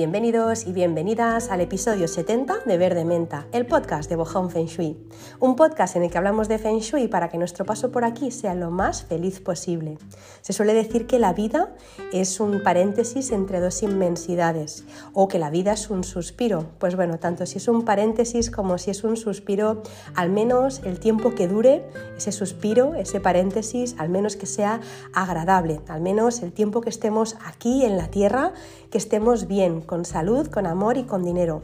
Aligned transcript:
Bienvenidos 0.00 0.66
y 0.66 0.72
bienvenidas 0.72 1.50
al 1.50 1.60
episodio 1.60 2.08
70 2.08 2.60
de 2.64 2.78
Verde 2.78 3.04
Menta, 3.04 3.46
el 3.52 3.66
podcast 3.66 4.08
de 4.08 4.16
Bojón 4.16 4.48
Feng 4.48 4.64
Shui. 4.64 4.96
Un 5.40 5.56
podcast 5.56 5.94
en 5.94 6.04
el 6.04 6.10
que 6.10 6.16
hablamos 6.16 6.48
de 6.48 6.56
Feng 6.56 6.78
Shui 6.78 7.06
para 7.06 7.28
que 7.28 7.36
nuestro 7.36 7.66
paso 7.66 7.92
por 7.92 8.06
aquí 8.06 8.30
sea 8.30 8.54
lo 8.54 8.70
más 8.70 9.04
feliz 9.04 9.40
posible. 9.40 9.98
Se 10.40 10.54
suele 10.54 10.72
decir 10.72 11.06
que 11.06 11.18
la 11.18 11.34
vida 11.34 11.76
es 12.14 12.40
un 12.40 12.62
paréntesis 12.62 13.30
entre 13.30 13.60
dos 13.60 13.82
inmensidades 13.82 14.86
o 15.12 15.28
que 15.28 15.38
la 15.38 15.50
vida 15.50 15.72
es 15.72 15.90
un 15.90 16.02
suspiro. 16.02 16.70
Pues 16.78 16.96
bueno, 16.96 17.18
tanto 17.18 17.44
si 17.44 17.58
es 17.58 17.68
un 17.68 17.84
paréntesis 17.84 18.50
como 18.50 18.78
si 18.78 18.92
es 18.92 19.04
un 19.04 19.18
suspiro, 19.18 19.82
al 20.14 20.30
menos 20.30 20.80
el 20.86 20.98
tiempo 20.98 21.34
que 21.34 21.46
dure 21.46 21.84
ese 22.16 22.32
suspiro, 22.32 22.94
ese 22.94 23.20
paréntesis, 23.20 23.94
al 23.98 24.08
menos 24.08 24.36
que 24.36 24.46
sea 24.46 24.80
agradable, 25.12 25.82
al 25.88 26.00
menos 26.00 26.42
el 26.42 26.54
tiempo 26.54 26.80
que 26.80 26.88
estemos 26.88 27.36
aquí 27.44 27.84
en 27.84 27.98
la 27.98 28.08
tierra, 28.08 28.54
que 28.90 28.96
estemos 28.96 29.46
bien 29.46 29.82
con 29.90 30.04
salud, 30.04 30.46
con 30.46 30.68
amor 30.68 30.98
y 30.98 31.02
con 31.02 31.24
dinero. 31.24 31.62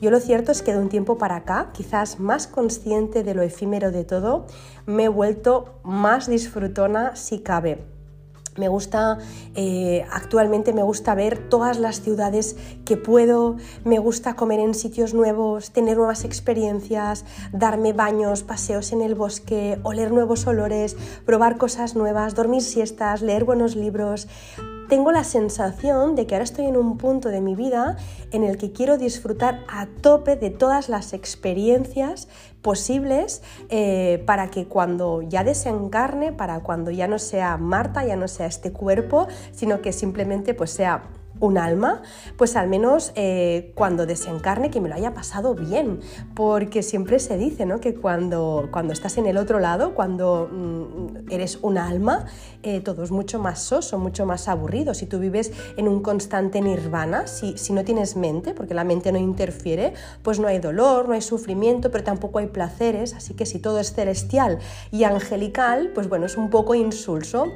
Yo 0.00 0.12
lo 0.12 0.20
cierto 0.20 0.52
es 0.52 0.62
que 0.62 0.72
de 0.72 0.78
un 0.78 0.88
tiempo 0.88 1.18
para 1.18 1.34
acá, 1.34 1.70
quizás 1.72 2.20
más 2.20 2.46
consciente 2.46 3.24
de 3.24 3.34
lo 3.34 3.42
efímero 3.42 3.90
de 3.90 4.04
todo, 4.04 4.46
me 4.86 5.04
he 5.04 5.08
vuelto 5.08 5.80
más 5.82 6.28
disfrutona 6.28 7.16
si 7.16 7.40
cabe. 7.40 7.84
Me 8.56 8.68
gusta, 8.68 9.18
eh, 9.56 10.06
actualmente 10.12 10.72
me 10.72 10.84
gusta 10.84 11.16
ver 11.16 11.48
todas 11.48 11.80
las 11.80 12.00
ciudades 12.02 12.56
que 12.84 12.96
puedo, 12.96 13.56
me 13.84 13.98
gusta 13.98 14.36
comer 14.36 14.60
en 14.60 14.72
sitios 14.72 15.12
nuevos, 15.12 15.72
tener 15.72 15.96
nuevas 15.96 16.24
experiencias, 16.24 17.24
darme 17.52 17.92
baños, 17.92 18.44
paseos 18.44 18.92
en 18.92 19.02
el 19.02 19.16
bosque, 19.16 19.80
oler 19.82 20.12
nuevos 20.12 20.46
olores, 20.46 20.96
probar 21.24 21.58
cosas 21.58 21.96
nuevas, 21.96 22.36
dormir 22.36 22.62
siestas, 22.62 23.22
leer 23.22 23.44
buenos 23.44 23.74
libros 23.74 24.28
tengo 24.88 25.12
la 25.12 25.24
sensación 25.24 26.14
de 26.14 26.26
que 26.26 26.34
ahora 26.34 26.44
estoy 26.44 26.66
en 26.66 26.76
un 26.76 26.98
punto 26.98 27.28
de 27.28 27.40
mi 27.40 27.54
vida 27.54 27.96
en 28.30 28.44
el 28.44 28.56
que 28.58 28.72
quiero 28.72 28.98
disfrutar 28.98 29.64
a 29.68 29.86
tope 29.86 30.36
de 30.36 30.50
todas 30.50 30.88
las 30.88 31.12
experiencias 31.12 32.28
posibles 32.62 33.42
eh, 33.68 34.22
para 34.26 34.50
que 34.50 34.66
cuando 34.66 35.22
ya 35.22 35.44
desencarne, 35.44 36.32
para 36.32 36.60
cuando 36.60 36.90
ya 36.90 37.06
no 37.08 37.18
sea 37.18 37.56
Marta, 37.56 38.04
ya 38.04 38.16
no 38.16 38.28
sea 38.28 38.46
este 38.46 38.72
cuerpo, 38.72 39.28
sino 39.52 39.80
que 39.80 39.92
simplemente 39.92 40.54
pues 40.54 40.70
sea 40.70 41.04
un 41.40 41.58
alma, 41.58 42.02
pues 42.36 42.56
al 42.56 42.68
menos 42.68 43.12
eh, 43.14 43.72
cuando 43.74 44.06
desencarne 44.06 44.70
que 44.70 44.80
me 44.80 44.88
lo 44.88 44.94
haya 44.94 45.14
pasado 45.14 45.54
bien, 45.54 46.00
porque 46.34 46.82
siempre 46.82 47.18
se 47.18 47.36
dice 47.36 47.66
¿no? 47.66 47.80
que 47.80 47.94
cuando, 47.94 48.68
cuando 48.70 48.92
estás 48.92 49.18
en 49.18 49.26
el 49.26 49.36
otro 49.36 49.58
lado, 49.58 49.94
cuando 49.94 50.48
mm, 50.50 51.30
eres 51.30 51.58
un 51.62 51.78
alma, 51.78 52.26
eh, 52.62 52.80
todo 52.80 53.04
es 53.04 53.10
mucho 53.10 53.38
más 53.38 53.60
soso, 53.60 53.98
mucho 53.98 54.26
más 54.26 54.48
aburrido. 54.48 54.94
Si 54.94 55.06
tú 55.06 55.18
vives 55.18 55.52
en 55.76 55.88
un 55.88 56.02
constante 56.02 56.60
nirvana, 56.60 57.26
si, 57.26 57.56
si 57.58 57.72
no 57.72 57.84
tienes 57.84 58.16
mente, 58.16 58.54
porque 58.54 58.74
la 58.74 58.84
mente 58.84 59.12
no 59.12 59.18
interfiere, 59.18 59.94
pues 60.22 60.38
no 60.38 60.48
hay 60.48 60.58
dolor, 60.58 61.08
no 61.08 61.14
hay 61.14 61.22
sufrimiento, 61.22 61.90
pero 61.90 62.04
tampoco 62.04 62.38
hay 62.38 62.46
placeres, 62.46 63.14
así 63.14 63.34
que 63.34 63.46
si 63.46 63.58
todo 63.58 63.78
es 63.78 63.92
celestial 63.92 64.58
y 64.90 65.04
angelical, 65.04 65.92
pues 65.94 66.08
bueno, 66.08 66.26
es 66.26 66.36
un 66.36 66.50
poco 66.50 66.74
insulso 66.74 67.52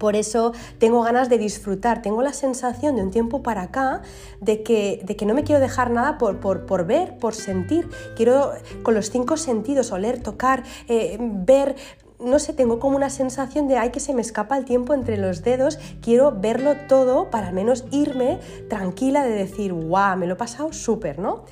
por 0.00 0.16
eso 0.16 0.52
tengo 0.78 1.02
ganas 1.02 1.28
de 1.28 1.36
disfrutar, 1.36 2.00
tengo 2.00 2.22
la 2.22 2.32
sensación 2.32 2.96
de 2.96 3.02
un 3.02 3.10
tiempo 3.10 3.42
para 3.42 3.62
acá 3.62 4.00
de 4.40 4.62
que, 4.62 5.02
de 5.04 5.14
que 5.14 5.26
no 5.26 5.34
me 5.34 5.44
quiero 5.44 5.60
dejar 5.60 5.90
nada 5.90 6.16
por, 6.16 6.40
por, 6.40 6.86
ver, 6.86 7.18
por 7.18 7.34
sentir. 7.34 7.88
Quiero 8.16 8.52
con 8.82 8.94
los 8.94 9.10
cinco 9.10 9.36
sentidos, 9.36 9.92
oler, 9.92 10.22
tocar, 10.22 10.64
eh, 10.88 11.18
ver, 11.20 11.76
no 12.18 12.38
sé, 12.38 12.54
tengo 12.54 12.80
como 12.80 12.96
una 12.96 13.10
sensación 13.10 13.68
de, 13.68 13.76
ay, 13.76 13.90
que 13.90 14.00
se 14.00 14.14
me 14.14 14.22
escapa 14.22 14.56
el 14.56 14.64
tiempo 14.64 14.94
entre 14.94 15.18
los 15.18 15.42
dedos, 15.42 15.78
quiero 16.00 16.32
verlo 16.32 16.76
todo 16.88 17.30
para 17.30 17.48
al 17.48 17.54
menos 17.54 17.84
irme 17.90 18.38
tranquila 18.70 19.22
de 19.22 19.32
decir, 19.32 19.74
guau, 19.74 20.16
me 20.16 20.26
lo 20.26 20.32
he 20.32 20.36
pasado 20.36 20.72
súper, 20.72 21.18
¿no? 21.18 21.44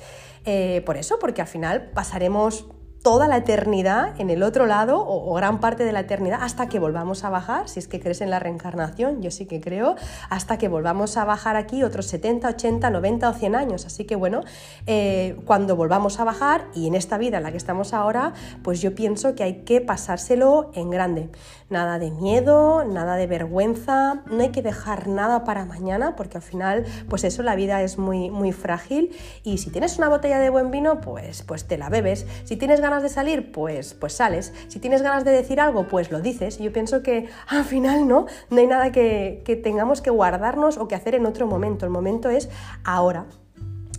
Eh, 0.45 0.81
por 0.87 0.97
eso, 0.97 1.19
porque 1.19 1.41
al 1.41 1.47
final 1.47 1.91
pasaremos 1.93 2.65
toda 3.01 3.27
la 3.27 3.37
eternidad 3.37 4.19
en 4.19 4.29
el 4.29 4.43
otro 4.43 4.65
lado 4.65 5.03
o, 5.05 5.33
gran 5.33 5.59
parte 5.59 5.85
de 5.85 5.91
la 5.91 6.01
eternidad 6.01 6.39
hasta 6.41 6.67
que 6.67 6.79
volvamos 6.79 7.23
a 7.23 7.29
bajar, 7.29 7.69
si 7.69 7.79
es 7.79 7.87
que 7.87 7.99
crees 7.99 8.21
en 8.21 8.29
la 8.29 8.39
reencarnación, 8.39 9.21
yo 9.21 9.31
sí 9.31 9.45
que 9.45 9.61
creo, 9.61 9.95
hasta 10.29 10.57
que 10.57 10.67
volvamos 10.67 11.15
a 11.15 11.23
bajar 11.23 11.55
aquí 11.55 11.83
otros 11.83 12.07
70, 12.07 12.49
80, 12.49 12.89
90 12.89 13.29
o 13.29 13.33
100 13.33 13.55
años. 13.55 13.85
Así 13.85 14.05
que 14.05 14.15
bueno, 14.15 14.41
eh, 14.85 15.37
cuando 15.45 15.75
volvamos 15.75 16.19
a 16.19 16.25
bajar 16.25 16.65
y 16.73 16.87
en 16.87 16.95
esta 16.95 17.17
vida 17.17 17.37
en 17.37 17.43
la 17.43 17.51
que 17.51 17.57
estamos 17.57 17.93
ahora, 17.93 18.33
pues 18.63 18.81
yo 18.81 18.93
pienso 18.95 19.33
que 19.35 19.43
hay 19.43 19.61
que 19.63 19.79
pasárselo 19.79 20.71
en 20.73 20.89
grande. 20.89 21.29
Nada 21.69 21.99
de 21.99 22.11
miedo, 22.11 22.83
nada 22.83 23.15
de 23.15 23.27
vergüenza, 23.27 24.23
no 24.25 24.41
hay 24.41 24.49
que 24.49 24.61
dejar 24.61 25.07
nada 25.07 25.43
para 25.43 25.65
mañana 25.65 26.15
porque 26.15 26.37
al 26.37 26.43
final, 26.43 26.85
pues 27.07 27.23
eso, 27.23 27.43
la 27.43 27.55
vida 27.55 27.81
es 27.83 27.97
muy, 27.97 28.29
muy 28.29 28.51
frágil 28.51 29.15
y 29.43 29.59
si 29.59 29.69
tienes 29.69 29.97
una 29.97 30.09
botella 30.09 30.39
de 30.39 30.49
buen 30.49 30.71
vino, 30.71 30.99
pues, 30.99 31.43
pues 31.43 31.65
te 31.65 31.77
la 31.77 31.89
bebes. 31.89 32.25
Si 32.43 32.57
tienes 32.57 32.81
ganas 32.81 32.88
de 32.97 33.09
salir, 33.09 33.51
pues, 33.51 33.93
pues 33.93 34.13
sales. 34.13 34.53
Si 34.67 34.79
tienes 34.79 35.01
ganas 35.01 35.23
de 35.23 35.31
decir 35.31 35.59
algo, 35.59 35.87
pues 35.87 36.11
lo 36.11 36.19
dices. 36.19 36.57
Yo 36.57 36.73
pienso 36.73 37.03
que 37.03 37.29
al 37.47 37.63
final 37.63 38.07
no, 38.07 38.25
no 38.49 38.57
hay 38.59 38.67
nada 38.67 38.91
que, 38.91 39.41
que 39.45 39.55
tengamos 39.55 40.01
que 40.01 40.09
guardarnos 40.09 40.77
o 40.77 40.87
que 40.87 40.95
hacer 40.95 41.15
en 41.15 41.25
otro 41.25 41.45
momento. 41.45 41.85
El 41.85 41.91
momento 41.91 42.29
es 42.29 42.49
ahora. 42.83 43.25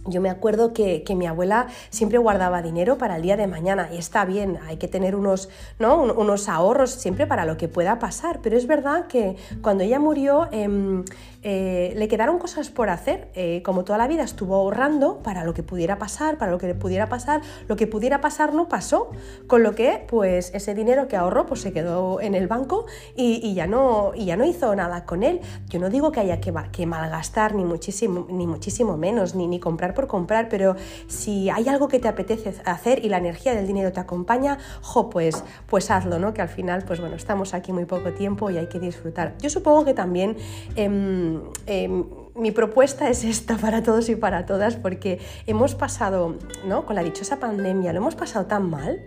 Yo 0.06 0.20
me 0.20 0.30
acuerdo 0.30 0.72
que, 0.72 1.04
mi 1.14 1.26
abuela 1.26 1.66
siempre 1.90 2.18
guardaba 2.18 2.62
dinero 2.62 2.96
para 2.96 3.16
el 3.16 3.22
día 3.22 3.36
de 3.36 3.46
mañana 3.46 3.90
y 3.92 3.98
está 3.98 4.24
bien, 4.24 4.58
hay 4.66 4.78
que 4.78 4.88
tener 4.88 5.14
unos, 5.14 5.50
¿no? 5.78 6.02
unos 6.02 6.48
ahorros 6.48 6.90
siempre 6.90 7.26
para 7.26 7.44
lo 7.44 7.58
que 7.58 7.68
pueda 7.68 7.98
pasar, 7.98 8.40
pero 8.42 8.56
es 8.56 8.66
verdad 8.66 9.06
que 9.08 9.36
cuando 9.60 9.84
ella 9.84 9.98
murió 9.98 10.48
em, 10.52 11.04
eh, 11.42 11.94
le 11.96 12.06
quedaron 12.06 12.38
cosas 12.38 12.68
por 12.68 12.90
hacer, 12.90 13.30
eh, 13.34 13.62
como 13.64 13.84
toda 13.84 13.96
la 13.96 14.06
vida 14.06 14.22
estuvo 14.22 14.56
ahorrando 14.56 15.22
para 15.22 15.42
lo 15.44 15.54
que 15.54 15.62
pudiera 15.62 15.96
pasar, 15.96 16.36
para 16.36 16.52
lo 16.52 16.58
que 16.58 16.74
pudiera 16.74 17.08
pasar, 17.08 17.40
lo 17.66 17.76
que 17.76 17.86
pudiera 17.86 18.20
pasar 18.20 18.52
no 18.52 18.68
pasó, 18.68 19.10
con 19.46 19.62
lo 19.62 19.74
que 19.74 20.04
pues 20.06 20.50
ese 20.54 20.74
dinero 20.74 21.08
que 21.08 21.16
ahorró 21.16 21.46
pues 21.46 21.62
se 21.62 21.72
quedó 21.72 22.20
en 22.20 22.34
el 22.34 22.46
banco 22.46 22.84
y, 23.16 23.54
ya, 23.54 23.66
no, 23.66 24.12
y 24.14 24.26
ya 24.26 24.36
no 24.36 24.44
hizo 24.44 24.74
nada 24.76 25.06
con 25.06 25.22
él. 25.22 25.40
Yo 25.68 25.80
no 25.80 25.88
digo 25.88 26.12
que 26.12 26.20
haya 26.20 26.42
que, 26.42 26.52
que 26.72 26.84
malgastar 26.84 27.54
ni 27.54 27.64
muchísimo, 27.64 28.26
ni 28.28 28.46
muchísimo 28.46 28.98
menos, 28.98 29.34
ni, 29.34 29.46
ni 29.46 29.60
comprar 29.60 29.94
por 29.94 30.06
comprar, 30.06 30.50
pero 30.50 30.76
si 31.06 31.48
hay 31.48 31.68
algo 31.68 31.88
que 31.88 31.98
te 31.98 32.08
apetece 32.08 32.52
hacer 32.66 33.02
y 33.02 33.08
la 33.08 33.16
energía 33.16 33.54
del 33.54 33.66
dinero 33.66 33.92
te 33.92 34.00
acompaña, 34.00 34.58
jo, 34.82 35.08
pues, 35.08 35.42
pues 35.66 35.90
hazlo, 35.90 36.18
¿no? 36.18 36.34
Que 36.34 36.42
al 36.42 36.50
final, 36.50 36.84
pues 36.86 37.00
bueno, 37.00 37.16
estamos 37.16 37.54
aquí 37.54 37.72
muy 37.72 37.86
poco 37.86 38.12
tiempo 38.12 38.50
y 38.50 38.58
hay 38.58 38.66
que 38.66 38.78
disfrutar. 38.78 39.34
Yo 39.38 39.48
supongo 39.48 39.86
que 39.86 39.94
también... 39.94 40.36
Em, 40.76 41.29
Em, 41.66 42.04
mi 42.34 42.50
propuesta 42.50 43.08
es 43.08 43.24
esta 43.24 43.56
para 43.56 43.82
todos 43.82 44.08
y 44.08 44.16
para 44.16 44.46
todas 44.46 44.76
porque 44.76 45.18
hemos 45.46 45.74
pasado, 45.74 46.36
¿no? 46.66 46.86
Con 46.86 46.96
la 46.96 47.02
dichosa 47.02 47.38
pandemia, 47.38 47.92
lo 47.92 47.98
hemos 47.98 48.14
pasado 48.14 48.46
tan 48.46 48.70
mal 48.70 49.02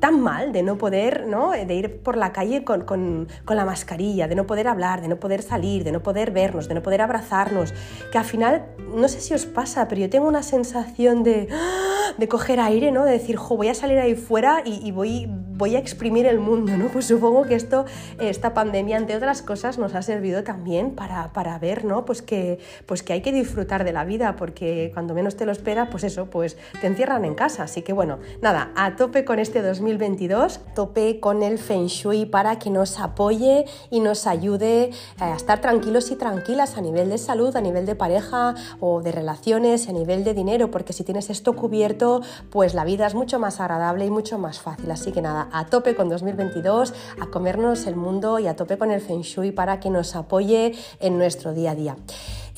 tan 0.00 0.20
mal 0.20 0.52
de 0.52 0.62
no 0.62 0.78
poder, 0.78 1.26
¿no? 1.26 1.52
de 1.52 1.74
ir 1.74 1.98
por 2.00 2.16
la 2.16 2.32
calle 2.32 2.64
con, 2.64 2.82
con, 2.82 3.28
la 3.48 3.64
mascarilla, 3.64 4.28
de 4.28 4.34
no 4.34 4.46
poder 4.46 4.68
hablar, 4.68 5.00
de 5.00 5.08
no 5.08 5.16
poder 5.16 5.42
salir, 5.42 5.84
de 5.84 5.92
no 5.92 6.02
poder 6.02 6.30
vernos, 6.30 6.68
de 6.68 6.74
no 6.74 6.82
poder 6.82 7.00
abrazarnos, 7.00 7.74
que 8.12 8.18
al 8.18 8.24
final, 8.24 8.66
no 8.94 9.08
sé 9.08 9.20
si 9.20 9.34
os 9.34 9.46
pasa, 9.46 9.88
pero 9.88 10.00
yo 10.00 10.10
tengo 10.10 10.28
una 10.28 10.42
sensación 10.42 11.22
de, 11.22 11.48
de 12.16 12.28
coger 12.28 12.60
aire, 12.60 12.92
¿no? 12.92 13.04
de 13.04 13.12
decir, 13.12 13.36
jo, 13.36 13.56
voy 13.56 13.68
a 13.68 13.74
salir 13.74 13.98
ahí 13.98 14.14
fuera 14.14 14.62
y, 14.64 14.86
y 14.86 14.92
voy, 14.92 15.26
voy 15.58 15.74
a 15.76 15.78
exprimir 15.80 16.26
el 16.26 16.38
mundo, 16.38 16.76
¿no? 16.76 16.86
Pues 16.86 17.06
supongo 17.06 17.42
que 17.42 17.56
esto, 17.56 17.84
esta 18.20 18.54
pandemia, 18.54 18.96
entre 18.96 19.16
otras 19.16 19.42
cosas, 19.42 19.76
nos 19.76 19.94
ha 19.94 20.02
servido 20.02 20.44
también 20.44 20.92
para, 20.92 21.32
para 21.32 21.58
ver, 21.58 21.84
¿no? 21.84 22.04
Pues 22.04 22.22
que, 22.22 22.60
pues 22.86 23.02
que 23.02 23.12
hay 23.12 23.22
que 23.22 23.32
disfrutar 23.32 23.84
de 23.84 23.92
la 23.92 24.04
vida, 24.04 24.36
porque 24.36 24.92
cuando 24.94 25.14
menos 25.14 25.36
te 25.36 25.44
lo 25.44 25.52
esperas, 25.52 25.88
pues 25.90 26.04
eso, 26.04 26.30
pues 26.30 26.56
te 26.80 26.86
encierran 26.86 27.24
en 27.24 27.34
casa. 27.34 27.64
Así 27.64 27.82
que 27.82 27.92
bueno, 27.92 28.20
nada, 28.40 28.70
a 28.76 28.94
tope 28.96 29.24
con 29.24 29.40
este 29.40 29.60
2022, 29.88 30.60
tope 30.74 31.18
con 31.18 31.42
el 31.42 31.58
Feng 31.58 31.86
Shui 31.86 32.26
para 32.26 32.58
que 32.58 32.68
nos 32.68 33.00
apoye 33.00 33.64
y 33.90 34.00
nos 34.00 34.26
ayude 34.26 34.84
eh, 34.84 34.92
a 35.18 35.34
estar 35.34 35.60
tranquilos 35.62 36.10
y 36.10 36.16
tranquilas 36.16 36.76
a 36.76 36.82
nivel 36.82 37.08
de 37.08 37.16
salud, 37.16 37.56
a 37.56 37.60
nivel 37.62 37.86
de 37.86 37.94
pareja 37.94 38.54
o 38.80 39.00
de 39.00 39.12
relaciones, 39.12 39.88
a 39.88 39.92
nivel 39.92 40.24
de 40.24 40.34
dinero, 40.34 40.70
porque 40.70 40.92
si 40.92 41.04
tienes 41.04 41.30
esto 41.30 41.56
cubierto, 41.56 42.20
pues 42.50 42.74
la 42.74 42.84
vida 42.84 43.06
es 43.06 43.14
mucho 43.14 43.38
más 43.38 43.60
agradable 43.60 44.04
y 44.04 44.10
mucho 44.10 44.38
más 44.38 44.60
fácil. 44.60 44.90
Así 44.90 45.10
que 45.10 45.22
nada, 45.22 45.48
a 45.52 45.66
tope 45.66 45.94
con 45.94 46.10
2022, 46.10 46.92
a 47.20 47.26
comernos 47.26 47.86
el 47.86 47.96
mundo 47.96 48.38
y 48.38 48.46
a 48.46 48.56
tope 48.56 48.76
con 48.76 48.90
el 48.90 49.00
Feng 49.00 49.22
Shui 49.22 49.52
para 49.52 49.80
que 49.80 49.88
nos 49.88 50.14
apoye 50.16 50.74
en 51.00 51.16
nuestro 51.16 51.54
día 51.54 51.70
a 51.70 51.74
día. 51.74 51.96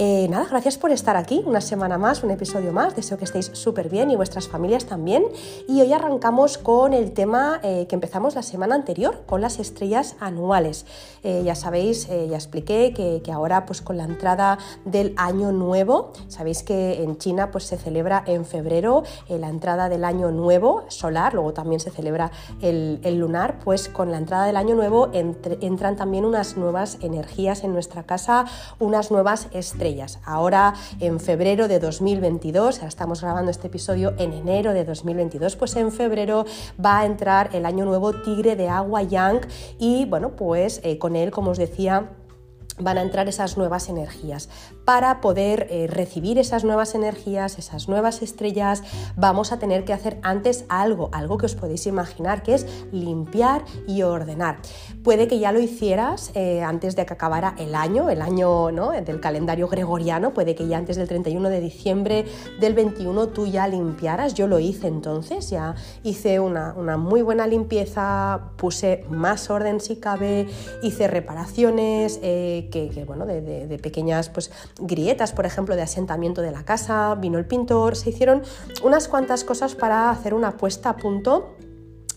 Eh, 0.02 0.28
nada, 0.30 0.46
gracias 0.48 0.78
por 0.78 0.92
estar 0.92 1.18
aquí, 1.18 1.42
una 1.44 1.60
semana 1.60 1.98
más, 1.98 2.24
un 2.24 2.30
episodio 2.30 2.72
más. 2.72 2.96
Deseo 2.96 3.18
que 3.18 3.26
estéis 3.26 3.50
súper 3.52 3.90
bien 3.90 4.10
y 4.10 4.16
vuestras 4.16 4.48
familias 4.48 4.86
también. 4.86 5.24
Y 5.68 5.82
hoy 5.82 5.92
arrancamos 5.92 6.56
con 6.56 6.94
el 6.94 7.12
tema 7.12 7.60
eh, 7.62 7.84
que 7.86 7.96
empezamos 7.96 8.34
la 8.34 8.42
semana 8.42 8.74
anterior, 8.74 9.24
con 9.26 9.42
las 9.42 9.58
estrellas 9.58 10.16
anuales. 10.18 10.86
Eh, 11.22 11.42
ya 11.44 11.54
sabéis, 11.54 12.08
ya 12.08 12.34
expliqué 12.34 12.94
que, 12.94 13.30
ahora, 13.30 13.66
pues 13.66 13.82
con 13.82 13.98
la 13.98 14.04
entrada 14.04 14.56
del 14.86 15.12
año 15.18 15.52
nuevo, 15.52 16.14
sabéis 16.28 16.62
que 16.62 17.02
en 17.02 17.18
China 17.18 17.50
pues 17.50 17.64
se 17.64 17.76
celebra 17.76 18.24
en 18.26 18.46
febrero 18.46 19.02
la 19.28 19.50
entrada 19.50 19.90
del 19.90 20.04
año 20.04 20.30
nuevo 20.30 20.84
solar, 20.88 21.34
luego 21.34 21.52
también 21.52 21.78
se 21.78 21.90
celebra 21.90 22.30
el, 22.62 23.00
lunar, 23.18 23.58
pues 23.62 23.90
con 23.90 24.10
la 24.10 24.16
entrada 24.16 24.46
del 24.46 24.56
año 24.56 24.74
nuevo 24.74 25.10
entran 25.12 25.96
también 25.96 26.24
unas 26.24 26.56
nuevas 26.56 26.96
energías 27.02 27.64
en 27.64 27.74
nuestra 27.74 28.04
casa, 28.04 28.46
unas 28.78 29.10
nuevas 29.10 29.48
estrellas 29.52 29.89
Ahora 30.24 30.74
en 31.00 31.18
febrero 31.18 31.66
de 31.66 31.80
2022, 31.80 32.76
ahora 32.76 32.88
estamos 32.88 33.22
grabando 33.22 33.50
este 33.50 33.66
episodio 33.66 34.14
en 34.18 34.32
enero 34.32 34.72
de 34.72 34.84
2022, 34.84 35.56
pues 35.56 35.74
en 35.74 35.90
febrero 35.90 36.44
va 36.82 37.00
a 37.00 37.06
entrar 37.06 37.50
el 37.54 37.66
año 37.66 37.84
nuevo 37.84 38.12
Tigre 38.12 38.54
de 38.54 38.68
Agua 38.68 39.02
Yang 39.02 39.48
y 39.80 40.04
bueno, 40.04 40.36
pues 40.36 40.80
eh, 40.84 40.98
con 40.98 41.16
él, 41.16 41.32
como 41.32 41.50
os 41.50 41.58
decía, 41.58 42.08
van 42.82 42.98
a 42.98 43.02
entrar 43.02 43.28
esas 43.28 43.56
nuevas 43.56 43.88
energías. 43.88 44.48
Para 44.84 45.20
poder 45.20 45.66
eh, 45.70 45.86
recibir 45.86 46.38
esas 46.38 46.64
nuevas 46.64 46.94
energías, 46.94 47.58
esas 47.58 47.88
nuevas 47.88 48.22
estrellas, 48.22 48.82
vamos 49.16 49.52
a 49.52 49.58
tener 49.58 49.84
que 49.84 49.92
hacer 49.92 50.18
antes 50.22 50.64
algo, 50.68 51.10
algo 51.12 51.38
que 51.38 51.46
os 51.46 51.54
podéis 51.54 51.86
imaginar, 51.86 52.42
que 52.42 52.54
es 52.54 52.66
limpiar 52.92 53.64
y 53.86 54.02
ordenar. 54.02 54.58
Puede 55.04 55.28
que 55.28 55.38
ya 55.38 55.52
lo 55.52 55.60
hicieras 55.60 56.30
eh, 56.34 56.62
antes 56.62 56.96
de 56.96 57.06
que 57.06 57.12
acabara 57.12 57.54
el 57.58 57.74
año, 57.74 58.10
el 58.10 58.22
año 58.22 58.70
¿no? 58.70 58.90
del 58.90 59.20
calendario 59.20 59.68
gregoriano, 59.68 60.32
puede 60.32 60.54
que 60.54 60.66
ya 60.66 60.78
antes 60.78 60.96
del 60.96 61.08
31 61.08 61.48
de 61.48 61.60
diciembre 61.60 62.24
del 62.58 62.74
21 62.74 63.28
tú 63.28 63.46
ya 63.46 63.68
limpiaras. 63.68 64.34
Yo 64.34 64.46
lo 64.46 64.58
hice 64.58 64.88
entonces, 64.88 65.50
ya 65.50 65.74
hice 66.02 66.40
una, 66.40 66.74
muy 66.96 67.22
buena 67.22 67.46
limpieza, 67.46 68.52
puse 68.56 69.04
más 69.10 69.50
orden 69.50 69.80
si 69.80 69.96
cabe, 69.96 70.48
hice 70.82 71.08
reparaciones. 71.08 72.18
Eh, 72.22 72.68
que, 72.70 73.04
bueno, 73.06 73.26
de, 73.26 73.78
pequeñas 73.82 74.28
pues, 74.28 74.50
grietas, 74.80 75.32
por 75.32 75.46
ejemplo, 75.46 75.76
de 75.76 75.82
asentamiento 75.82 76.42
de 76.42 76.52
la 76.52 76.64
casa, 76.64 77.14
vino 77.16 77.38
el 77.38 77.46
pintor, 77.46 77.96
se 77.96 78.10
hicieron 78.10 78.42
unas 78.82 79.08
cuantas 79.08 79.44
cosas 79.44 79.74
para 79.74 80.10
hacer 80.10 80.34
una 80.34 80.56
puesta 80.56 80.90
a 80.90 80.96
punto 80.96 81.56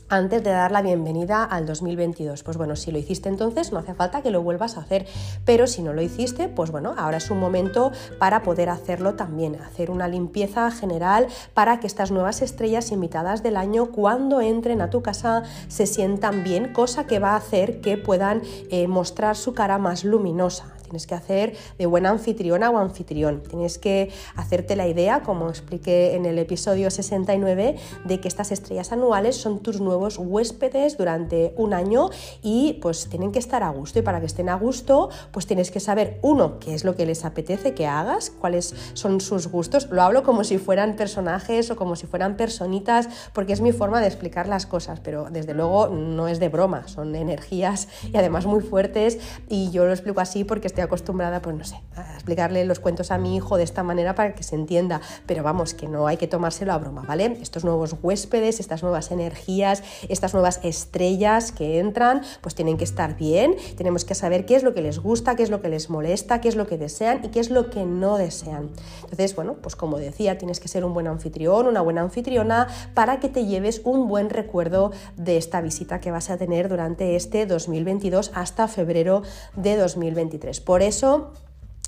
antes 0.09 0.43
de 0.43 0.51
dar 0.51 0.71
la 0.71 0.81
bienvenida 0.81 1.43
al 1.43 1.65
2022. 1.65 2.43
Pues 2.43 2.57
bueno, 2.57 2.75
si 2.75 2.91
lo 2.91 2.97
hiciste 2.97 3.29
entonces, 3.29 3.71
no 3.71 3.79
hace 3.79 3.93
falta 3.93 4.21
que 4.21 4.31
lo 4.31 4.41
vuelvas 4.41 4.77
a 4.77 4.81
hacer, 4.81 5.05
pero 5.45 5.67
si 5.67 5.81
no 5.81 5.93
lo 5.93 6.01
hiciste, 6.01 6.49
pues 6.49 6.71
bueno, 6.71 6.93
ahora 6.97 7.17
es 7.17 7.29
un 7.29 7.39
momento 7.39 7.91
para 8.19 8.43
poder 8.43 8.69
hacerlo 8.69 9.15
también, 9.15 9.55
hacer 9.61 9.91
una 9.91 10.07
limpieza 10.07 10.69
general 10.71 11.27
para 11.53 11.79
que 11.79 11.87
estas 11.87 12.11
nuevas 12.11 12.41
estrellas 12.41 12.91
invitadas 12.91 13.43
del 13.43 13.57
año, 13.57 13.87
cuando 13.87 14.41
entren 14.41 14.81
a 14.81 14.89
tu 14.89 15.01
casa, 15.01 15.43
se 15.67 15.85
sientan 15.85 16.43
bien, 16.43 16.73
cosa 16.73 17.05
que 17.05 17.19
va 17.19 17.31
a 17.31 17.37
hacer 17.37 17.81
que 17.81 17.97
puedan 17.97 18.41
eh, 18.69 18.87
mostrar 18.87 19.35
su 19.35 19.53
cara 19.53 19.77
más 19.77 20.03
luminosa 20.03 20.72
tienes 20.93 21.07
que 21.07 21.15
hacer 21.15 21.57
de 21.79 21.87
buena 21.87 22.11
anfitriona 22.11 22.69
o 22.69 22.77
anfitrión. 22.77 23.41
Tienes 23.41 23.79
que 23.79 24.11
hacerte 24.35 24.75
la 24.75 24.87
idea, 24.87 25.23
como 25.23 25.49
expliqué 25.49 26.13
en 26.13 26.27
el 26.27 26.37
episodio 26.37 26.91
69, 26.91 27.77
de 28.05 28.19
que 28.19 28.27
estas 28.27 28.51
estrellas 28.51 28.91
anuales 28.91 29.35
son 29.35 29.57
tus 29.57 29.81
nuevos 29.81 30.19
huéspedes 30.19 30.95
durante 30.95 31.55
un 31.57 31.73
año 31.73 32.11
y 32.43 32.73
pues 32.73 33.09
tienen 33.09 33.31
que 33.31 33.39
estar 33.39 33.63
a 33.63 33.69
gusto. 33.69 33.97
Y 33.97 34.01
para 34.03 34.19
que 34.19 34.27
estén 34.27 34.49
a 34.49 34.55
gusto, 34.55 35.09
pues 35.31 35.47
tienes 35.47 35.71
que 35.71 35.79
saber, 35.79 36.19
uno, 36.21 36.59
qué 36.59 36.75
es 36.75 36.83
lo 36.83 36.95
que 36.95 37.07
les 37.07 37.25
apetece 37.25 37.73
que 37.73 37.87
hagas, 37.87 38.29
cuáles 38.29 38.75
son 38.93 39.19
sus 39.19 39.47
gustos. 39.47 39.87
Lo 39.89 40.03
hablo 40.03 40.21
como 40.21 40.43
si 40.43 40.59
fueran 40.59 40.95
personajes 40.95 41.71
o 41.71 41.75
como 41.75 41.95
si 41.95 42.05
fueran 42.05 42.37
personitas, 42.37 43.09
porque 43.33 43.53
es 43.53 43.61
mi 43.61 43.71
forma 43.71 43.99
de 43.99 44.05
explicar 44.05 44.47
las 44.47 44.67
cosas, 44.67 44.99
pero 44.99 45.25
desde 45.31 45.55
luego 45.55 45.87
no 45.87 46.27
es 46.27 46.39
de 46.39 46.49
broma, 46.49 46.87
son 46.87 47.15
energías 47.15 47.87
y 48.11 48.15
además 48.15 48.45
muy 48.45 48.61
fuertes 48.61 49.17
y 49.49 49.71
yo 49.71 49.85
lo 49.85 49.91
explico 49.91 50.21
así 50.21 50.43
porque 50.43 50.67
estoy 50.67 50.82
acostumbrada, 50.83 51.41
pues 51.41 51.55
no 51.55 51.63
sé, 51.63 51.81
a 51.95 52.13
explicarle 52.13 52.65
los 52.65 52.79
cuentos 52.79 53.11
a 53.11 53.17
mi 53.17 53.35
hijo 53.35 53.57
de 53.57 53.63
esta 53.63 53.83
manera 53.83 54.15
para 54.15 54.35
que 54.35 54.43
se 54.43 54.55
entienda, 54.55 55.01
pero 55.25 55.43
vamos, 55.43 55.73
que 55.73 55.87
no 55.87 56.07
hay 56.07 56.17
que 56.17 56.27
tomárselo 56.27 56.73
a 56.73 56.77
broma, 56.77 57.03
¿vale? 57.07 57.37
Estos 57.41 57.63
nuevos 57.63 57.95
huéspedes, 58.01 58.59
estas 58.59 58.83
nuevas 58.83 59.11
energías, 59.11 59.83
estas 60.09 60.33
nuevas 60.33 60.59
estrellas 60.63 61.51
que 61.51 61.79
entran, 61.79 62.21
pues 62.41 62.55
tienen 62.55 62.77
que 62.77 62.83
estar 62.83 63.15
bien, 63.15 63.55
tenemos 63.77 64.05
que 64.05 64.15
saber 64.15 64.45
qué 64.45 64.55
es 64.55 64.63
lo 64.63 64.73
que 64.73 64.81
les 64.81 64.99
gusta, 64.99 65.35
qué 65.35 65.43
es 65.43 65.49
lo 65.49 65.61
que 65.61 65.69
les 65.69 65.89
molesta, 65.89 66.41
qué 66.41 66.49
es 66.49 66.55
lo 66.55 66.67
que 66.67 66.77
desean 66.77 67.21
y 67.23 67.29
qué 67.29 67.39
es 67.39 67.49
lo 67.49 67.69
que 67.69 67.85
no 67.85 68.17
desean. 68.17 68.71
Entonces, 69.03 69.35
bueno, 69.35 69.55
pues 69.61 69.75
como 69.75 69.97
decía, 69.97 70.37
tienes 70.37 70.59
que 70.59 70.67
ser 70.67 70.85
un 70.85 70.93
buen 70.93 71.07
anfitrión, 71.07 71.67
una 71.67 71.81
buena 71.81 72.01
anfitriona 72.01 72.67
para 72.93 73.19
que 73.19 73.29
te 73.29 73.45
lleves 73.45 73.81
un 73.83 74.07
buen 74.07 74.29
recuerdo 74.29 74.91
de 75.17 75.37
esta 75.37 75.61
visita 75.61 75.99
que 75.99 76.11
vas 76.11 76.29
a 76.29 76.37
tener 76.37 76.69
durante 76.69 77.15
este 77.15 77.45
2022 77.45 78.31
hasta 78.33 78.67
febrero 78.67 79.23
de 79.55 79.77
2023. 79.77 80.61
Por 80.73 80.81
eso 80.81 81.33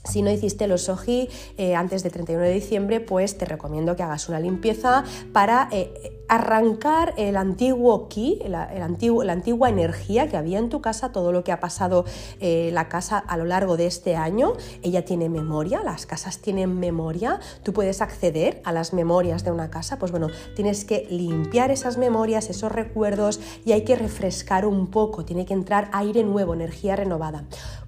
si 0.04 0.22
no 0.22 0.30
hiciste 0.30 0.68
los 0.68 0.84
soji 0.84 1.28
eh, 1.58 1.74
antes 1.74 2.04
del 2.04 2.12
31 2.12 2.44
de 2.44 2.52
diciembre, 2.52 3.00
pues 3.00 3.36
te 3.36 3.46
recomiendo 3.46 3.96
que 3.96 4.04
hagas 4.04 4.30
una 4.30 4.40
limpieza 4.40 5.04
para 5.34 5.68
eh, 5.72 6.24
arrancar 6.30 7.16
el 7.18 7.36
antiguo 7.36 8.08
ki, 8.08 8.42
la 8.48 8.70
antigua 8.86 9.70
energía 9.70 10.30
que 10.30 10.38
había 10.38 10.60
en 10.60 10.70
tu 10.70 10.82
casa, 10.82 11.12
todo 11.12 11.32
lo 11.32 11.44
que 11.44 11.52
ha 11.52 11.60
pasado 11.60 12.06
eh, 12.40 12.70
la 12.74 12.88
casa 12.88 13.18
a 13.18 13.38
lo 13.38 13.46
largo 13.46 13.78
de 13.78 13.88
este 13.88 14.16
año. 14.16 14.54
Ella 14.84 15.04
tiene 15.04 15.30
memoria, 15.30 15.82
las 15.84 16.06
casas 16.06 16.38
tienen 16.38 16.80
memoria, 16.80 17.40
tú 17.64 17.74
puedes 17.74 18.04
acceder 18.04 18.62
a 18.66 18.72
las 18.72 18.94
memorias 18.94 19.44
de 19.44 19.50
una 19.50 19.72
casa, 19.72 19.98
pues 19.98 20.12
bueno, 20.12 20.28
tienes 20.56 20.86
que 20.86 21.08
limpiar 21.10 21.72
esas 21.72 21.98
memorias, 21.98 22.52
esos 22.52 22.72
recuerdos 22.72 23.40
y 23.66 23.72
hay 23.72 23.84
que 23.84 23.96
refrescar 23.96 24.68
un 24.68 24.92
poco, 24.92 25.26
tiene 25.26 25.48
que 25.48 25.56
entrar 25.56 25.90
aire 25.94 26.24
nuevo, 26.24 26.54
energía 26.54 26.96
renovada. 26.96 27.46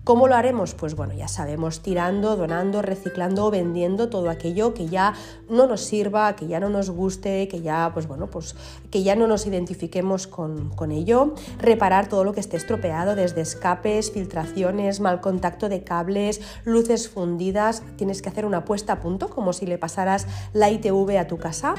¿Cómo 0.07 0.29
lo 0.29 0.35
haremos? 0.35 0.73
Pues 0.73 0.95
bueno, 0.95 1.13
ya 1.15 1.27
sabemos, 1.27 1.81
tirando, 1.81 2.37
donando, 2.37 2.81
reciclando, 2.81 3.51
vendiendo 3.51 4.07
todo 4.07 4.29
aquello 4.29 4.73
que 4.73 4.87
ya 4.87 5.13
no 5.49 5.67
nos 5.67 5.81
sirva, 5.81 6.33
que 6.37 6.47
ya 6.47 6.61
no 6.61 6.69
nos 6.69 6.89
guste, 6.89 7.49
que 7.49 7.59
ya, 7.59 7.91
pues 7.93 8.07
bueno, 8.07 8.27
pues 8.27 8.55
que 8.89 9.03
ya 9.03 9.17
no 9.17 9.27
nos 9.27 9.45
identifiquemos 9.47 10.25
con, 10.25 10.69
con 10.69 10.93
ello. 10.93 11.33
Reparar 11.59 12.07
todo 12.07 12.23
lo 12.23 12.31
que 12.31 12.39
esté 12.39 12.55
estropeado, 12.55 13.15
desde 13.15 13.41
escapes, 13.41 14.09
filtraciones, 14.09 15.01
mal 15.01 15.19
contacto 15.19 15.67
de 15.67 15.83
cables, 15.83 16.39
luces 16.63 17.09
fundidas. 17.09 17.83
Tienes 17.97 18.21
que 18.21 18.29
hacer 18.29 18.45
una 18.45 18.63
puesta 18.63 18.93
a 18.93 18.99
punto, 19.01 19.29
como 19.29 19.51
si 19.51 19.65
le 19.65 19.77
pasaras 19.77 20.25
la 20.53 20.71
ITV 20.71 21.17
a 21.17 21.27
tu 21.27 21.37
casa 21.37 21.75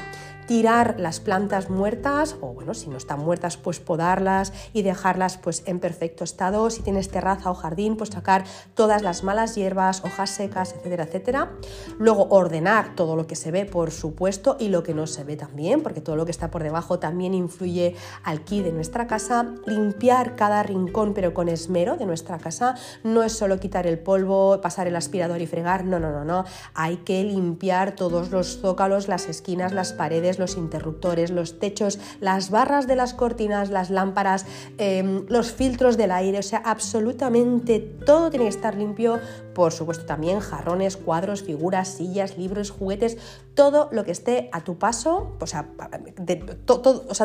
tirar 0.49 0.95
las 0.97 1.19
plantas 1.19 1.69
muertas 1.69 2.35
o 2.41 2.55
bueno, 2.55 2.73
si 2.73 2.89
no 2.89 2.97
están 2.97 3.19
muertas, 3.19 3.55
pues 3.55 3.79
podarlas 3.79 4.51
y 4.73 4.81
dejarlas 4.81 5.37
pues 5.37 5.61
en 5.67 5.79
perfecto 5.79 6.23
estado. 6.23 6.71
Si 6.71 6.81
tienes 6.81 7.09
terraza 7.09 7.51
o 7.51 7.53
jardín, 7.53 7.97
pues 7.97 8.09
sacar 8.09 8.45
todas 8.73 9.03
las 9.03 9.23
malas 9.23 9.53
hierbas, 9.53 10.03
hojas 10.03 10.31
secas, 10.31 10.73
etcétera, 10.73 11.03
etcétera. 11.03 11.51
Luego 11.99 12.29
ordenar 12.31 12.95
todo 12.95 13.15
lo 13.15 13.27
que 13.27 13.35
se 13.35 13.51
ve, 13.51 13.65
por 13.65 13.91
supuesto, 13.91 14.57
y 14.59 14.69
lo 14.69 14.81
que 14.81 14.95
no 14.95 15.05
se 15.05 15.23
ve 15.23 15.35
también, 15.35 15.83
porque 15.83 16.01
todo 16.01 16.15
lo 16.15 16.25
que 16.25 16.31
está 16.31 16.49
por 16.49 16.63
debajo 16.63 16.97
también 16.97 17.35
influye 17.35 17.95
al 18.23 18.43
ki 18.43 18.63
de 18.63 18.71
nuestra 18.71 19.05
casa. 19.05 19.53
Limpiar 19.67 20.35
cada 20.35 20.63
rincón, 20.63 21.13
pero 21.13 21.35
con 21.35 21.47
esmero 21.47 21.95
de 21.95 22.07
nuestra 22.07 22.39
casa. 22.39 22.73
No 23.03 23.21
es 23.21 23.33
solo 23.33 23.59
quitar 23.59 23.85
el 23.85 23.99
polvo, 23.99 24.61
pasar 24.61 24.87
el 24.87 24.95
aspirador 24.95 25.41
y 25.41 25.45
fregar, 25.45 25.85
no, 25.85 25.99
no, 25.99 26.11
no, 26.11 26.25
no. 26.25 26.45
Hay 26.73 26.97
que 26.97 27.23
limpiar 27.23 27.95
todos 27.95 28.31
los 28.31 28.57
zócalos, 28.61 29.07
las 29.07 29.29
esquinas, 29.29 29.73
las 29.73 29.93
paredes, 29.93 30.38
los 30.39 30.57
interruptores, 30.57 31.29
los 31.29 31.59
techos, 31.59 31.99
las 32.19 32.49
barras 32.49 32.87
de 32.87 32.95
las 32.95 33.13
cortinas, 33.13 33.69
las 33.69 33.89
lámparas, 33.89 34.45
em, 34.77 35.25
los 35.27 35.51
filtros 35.51 35.97
del 35.97 36.11
aire, 36.11 36.39
o 36.39 36.43
sea, 36.43 36.59
absolutamente 36.65 37.79
todo 37.79 38.29
tiene 38.29 38.45
que 38.45 38.49
estar 38.49 38.75
limpio, 38.75 39.19
por 39.53 39.71
supuesto 39.71 40.05
también 40.05 40.39
jarrones, 40.39 40.97
cuadros, 40.97 41.43
figuras, 41.43 41.89
sillas, 41.89 42.37
libros, 42.37 42.71
juguetes, 42.71 43.17
todo 43.53 43.89
lo 43.91 44.03
que 44.05 44.11
esté 44.11 44.49
a 44.51 44.63
tu 44.63 44.77
paso, 44.77 45.35
o 45.39 45.45
sea, 45.45 45.67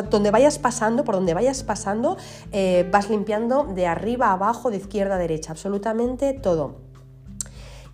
donde 0.09 0.31
vayas 0.31 0.59
pasando, 0.59 1.03
por 1.03 1.15
donde 1.15 1.33
vayas 1.33 1.63
pasando, 1.63 2.17
eh, 2.51 2.87
vas 2.91 3.09
limpiando 3.09 3.63
de 3.63 3.87
arriba 3.87 4.27
a 4.27 4.33
abajo, 4.33 4.69
de 4.69 4.77
izquierda 4.77 5.15
a 5.15 5.17
derecha, 5.17 5.51
absolutamente 5.51 6.33
todo. 6.33 6.84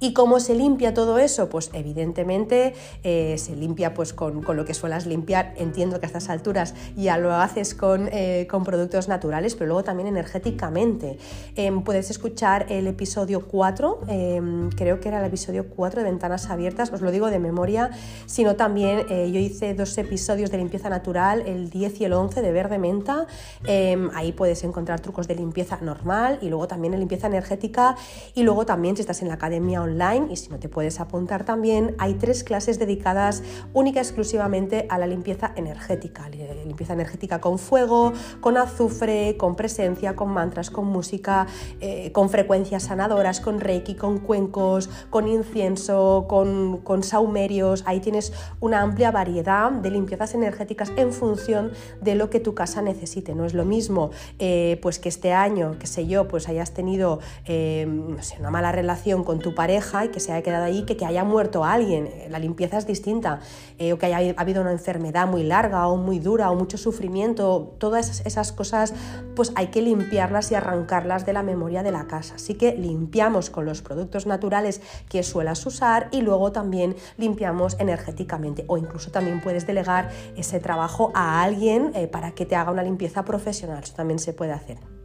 ¿Y 0.04 0.14
cómo 0.14 0.40
se 0.40 0.56
limpia 0.56 0.96
todo 0.96 1.20
eso? 1.20 1.48
Pues 1.48 1.70
evidentemente 1.74 2.74
eh, 3.04 3.36
se 3.38 3.56
limpia 3.56 3.94
pues 3.94 4.14
con, 4.14 4.44
lo 4.44 4.66
que 4.66 4.74
suelas 4.74 5.06
limpiar. 5.06 5.54
Entiendo 5.58 6.00
que 6.00 6.08
a 6.08 6.10
estas 6.10 6.28
alturas 6.30 6.74
ya 6.96 7.20
lo 7.20 7.36
haces 7.36 7.76
con, 7.76 8.10
eh, 8.12 8.48
con 8.50 8.64
productos 8.64 9.08
naturales, 9.08 9.54
pero 9.54 9.68
luego 9.68 9.84
también 9.84 10.08
energéticamente. 10.08 11.20
Em, 11.56 11.84
puedes 11.84 12.10
escuchar 12.10 12.66
el 12.70 12.88
episodio 12.88 13.46
4, 13.48 14.00
em, 14.08 14.72
creo 14.72 15.00
que 15.00 15.10
era 15.10 15.20
el 15.20 15.26
episodio 15.28 15.68
4 15.70 16.02
de 16.02 16.10
Ventanas 16.10 16.50
Abiertas, 16.50 16.92
os 16.92 17.02
lo 17.02 17.12
digo 17.12 17.30
de 17.30 17.38
memoria, 17.38 17.92
sino 18.26 18.56
también 18.56 19.06
eh, 19.08 19.30
yo 19.32 19.40
hice 19.40 19.76
dos 19.76 19.96
episodios 20.00 20.50
de 20.50 20.58
limpieza 20.58 20.90
natural, 20.90 21.44
el 21.46 21.70
10 21.70 22.02
y 22.02 22.06
el 22.06 22.14
11 22.14 22.42
de 22.42 22.52
verde 22.52 22.80
menta. 22.80 23.28
Em, 23.68 24.10
ahí 24.16 24.32
puedes 24.32 24.64
encontrar 24.64 25.00
trucos 25.00 25.28
de 25.28 25.36
limpieza 25.36 25.78
normal 25.80 26.40
y 26.42 26.50
luego 26.50 26.68
también 26.68 26.94
de 26.94 26.98
limpieza 26.98 27.28
energética 27.28 27.96
y 28.34 28.42
luego 28.42 28.66
también 28.66 28.96
si 28.96 29.02
estás 29.02 29.22
en 29.22 29.28
la 29.28 29.36
academia 29.36 29.80
online 29.84 29.91
y 30.30 30.36
si 30.38 30.50
no 30.50 30.58
te 30.58 30.70
puedes 30.70 31.00
apuntar 31.00 31.44
también, 31.44 31.96
hay 31.98 32.14
tres 32.16 32.44
clases 32.44 32.80
dedicadas 32.80 33.44
única 33.74 34.00
y 34.00 34.04
exclusivamente 34.04 34.86
a 34.90 34.98
la 34.98 35.06
limpieza 35.06 35.52
energética. 35.56 36.30
Limpieza 36.30 36.94
energética 36.94 37.42
con 37.42 37.60
fuego, 37.60 38.14
con 38.40 38.58
azufre, 38.58 39.36
con 39.38 39.56
presencia, 39.56 40.16
con 40.16 40.30
mantras, 40.30 40.70
con 40.70 40.86
música, 40.86 41.48
eh, 41.82 42.12
con 42.12 42.30
frecuencias 42.30 42.84
sanadoras, 42.84 43.42
con 43.42 43.60
reiki, 43.60 43.96
con 43.96 44.20
cuencos, 44.20 44.90
con 45.10 45.28
incienso, 45.28 46.26
con, 46.30 46.78
con 46.78 47.04
saumerios. 47.04 47.84
Ahí 47.86 48.00
tienes 48.00 48.32
una 48.60 48.82
amplia 48.82 49.12
variedad 49.12 49.72
de 49.72 49.92
limpiezas 49.92 50.34
energéticas 50.36 50.92
en 50.96 51.12
función 51.12 51.72
de 52.02 52.16
lo 52.16 52.30
que 52.30 52.40
tu 52.40 52.54
casa 52.54 52.82
necesite. 52.82 53.36
No 53.36 53.46
es 53.46 53.54
lo 53.54 53.66
mismo 53.66 54.12
eh, 54.40 54.80
pues 54.82 55.00
que 55.00 55.10
este 55.10 55.34
año, 55.34 55.76
qué 55.80 55.88
sé 55.88 56.08
yo, 56.08 56.28
pues 56.28 56.48
hayas 56.48 56.72
tenido 56.72 57.20
eh, 57.46 57.88
una 58.40 58.52
mala 58.52 58.72
relación 58.72 59.24
con 59.24 59.40
tu 59.40 59.54
pareja, 59.54 59.81
y 60.06 60.10
que 60.10 60.20
se 60.20 60.32
haya 60.32 60.44
quedado 60.44 60.66
ahí, 60.66 60.84
que, 60.84 60.98
que 60.98 61.06
haya 61.06 61.24
muerto 61.24 61.64
alguien. 61.64 62.10
La 62.30 62.40
limpieza 62.40 62.78
es 62.78 62.88
distinta. 62.88 63.40
o 63.94 63.98
que 63.98 64.06
haya 64.06 64.34
habido 64.38 64.62
una 64.62 64.72
enfermedad 64.72 65.28
muy 65.28 65.44
larga 65.44 65.88
o 65.88 65.98
muy 65.98 66.20
dura 66.20 66.52
o 66.52 66.56
mucho 66.56 66.78
sufrimiento. 66.78 67.76
Todas 67.80 68.10
esas, 68.10 68.26
esas 68.26 68.52
cosas 68.52 68.94
pues 69.36 69.52
hay 69.56 69.68
que 69.68 69.82
limpiarlas 69.82 70.52
y 70.52 70.56
arrancarlas 70.56 71.26
de 71.26 71.34
la 71.34 71.44
memoria 71.44 71.84
de 71.84 71.92
la 71.92 72.08
casa. 72.08 72.36
Así 72.36 72.56
que 72.56 72.76
limpiamos 72.76 73.50
con 73.50 73.66
los 73.66 73.82
productos 73.82 74.26
naturales 74.26 74.82
que 75.10 75.24
suelas 75.24 75.66
usar 75.66 76.10
y 76.12 76.22
luego 76.22 76.52
también 76.52 76.96
limpiamos 77.18 77.78
energéticamente 77.80 78.66
o 78.68 78.78
incluso 78.78 79.12
también 79.12 79.42
puedes 79.42 79.68
delegar 79.68 80.10
ese 80.36 80.60
trabajo 80.60 81.12
a 81.14 81.42
alguien 81.44 81.92
eh, 81.96 82.08
para 82.08 82.32
que 82.32 82.46
te 82.46 82.56
haga 82.56 82.72
una 82.72 82.84
limpieza 82.84 83.24
profesional. 83.26 83.84
Eso 83.84 83.94
también 83.96 84.20
se 84.20 84.34
puede 84.34 84.52
hacer. 84.52 85.01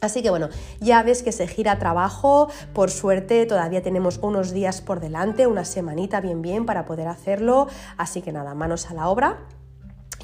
Así 0.00 0.22
que 0.22 0.30
bueno, 0.30 0.48
ya 0.80 1.02
ves 1.02 1.22
que 1.22 1.32
se 1.32 1.46
gira 1.46 1.78
trabajo, 1.78 2.48
por 2.72 2.90
suerte 2.90 3.44
todavía 3.44 3.82
tenemos 3.82 4.18
unos 4.22 4.52
días 4.52 4.80
por 4.80 5.00
delante, 5.00 5.46
una 5.46 5.64
semanita 5.64 6.20
bien 6.20 6.40
bien 6.40 6.64
para 6.64 6.86
poder 6.86 7.08
hacerlo, 7.08 7.68
así 7.98 8.22
que 8.22 8.32
nada, 8.32 8.54
manos 8.54 8.90
a 8.90 8.94
la 8.94 9.08
obra. 9.08 9.38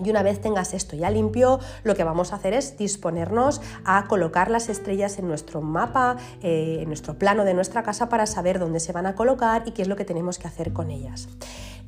Y 0.05 0.11
una 0.11 0.23
vez 0.23 0.41
tengas 0.43 0.75
esto 0.75 0.95
ya 0.95 1.11
limpio, 1.11 1.59
lo 1.83 1.95
que 1.95 2.05
vamos 2.05 2.33
a 2.33 2.37
hacer 2.37 2.53
es 2.53 2.77
disponernos 2.77 3.63
a 3.85 4.07
colocar 4.09 4.51
las 4.51 4.69
estrellas 4.69 5.19
en 5.19 5.27
nuestro 5.27 5.63
mapa, 5.63 6.17
eh, 6.43 6.79
en 6.81 6.89
nuestro 6.89 7.19
plano 7.19 7.45
de 7.45 7.55
nuestra 7.55 7.83
casa 7.83 8.09
para 8.11 8.27
saber 8.27 8.59
dónde 8.59 8.81
se 8.81 8.93
van 8.93 9.07
a 9.07 9.15
colocar 9.15 9.63
y 9.65 9.71
qué 9.73 9.83
es 9.83 9.89
lo 9.89 9.97
que 9.97 10.05
tenemos 10.05 10.39
que 10.39 10.49
hacer 10.49 10.75
con 10.75 10.91
ellas. 10.91 11.29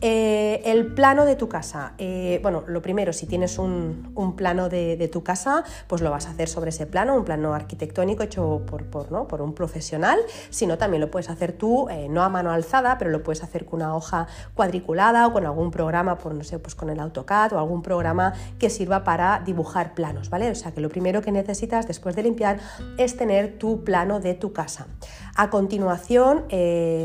Eh, 0.00 0.62
el 0.64 0.86
plano 0.94 1.24
de 1.24 1.34
tu 1.34 1.48
casa. 1.48 1.94
Eh, 1.98 2.38
bueno, 2.40 2.62
lo 2.68 2.80
primero, 2.80 3.12
si 3.12 3.26
tienes 3.26 3.58
un, 3.58 4.12
plano 4.36 4.68
de, 4.68 5.08
tu 5.12 5.24
casa, 5.24 5.64
pues 5.88 6.02
lo 6.02 6.10
vas 6.10 6.26
a 6.26 6.30
hacer 6.30 6.48
sobre 6.48 6.70
ese 6.70 6.86
plano, 6.86 7.16
un 7.16 7.24
plano 7.24 7.52
arquitectónico 7.54 8.22
hecho 8.22 8.62
por, 8.66 8.84
por, 8.84 9.42
un 9.42 9.54
profesional. 9.54 10.20
Si 10.50 10.66
no, 10.66 10.78
también 10.78 11.00
lo 11.00 11.10
puedes 11.10 11.30
hacer 11.30 11.52
tú, 11.52 11.88
eh, 11.88 12.08
no 12.08 12.22
a 12.22 12.28
mano 12.28 12.52
alzada, 12.52 12.96
pero 12.98 13.10
lo 13.10 13.24
puedes 13.24 13.42
hacer 13.42 13.64
con 13.64 13.78
una 13.78 13.96
hoja 13.96 14.28
cuadriculada 14.54 15.26
o 15.26 15.32
con 15.32 15.46
algún 15.46 15.70
programa, 15.70 16.16
por, 16.18 16.34
no 16.34 16.44
sé, 16.44 16.58
pues 16.58 16.74
con 16.74 16.90
el 16.90 17.00
AutoCAD 17.00 17.54
o 17.54 17.58
algún 17.58 17.82
programa 17.82 18.34
que 18.58 18.70
sirva 18.70 19.02
para 19.02 19.42
dibujar 19.44 19.94
planos, 19.94 20.30
¿vale? 20.30 20.50
O 20.50 20.54
sea 20.54 20.72
que 20.72 20.80
lo 20.80 20.90
primero 20.90 21.22
que 21.22 21.32
necesitas 21.32 21.88
después 21.88 22.14
de 22.14 22.22
limpiar 22.22 22.58
es 22.98 23.16
tener 23.16 23.58
tu 23.58 23.82
plano 23.82 24.20
de 24.20 24.34
tu 24.34 24.52
casa. 24.52 24.86
A 25.40 25.50
continuación, 25.50 26.46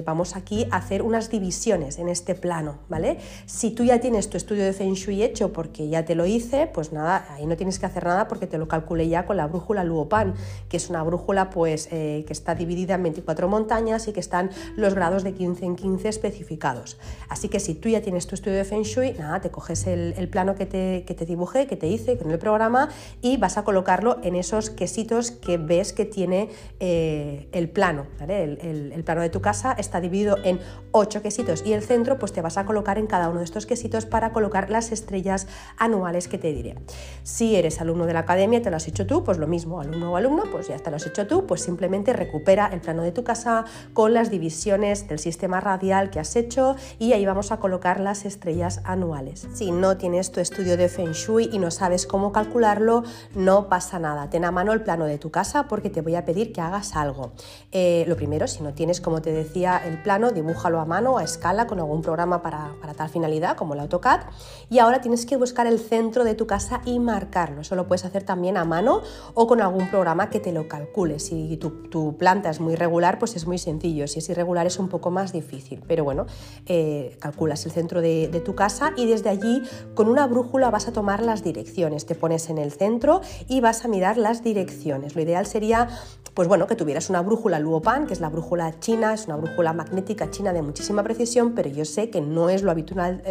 vamos 0.06 0.36
aquí 0.36 0.66
a 0.72 0.78
hacer 0.78 1.04
unas 1.04 1.30
divisiones 1.30 2.00
en 2.00 2.10
este 2.10 2.34
plano, 2.34 2.80
¿vale? 2.90 3.20
Si 3.46 3.70
tú 3.70 3.84
ya 3.84 4.00
tienes 4.00 4.28
tu 4.28 4.38
estudio 4.38 4.64
de 4.64 4.74
Feng 4.74 4.96
Shui 4.96 5.22
hecho 5.22 5.54
porque 5.54 5.88
ya 5.88 6.04
te 6.04 6.16
lo 6.16 6.26
hice, 6.26 6.66
pues 6.66 6.92
nada, 6.92 7.28
ahí 7.30 7.46
no 7.46 7.56
tienes 7.58 7.78
que 7.78 7.86
hacer 7.86 8.06
nada 8.06 8.28
porque 8.28 8.48
te 8.48 8.58
lo 8.58 8.68
calculé 8.68 9.08
ya 9.08 9.28
con 9.28 9.38
la 9.38 9.46
brújula 9.46 9.84
Luopan, 9.84 10.34
que 10.68 10.78
es 10.78 10.90
una 10.90 11.04
brújula 11.04 11.52
pues 11.52 11.88
eh, 11.92 12.24
que 12.26 12.34
está 12.34 12.56
dividida 12.56 12.96
en 12.96 13.04
24 13.04 13.48
montañas 13.48 14.08
y 14.08 14.14
que 14.14 14.20
están 14.20 14.50
los 14.78 14.96
grados 14.96 15.24
de 15.24 15.36
15 15.36 15.66
en 15.66 15.76
15 15.76 16.10
especificados. 16.10 16.98
Así 17.30 17.50
que 17.50 17.60
si 17.60 17.76
tú 17.76 17.88
ya 17.88 18.02
tienes 18.02 18.26
tu 18.26 18.34
estudio 18.34 18.58
de 18.58 18.66
Feng 18.66 18.82
Shui, 18.82 19.14
nada, 19.14 19.42
te 19.42 19.52
coges 19.52 19.86
el, 19.86 20.28
plano 20.30 20.56
que 20.56 20.66
te, 20.66 21.04
que 21.06 21.14
te 21.14 21.28
dibujé, 21.28 21.68
que 21.68 21.76
te 21.76 21.86
hice 21.86 22.18
con 22.18 22.32
el 22.32 22.40
programa 22.40 22.90
y 23.22 23.38
vas 23.38 23.60
a 23.60 23.64
colocarlo 23.64 24.18
en 24.24 24.36
esos 24.36 24.72
quesitos 24.72 25.30
que 25.30 25.58
ves 25.58 25.94
que 25.94 26.06
tiene 26.06 26.50
eh, 26.80 27.48
el 27.52 27.70
plano, 27.70 28.08
El, 28.32 29.04
plano 29.04 29.22
de 29.22 29.30
tu 29.30 29.42
casa 29.42 29.74
está 29.74 30.00
dividido 30.00 30.38
en 30.44 30.60
8 30.92 31.22
quesitos 31.22 31.64
y 31.66 31.74
el 31.74 31.84
centro 31.84 32.18
pues 32.18 32.32
te 32.32 32.42
vas 32.42 32.58
a 32.58 32.66
colocar 32.66 32.98
en 32.98 33.08
cada 33.08 33.30
uno 33.30 33.40
de 33.40 33.46
estos 33.46 33.66
quesitos 33.66 34.06
para 34.06 34.32
colocar 34.32 34.70
las 34.70 34.92
estrellas 34.92 35.48
anuales 35.78 36.28
que 36.28 36.38
te 36.38 36.54
diré. 36.54 36.76
Si 37.24 37.56
eres 37.56 37.82
alumno 37.82 38.06
de 38.06 38.14
la 38.14 38.20
academia 38.20 38.62
te 38.62 38.70
lo 38.70 38.78
has 38.78 38.88
hecho 38.88 39.06
tú, 39.06 39.24
pues 39.24 39.38
lo 39.38 39.48
mismo, 39.48 39.82
alumno 39.82 40.14
o 40.14 40.16
alumno, 40.16 40.44
pues 40.52 40.70
ya 40.70 40.78
te 40.78 40.90
lo 40.90 40.96
has 40.96 41.06
hecho 41.06 41.28
tú, 41.28 41.46
pues 41.46 41.62
simplemente 41.62 42.14
recupera 42.14 42.68
el 42.68 42.82
plano 42.82 43.04
de 43.04 43.12
tu 43.12 43.24
casa 43.24 43.66
con 43.94 44.14
las 44.14 44.30
divisiones 44.30 45.08
del 45.08 45.20
sistema 45.20 45.60
radial 45.60 46.10
que 46.10 46.20
has 46.20 46.36
hecho 46.36 46.76
y 47.00 47.14
ahí 47.14 47.26
vamos 47.26 47.52
a 47.52 47.58
colocar 47.58 48.00
las 48.00 48.26
estrellas 48.26 48.82
anuales. 48.84 49.48
Si 49.54 49.72
no 49.72 49.98
tienes 49.98 50.32
tu 50.32 50.40
estudio 50.40 50.78
de 50.78 50.90
Feng 50.90 51.12
Shui 51.12 51.50
y 51.52 51.60
no 51.60 51.72
sabes 51.72 52.08
cómo 52.08 52.32
calcularlo, 52.32 53.04
no 53.36 53.70
pasa 53.70 54.00
nada. 54.00 54.30
Ten 54.30 54.46
a 54.46 54.52
mano 54.52 54.74
el 54.74 54.82
plano 54.82 55.06
de 55.06 55.18
tu 55.18 55.32
casa 55.32 55.68
porque 55.68 55.90
te 55.90 56.02
voy 56.02 56.16
a 56.16 56.26
pedir 56.26 56.54
que 56.54 56.62
hagas 56.62 56.96
algo. 56.96 57.34
Eh, 57.74 58.06
lo 58.08 58.16
primero, 58.16 58.48
si 58.48 58.64
no 58.64 58.74
tienes, 58.74 59.02
como 59.02 59.22
te 59.22 59.34
decía, 59.34 59.82
el 59.86 60.02
plano, 60.02 60.32
dibújalo 60.32 60.80
a 60.80 60.86
mano, 60.86 61.18
a 61.18 61.24
escala, 61.24 61.68
con 61.68 61.80
algún 61.80 62.02
programa 62.02 62.42
para 62.42 62.54
para, 62.82 62.94
tal 62.94 63.10
finalidad 63.10 63.58
como 63.58 63.74
el 63.74 63.80
AutoCAD 63.80 64.22
y 64.70 64.80
ahora 64.80 65.02
tienes 65.02 65.26
que 65.26 65.38
buscar 65.38 65.68
el 65.68 65.80
centro 65.80 66.24
de 66.24 66.36
tu 66.36 66.48
casa 66.48 66.82
y 66.86 67.00
marcarlo. 67.00 67.62
Eso 67.62 67.76
lo 67.76 67.88
puedes 67.88 68.06
hacer 68.06 68.24
también 68.24 68.58
a 68.58 68.66
mano 68.66 69.02
o 69.34 69.48
con 69.48 69.62
algún 69.62 69.90
programa 69.90 70.30
que 70.30 70.40
te 70.40 70.52
lo 70.52 70.68
calcule. 70.68 71.20
Si 71.20 71.58
tu, 71.58 72.18
planta 72.18 72.50
es 72.50 72.60
muy 72.60 72.76
regular, 72.76 73.20
pues 73.20 73.36
es 73.36 73.48
muy 73.48 73.58
sencillo. 73.58 74.08
Si 74.08 74.20
es 74.20 74.30
irregular 74.30 74.68
es 74.68 74.80
un 74.80 74.90
poco 74.90 75.12
más 75.12 75.32
difícil. 75.32 75.82
Pero 75.88 76.04
bueno, 76.04 76.26
eh, 76.66 77.18
calculas 77.20 77.66
el 77.66 77.72
centro 77.72 78.02
de, 78.02 78.28
de 78.28 78.40
tu 78.40 78.56
casa 78.56 78.94
y 78.96 79.06
desde 79.08 79.30
allí 79.30 79.64
con 79.96 80.08
una 80.08 80.28
brújula 80.28 80.70
vas 80.70 80.88
a 80.88 80.94
tomar 80.94 81.22
las 81.24 81.44
direcciones. 81.44 82.06
Te 82.06 82.16
pones 82.16 82.50
en 82.50 82.58
el 82.58 82.72
centro 82.72 83.22
y 83.48 83.62
vas 83.62 83.86
a 83.86 83.88
mirar 83.88 84.18
las 84.18 84.44
direcciones. 84.44 85.16
Lo 85.16 85.22
ideal 85.22 85.46
sería 85.46 85.90
pues 86.34 86.48
bueno, 86.48 86.68
que 86.68 86.76
tuvieras 86.76 87.10
una 87.10 87.22
brújula 87.22 87.60
Luopan, 87.64 88.06
que 88.06 88.14
es 88.14 88.20
la 88.20 88.30
brújula 88.30 88.80
china, 88.80 89.14
es 89.14 89.26
una 89.26 89.38
brújula 89.38 89.74
magnética 89.74 90.30
china 90.30 90.54
de 90.54 90.62
muchísima 90.62 91.02
precisión, 91.04 91.54
pero 91.56 91.70
yo 91.70 91.86
sé 91.86 92.10
que 92.10 92.22
no 92.22 92.50
es 92.50 92.62
lo 92.62 92.72
habitual, 92.72 93.22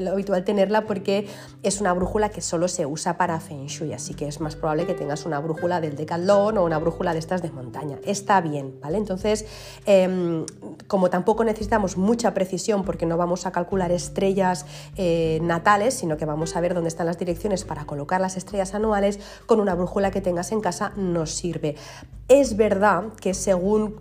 tenerla 0.45 0.87
porque 0.87 1.29
es 1.63 1.81
una 1.81 1.93
brújula 1.93 2.31
que 2.31 2.41
solo 2.41 2.67
se 2.69 2.87
usa 2.87 3.17
para 3.17 3.39
Feng 3.39 3.67
Shui, 3.67 3.93
así 3.93 4.15
que 4.15 4.27
es 4.27 4.41
más 4.41 4.57
probable 4.57 4.87
que 4.87 4.95
tengas 4.95 5.27
una 5.27 5.39
brújula 5.39 5.81
del 5.81 5.95
Decathlon 5.95 6.59
o 6.59 6.65
una 6.65 6.79
brújula 6.79 7.13
de 7.13 7.21
estas 7.21 7.43
de 7.43 7.51
montaña. 7.51 7.99
Está 8.05 8.41
bien, 8.41 8.79
¿vale? 8.81 8.99
Entonces, 8.99 9.45
em, 9.87 10.45
como 10.89 11.11
tampoco 11.11 11.45
necesitamos 11.45 11.97
mucha 11.97 12.35
precisión 12.35 12.85
porque 12.85 13.07
no 13.07 13.17
vamos 13.17 13.47
a 13.47 13.53
calcular 13.53 13.93
estrellas 13.93 14.67
eh, 14.97 15.39
natales, 15.43 15.95
sino 15.95 16.17
que 16.17 16.25
vamos 16.25 16.57
a 16.57 16.61
ver 16.61 16.75
dónde 16.75 16.89
están 16.89 17.07
las 17.07 17.19
direcciones 17.19 17.65
para 17.65 17.85
colocar 17.85 18.21
las 18.21 18.37
estrellas 18.37 18.75
anuales, 18.75 19.21
con 19.47 19.61
una 19.61 19.75
brújula 19.75 20.11
que 20.11 20.21
tengas 20.21 20.53
en 20.53 20.61
casa 20.61 20.93
nos 20.97 21.31
sirve. 21.31 21.77
Es 22.29 22.57
verdad 22.57 23.13
que 23.21 23.35
según 23.35 23.97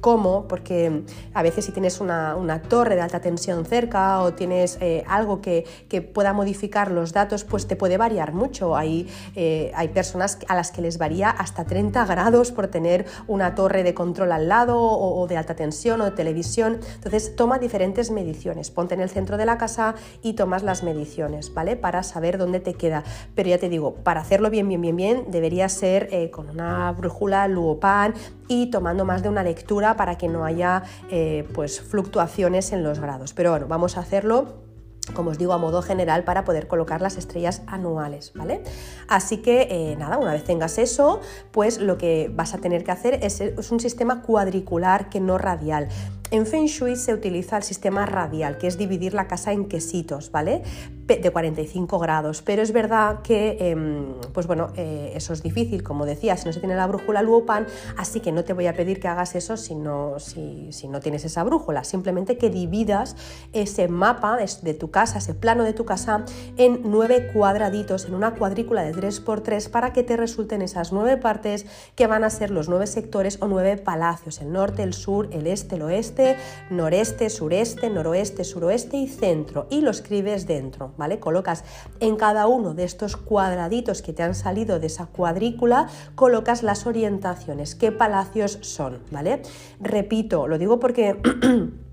cómo, 0.00 0.46
porque 0.48 1.02
a 1.34 1.42
veces 1.42 1.64
si 1.64 1.72
tienes 1.72 2.00
una, 2.00 2.62
torre 2.68 2.96
de 2.96 3.02
alta 3.02 3.20
tensión 3.20 3.64
cerca 3.64 4.20
o 4.20 4.32
tienes 4.32 4.78
eh, 4.80 5.04
algo 5.08 5.40
que, 5.40 5.64
pueda 6.12 6.32
modificar 6.32 6.90
los 6.90 7.12
datos, 7.12 7.44
pues 7.44 7.66
te 7.66 7.74
puede 7.74 7.96
variar 7.96 8.32
mucho. 8.32 8.76
Hay, 8.76 9.08
eh, 9.34 9.72
hay 9.74 9.88
personas 9.88 10.38
a 10.48 10.54
las 10.54 10.70
que 10.70 10.82
les 10.82 10.98
varía 10.98 11.30
hasta 11.30 11.64
30 11.64 12.04
grados 12.04 12.52
por 12.52 12.68
tener 12.68 13.06
una 13.26 13.54
torre 13.54 13.82
de 13.82 13.94
control 13.94 14.32
al 14.32 14.48
lado 14.48 14.78
o, 14.78 15.26
de 15.26 15.36
alta 15.36 15.56
tensión 15.56 16.00
o 16.00 16.04
de 16.04 16.10
televisión. 16.10 16.80
Entonces 16.94 17.34
toma 17.34 17.58
diferentes 17.58 18.10
mediciones, 18.10 18.70
ponte 18.70 18.94
en 18.94 19.00
el 19.00 19.08
centro 19.08 19.36
de 19.36 19.46
la 19.46 19.58
casa 19.58 19.94
y 20.22 20.34
tomas 20.34 20.62
las 20.62 20.82
mediciones, 20.82 21.52
¿vale? 21.54 21.76
Para 21.76 22.02
saber 22.02 22.38
dónde 22.38 22.60
te 22.60 22.74
queda. 22.74 23.04
Pero 23.34 23.48
ya 23.48 23.58
te 23.58 23.68
digo, 23.68 23.94
para 23.94 24.20
hacerlo 24.20 24.50
bien, 24.50 24.68
bien, 24.68 24.80
bien, 24.80 24.96
bien, 24.96 25.24
debería 25.28 25.68
ser 25.68 26.08
eh, 26.12 26.30
con 26.30 26.50
una 26.50 26.92
brújula 26.92 27.48
pan 27.80 28.14
y 28.48 28.70
tomando 28.70 29.04
más 29.04 29.22
de 29.22 29.28
una 29.28 29.42
lectura 29.42 29.96
para 29.96 30.18
que 30.18 30.28
no 30.28 30.44
haya 30.44 30.82
eh, 31.10 31.48
pues, 31.54 31.80
fluctuaciones 31.80 32.72
en 32.72 32.82
los 32.82 33.00
grados. 33.00 33.32
Pero 33.32 33.50
bueno, 33.50 33.66
vamos 33.68 33.96
a 33.96 34.00
hacerlo 34.00 34.66
como 35.14 35.30
os 35.30 35.38
digo, 35.38 35.52
a 35.52 35.58
modo 35.58 35.82
general 35.82 36.24
para 36.24 36.44
poder 36.44 36.66
colocar 36.66 37.00
las 37.00 37.16
estrellas 37.16 37.62
anuales, 37.66 38.32
¿vale? 38.34 38.62
Así 39.08 39.38
que 39.38 39.68
eh, 39.70 39.96
nada, 39.96 40.18
una 40.18 40.32
vez 40.32 40.44
tengas 40.44 40.78
eso, 40.78 41.20
pues 41.52 41.78
lo 41.78 41.96
que 41.96 42.30
vas 42.34 42.54
a 42.54 42.58
tener 42.58 42.82
que 42.82 42.90
hacer 42.90 43.20
es, 43.22 43.40
es 43.40 43.70
un 43.70 43.80
sistema 43.80 44.22
cuadricular 44.22 45.08
que 45.08 45.20
no 45.20 45.38
radial. 45.38 45.88
En 46.32 46.44
Feng 46.44 46.66
Shui 46.66 46.96
se 46.96 47.14
utiliza 47.14 47.56
el 47.56 47.62
sistema 47.62 48.04
radial, 48.04 48.58
que 48.58 48.66
es 48.66 48.76
dividir 48.76 49.14
la 49.14 49.28
casa 49.28 49.52
en 49.52 49.66
quesitos, 49.66 50.32
¿vale? 50.32 50.62
De 51.06 51.30
45 51.30 51.98
grados. 51.98 52.42
Pero 52.42 52.62
es 52.62 52.72
verdad 52.72 53.20
que, 53.22 53.56
em, 53.60 54.14
pues 54.32 54.46
bueno, 54.46 54.72
eh, 54.76 55.12
eso 55.14 55.32
es 55.32 55.42
difícil, 55.42 55.82
como 55.82 56.04
decía, 56.04 56.36
si 56.36 56.46
no 56.46 56.52
se 56.52 56.60
tiene 56.60 56.74
la 56.74 56.86
brújula 56.86 57.22
Luopan, 57.22 57.66
así 57.96 58.20
que 58.20 58.32
no 58.32 58.44
te 58.44 58.52
voy 58.52 58.66
a 58.66 58.74
pedir 58.74 59.00
que 59.00 59.08
hagas 59.08 59.34
eso 59.34 59.56
si 59.56 59.74
no, 59.74 60.18
si, 60.18 60.70
no 60.88 61.00
tienes 61.00 61.24
esa 61.24 61.44
brújula. 61.44 61.84
Simplemente 61.84 62.38
que 62.38 62.50
dividas 62.50 63.16
ese 63.52 63.88
mapa 63.88 64.36
de, 64.62 64.74
tu 64.74 64.90
casa, 64.90 65.18
ese 65.18 65.34
plano 65.34 65.64
de 65.64 65.72
tu 65.72 65.84
casa, 65.84 66.24
en 66.56 66.80
nueve 66.84 67.30
cuadraditos, 67.32 68.06
en 68.06 68.14
una 68.14 68.34
cuadrícula 68.34 68.82
de 68.82 68.92
3x3, 68.92 69.70
para 69.70 69.92
que 69.92 70.02
te 70.02 70.16
resulten 70.16 70.62
esas 70.62 70.92
nueve 70.92 71.16
partes 71.16 71.66
que 71.94 72.06
van 72.06 72.24
a 72.24 72.30
ser 72.30 72.50
los 72.50 72.68
nueve 72.68 72.86
sectores 72.86 73.38
o 73.40 73.46
nueve 73.46 73.76
palacios, 73.76 74.40
el 74.40 74.52
norte, 74.52 74.82
el 74.82 74.92
sur, 74.92 75.28
el 75.32 75.46
este, 75.46 75.76
el 75.76 75.82
oeste 75.82 76.36
noreste, 76.70 77.30
sureste, 77.30 77.90
noroeste, 77.90 78.44
suroeste 78.44 78.96
y 78.96 79.08
centro 79.08 79.66
y 79.70 79.80
lo 79.80 79.90
escribes 79.90 80.46
dentro, 80.46 80.92
¿vale? 80.96 81.18
Colocas 81.18 81.64
en 82.00 82.16
cada 82.16 82.46
uno 82.46 82.74
de 82.74 82.84
estos 82.84 83.16
cuadraditos 83.16 84.02
que 84.02 84.12
te 84.12 84.22
han 84.22 84.34
salido 84.34 84.78
de 84.78 84.86
esa 84.86 85.06
cuadrícula, 85.06 85.88
colocas 86.14 86.62
las 86.62 86.86
orientaciones, 86.86 87.74
qué 87.74 87.92
palacios 87.92 88.58
son, 88.62 89.00
¿vale? 89.10 89.42
Repito, 89.80 90.48
lo 90.48 90.58
digo 90.58 90.80
porque 90.80 91.20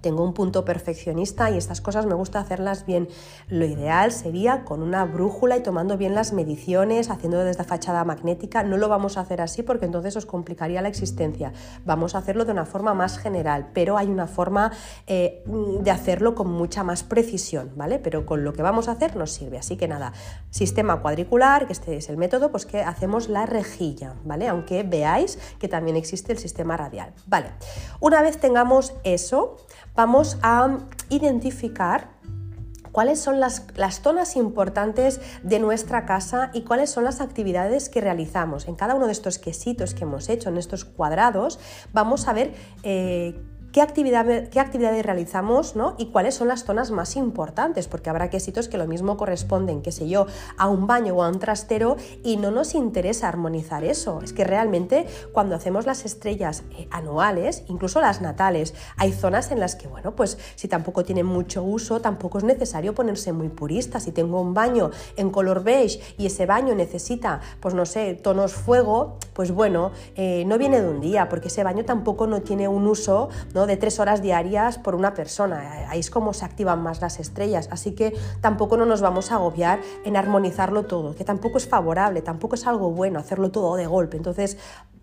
tengo 0.00 0.22
un 0.22 0.34
punto 0.34 0.64
perfeccionista 0.64 1.50
y 1.50 1.58
estas 1.58 1.80
cosas 1.80 2.06
me 2.06 2.14
gusta 2.14 2.38
hacerlas 2.38 2.86
bien. 2.86 3.08
Lo 3.48 3.64
ideal 3.64 4.12
sería 4.12 4.64
con 4.64 4.82
una 4.82 5.04
brújula 5.04 5.56
y 5.56 5.62
tomando 5.62 5.96
bien 5.96 6.14
las 6.14 6.32
mediciones, 6.32 7.10
haciendo 7.10 7.44
desde 7.44 7.64
fachada 7.64 8.04
magnética. 8.04 8.62
No 8.62 8.76
lo 8.76 8.88
vamos 8.88 9.16
a 9.16 9.20
hacer 9.20 9.40
así 9.40 9.62
porque 9.62 9.84
entonces 9.84 10.16
os 10.16 10.26
complicaría 10.26 10.80
la 10.80 10.88
existencia. 10.88 11.52
Vamos 11.84 12.14
a 12.14 12.18
hacerlo 12.18 12.44
de 12.44 12.52
una 12.52 12.64
forma 12.64 12.94
más 12.94 13.18
general, 13.18 13.70
pero 13.74 13.98
hay 13.98 14.06
una 14.06 14.26
forma 14.26 14.72
eh, 15.06 15.44
de 15.46 15.90
hacerlo 15.90 16.34
con 16.34 16.50
mucha 16.50 16.82
más 16.82 17.02
precisión, 17.02 17.72
¿vale? 17.76 17.98
Pero 17.98 18.26
con 18.26 18.44
lo 18.44 18.52
que 18.52 18.62
vamos 18.62 18.88
a 18.88 18.92
hacer 18.92 19.16
nos 19.16 19.32
sirve. 19.32 19.58
Así 19.58 19.76
que 19.76 19.88
nada, 19.88 20.12
sistema 20.50 21.00
cuadricular, 21.02 21.66
que 21.66 21.72
este 21.72 21.96
es 21.96 22.08
el 22.08 22.16
método, 22.16 22.50
pues 22.50 22.64
que 22.64 22.80
hacemos 22.80 23.28
la 23.28 23.44
rejilla, 23.44 24.14
¿vale? 24.24 24.48
Aunque 24.48 24.82
veáis 24.84 25.38
que 25.58 25.68
también 25.68 25.96
existe 25.96 26.32
el 26.32 26.38
sistema 26.38 26.76
radial. 26.76 27.12
Vale, 27.26 27.50
una 28.00 28.22
vez 28.22 28.38
tengamos 28.38 28.94
eso, 29.04 29.56
vamos 29.94 30.38
a 30.42 30.78
identificar 31.08 32.10
cuáles 32.92 33.20
son 33.20 33.40
las, 33.40 33.66
las, 33.76 34.00
zonas 34.00 34.36
importantes 34.36 35.20
de 35.42 35.58
nuestra 35.58 36.06
casa 36.06 36.50
y 36.54 36.62
cuáles 36.62 36.88
son 36.88 37.04
las 37.04 37.20
actividades 37.20 37.90
que 37.90 38.00
realizamos. 38.00 38.68
En 38.68 38.74
cada 38.74 38.94
uno 38.94 39.04
de 39.04 39.12
estos 39.12 39.38
quesitos 39.38 39.92
que 39.92 40.04
hemos 40.04 40.30
hecho, 40.30 40.48
en 40.48 40.56
estos 40.56 40.86
cuadrados, 40.86 41.58
vamos 41.92 42.26
a 42.26 42.32
ver 42.32 42.54
eh, 42.84 43.38
qué, 43.76 44.48
qué 44.50 44.60
actividades 44.60 45.04
realizamos 45.04 45.76
¿no? 45.76 45.94
y 45.98 46.06
cuáles 46.06 46.34
son 46.34 46.48
las 46.48 46.64
zonas 46.64 46.90
más 46.90 47.14
importantes, 47.16 47.88
porque 47.88 48.08
habrá 48.08 48.30
quesitos 48.30 48.68
que 48.68 48.78
lo 48.78 48.86
mismo 48.86 49.18
corresponden, 49.18 49.82
qué 49.82 49.92
sé 49.92 50.08
yo, 50.08 50.26
a 50.56 50.68
un 50.68 50.86
baño 50.86 51.14
o 51.14 51.22
a 51.22 51.28
un 51.28 51.38
trastero 51.38 51.96
y 52.24 52.38
no 52.38 52.50
nos 52.50 52.74
interesa 52.74 53.28
armonizar 53.28 53.84
eso. 53.84 54.20
Es 54.22 54.32
que 54.32 54.44
realmente 54.44 55.06
cuando 55.32 55.54
hacemos 55.54 55.84
las 55.84 56.06
estrellas 56.06 56.64
eh, 56.78 56.88
anuales, 56.90 57.64
incluso 57.68 58.00
las 58.00 58.22
natales, 58.22 58.74
hay 58.96 59.12
zonas 59.12 59.50
en 59.50 59.60
las 59.60 59.76
que, 59.76 59.88
bueno, 59.88 60.16
pues 60.16 60.38
si 60.54 60.68
tampoco 60.68 61.04
tienen 61.04 61.26
mucho 61.26 61.62
uso, 61.62 62.00
tampoco 62.00 62.38
es 62.38 62.44
necesario 62.44 62.94
ponerse 62.94 63.32
muy 63.32 63.48
purista. 63.50 64.00
Si 64.00 64.10
tengo 64.10 64.40
un 64.40 64.54
baño 64.54 64.90
en 65.16 65.30
color 65.30 65.62
beige 65.62 66.00
y 66.16 66.26
ese 66.26 66.46
baño 66.46 66.74
necesita, 66.74 67.40
pues 67.60 67.74
no 67.74 67.84
sé, 67.84 68.14
tonos 68.14 68.54
fuego, 68.54 69.18
pues 69.34 69.50
bueno, 69.50 69.90
eh, 70.14 70.44
no 70.46 70.56
viene 70.56 70.80
de 70.80 70.88
un 70.88 71.00
día, 71.00 71.28
porque 71.28 71.48
ese 71.48 71.62
baño 71.62 71.84
tampoco 71.84 72.26
no 72.26 72.40
tiene 72.40 72.68
un 72.68 72.86
uso 72.86 73.28
¿no? 73.54 73.65
De 73.66 73.76
tres 73.76 74.00
horas 74.00 74.22
diarias 74.22 74.78
por 74.78 74.94
una 74.94 75.14
persona. 75.14 75.88
Ahí 75.88 76.00
es 76.00 76.10
como 76.10 76.32
se 76.32 76.44
activan 76.44 76.82
más 76.82 77.00
las 77.00 77.20
estrellas, 77.20 77.68
así 77.70 77.92
que 77.92 78.14
tampoco 78.40 78.76
no 78.76 78.86
nos 78.86 79.00
vamos 79.00 79.32
a 79.32 79.36
agobiar 79.36 79.80
en 80.04 80.16
armonizarlo 80.16 80.84
todo, 80.86 81.14
que 81.14 81.24
tampoco 81.24 81.58
es 81.58 81.68
favorable, 81.68 82.22
tampoco 82.22 82.54
es 82.54 82.66
algo 82.66 82.90
bueno 82.90 83.18
hacerlo 83.18 83.50
todo 83.50 83.76
de 83.76 83.86
golpe. 83.86 84.16
Entonces, 84.16 84.56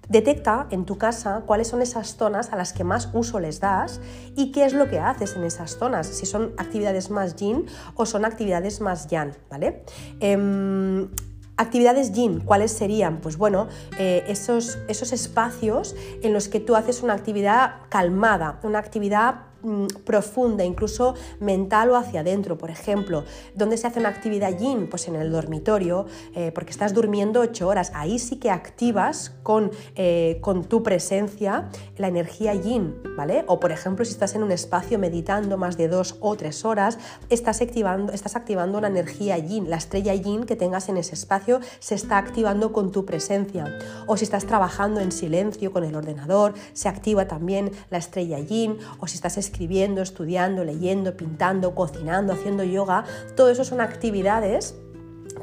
Detecta 0.10 0.68
en 0.70 0.86
tu 0.86 0.98
casa 0.98 1.44
cuáles 1.46 1.70
son 1.70 1.82
esas 1.82 2.18
zonas 2.18 2.52
a 2.52 2.58
las 2.58 2.74
que 2.74 2.84
más 2.84 3.10
uso 3.14 3.40
les 3.40 3.62
das 3.62 4.02
y 4.36 4.52
qué 4.52 4.66
es 4.66 4.74
lo 4.74 4.90
que 4.90 5.00
haces 5.00 5.36
en 5.38 5.46
esas 5.46 5.78
zonas, 5.78 6.08
si 6.08 6.26
son 6.26 6.54
actividades 6.58 7.10
más 7.10 7.38
yin 7.38 7.68
o 7.96 8.06
son 8.06 8.26
actividades 8.26 8.82
más 8.82 9.08
yang, 9.08 9.34
¿vale? 9.50 9.86
Em, 10.20 11.10
Actividades 11.56 12.14
yin, 12.14 12.40
¿cuáles 12.40 12.72
serían? 12.72 13.18
Pues 13.18 13.38
bueno, 13.38 13.68
eh, 14.00 14.24
esos, 14.28 14.80
esos 14.88 15.14
espacios 15.14 15.96
en 16.24 16.34
los 16.34 16.48
que 16.48 16.60
tú 16.60 16.76
haces 16.76 17.04
una 17.04 17.14
actividad 17.14 17.76
calmada, 17.90 18.60
una 18.64 18.80
actividad 18.80 19.53
Mm, 19.64 19.88
profunda, 20.04 20.66
incluso 20.66 21.16
mental 21.40 21.90
o 21.92 21.96
hacia 21.96 22.20
adentro. 22.20 22.58
Por 22.58 22.70
ejemplo, 22.70 23.24
¿dónde 23.56 23.78
se 23.78 23.88
hace 23.88 24.00
una 24.02 24.10
actividad 24.10 24.58
yin? 24.58 24.90
Pues 24.90 25.08
en 25.08 25.16
el 25.16 25.32
dormitorio, 25.32 26.06
eh, 26.36 26.52
porque 26.54 26.72
estás 26.72 26.94
durmiendo 26.94 27.40
ocho 27.40 27.70
horas. 27.70 27.94
Ahí 27.96 28.20
sí 28.20 28.36
que 28.36 28.52
activas 28.52 29.32
con, 29.42 29.72
eh, 29.96 30.40
con 30.42 30.66
tu 30.66 30.84
presencia 30.84 31.70
la 31.96 32.10
energía 32.10 32.54
yin, 32.56 32.94
¿vale? 33.16 33.46
O 33.48 33.62
por 33.62 33.72
ejemplo, 33.72 34.04
si 34.04 34.12
estás 34.12 34.36
en 34.36 34.44
un 34.44 34.52
espacio 34.52 35.00
meditando 35.00 35.58
más 35.58 35.78
de 35.78 35.88
dos 35.88 36.18
o 36.20 36.36
tres 36.36 36.66
horas, 36.66 36.98
estás 37.30 37.62
activando, 37.62 38.12
estás 38.12 38.36
activando 38.36 38.78
una 38.78 38.90
energía 38.90 39.38
yin. 39.38 39.70
La 39.70 39.78
estrella 39.78 40.14
yin 40.14 40.44
que 40.44 40.58
tengas 40.58 40.90
en 40.90 40.98
ese 40.98 41.16
espacio 41.16 41.62
se 41.80 41.96
está 41.96 42.18
activando 42.18 42.74
con 42.74 42.92
tu 42.92 43.06
presencia. 43.06 43.78
O 44.08 44.18
si 44.18 44.26
estás 44.26 44.46
trabajando 44.46 45.00
en 45.00 45.14
silencio 45.14 45.72
con 45.72 45.86
el 45.86 45.96
ordenador, 45.96 46.54
se 46.74 46.90
activa 46.90 47.30
también 47.30 47.72
la 47.90 47.98
estrella 47.98 48.40
yin. 48.40 48.78
O 49.00 49.08
si 49.08 49.16
estás 49.16 49.38
escribiendo, 49.54 50.02
estudiando, 50.02 50.64
leyendo, 50.64 51.16
pintando, 51.16 51.76
cocinando, 51.76 52.34
haciendo 52.34 52.64
yoga, 52.64 53.04
todo 53.36 53.52
eso 53.52 53.64
son 53.64 53.82
actividades 53.82 54.74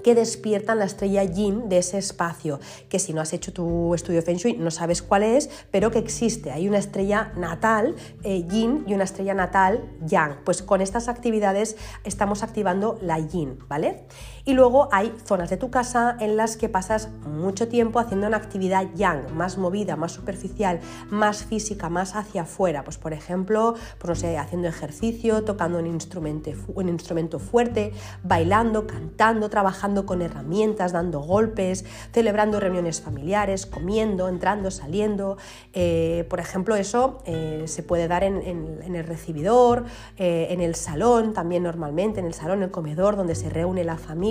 que 0.02 0.14
despiertan 0.14 0.78
la 0.78 0.84
estrella 0.84 1.22
yin 1.24 1.68
de 1.68 1.78
ese 1.78 1.98
espacio, 1.98 2.58
que 2.88 2.98
si 2.98 3.12
no 3.12 3.20
has 3.20 3.32
hecho 3.32 3.52
tu 3.52 3.94
estudio 3.94 4.22
Feng 4.22 4.36
Shui 4.36 4.54
no 4.54 4.70
sabes 4.70 5.02
cuál 5.02 5.22
es, 5.22 5.50
pero 5.70 5.90
que 5.90 5.98
existe. 5.98 6.50
Hay 6.50 6.68
una 6.68 6.78
estrella 6.78 7.32
natal 7.36 7.94
eh, 8.22 8.44
yin 8.48 8.84
y 8.86 8.94
una 8.94 9.04
estrella 9.04 9.34
natal 9.34 9.84
yang. 10.06 10.36
Pues 10.44 10.62
con 10.62 10.80
estas 10.80 11.08
actividades 11.08 11.76
estamos 12.04 12.42
activando 12.42 12.98
la 13.02 13.18
yin, 13.18 13.58
¿vale? 13.68 14.04
Y 14.44 14.54
luego 14.54 14.88
hay 14.92 15.14
zonas 15.24 15.50
de 15.50 15.56
tu 15.56 15.70
casa 15.70 16.16
en 16.20 16.36
las 16.36 16.56
que 16.56 16.68
pasas 16.68 17.08
mucho 17.26 17.68
tiempo 17.68 17.98
haciendo 17.98 18.26
una 18.26 18.36
actividad 18.36 18.86
yang, 18.94 19.34
más 19.36 19.58
movida, 19.58 19.96
más 19.96 20.12
superficial, 20.12 20.80
más 21.10 21.44
física, 21.44 21.88
más 21.88 22.16
hacia 22.16 22.42
afuera. 22.42 22.84
Pues 22.84 22.98
por 22.98 23.12
ejemplo, 23.12 23.74
pues 23.98 24.08
no 24.08 24.14
sé, 24.14 24.38
haciendo 24.38 24.68
ejercicio, 24.68 25.44
tocando 25.44 25.78
un 25.78 25.86
instrumento, 25.86 26.50
un 26.74 26.88
instrumento 26.88 27.38
fuerte, 27.38 27.92
bailando, 28.22 28.86
cantando, 28.86 29.50
trabajando 29.50 30.06
con 30.06 30.22
herramientas, 30.22 30.92
dando 30.92 31.20
golpes, 31.20 31.84
celebrando 32.12 32.60
reuniones 32.60 33.00
familiares, 33.00 33.66
comiendo, 33.66 34.28
entrando, 34.28 34.70
saliendo. 34.70 35.36
Eh, 35.72 36.26
por 36.28 36.40
ejemplo, 36.40 36.76
eso 36.76 37.22
eh, 37.26 37.64
se 37.66 37.82
puede 37.82 38.08
dar 38.08 38.24
en, 38.24 38.40
el 38.40 39.04
recibidor, 39.04 39.84
eh, 40.16 40.48
en 40.50 40.60
el 40.60 40.74
salón, 40.74 41.32
también 41.32 41.62
normalmente, 41.62 42.20
en 42.20 42.26
el 42.26 42.34
salón, 42.34 42.62
el 42.62 42.70
comedor, 42.70 43.16
donde 43.16 43.34
se 43.34 43.50
reúne 43.50 43.84
la 43.84 43.96
familia, 43.96 44.29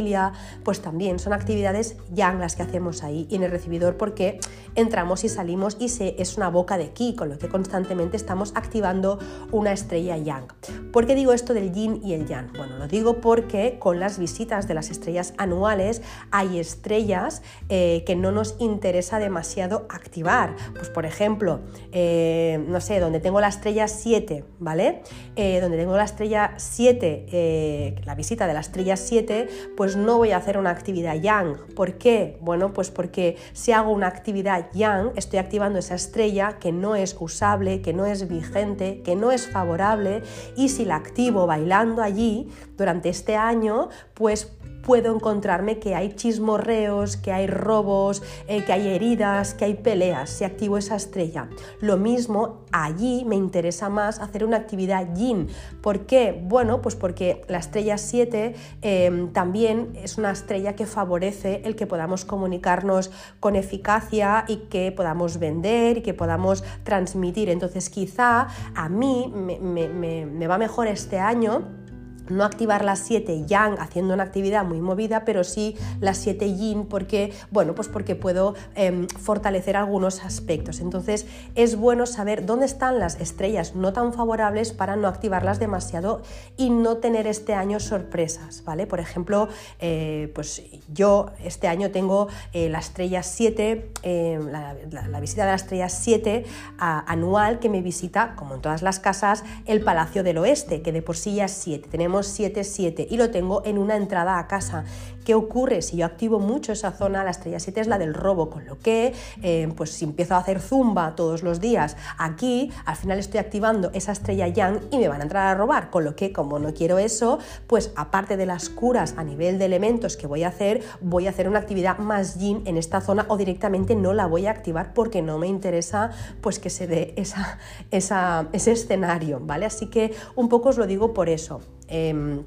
pues 0.63 0.81
también 0.81 1.19
son 1.19 1.33
actividades 1.33 1.97
yang 2.13 2.39
las 2.39 2.55
que 2.55 2.63
hacemos 2.63 3.03
ahí. 3.03 3.27
En 3.31 3.43
el 3.43 3.51
recibidor 3.51 3.97
porque 3.97 4.39
entramos 4.75 5.23
y 5.23 5.29
salimos 5.29 5.77
y 5.79 5.89
se, 5.89 6.15
es 6.19 6.37
una 6.37 6.49
boca 6.49 6.77
de 6.77 6.91
ki, 6.91 7.15
con 7.15 7.29
lo 7.29 7.37
que 7.37 7.49
constantemente 7.49 8.17
estamos 8.17 8.53
activando 8.55 9.19
una 9.51 9.71
estrella 9.71 10.17
yang. 10.17 10.47
¿Por 10.91 11.05
qué 11.05 11.15
digo 11.15 11.33
esto 11.33 11.53
del 11.53 11.71
yin 11.71 12.01
y 12.03 12.13
el 12.13 12.27
yang? 12.27 12.51
Bueno, 12.53 12.77
lo 12.77 12.87
digo 12.87 13.21
porque 13.21 13.77
con 13.79 13.99
las 13.99 14.19
visitas 14.19 14.67
de 14.67 14.73
las 14.73 14.89
estrellas 14.89 15.33
anuales 15.37 16.01
hay 16.31 16.59
estrellas 16.59 17.41
eh, 17.69 18.03
que 18.05 18.15
no 18.15 18.31
nos 18.31 18.55
interesa 18.59 19.19
demasiado 19.19 19.85
activar. 19.89 20.55
Pues 20.73 20.89
por 20.89 21.05
ejemplo, 21.05 21.61
eh, 21.91 22.63
no 22.67 22.81
sé, 22.81 22.99
donde 22.99 23.19
tengo 23.19 23.41
la 23.41 23.47
estrella 23.47 23.87
7, 23.87 24.43
¿vale? 24.59 25.01
Eh, 25.35 25.59
donde 25.61 25.77
tengo 25.77 25.95
la 25.95 26.03
estrella 26.03 26.53
7, 26.57 27.95
la 28.05 28.15
visita 28.15 28.47
de 28.47 28.53
la 28.53 28.59
estrella 28.59 28.97
7, 28.97 29.47
pues 29.75 29.88
no 29.95 30.17
voy 30.17 30.31
a 30.31 30.37
hacer 30.37 30.57
una 30.57 30.69
actividad 30.69 31.15
yang. 31.15 31.57
¿Por 31.75 31.97
qué? 31.97 32.37
Bueno, 32.41 32.73
pues 32.73 32.91
porque 32.91 33.37
si 33.53 33.71
hago 33.71 33.91
una 33.91 34.07
actividad 34.07 34.71
yang, 34.73 35.11
estoy 35.15 35.39
activando 35.39 35.79
esa 35.79 35.95
estrella 35.95 36.57
que 36.59 36.71
no 36.71 36.95
es 36.95 37.15
usable, 37.19 37.81
que 37.81 37.93
no 37.93 38.05
es 38.05 38.27
vigente, 38.27 39.01
que 39.03 39.15
no 39.15 39.31
es 39.31 39.47
favorable 39.47 40.23
y 40.55 40.69
si 40.69 40.85
la 40.85 40.95
activo 40.95 41.47
bailando 41.47 42.01
allí 42.01 42.49
durante 42.77 43.09
este 43.09 43.35
año, 43.35 43.89
pues 44.13 44.51
puedo 44.89 45.13
encontrarme 45.13 45.77
que 45.77 45.93
hay 45.93 46.13
chismorreos, 46.13 47.15
que 47.15 47.31
hay 47.31 47.45
robos, 47.45 48.23
eh, 48.47 48.65
que 48.65 48.73
hay 48.73 48.87
heridas, 48.87 49.53
que 49.53 49.65
hay 49.65 49.75
peleas, 49.75 50.31
si 50.31 50.45
activo 50.45 50.79
esa 50.79 50.95
estrella. 50.95 51.47
Lo 51.79 51.97
mismo, 51.97 52.65
allí 52.71 53.23
me 53.23 53.35
interesa 53.35 53.87
más 53.89 54.17
hacer 54.17 54.43
una 54.43 54.57
actividad 54.57 55.13
yin. 55.13 55.47
¿Por 55.83 56.07
qué? 56.07 56.41
Bueno, 56.43 56.81
pues 56.81 56.95
porque 56.95 57.43
la 57.47 57.59
estrella 57.59 57.99
7 57.99 58.55
em, 58.81 59.31
también 59.31 59.91
es 59.93 60.17
una 60.17 60.31
estrella 60.31 60.75
que 60.75 60.87
favorece 60.87 61.61
el 61.65 61.75
que 61.75 61.85
podamos 61.85 62.25
comunicarnos 62.25 63.11
con 63.39 63.55
eficacia 63.55 64.45
y 64.47 64.69
que 64.71 64.91
podamos 64.91 65.37
vender 65.37 65.99
y 65.99 66.01
que 66.01 66.15
podamos 66.15 66.63
transmitir. 66.83 67.51
Entonces 67.51 67.91
quizá 67.91 68.47
a 68.73 68.89
mí 68.89 69.31
me 69.35 70.47
va 70.47 70.57
mejor 70.57 70.87
este 70.87 71.19
año 71.19 71.88
no 72.29 72.43
activar 72.43 72.83
las 72.83 72.99
7 72.99 73.45
yang 73.47 73.77
haciendo 73.79 74.13
una 74.13 74.23
actividad 74.23 74.65
muy 74.65 74.81
movida, 74.81 75.25
pero 75.25 75.43
sí 75.43 75.75
las 75.99 76.17
7 76.17 76.55
yin 76.55 76.85
porque, 76.85 77.33
bueno, 77.51 77.75
pues 77.75 77.87
porque 77.87 78.15
puedo 78.15 78.55
em, 78.75 79.07
fortalecer 79.07 79.75
algunos 79.75 80.23
aspectos. 80.23 80.79
Entonces 80.79 81.25
es 81.55 81.75
bueno 81.75 82.05
saber 82.05 82.45
dónde 82.45 82.65
están 82.65 82.99
las 82.99 83.19
estrellas 83.19 83.75
no 83.75 83.93
tan 83.93 84.13
favorables 84.13 84.73
para 84.73 84.95
no 84.95 85.07
activarlas 85.07 85.59
demasiado 85.59 86.21
y 86.57 86.69
no 86.69 86.97
tener 86.97 87.27
este 87.27 87.53
año 87.53 87.79
sorpresas, 87.79 88.63
¿vale? 88.65 88.87
Por 88.87 88.99
ejemplo, 88.99 89.49
eh, 89.79 90.31
pues 90.35 90.63
yo 90.93 91.31
este 91.43 91.67
año 91.67 91.91
tengo 91.91 92.27
eh, 92.53 92.69
la 92.69 92.79
estrella 92.79 93.23
7, 93.23 93.91
em, 94.03 94.47
la, 94.49 95.19
visita 95.19 95.43
de 95.43 95.49
la 95.49 95.55
estrella 95.55 95.89
7 95.89 96.45
anual 96.77 97.59
que 97.59 97.69
me 97.69 97.81
visita, 97.81 98.35
como 98.35 98.55
en 98.55 98.61
todas 98.61 98.81
las 98.81 98.99
casas, 98.99 99.43
el 99.65 99.81
Palacio 99.81 100.23
del 100.23 100.37
Oeste, 100.37 100.81
que 100.81 100.91
de 100.91 101.01
por 101.01 101.17
sí 101.17 101.35
ya 101.35 101.45
es 101.45 101.51
7. 101.51 101.89
Tenemos 101.89 102.18
llamo 102.19 102.23
77 102.23 103.07
y 103.09 103.17
lo 103.17 103.29
tengo 103.31 103.61
en 103.65 103.77
una 103.77 103.95
entrada 103.95 104.39
a 104.39 104.47
casa. 104.47 104.83
¿Qué 105.25 105.35
ocurre? 105.35 105.81
Si 105.81 105.97
yo 105.97 106.05
activo 106.05 106.39
mucho 106.39 106.71
esa 106.71 106.91
zona, 106.91 107.23
la 107.23 107.29
estrella 107.29 107.59
7 107.59 107.81
es 107.81 107.87
la 107.87 107.99
del 107.99 108.15
robo, 108.15 108.49
con 108.49 108.65
lo 108.65 108.79
que, 108.79 109.13
eh, 109.43 109.71
pues 109.75 109.91
si 109.91 110.05
empiezo 110.05 110.33
a 110.33 110.37
hacer 110.37 110.59
zumba 110.59 111.15
todos 111.15 111.43
los 111.43 111.59
días 111.59 111.97
aquí, 112.17 112.71
al 112.85 112.95
final 112.95 113.19
estoy 113.19 113.39
activando 113.39 113.91
esa 113.93 114.11
estrella 114.11 114.47
yang 114.47 114.79
y 114.89 114.97
me 114.97 115.07
van 115.07 115.19
a 115.19 115.23
entrar 115.23 115.45
a 115.47 115.55
robar, 115.55 115.91
con 115.91 116.03
lo 116.03 116.15
que 116.15 116.31
como 116.33 116.57
no 116.57 116.73
quiero 116.73 116.97
eso, 116.97 117.37
pues 117.67 117.91
aparte 117.95 118.37
de 118.37 118.47
las 118.47 118.69
curas 118.69 119.13
a 119.17 119.23
nivel 119.23 119.59
de 119.59 119.65
elementos 119.65 120.17
que 120.17 120.25
voy 120.25 120.43
a 120.43 120.47
hacer, 120.47 120.81
voy 121.01 121.27
a 121.27 121.29
hacer 121.29 121.47
una 121.47 121.59
actividad 121.59 121.99
más 121.99 122.39
yin 122.39 122.63
en 122.65 122.77
esta 122.77 123.01
zona 123.01 123.25
o 123.27 123.37
directamente 123.37 123.95
no 123.95 124.13
la 124.13 124.25
voy 124.25 124.47
a 124.47 124.51
activar 124.51 124.93
porque 124.93 125.21
no 125.21 125.37
me 125.37 125.47
interesa 125.47 126.09
pues 126.41 126.57
que 126.57 126.71
se 126.71 126.87
dé 126.87 127.13
esa, 127.17 127.59
ese 127.91 128.71
escenario, 128.71 129.39
¿vale? 129.41 129.67
Así 129.67 129.87
que 129.87 130.15
un 130.35 130.49
poco 130.49 130.69
os 130.69 130.77
lo 130.77 130.87
digo 130.87 131.13
por 131.13 131.29
eso. 131.29 131.61
Em, 131.89 132.45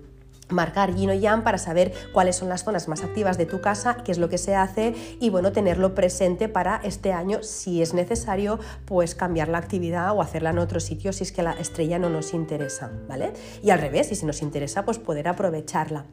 marcar 0.52 0.94
yin 0.94 1.10
o 1.10 1.14
yang 1.14 1.42
para 1.42 1.58
saber 1.58 1.92
cuáles 2.12 2.36
son 2.36 2.48
las 2.48 2.64
zonas 2.64 2.86
más 2.86 3.02
activas 3.02 3.38
de 3.38 3.46
tu 3.46 3.60
casa, 3.60 3.96
qué 4.04 4.12
es 4.12 4.18
lo 4.18 4.28
que 4.28 4.38
se 4.38 4.54
hace 4.54 4.94
y 5.18 5.30
bueno, 5.30 5.52
tenerlo 5.52 5.94
presente 5.94 6.48
para 6.48 6.80
este 6.84 7.12
año 7.12 7.42
si 7.42 7.82
es 7.82 7.94
necesario 7.94 8.60
pues 8.84 9.14
cambiar 9.14 9.48
la 9.48 9.58
actividad 9.58 10.12
o 10.12 10.22
hacerla 10.22 10.50
en 10.50 10.58
otro 10.58 10.78
sitio 10.78 11.12
si 11.12 11.24
es 11.24 11.32
que 11.32 11.42
la 11.42 11.52
estrella 11.52 11.98
no 11.98 12.10
nos 12.10 12.34
interesa, 12.34 12.92
¿vale? 13.08 13.32
Y 13.62 13.70
al 13.70 13.80
revés, 13.80 14.12
y 14.12 14.14
si 14.14 14.26
nos 14.26 14.42
interesa 14.42 14.84
pues 14.84 14.98
poder 14.98 15.28
aprovecharla. 15.28 16.04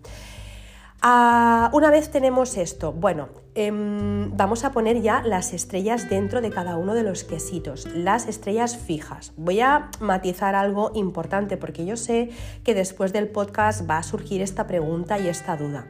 Ah, 1.01 1.69
una 1.73 1.91
vez 1.91 2.09
tenemos 2.09 2.57
esto, 2.57 2.91
bueno, 2.91 3.29
em, 3.67 4.36
vamos 4.36 4.63
a 4.63 4.72
poner 4.72 5.02
ya 5.02 5.22
las 5.22 5.54
estrellas 5.54 6.10
dentro 6.10 6.41
de 6.41 6.50
cada 6.50 6.78
uno 6.78 6.93
de 6.93 7.04
los 7.04 7.24
quesitos, 7.24 7.88
las 7.93 8.28
estrellas 8.28 8.78
fijas. 8.78 9.34
Voy 9.38 9.60
a 9.60 9.89
matizar 10.00 10.56
algo 10.56 10.91
importante 10.95 11.58
porque 11.58 11.86
yo 11.86 11.98
sé 11.98 12.30
que 12.63 12.74
después 12.74 13.13
del 13.13 13.28
podcast 13.28 13.89
va 13.89 13.98
a 13.98 14.04
surgir 14.04 14.41
esta 14.41 14.67
pregunta 14.67 15.19
y 15.19 15.28
esta 15.28 15.58
duda. 15.58 15.88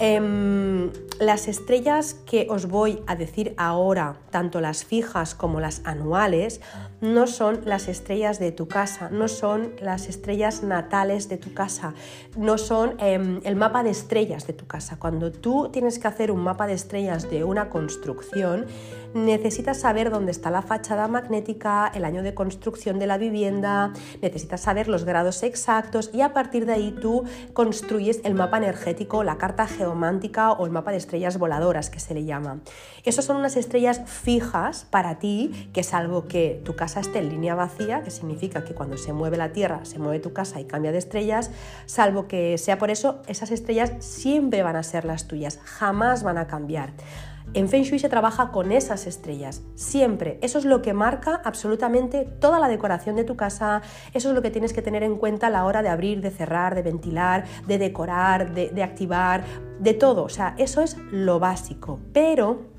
Em, 0.00 0.90
las 1.20 1.46
estrellas 1.46 2.14
que 2.26 2.48
os 2.50 2.66
voy 2.66 3.00
a 3.06 3.14
decir 3.14 3.54
ahora, 3.56 4.16
tanto 4.30 4.60
las 4.60 4.84
fijas 4.84 5.36
como 5.36 5.60
las 5.60 5.82
anuales, 5.84 6.60
no 7.00 7.28
son 7.28 7.60
las 7.64 7.86
estrellas 7.86 8.40
de 8.40 8.50
tu 8.50 8.66
casa, 8.66 9.08
no 9.10 9.28
son 9.28 9.72
las 9.80 10.08
estrellas 10.08 10.64
natales 10.64 11.28
de 11.28 11.36
tu 11.36 11.54
casa, 11.54 11.94
no 12.36 12.58
son 12.58 12.96
em, 12.98 13.40
el 13.44 13.54
mapa 13.54 13.84
de 13.84 13.90
estrellas 13.90 14.48
de 14.48 14.52
tu 14.52 14.66
casa. 14.66 14.98
Cuando 14.98 15.30
tú 15.30 15.70
tienes 15.72 16.00
que 16.00 16.08
hacer 16.08 16.32
un 16.32 16.40
mapa 16.40 16.66
de 16.66 16.74
estrellas 16.74 17.30
de 17.30 17.44
una 17.44 17.70
construcción, 17.70 18.66
necesitas 19.14 19.80
saber 19.80 20.10
dónde 20.10 20.32
está 20.32 20.50
la 20.50 20.62
fachada 20.62 21.08
magnética, 21.08 21.90
el 21.94 22.04
año 22.04 22.22
de 22.22 22.34
construcción 22.34 22.98
de 22.98 23.06
la 23.06 23.16
vivienda, 23.16 23.92
necesitas 24.20 24.60
saber 24.60 24.88
los 24.88 25.04
grados 25.04 25.42
exactos 25.42 26.10
y 26.12 26.20
a 26.20 26.32
partir 26.32 26.66
de 26.66 26.72
ahí 26.72 26.94
tú 27.00 27.24
construyes 27.52 28.20
el 28.24 28.34
mapa 28.34 28.58
energético, 28.58 29.24
la 29.24 29.38
carta 29.38 29.66
geomántica 29.66 30.52
o 30.52 30.66
el 30.66 30.72
mapa 30.72 30.90
de 30.90 30.98
estrellas 30.98 31.38
voladoras 31.38 31.90
que 31.90 32.00
se 32.00 32.14
le 32.14 32.24
llama. 32.24 32.60
Esas 33.04 33.24
son 33.24 33.36
unas 33.36 33.56
estrellas 33.56 34.02
fijas 34.06 34.86
para 34.90 35.18
ti, 35.18 35.70
que 35.72 35.82
salvo 35.82 36.26
que 36.26 36.60
tu 36.64 36.74
casa 36.74 37.00
esté 37.00 37.20
en 37.20 37.28
línea 37.28 37.54
vacía, 37.54 38.02
que 38.02 38.10
significa 38.10 38.64
que 38.64 38.74
cuando 38.74 38.96
se 38.96 39.12
mueve 39.12 39.36
la 39.36 39.52
Tierra 39.52 39.84
se 39.84 39.98
mueve 39.98 40.18
tu 40.18 40.32
casa 40.32 40.60
y 40.60 40.64
cambia 40.64 40.90
de 40.90 40.98
estrellas, 40.98 41.50
salvo 41.86 42.26
que 42.26 42.58
sea 42.58 42.78
por 42.78 42.90
eso, 42.90 43.22
esas 43.26 43.50
estrellas 43.50 43.92
siempre 44.00 44.62
van 44.62 44.76
a 44.76 44.82
ser 44.82 45.04
las 45.04 45.28
tuyas, 45.28 45.60
jamás 45.62 46.22
van 46.22 46.38
a 46.38 46.46
cambiar. 46.46 46.92
En 47.52 47.68
Feng 47.68 47.82
Shui 47.82 47.98
se 47.98 48.08
trabaja 48.08 48.50
con 48.50 48.72
esas 48.72 49.06
estrellas, 49.06 49.62
siempre. 49.74 50.38
Eso 50.42 50.58
es 50.58 50.64
lo 50.64 50.82
que 50.82 50.92
marca 50.92 51.40
absolutamente 51.44 52.24
toda 52.40 52.58
la 52.58 52.68
decoración 52.68 53.14
de 53.14 53.24
tu 53.24 53.36
casa, 53.36 53.82
eso 54.12 54.30
es 54.30 54.34
lo 54.34 54.42
que 54.42 54.50
tienes 54.50 54.72
que 54.72 54.82
tener 54.82 55.02
en 55.02 55.16
cuenta 55.16 55.46
a 55.46 55.50
la 55.50 55.64
hora 55.64 55.82
de 55.82 55.88
abrir, 55.88 56.20
de 56.20 56.30
cerrar, 56.30 56.74
de 56.74 56.82
ventilar, 56.82 57.44
de 57.68 57.78
decorar, 57.78 58.54
de, 58.54 58.82
activar, 58.82 59.44
de 59.78 59.94
todo. 59.94 60.24
O 60.24 60.28
sea, 60.28 60.54
eso 60.58 60.80
es 60.80 60.96
lo 61.10 61.38
básico. 61.38 62.00
Pero 62.12 62.73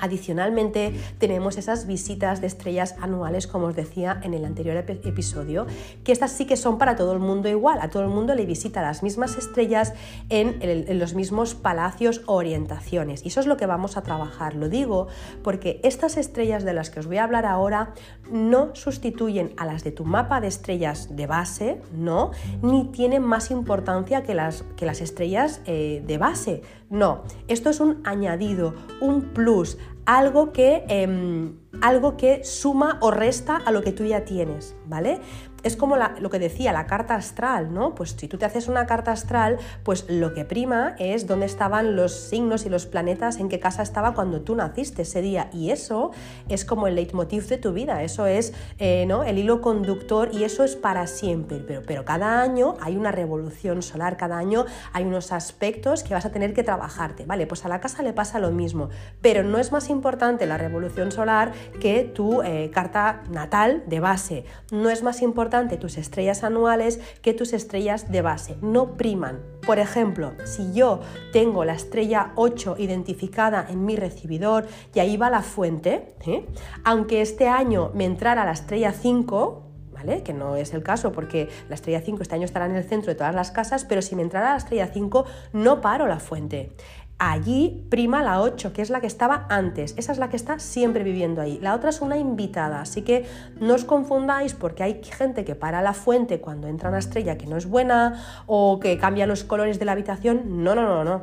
Adicionalmente, 0.00 0.94
tenemos 1.18 1.56
esas 1.56 1.86
visitas 1.86 2.40
de 2.40 2.46
estrellas 2.46 2.94
anuales, 3.00 3.46
como 3.46 3.66
os 3.66 3.76
decía 3.76 4.20
en 4.22 4.34
el 4.34 4.44
anterior 4.44 4.76
episodio, 4.76 5.66
que 6.02 6.12
estas 6.12 6.32
sí 6.32 6.46
que 6.46 6.56
son 6.56 6.78
para 6.78 6.96
todo 6.96 7.12
el 7.12 7.20
mundo 7.20 7.48
igual. 7.48 7.78
A 7.80 7.90
todo 7.90 8.02
el 8.02 8.08
mundo 8.08 8.34
le 8.34 8.46
visita 8.46 8.82
las 8.82 9.02
mismas 9.02 9.36
estrellas 9.36 9.94
en, 10.28 10.98
los 10.98 11.14
mismos 11.14 11.54
palacios 11.54 12.22
o 12.26 12.34
orientaciones. 12.34 13.24
Y 13.24 13.28
eso 13.28 13.40
es 13.40 13.46
lo 13.46 13.56
que 13.56 13.66
vamos 13.66 13.96
a 13.96 14.02
trabajar. 14.02 14.54
Lo 14.54 14.68
digo 14.68 15.08
porque 15.42 15.80
estas 15.82 16.16
estrellas 16.16 16.64
de 16.64 16.72
las 16.72 16.90
que 16.90 17.00
os 17.00 17.06
voy 17.06 17.18
a 17.18 17.24
hablar 17.24 17.46
ahora 17.46 17.94
no 18.30 18.74
sustituyen 18.74 19.52
a 19.56 19.66
las 19.66 19.84
de 19.84 19.92
tu 19.92 20.04
mapa 20.04 20.40
de 20.40 20.48
estrellas 20.48 21.16
de 21.16 21.26
base, 21.26 21.80
no, 21.92 22.30
ni 22.62 22.84
tienen 22.86 23.22
más 23.22 23.50
importancia 23.50 24.22
que 24.22 24.34
las, 24.34 24.64
que 24.76 24.86
las 24.86 25.00
estrellas 25.00 25.60
eh, 25.66 26.02
de 26.06 26.18
base. 26.18 26.62
No, 26.90 27.22
esto 27.48 27.70
es 27.70 27.80
un 27.80 28.00
añadido, 28.04 28.74
un 29.00 29.22
plus, 29.22 29.78
algo 30.06 30.52
que, 30.52 30.84
em, 30.88 31.56
algo 31.80 32.16
que 32.16 32.44
suma 32.44 32.98
o 33.00 33.10
resta 33.10 33.56
a 33.56 33.72
lo 33.72 33.82
que 33.82 33.92
tú 33.92 34.04
ya 34.04 34.24
tienes, 34.24 34.76
¿vale? 34.86 35.20
Es 35.64 35.76
como 35.76 35.96
lo 35.96 36.30
que 36.30 36.38
decía, 36.38 36.72
la 36.72 36.86
carta 36.86 37.14
astral, 37.14 37.72
¿no? 37.72 37.94
Pues 37.94 38.14
si 38.16 38.28
tú 38.28 38.36
te 38.36 38.44
haces 38.44 38.68
una 38.68 38.86
carta 38.86 39.12
astral, 39.12 39.58
pues 39.82 40.04
lo 40.08 40.34
que 40.34 40.44
prima 40.44 40.94
es 40.98 41.26
dónde 41.26 41.46
estaban 41.46 41.96
los 41.96 42.12
signos 42.12 42.66
y 42.66 42.68
los 42.68 42.86
planetas, 42.86 43.38
en 43.38 43.48
qué 43.48 43.58
casa 43.58 43.82
estaba 43.82 44.12
cuando 44.14 44.42
tú 44.42 44.54
naciste 44.54 45.02
ese 45.02 45.22
día. 45.22 45.48
Y 45.52 45.70
eso 45.70 46.12
es 46.48 46.66
como 46.66 46.86
el 46.86 46.96
leitmotiv 46.96 47.48
de 47.48 47.56
tu 47.56 47.72
vida, 47.72 48.02
eso 48.02 48.26
es 48.26 48.52
eh, 48.78 49.06
¿no? 49.06 49.24
el 49.24 49.38
hilo 49.38 49.62
conductor 49.62 50.28
y 50.32 50.44
eso 50.44 50.64
es 50.64 50.76
para 50.76 51.06
siempre. 51.06 51.58
Pero, 51.66 51.82
pero 51.86 52.04
cada 52.04 52.42
año 52.42 52.76
hay 52.80 52.96
una 52.96 53.10
revolución 53.10 53.82
solar, 53.82 54.18
cada 54.18 54.36
año 54.36 54.66
hay 54.92 55.04
unos 55.04 55.32
aspectos 55.32 56.02
que 56.02 56.12
vas 56.12 56.26
a 56.26 56.30
tener 56.30 56.52
que 56.52 56.62
trabajarte. 56.62 57.24
Vale, 57.24 57.46
pues 57.46 57.64
a 57.64 57.68
la 57.68 57.80
casa 57.80 58.02
le 58.02 58.12
pasa 58.12 58.38
lo 58.38 58.50
mismo, 58.50 58.90
pero 59.22 59.42
no 59.42 59.58
es 59.58 59.72
más 59.72 59.88
importante 59.88 60.44
la 60.44 60.58
revolución 60.58 61.10
solar 61.10 61.52
que 61.80 62.04
tu 62.04 62.42
eh, 62.42 62.70
carta 62.72 63.22
natal 63.30 63.82
de 63.86 64.00
base. 64.00 64.44
No 64.70 64.90
es 64.90 65.02
más 65.02 65.22
importante 65.22 65.53
tus 65.54 65.98
estrellas 65.98 66.42
anuales 66.42 66.98
que 67.22 67.32
tus 67.32 67.52
estrellas 67.52 68.10
de 68.10 68.22
base, 68.22 68.56
no 68.60 68.96
priman. 68.96 69.40
Por 69.64 69.78
ejemplo, 69.78 70.32
si 70.44 70.72
yo 70.72 71.00
tengo 71.32 71.64
la 71.64 71.74
estrella 71.74 72.32
8 72.34 72.76
identificada 72.78 73.64
en 73.68 73.84
mi 73.84 73.94
recibidor 73.94 74.66
y 74.92 74.98
ahí 74.98 75.16
va 75.16 75.30
la 75.30 75.42
fuente, 75.42 76.16
¿eh? 76.26 76.44
aunque 76.82 77.22
este 77.22 77.46
año 77.48 77.92
me 77.94 78.04
entrara 78.04 78.44
la 78.44 78.52
estrella 78.52 78.92
5, 78.92 79.60
¿Vale? 79.92 80.24
que 80.24 80.32
no 80.32 80.56
es 80.56 80.74
el 80.74 80.82
caso 80.82 81.12
porque 81.12 81.48
la 81.68 81.76
estrella 81.76 82.00
5 82.00 82.20
este 82.20 82.34
año 82.34 82.44
estará 82.46 82.66
en 82.66 82.74
el 82.74 82.82
centro 82.82 83.12
de 83.12 83.14
todas 83.14 83.34
las 83.34 83.52
casas, 83.52 83.84
pero 83.84 84.02
si 84.02 84.16
me 84.16 84.22
entrara 84.22 84.50
la 84.50 84.56
estrella 84.56 84.88
5 84.92 85.24
no 85.52 85.80
paro 85.80 86.08
la 86.08 86.18
fuente. 86.18 86.72
Allí 87.18 87.86
prima 87.90 88.22
la 88.22 88.40
8, 88.40 88.72
que 88.72 88.82
es 88.82 88.90
la 88.90 89.00
que 89.00 89.06
estaba 89.06 89.46
antes. 89.48 89.94
Esa 89.96 90.12
es 90.12 90.18
la 90.18 90.30
que 90.30 90.36
está 90.36 90.58
siempre 90.58 91.04
viviendo 91.04 91.40
ahí. 91.40 91.58
La 91.62 91.74
otra 91.74 91.90
es 91.90 92.00
una 92.00 92.16
invitada, 92.16 92.80
así 92.80 93.02
que 93.02 93.24
no 93.60 93.74
os 93.74 93.84
confundáis 93.84 94.54
porque 94.54 94.82
hay 94.82 95.00
gente 95.02 95.44
que 95.44 95.54
para 95.54 95.80
la 95.80 95.94
fuente 95.94 96.40
cuando 96.40 96.66
entra 96.66 96.88
una 96.88 96.98
estrella 96.98 97.38
que 97.38 97.46
no 97.46 97.56
es 97.56 97.66
buena 97.66 98.20
o 98.46 98.80
que 98.80 98.98
cambia 98.98 99.26
los 99.26 99.44
colores 99.44 99.78
de 99.78 99.84
la 99.84 99.92
habitación. 99.92 100.64
No, 100.64 100.74
no, 100.74 100.82
no, 100.82 101.04
no. 101.04 101.22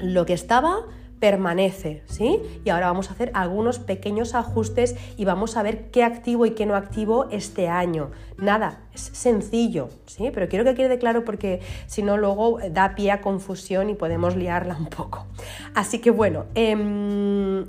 Lo 0.00 0.24
que 0.24 0.34
estaba 0.34 0.84
permanece, 1.20 2.02
¿sí? 2.06 2.40
Y 2.64 2.70
ahora 2.70 2.86
vamos 2.86 3.10
a 3.10 3.12
hacer 3.12 3.30
algunos 3.34 3.78
pequeños 3.78 4.34
ajustes 4.34 4.96
y 5.16 5.24
vamos 5.24 5.56
a 5.56 5.62
ver 5.62 5.90
qué 5.90 6.04
activo 6.04 6.46
y 6.46 6.52
qué 6.52 6.66
no 6.66 6.74
activo 6.74 7.28
este 7.30 7.68
año. 7.68 8.10
Nada, 8.36 8.82
es 8.94 9.10
sencillo, 9.12 9.88
¿sí? 10.06 10.30
Pero 10.32 10.48
quiero 10.48 10.64
que 10.64 10.74
quede 10.74 10.98
claro 10.98 11.24
porque 11.24 11.60
si 11.86 12.02
no 12.02 12.16
luego 12.16 12.58
da 12.70 12.94
pie 12.94 13.10
a 13.10 13.20
confusión 13.20 13.90
y 13.90 13.94
podemos 13.94 14.36
liarla 14.36 14.76
un 14.76 14.86
poco. 14.86 15.26
Así 15.74 15.98
que 15.98 16.10
bueno, 16.10 16.46
eh, 16.54 17.64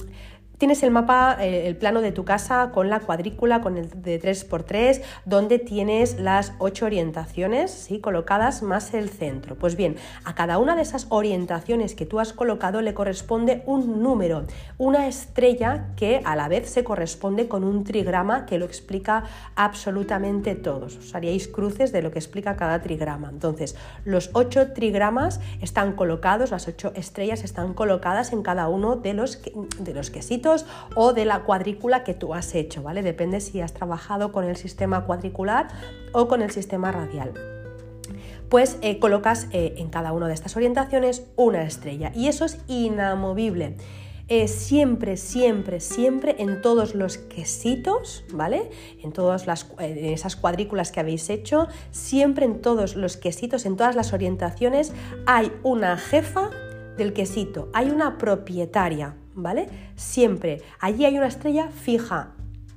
Tienes 0.59 0.83
el 0.83 0.91
mapa, 0.91 1.37
eh, 1.39 1.67
el 1.67 1.77
plano 1.77 2.01
de 2.01 2.11
tu 2.11 2.25
casa 2.25 2.71
con 2.73 2.89
la 2.89 2.99
cuadrícula, 2.99 3.61
con 3.61 3.77
el 3.77 4.01
de 4.01 4.21
3x3, 4.21 5.01
donde 5.23 5.57
tienes 5.57 6.19
las 6.19 6.51
ocho 6.59 6.85
orientaciones 6.85 7.71
¿sí? 7.71 8.01
colocadas 8.01 8.61
más 8.61 8.93
el 8.93 9.07
centro. 9.09 9.55
Pues 9.55 9.77
bien, 9.77 9.95
a 10.25 10.35
cada 10.35 10.57
una 10.57 10.75
de 10.75 10.81
esas 10.81 11.07
orientaciones 11.11 11.95
que 11.95 12.05
tú 12.05 12.19
has 12.19 12.33
colocado 12.33 12.81
le 12.81 12.93
corresponde 12.93 13.63
un 13.67 14.03
número, 14.03 14.43
una 14.77 15.07
estrella 15.07 15.91
que 15.95 16.19
a 16.25 16.35
la 16.35 16.49
vez 16.49 16.69
se 16.69 16.83
corresponde 16.83 17.47
con 17.47 17.63
un 17.63 17.85
trigrama 17.85 18.45
que 18.45 18.59
lo 18.59 18.65
explica 18.65 19.23
absolutamente 19.55 20.55
todos. 20.55 20.97
Os 20.97 21.15
haríais 21.15 21.47
cruces 21.47 21.93
de 21.93 22.01
lo 22.01 22.11
que 22.11 22.19
explica 22.19 22.57
cada 22.57 22.81
trigrama. 22.81 23.29
Entonces, 23.29 23.77
los 24.03 24.29
ocho 24.33 24.73
trigramas 24.73 25.39
están 25.61 25.93
colocados, 25.93 26.51
las 26.51 26.67
ocho 26.67 26.91
estrellas 26.95 27.45
están 27.45 27.73
colocadas 27.73 28.33
en 28.33 28.43
cada 28.43 28.67
uno 28.67 28.97
de 28.97 29.13
los, 29.13 29.41
de 29.79 29.93
los 29.93 30.11
quesitos 30.11 30.48
o 30.95 31.13
de 31.13 31.25
la 31.25 31.43
cuadrícula 31.43 32.03
que 32.03 32.13
tú 32.13 32.33
has 32.33 32.55
hecho, 32.55 32.83
¿vale? 32.83 33.01
Depende 33.01 33.39
si 33.39 33.61
has 33.61 33.73
trabajado 33.73 34.31
con 34.31 34.45
el 34.45 34.55
sistema 34.55 35.05
cuadricular 35.05 35.67
o 36.13 36.27
con 36.27 36.41
el 36.41 36.51
sistema 36.51 36.91
radial 36.91 37.33
pues 38.49 38.77
eh, 38.81 38.99
colocas 38.99 39.47
eh, 39.51 39.75
en 39.77 39.89
cada 39.89 40.11
una 40.11 40.27
de 40.27 40.33
estas 40.33 40.57
orientaciones 40.57 41.23
una 41.35 41.63
estrella 41.63 42.11
y 42.15 42.27
eso 42.27 42.45
es 42.45 42.59
inamovible. 42.67 43.77
eh, 44.27 44.47
siempre, 44.47 45.17
siempre, 45.17 45.79
siempre 45.79 46.35
en 46.37 46.61
todos 46.61 46.93
los 46.93 47.17
quesitos, 47.17 48.23
¿vale? 48.31 48.69
En 49.01 49.11
todas 49.11 49.47
las, 49.47 49.71
esas 49.79 50.35
cuadrículas 50.35 50.91
que 50.91 50.99
habéis 50.99 51.31
hecho, 51.31 51.67
siempre 51.89 52.45
en 52.45 52.61
todos 52.61 52.95
los 52.95 53.17
quesitos, 53.17 53.65
en 53.65 53.75
todas 53.75 53.95
las 53.95 54.13
orientaciones, 54.13 54.93
hay 55.25 55.51
una 55.63 55.97
jefa 55.97 56.51
del 56.95 57.13
quesito, 57.13 57.69
hay 57.73 57.89
una 57.89 58.19
propietaria, 58.19 59.15
¿vale? 59.33 59.67
Siempre. 59.95 60.61
Allí 60.79 61.05
hay 61.05 61.17
una 61.17 61.27
estrella 61.27 61.69
fija 61.69 62.33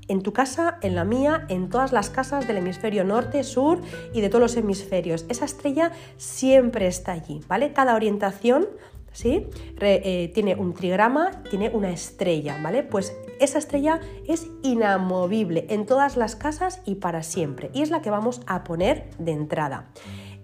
en 0.09 0.23
tu 0.23 0.33
casa, 0.33 0.79
en 0.83 0.95
la 0.95 1.05
mía, 1.05 1.47
en 1.49 1.69
todas 1.69 1.93
las 1.93 2.11
casas 2.11 2.47
del 2.47 2.59
hemisferio 2.59 3.05
norte, 3.05 3.45
sur 3.45 3.81
y 4.13 4.21
de 4.21 4.29
todos 4.29 4.43
los 4.43 4.57
hemisferios. 4.57 5.25
Esa 5.29 5.45
estrella 5.45 5.93
siempre 6.17 6.87
está 6.87 7.13
allí, 7.13 7.41
¿vale? 7.49 7.73
Cada 7.73 7.95
orientación, 7.95 8.67
¿sí? 9.13 9.47
Eh, 9.81 10.31
tiene 10.35 10.55
un 10.55 10.75
trigrama, 10.75 11.43
tiene 11.49 11.71
una 11.71 11.91
estrella, 11.91 12.59
¿vale? 12.63 12.83
Pues 12.83 13.17
esa 13.41 13.59
estrella 13.59 14.01
es 14.29 14.49
inamovible 14.63 15.67
en 15.71 15.87
todas 15.87 16.17
las 16.17 16.37
casas 16.37 16.81
y 16.85 16.97
para 16.97 17.23
siempre. 17.23 17.71
Y 17.73 17.83
es 17.83 17.91
la 17.91 18.03
que 18.03 18.11
vamos 18.11 18.43
a 18.47 18.65
poner 18.65 19.11
de 19.19 19.33
entrada. 19.33 19.91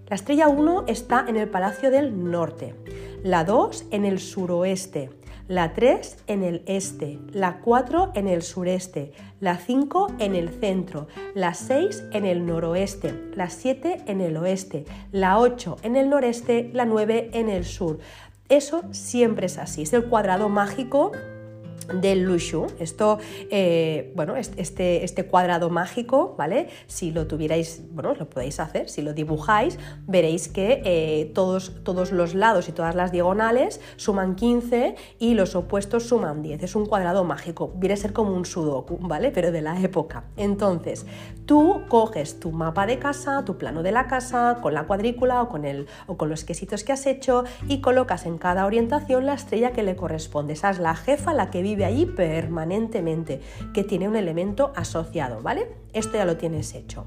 La 0.08 0.16
estrella 0.16 0.48
1 0.48 0.84
está 0.86 1.26
en 1.28 1.36
el 1.36 1.50
Palacio 1.50 1.90
del 1.90 2.30
Norte, 2.30 2.74
la 3.22 3.44
2 3.44 3.88
en 3.90 4.06
el 4.06 4.20
suroeste, 4.20 5.10
la 5.48 5.72
3 5.72 6.24
en 6.26 6.44
el 6.44 6.62
este, 6.66 7.18
la 7.32 7.60
4 7.60 8.12
en 8.14 8.28
el 8.28 8.42
sureste, 8.42 9.12
la 9.40 9.56
5 9.56 10.08
en 10.18 10.34
el 10.34 10.50
centro, 10.50 11.08
la 11.34 11.54
6 11.54 12.04
en 12.12 12.26
el 12.26 12.46
noroeste, 12.46 13.14
la 13.34 13.48
7 13.48 14.04
en 14.06 14.20
el 14.20 14.36
oeste, 14.36 14.84
la 15.10 15.38
8 15.38 15.78
en 15.82 15.96
el 15.96 16.10
noreste, 16.10 16.70
la 16.74 16.84
9 16.84 17.30
en 17.32 17.48
el 17.48 17.64
sur. 17.64 17.98
Eso 18.48 18.82
siempre 18.92 19.46
es 19.46 19.58
así, 19.58 19.82
es 19.82 19.92
el 19.92 20.04
cuadrado 20.04 20.48
mágico 20.48 21.12
del 21.94 22.22
Lushu. 22.22 22.66
Esto, 22.78 23.18
eh, 23.50 24.12
bueno, 24.14 24.36
este, 24.36 25.04
este 25.04 25.26
cuadrado 25.26 25.70
mágico, 25.70 26.34
¿vale? 26.36 26.68
Si 26.86 27.10
lo 27.10 27.26
tuvierais, 27.26 27.82
bueno, 27.92 28.14
lo 28.14 28.28
podéis 28.28 28.60
hacer, 28.60 28.88
si 28.88 29.02
lo 29.02 29.14
dibujáis, 29.14 29.78
veréis 30.06 30.48
que 30.48 30.82
eh, 30.84 31.30
todos, 31.34 31.72
todos 31.84 32.12
los 32.12 32.34
lados 32.34 32.68
y 32.68 32.72
todas 32.72 32.94
las 32.94 33.12
diagonales 33.12 33.80
suman 33.96 34.34
15 34.34 34.96
y 35.18 35.34
los 35.34 35.54
opuestos 35.54 36.04
suman 36.04 36.42
10. 36.42 36.62
Es 36.62 36.74
un 36.74 36.86
cuadrado 36.86 37.24
mágico, 37.24 37.72
viene 37.76 37.94
a 37.94 37.96
ser 37.96 38.12
como 38.12 38.34
un 38.34 38.44
sudoku, 38.44 38.98
¿vale? 39.00 39.30
Pero 39.30 39.52
de 39.52 39.62
la 39.62 39.80
época. 39.80 40.24
Entonces, 40.36 41.06
tú 41.46 41.82
coges 41.88 42.40
tu 42.40 42.52
mapa 42.52 42.86
de 42.86 42.98
casa, 42.98 43.44
tu 43.44 43.56
plano 43.56 43.82
de 43.82 43.92
la 43.92 44.06
casa, 44.06 44.58
con 44.62 44.74
la 44.74 44.86
cuadrícula 44.86 45.42
o 45.42 45.48
con, 45.48 45.64
el, 45.64 45.86
o 46.06 46.16
con 46.16 46.28
los 46.28 46.44
quesitos 46.44 46.84
que 46.84 46.92
has 46.92 47.06
hecho 47.06 47.44
y 47.68 47.80
colocas 47.80 48.26
en 48.26 48.38
cada 48.38 48.66
orientación 48.66 49.26
la 49.26 49.34
estrella 49.34 49.72
que 49.72 49.82
le 49.82 49.96
corresponde. 49.96 50.52
Esa 50.52 50.70
es 50.70 50.78
la 50.78 50.94
jefa, 50.94 51.32
la 51.32 51.50
que 51.50 51.62
vive 51.68 51.84
ahí 51.84 52.06
permanentemente, 52.06 53.40
que 53.74 53.84
tiene 53.84 54.08
un 54.08 54.16
elemento 54.16 54.72
asociado, 54.74 55.42
¿vale? 55.42 55.68
Esto 55.92 56.14
ya 56.14 56.24
lo 56.24 56.36
tienes 56.36 56.74
hecho. 56.74 57.04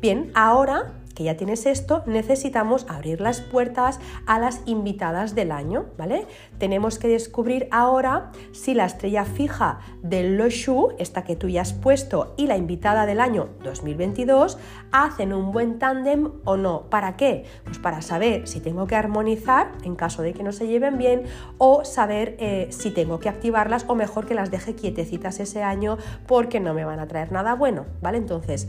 Bien, 0.00 0.30
ahora 0.34 0.92
que 1.14 1.24
ya 1.24 1.36
tienes 1.36 1.66
esto, 1.66 2.02
necesitamos 2.06 2.86
abrir 2.88 3.20
las 3.20 3.40
puertas 3.40 4.00
a 4.26 4.38
las 4.38 4.60
invitadas 4.66 5.34
del 5.34 5.52
año, 5.52 5.86
¿vale? 5.96 6.26
Tenemos 6.58 6.98
que 6.98 7.08
descubrir 7.08 7.68
ahora 7.70 8.32
si 8.52 8.74
la 8.74 8.84
estrella 8.84 9.24
fija 9.24 9.80
del 10.02 10.36
Loshu, 10.36 10.92
esta 10.98 11.24
que 11.24 11.36
tú 11.36 11.48
ya 11.48 11.62
has 11.62 11.72
puesto, 11.72 12.34
y 12.36 12.46
la 12.46 12.56
invitada 12.56 13.06
del 13.06 13.20
año 13.20 13.50
2022 13.62 14.58
hacen 14.92 15.32
un 15.32 15.52
buen 15.52 15.78
tándem 15.78 16.32
o 16.44 16.56
no. 16.56 16.90
¿Para 16.90 17.16
qué? 17.16 17.44
Pues 17.64 17.78
para 17.78 18.02
saber 18.02 18.46
si 18.46 18.60
tengo 18.60 18.86
que 18.86 18.96
armonizar 18.96 19.72
en 19.82 19.96
caso 19.96 20.22
de 20.22 20.32
que 20.32 20.42
no 20.42 20.52
se 20.52 20.66
lleven 20.66 20.98
bien 20.98 21.24
o 21.58 21.84
saber 21.84 22.36
eh, 22.38 22.68
si 22.70 22.90
tengo 22.90 23.18
que 23.18 23.28
activarlas 23.28 23.84
o 23.88 23.94
mejor 23.94 24.26
que 24.26 24.34
las 24.34 24.50
deje 24.50 24.74
quietecitas 24.74 25.40
ese 25.40 25.62
año 25.62 25.98
porque 26.26 26.60
no 26.60 26.74
me 26.74 26.84
van 26.84 27.00
a 27.00 27.06
traer 27.06 27.32
nada 27.32 27.54
bueno, 27.54 27.86
¿vale? 28.00 28.18
Entonces, 28.18 28.68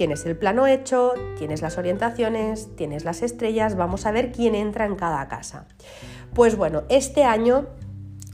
Tienes 0.00 0.24
el 0.24 0.34
plano 0.34 0.66
hecho, 0.66 1.12
tienes 1.36 1.60
las 1.60 1.76
orientaciones, 1.76 2.74
tienes 2.74 3.04
las 3.04 3.20
estrellas, 3.20 3.76
vamos 3.76 4.06
a 4.06 4.12
ver 4.12 4.32
quién 4.32 4.54
entra 4.54 4.86
en 4.86 4.96
cada 4.96 5.28
casa. 5.28 5.66
Pues 6.32 6.56
bueno, 6.56 6.84
este 6.88 7.24
año 7.24 7.66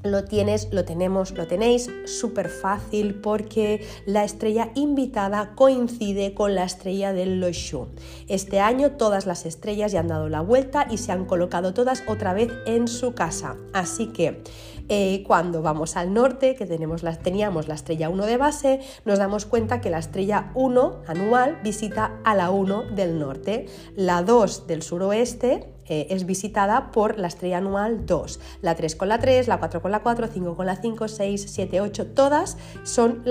lo 0.05 0.23
tienes, 0.23 0.69
lo 0.73 0.85
tenemos, 0.85 1.33
lo 1.33 1.49
tenéis 1.49 1.91
súper 2.05 2.51
fácil 2.51 3.17
porque 3.17 3.85
la 4.07 4.23
estrella 4.23 4.71
invitada 4.77 5.57
coincide 5.57 6.35
con 6.35 6.55
la 6.55 6.63
estrella 6.63 7.13
del 7.13 7.41
Loshu. 7.41 7.89
Este 8.29 8.61
año 8.61 8.93
todas 8.93 9.27
las 9.27 9.45
estrellas 9.45 9.91
ya 9.91 9.99
han 9.99 10.07
dado 10.07 10.29
la 10.29 10.43
vuelta 10.43 10.87
y 10.89 10.99
se 10.99 11.11
han 11.11 11.25
colocado 11.25 11.75
todas 11.75 12.05
otra 12.07 12.33
vez 12.33 12.53
en 12.67 12.87
su 12.87 13.13
casa. 13.15 13.57
Así 13.73 14.07
que 14.13 14.41
eh, 14.89 15.23
cuando 15.27 15.63
vamos 15.63 15.97
al 15.97 16.13
norte, 16.15 16.55
que 16.55 16.67
tenemos 16.67 17.03
la, 17.03 17.17
teníamos 17.17 17.69
la 17.69 17.75
estrella 17.75 18.09
1 18.09 18.27
de 18.27 18.37
base, 18.37 18.81
nos 19.05 19.19
damos 19.19 19.47
cuenta 19.47 19.81
que 19.81 19.91
la 19.91 19.99
estrella 19.99 20.51
1 20.55 21.03
anual 21.07 21.59
visita 21.63 22.19
a 22.25 22.35
la 22.35 22.51
1 22.51 22.91
del 22.95 23.19
norte, 23.19 23.67
la 23.95 24.23
2 24.23 24.67
del 24.67 24.83
suroeste 24.83 25.76
eh, 25.89 26.07
es 26.11 26.27
visitada 26.27 26.91
por 26.93 27.19
la 27.19 27.29
estrella 27.29 27.59
anual 27.59 28.07
2, 28.07 28.41
la 28.63 28.75
3 28.75 28.97
con 28.97 29.09
la 29.09 29.19
3, 29.19 29.49
la 29.49 29.59
4 29.59 29.83
con 29.83 29.91
la 29.91 30.01
4, 30.01 30.29
5 30.29 30.57
con 30.57 30.67
la 30.67 30.77
5, 30.77 31.09
6, 31.09 31.47
7, 31.49 31.81
8, 31.81 32.07
todas, 32.09 32.57
son 32.85 33.25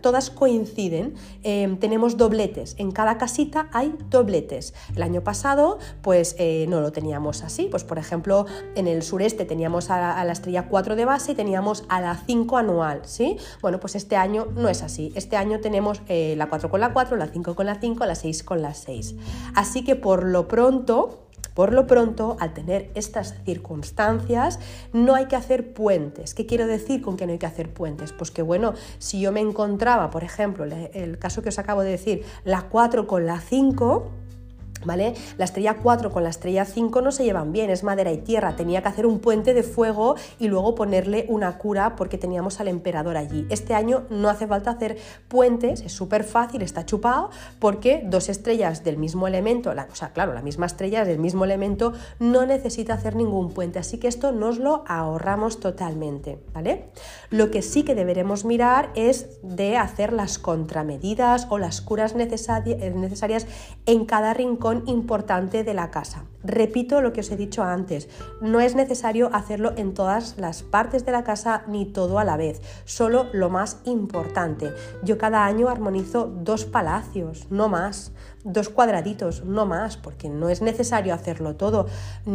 todas 0.00 0.30
coinciden, 0.30 1.14
em, 1.42 1.78
tenemos 1.78 2.16
dobletes, 2.16 2.74
en 2.78 2.92
cada 2.92 3.18
casita 3.18 3.68
hay 3.72 3.94
dobletes. 4.10 4.74
El 4.94 5.02
año 5.02 5.22
pasado 5.22 5.78
pues 6.02 6.36
eh, 6.38 6.66
no 6.68 6.80
lo 6.80 6.92
teníamos 6.92 7.42
así, 7.42 7.68
pues 7.70 7.84
por 7.84 7.98
ejemplo 7.98 8.46
en 8.74 8.86
el 8.86 9.02
sureste 9.02 9.44
teníamos 9.44 9.90
a, 9.90 10.24
la 10.24 10.32
estrella 10.32 10.68
4 10.68 10.96
de 10.96 11.04
base 11.04 11.32
y 11.32 11.34
teníamos 11.34 11.84
a 11.88 12.00
la 12.00 12.16
5 12.16 12.56
anual, 12.56 13.02
¿sí? 13.04 13.36
Bueno, 13.60 13.80
pues 13.80 13.94
este 13.94 14.16
año 14.16 14.46
no 14.54 14.68
es 14.68 14.82
así, 14.82 15.12
este 15.14 15.36
año 15.36 15.60
tenemos 15.60 16.02
eh, 16.08 16.34
la 16.36 16.48
4 16.48 16.70
con 16.70 16.80
la 16.80 16.92
4, 16.92 17.16
la 17.16 17.26
5 17.26 17.54
con 17.54 17.66
la 17.66 17.76
5, 17.76 18.06
la 18.06 18.14
6 18.14 18.42
con 18.42 18.62
la 18.62 18.74
6. 18.74 19.14
Así 19.54 19.84
que 19.84 19.96
por 19.96 20.24
lo 20.24 20.48
pronto 20.48 21.27
por 21.58 21.72
lo 21.72 21.88
pronto, 21.88 22.36
al 22.38 22.54
tener 22.54 22.88
estas 22.94 23.34
circunstancias, 23.44 24.60
no 24.92 25.16
hay 25.16 25.26
que 25.26 25.34
hacer 25.34 25.72
puentes. 25.72 26.32
¿Qué 26.32 26.46
quiero 26.46 26.68
decir 26.68 27.02
con 27.02 27.16
que 27.16 27.26
no 27.26 27.32
hay 27.32 27.38
que 27.40 27.46
hacer 27.46 27.68
puentes? 27.68 28.12
Pues 28.12 28.30
que 28.30 28.42
bueno, 28.42 28.74
si 28.98 29.20
yo 29.20 29.32
me 29.32 29.40
encontraba, 29.40 30.08
por 30.10 30.22
ejemplo, 30.22 30.64
el 30.64 31.18
caso 31.18 31.42
que 31.42 31.48
os 31.48 31.58
acabo 31.58 31.82
de 31.82 31.90
decir, 31.90 32.22
la 32.44 32.68
4 32.68 33.08
con 33.08 33.26
la 33.26 33.40
5, 33.40 34.08
¿Vale? 34.88 35.12
La 35.36 35.44
estrella 35.44 35.76
4 35.82 36.10
con 36.10 36.24
la 36.24 36.30
estrella 36.30 36.64
5 36.64 37.02
no 37.02 37.12
se 37.12 37.22
llevan 37.22 37.52
bien, 37.52 37.68
es 37.68 37.84
madera 37.84 38.10
y 38.10 38.16
tierra. 38.16 38.56
Tenía 38.56 38.80
que 38.80 38.88
hacer 38.88 39.04
un 39.04 39.18
puente 39.18 39.52
de 39.52 39.62
fuego 39.62 40.16
y 40.38 40.48
luego 40.48 40.74
ponerle 40.74 41.26
una 41.28 41.58
cura 41.58 41.94
porque 41.94 42.16
teníamos 42.16 42.58
al 42.58 42.68
emperador 42.68 43.18
allí. 43.18 43.46
Este 43.50 43.74
año 43.74 44.06
no 44.08 44.30
hace 44.30 44.46
falta 44.46 44.70
hacer 44.70 44.96
puentes, 45.28 45.82
es 45.82 45.92
súper 45.92 46.24
fácil, 46.24 46.62
está 46.62 46.86
chupado, 46.86 47.28
porque 47.58 48.02
dos 48.06 48.30
estrellas 48.30 48.82
del 48.82 48.96
mismo 48.96 49.26
elemento, 49.26 49.70
o 49.70 49.94
sea, 49.94 50.14
claro, 50.14 50.32
la 50.32 50.40
misma 50.40 50.64
estrella 50.64 51.04
del 51.04 51.18
mismo 51.18 51.44
elemento, 51.44 51.92
no 52.18 52.46
necesita 52.46 52.94
hacer 52.94 53.14
ningún 53.14 53.52
puente. 53.52 53.78
Así 53.78 53.98
que 53.98 54.08
esto 54.08 54.32
nos 54.32 54.58
lo 54.58 54.84
ahorramos 54.86 55.60
totalmente, 55.60 56.38
¿vale? 56.54 56.88
Lo 57.28 57.50
que 57.50 57.60
sí 57.60 57.82
que 57.82 57.94
deberemos 57.94 58.46
mirar 58.46 58.88
es 58.94 59.38
de 59.42 59.76
hacer 59.76 60.14
las 60.14 60.38
contramedidas 60.38 61.46
o 61.50 61.58
las 61.58 61.82
curas 61.82 62.14
necesarias 62.14 63.46
en 63.84 64.06
cada 64.06 64.32
rincón 64.32 64.77
importante 64.86 65.64
de 65.64 65.74
la 65.74 65.90
casa. 65.90 66.24
Repito 66.44 67.00
lo 67.00 67.12
que 67.12 67.20
os 67.20 67.30
he 67.30 67.36
dicho 67.36 67.62
antes, 67.62 68.08
no 68.40 68.60
es 68.60 68.74
necesario 68.74 69.30
hacerlo 69.34 69.72
en 69.76 69.94
todas 69.94 70.38
las 70.38 70.62
partes 70.62 71.04
de 71.04 71.12
la 71.12 71.24
casa 71.24 71.64
ni 71.66 71.84
todo 71.84 72.18
a 72.18 72.24
la 72.24 72.36
vez, 72.36 72.62
solo 72.84 73.26
lo 73.32 73.50
más 73.50 73.80
importante. 73.84 74.72
Yo 75.02 75.18
cada 75.18 75.44
año 75.44 75.68
armonizo 75.68 76.26
dos 76.26 76.64
palacios, 76.64 77.46
no 77.50 77.68
más, 77.68 78.12
dos 78.44 78.68
cuadraditos, 78.68 79.44
no 79.44 79.66
más, 79.66 79.96
porque 79.96 80.28
no 80.28 80.48
es 80.48 80.62
necesario 80.62 81.14
hacerlo 81.14 81.56
todo. 81.56 81.86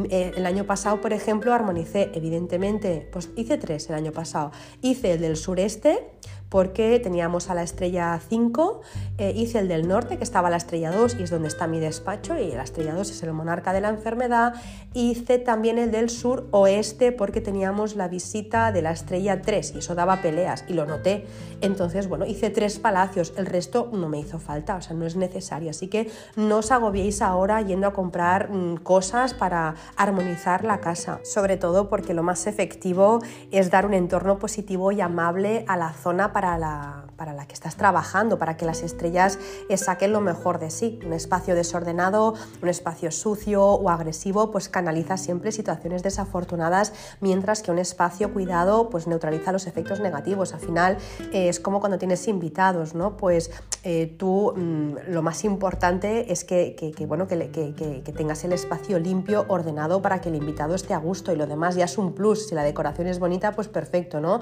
Eh, 0.09 0.33
el 0.35 0.45
año 0.45 0.65
pasado, 0.65 1.01
por 1.01 1.13
ejemplo, 1.13 1.53
armonicé, 1.53 2.11
evidentemente, 2.13 3.09
pues 3.11 3.29
hice 3.35 3.57
tres 3.57 3.89
el 3.89 3.95
año 3.95 4.11
pasado. 4.11 4.51
Hice 4.81 5.13
el 5.13 5.21
del 5.21 5.37
sureste, 5.37 6.11
porque 6.53 6.99
teníamos 6.99 7.49
a 7.49 7.55
la 7.55 7.63
estrella 7.63 8.19
5, 8.29 8.81
eh, 9.17 9.33
hice 9.35 9.57
el 9.57 9.67
del 9.67 9.87
norte, 9.87 10.17
que 10.17 10.23
estaba 10.23 10.51
la 10.51 10.57
estrella 10.57 10.91
2 10.91 11.15
y 11.19 11.23
es 11.23 11.31
donde 11.31 11.47
está 11.47 11.65
mi 11.65 11.79
despacho, 11.79 12.37
y 12.37 12.51
la 12.51 12.61
estrella 12.61 12.93
2 12.93 13.09
es 13.09 13.23
el 13.23 13.33
monarca 13.33 13.73
de 13.73 13.81
la 13.81 13.89
enfermedad, 13.89 14.53
hice 14.93 15.39
también 15.39 15.79
el 15.79 15.89
del 15.89 16.11
sur 16.11 16.47
oeste 16.51 17.11
porque 17.11 17.41
teníamos 17.41 17.95
la 17.95 18.07
visita 18.07 18.71
de 18.71 18.83
la 18.83 18.91
estrella 18.91 19.41
3 19.41 19.73
y 19.73 19.79
eso 19.79 19.95
daba 19.95 20.21
peleas 20.21 20.63
y 20.67 20.73
lo 20.73 20.85
noté. 20.85 21.25
Entonces, 21.61 22.07
bueno, 22.07 22.25
hice 22.27 22.51
tres 22.51 22.77
palacios, 22.77 23.33
el 23.35 23.47
resto 23.47 23.89
no 23.91 24.07
me 24.07 24.19
hizo 24.19 24.37
falta, 24.37 24.75
o 24.75 24.81
sea, 24.81 24.95
no 24.95 25.07
es 25.07 25.15
necesario, 25.15 25.71
así 25.71 25.87
que 25.87 26.11
no 26.35 26.57
os 26.57 26.71
agobiéis 26.71 27.23
ahora 27.23 27.61
yendo 27.61 27.87
a 27.87 27.93
comprar 27.93 28.51
mm, 28.51 28.77
cosas 28.83 29.33
para 29.33 29.73
armonizar 29.95 30.65
la 30.65 30.81
casa, 30.81 31.19
sobre 31.23 31.57
todo 31.57 31.89
porque 31.89 32.13
lo 32.13 32.21
más 32.21 32.45
efectivo 32.45 33.21
es 33.49 33.71
dar 33.71 33.87
un 33.87 33.95
entorno 33.95 34.37
positivo 34.37 34.91
y 34.91 35.01
amable 35.01 35.65
a 35.67 35.77
la 35.77 35.93
zona 35.93 36.31
la, 36.57 37.12
para 37.23 37.31
la 37.31 37.45
que 37.45 37.53
estás 37.53 37.77
trabajando, 37.77 38.37
para 38.37 38.57
que 38.57 38.65
las 38.65 38.83
estrellas 38.83 39.39
eh, 39.69 39.77
saquen 39.77 40.11
lo 40.11 40.19
mejor 40.19 40.59
de 40.59 40.69
sí. 40.69 40.99
Un 41.05 41.13
espacio 41.13 41.55
desordenado, 41.55 42.33
un 42.61 42.67
espacio 42.67 43.11
sucio 43.11 43.63
o 43.63 43.89
agresivo, 43.89 44.51
pues 44.51 44.67
canaliza 44.67 45.15
siempre 45.15 45.53
situaciones 45.53 46.03
desafortunadas, 46.03 46.91
mientras 47.21 47.61
que 47.61 47.71
un 47.71 47.79
espacio 47.79 48.33
cuidado, 48.33 48.89
pues 48.89 49.07
neutraliza 49.07 49.53
los 49.53 49.67
efectos 49.67 50.01
negativos. 50.01 50.53
Al 50.53 50.59
final 50.59 50.97
eh, 51.31 51.47
es 51.47 51.61
como 51.61 51.79
cuando 51.79 51.97
tienes 51.97 52.27
invitados, 52.27 52.93
¿no? 52.93 53.15
Pues 53.15 53.51
eh, 53.85 54.13
tú 54.19 54.53
mm, 54.57 55.11
lo 55.13 55.21
más 55.21 55.45
importante 55.45 56.29
es 56.33 56.43
que, 56.43 56.75
bueno, 57.07 57.25
que, 57.25 57.51
que, 57.51 58.13
tengas 58.13 58.43
el 58.43 58.51
espacio 58.51 58.99
limpio, 58.99 59.45
ordenado, 59.47 60.01
para 60.01 60.19
que 60.19 60.27
el 60.27 60.35
invitado 60.35 60.75
esté 60.75 60.93
a 60.93 60.97
gusto 60.97 61.31
y 61.31 61.37
lo 61.37 61.47
demás 61.47 61.75
ya 61.75 61.85
es 61.85 61.97
un 61.97 62.11
plus. 62.11 62.49
Si 62.49 62.55
la 62.55 62.63
decoración 62.63 63.07
es 63.07 63.19
bonita, 63.19 63.53
pues 63.53 63.69
perfecto, 63.69 64.19
¿no? 64.19 64.41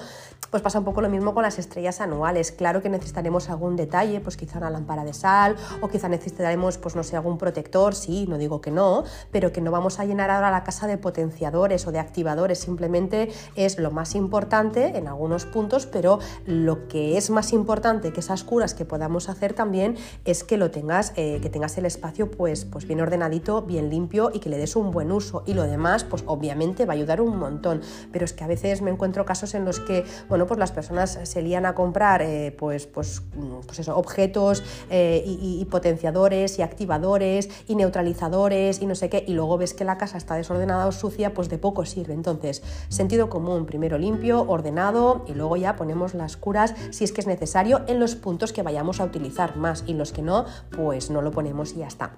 Pues 0.50 0.64
pasa 0.64 0.80
un 0.80 0.86
poco 0.86 1.02
lo 1.02 1.10
mismo 1.10 1.36
con 1.36 1.44
las 1.44 1.60
estrellas 1.60 2.02
anuales. 2.02 2.52
Claro 2.52 2.71
que 2.80 2.90
necesitaremos 2.90 3.50
algún 3.50 3.76
detalle, 3.76 4.22
pues 4.22 4.38
quizá 4.38 4.60
una 4.60 4.70
lámpara 4.70 5.04
de 5.04 5.14
sal 5.14 5.56
o 5.82 5.88
quizá 5.90 6.08
necesitaremos, 6.08 6.78
pues 6.78 6.96
no 6.96 7.02
sé, 7.04 7.16
algún 7.16 7.40
protector, 7.40 7.96
sí, 7.96 8.28
no 8.30 8.38
digo 8.38 8.62
que 8.62 8.70
no, 8.70 9.04
pero 9.32 9.52
que 9.52 9.62
no 9.62 9.72
vamos 9.72 10.00
a 10.00 10.06
llenar 10.06 10.30
ahora 10.30 10.52
la 10.52 10.64
casa 10.64 10.86
de 10.86 10.98
potenciadores 10.98 11.88
o 11.88 11.92
de 11.92 12.00
activadores, 12.00 12.60
simplemente 12.60 13.30
es 13.56 13.80
lo 13.80 13.92
más 13.92 14.16
importante 14.16 14.98
en 14.98 15.08
algunos 15.08 15.46
puntos, 15.46 15.88
pero 15.88 16.20
lo 16.46 16.88
que 16.88 17.18
es 17.18 17.30
más 17.30 17.52
importante 17.52 18.14
que 18.14 18.20
esas 18.20 18.44
curas 18.44 18.74
que 18.74 18.86
podamos 18.86 19.28
hacer 19.28 19.54
también 19.54 19.98
es 20.26 20.44
que 20.44 20.58
lo 20.58 20.70
tengas, 20.70 21.14
eh, 21.16 21.40
que 21.42 21.50
tengas 21.50 21.78
el 21.78 21.86
espacio 21.86 22.30
pues, 22.30 22.66
pues 22.66 22.86
bien 22.86 23.02
ordenadito, 23.02 23.64
bien 23.64 23.90
limpio 23.90 24.32
y 24.34 24.40
que 24.40 24.50
le 24.50 24.58
des 24.58 24.76
un 24.76 24.92
buen 24.92 25.12
uso. 25.12 25.44
Y 25.46 25.54
lo 25.54 25.64
demás, 25.64 26.04
pues 26.04 26.24
obviamente 26.28 26.86
va 26.86 26.94
a 26.94 26.96
ayudar 26.96 27.22
un 27.22 27.38
montón. 27.38 27.82
Pero 28.12 28.26
es 28.26 28.34
que 28.34 28.44
a 28.44 28.48
veces 28.48 28.82
me 28.82 28.92
encuentro 28.92 29.26
casos 29.26 29.54
en 29.56 29.66
los 29.66 29.80
que, 29.80 30.06
bueno, 30.30 30.46
pues 30.46 30.60
las 30.60 30.72
personas 30.72 31.20
se 31.24 31.42
lían 31.42 31.66
a 31.66 31.74
comprar 31.74 32.22
eh, 32.22 32.51
pues, 32.52 32.88
pues, 32.88 33.22
pues 33.66 33.80
eso, 33.80 33.96
objetos 33.98 34.64
eh, 34.90 35.24
y, 35.26 35.66
potenciadores 35.66 36.60
y 36.60 36.62
activadores 36.62 37.50
y 37.68 37.76
neutralizadores 37.76 38.82
y 38.82 38.86
no 38.86 38.96
sé 38.96 39.10
qué, 39.10 39.24
y 39.28 39.34
luego 39.34 39.58
ves 39.58 39.74
que 39.74 39.86
la 39.86 39.98
casa 39.98 40.18
está 40.18 40.36
desordenada 40.36 40.88
o 40.88 40.92
sucia, 40.92 41.34
pues 41.34 41.50
de 41.50 41.58
poco 41.58 41.86
sirve. 41.86 42.14
Entonces, 42.14 42.62
sentido 42.90 43.30
común, 43.30 43.66
primero 43.66 43.98
limpio, 43.98 44.46
ordenado 44.48 45.24
y 45.28 45.34
luego 45.34 45.58
ya 45.58 45.76
ponemos 45.76 46.14
las 46.14 46.38
curas 46.38 46.76
si 46.92 47.04
es 47.04 47.12
que 47.12 47.22
es 47.22 47.28
necesario 47.28 47.82
en 47.88 48.00
los 48.00 48.16
puntos 48.16 48.54
que 48.54 48.64
vayamos 48.64 49.00
a 49.00 49.06
utilizar 49.06 49.56
más 49.56 49.84
y 49.88 49.94
los 49.94 50.12
que 50.12 50.22
no, 50.22 50.46
pues 50.72 51.10
no 51.10 51.22
lo 51.22 51.32
ponemos 51.32 51.74
y 51.74 51.80
ya 51.80 51.88
está. 51.88 52.18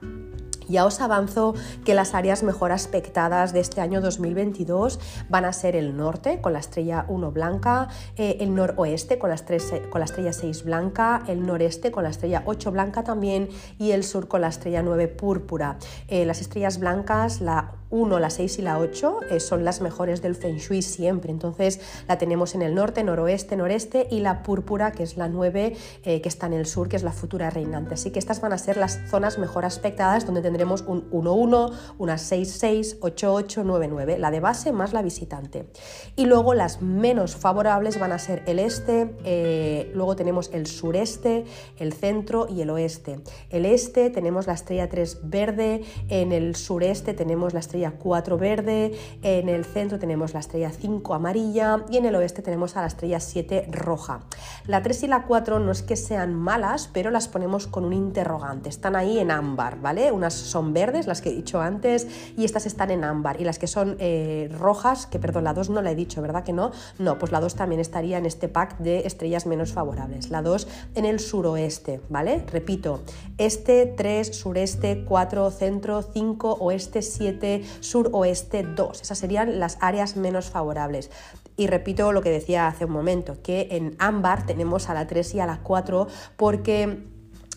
Ya 0.68 0.86
os 0.86 1.02
avanzo 1.02 1.54
que 1.86 1.94
las 1.94 2.14
áreas 2.14 2.44
mejor 2.44 2.72
aspectadas 2.72 3.54
de 3.54 3.60
este 3.60 3.82
año 3.82 4.02
2022 4.02 5.00
van 5.30 5.46
a 5.46 5.54
ser 5.54 5.76
el 5.76 5.96
norte 5.98 6.42
con 6.42 6.54
la 6.54 6.60
estrella 6.60 7.06
1 7.08 7.32
blanca, 7.32 7.88
eh, 8.16 8.38
el 8.40 8.56
noroeste 8.56 9.18
con 9.18 9.30
la, 9.30 9.36
estrella 9.36 10.34
6 10.34 10.64
blanca, 10.64 11.24
el 11.28 11.46
noreste 11.46 11.92
con 11.92 12.04
la 12.04 12.10
estrella 12.10 12.44
8 12.46 12.72
blanca 12.72 13.04
también 13.04 13.50
y 13.78 13.92
el 13.92 14.04
sur 14.04 14.28
con 14.28 14.42
la 14.42 14.48
estrella 14.48 14.82
9 14.82 15.08
púrpura. 15.08 15.78
Eh, 16.08 16.26
las 16.26 16.42
estrellas 16.42 16.80
blancas, 16.80 17.42
la 17.42 17.74
1, 17.94 18.20
la 18.20 18.32
6 18.32 18.58
y 18.58 18.62
la 18.64 18.80
8 18.80 19.20
eh, 19.30 19.40
son 19.40 19.64
las 19.64 19.80
mejores 19.80 20.24
del 20.24 20.36
Feng 20.36 20.58
Shui 20.58 20.82
siempre. 20.82 21.32
Entonces 21.32 21.80
la 22.08 22.18
tenemos 22.18 22.56
en 22.56 22.64
el 22.64 22.74
norte, 22.74 23.04
noroeste, 23.04 23.56
noreste 23.56 24.08
y 24.10 24.20
la 24.20 24.42
púrpura, 24.42 24.92
que 24.92 25.04
es 25.04 25.16
la 25.16 25.30
9, 25.30 25.78
eh, 26.04 26.22
que 26.22 26.28
está 26.28 26.48
en 26.48 26.54
el 26.54 26.66
sur, 26.66 26.90
que 26.90 26.96
es 26.96 27.04
la 27.04 27.12
futura 27.12 27.52
reinante. 27.52 27.94
Así 27.94 28.10
que 28.10 28.18
estas 28.18 28.42
van 28.42 28.52
a 28.52 28.58
ser 28.58 28.78
las 28.78 29.00
zonas 29.10 29.38
mejor 29.38 29.64
aspectadas 29.64 30.26
donde 30.26 30.42
tendremos 30.42 30.82
un 30.82 31.08
1-1, 31.12 31.72
una 32.00 32.16
6-6, 32.16 33.00
8-8, 33.00 33.64
9-9, 33.64 34.18
la 34.18 34.32
de 34.32 34.40
base 34.40 34.72
más 34.72 34.92
la 34.92 35.04
visitante. 35.04 35.68
Y 36.16 36.26
luego 36.26 36.56
las 36.56 36.82
menos 36.82 37.36
favorables 37.36 38.00
van 38.00 38.12
a 38.12 38.18
ser 38.18 38.42
el 38.48 38.58
este, 38.58 39.16
eh, 39.24 39.92
luego 39.94 40.16
tenemos 40.16 40.50
el 40.52 40.66
sureste, 40.66 41.46
el 41.78 41.94
centro 41.94 42.48
y 42.50 42.62
el 42.62 42.72
oeste. 42.72 43.20
El 43.52 43.68
este 43.68 44.10
tenemos 44.10 44.48
la 44.48 44.54
estrella 44.54 44.90
3 44.90 45.20
verde, 45.30 45.84
en 46.10 46.32
el 46.32 46.56
sureste 46.56 47.14
tenemos 47.14 47.54
la 47.54 47.60
estrella 47.60 47.83
4 47.92 48.38
verde, 48.38 48.98
en 49.22 49.50
el 49.50 49.66
centro 49.66 50.00
tenemos 50.00 50.34
la 50.34 50.40
estrella 50.40 50.72
5 50.72 51.14
amarilla 51.14 51.86
y 51.90 51.98
en 51.98 52.06
el 52.06 52.16
oeste 52.16 52.42
tenemos 52.42 52.76
a 52.78 52.82
la 52.82 52.88
estrella 52.88 53.20
7 53.20 53.68
roja. 53.72 54.22
La 54.68 54.82
3 54.82 55.04
y 55.04 55.08
la 55.08 55.24
4 55.24 55.60
no 55.60 55.72
es 55.72 55.82
que 55.82 55.96
sean 55.96 56.34
malas, 56.36 56.90
pero 56.92 57.12
las 57.12 57.28
ponemos 57.28 57.68
con 57.68 57.86
un 57.86 57.94
interrogante, 57.94 58.70
están 58.70 58.96
ahí 58.96 59.20
en 59.20 59.32
ámbar, 59.32 59.80
¿vale? 59.80 60.12
Unas 60.12 60.34
son 60.34 60.74
verdes, 60.74 61.08
las 61.08 61.22
que 61.22 61.30
he 61.30 61.34
dicho 61.34 61.62
antes, 61.62 62.08
y 62.38 62.46
estas 62.46 62.66
están 62.66 62.92
en 62.92 63.04
ámbar, 63.04 63.40
y 63.40 63.44
las 63.44 63.60
que 63.60 63.68
son 63.68 63.96
eh, 64.00 64.50
rojas, 64.58 65.06
que 65.06 65.20
perdón, 65.20 65.44
la 65.46 65.54
2 65.54 65.70
no 65.70 65.82
la 65.82 65.92
he 65.92 65.96
dicho, 65.96 66.22
¿verdad 66.22 66.44
que 66.44 66.54
no? 66.54 66.72
No, 67.00 67.18
pues 67.18 67.32
la 67.32 67.40
2 67.40 67.56
también 67.56 67.82
estaría 67.82 68.18
en 68.18 68.26
este 68.26 68.48
pack 68.48 68.78
de 68.80 69.00
estrellas 69.06 69.46
menos 69.46 69.74
favorables. 69.74 70.30
La 70.30 70.42
2 70.42 70.68
en 70.96 71.06
el 71.06 71.20
suroeste, 71.20 72.02
¿vale? 72.10 72.44
Repito, 72.52 73.02
este 73.38 73.86
3, 73.86 74.36
sureste 74.36 75.06
4, 75.06 75.52
centro 75.52 76.02
5, 76.02 76.58
oeste 76.60 77.02
7, 77.02 77.64
sur-oeste 77.80 78.64
2. 78.64 79.02
Esas 79.02 79.18
serían 79.18 79.60
las 79.60 79.78
áreas 79.82 80.16
menos 80.16 80.50
favorables. 80.50 81.12
Y 81.56 81.68
repito 81.68 82.12
lo 82.12 82.22
que 82.22 82.32
decía 82.32 82.68
hace 82.68 82.86
un 82.86 82.92
momento, 82.92 83.38
que 83.44 83.68
en 83.72 83.96
ámbar 84.00 84.46
tenemos 84.46 84.90
a 84.90 84.94
la 84.94 85.08
3 85.08 85.36
y 85.36 85.40
a 85.40 85.46
la 85.46 85.60
4 85.62 86.08
porque 86.36 87.13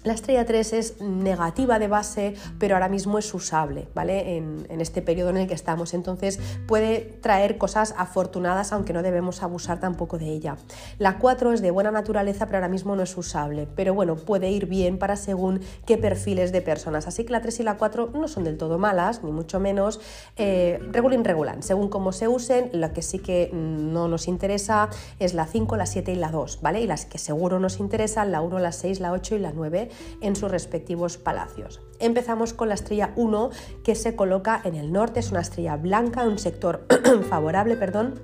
la 0.07 0.12
estrella 0.12 0.47
3 0.47 0.73
es 0.73 1.01
negativa 1.01 1.81
de 1.81 1.88
base, 1.88 2.35
pero 2.61 2.77
ahora 2.77 2.88
mismo 2.88 3.19
es 3.19 3.35
usable, 3.35 3.88
¿vale? 3.92 4.37
En, 4.37 4.81
este 4.81 5.03
periodo 5.03 5.31
en 5.31 5.38
el 5.38 5.49
que 5.49 5.55
estamos. 5.55 5.95
Entonces 5.95 6.38
puede 6.69 7.01
traer 7.01 7.59
cosas 7.59 7.92
afortunadas, 7.99 8.73
aunque 8.73 8.92
no 8.92 9.03
debemos 9.03 9.42
abusar 9.42 9.81
tampoco 9.81 10.16
de 10.16 10.27
ella. 10.27 10.59
La 10.99 11.19
4 11.19 11.53
es 11.53 11.61
de 11.61 11.73
buena 11.73 11.90
naturaleza, 11.90 12.47
pero 12.47 12.59
ahora 12.59 12.69
mismo 12.69 12.95
no 12.95 13.03
es 13.03 13.16
usable. 13.16 13.66
Pero 13.75 13.95
bueno, 13.95 14.14
puede 14.14 14.49
ir 14.49 14.66
bien 14.66 14.97
para 14.99 15.16
según 15.16 15.61
qué 15.87 15.99
perfiles 15.99 16.53
de 16.53 16.62
personas. 16.62 17.09
Así 17.09 17.25
que 17.25 17.33
la 17.33 17.40
3 17.40 17.59
y 17.61 17.62
la 17.64 17.77
4 17.77 18.12
no 18.14 18.29
son 18.29 18.45
del 18.45 18.59
todo 18.59 18.79
malas, 18.79 19.25
ni 19.25 19.33
mucho 19.33 19.59
menos. 19.59 20.01
Eh, 20.37 20.79
regulin 20.92 21.25
regulan, 21.25 21.64
según 21.64 21.88
cómo 21.88 22.12
se 22.12 22.29
usen, 22.29 22.71
la 22.73 22.92
que 22.92 23.03
sí 23.03 23.19
que 23.19 23.51
no 23.53 24.07
nos 24.07 24.29
interesa 24.29 24.88
es 25.19 25.35
la 25.35 25.47
5, 25.47 25.77
la 25.77 25.87
7 25.87 26.12
y 26.12 26.16
la 26.16 26.31
2, 26.31 26.61
¿vale? 26.62 26.81
Y 26.81 26.87
las 26.87 27.07
que 27.07 27.19
seguro 27.19 27.59
nos 27.59 27.81
interesan, 27.81 28.31
la 28.31 28.40
1, 28.40 28.61
la 28.61 28.71
6, 28.71 29.01
la 29.01 29.11
8 29.11 29.35
y 29.35 29.38
la 29.40 29.51
9 29.53 29.90
en 30.21 30.37
sus 30.37 30.51
respectivos 30.51 31.17
palacios. 31.19 31.81
Empezamos 31.99 32.53
con 32.53 32.69
la 32.69 32.75
estrella 32.75 33.13
1 33.17 33.51
que 33.83 33.95
se 33.95 34.17
coloca 34.17 34.61
en 34.65 34.75
el 34.75 34.93
norte, 34.93 35.21
es 35.21 35.31
una 35.31 35.41
estrella 35.41 35.77
blanca, 35.77 36.25
un 36.25 36.39
sector 36.39 36.87
favorable, 37.29 37.77
perdón, 37.77 38.21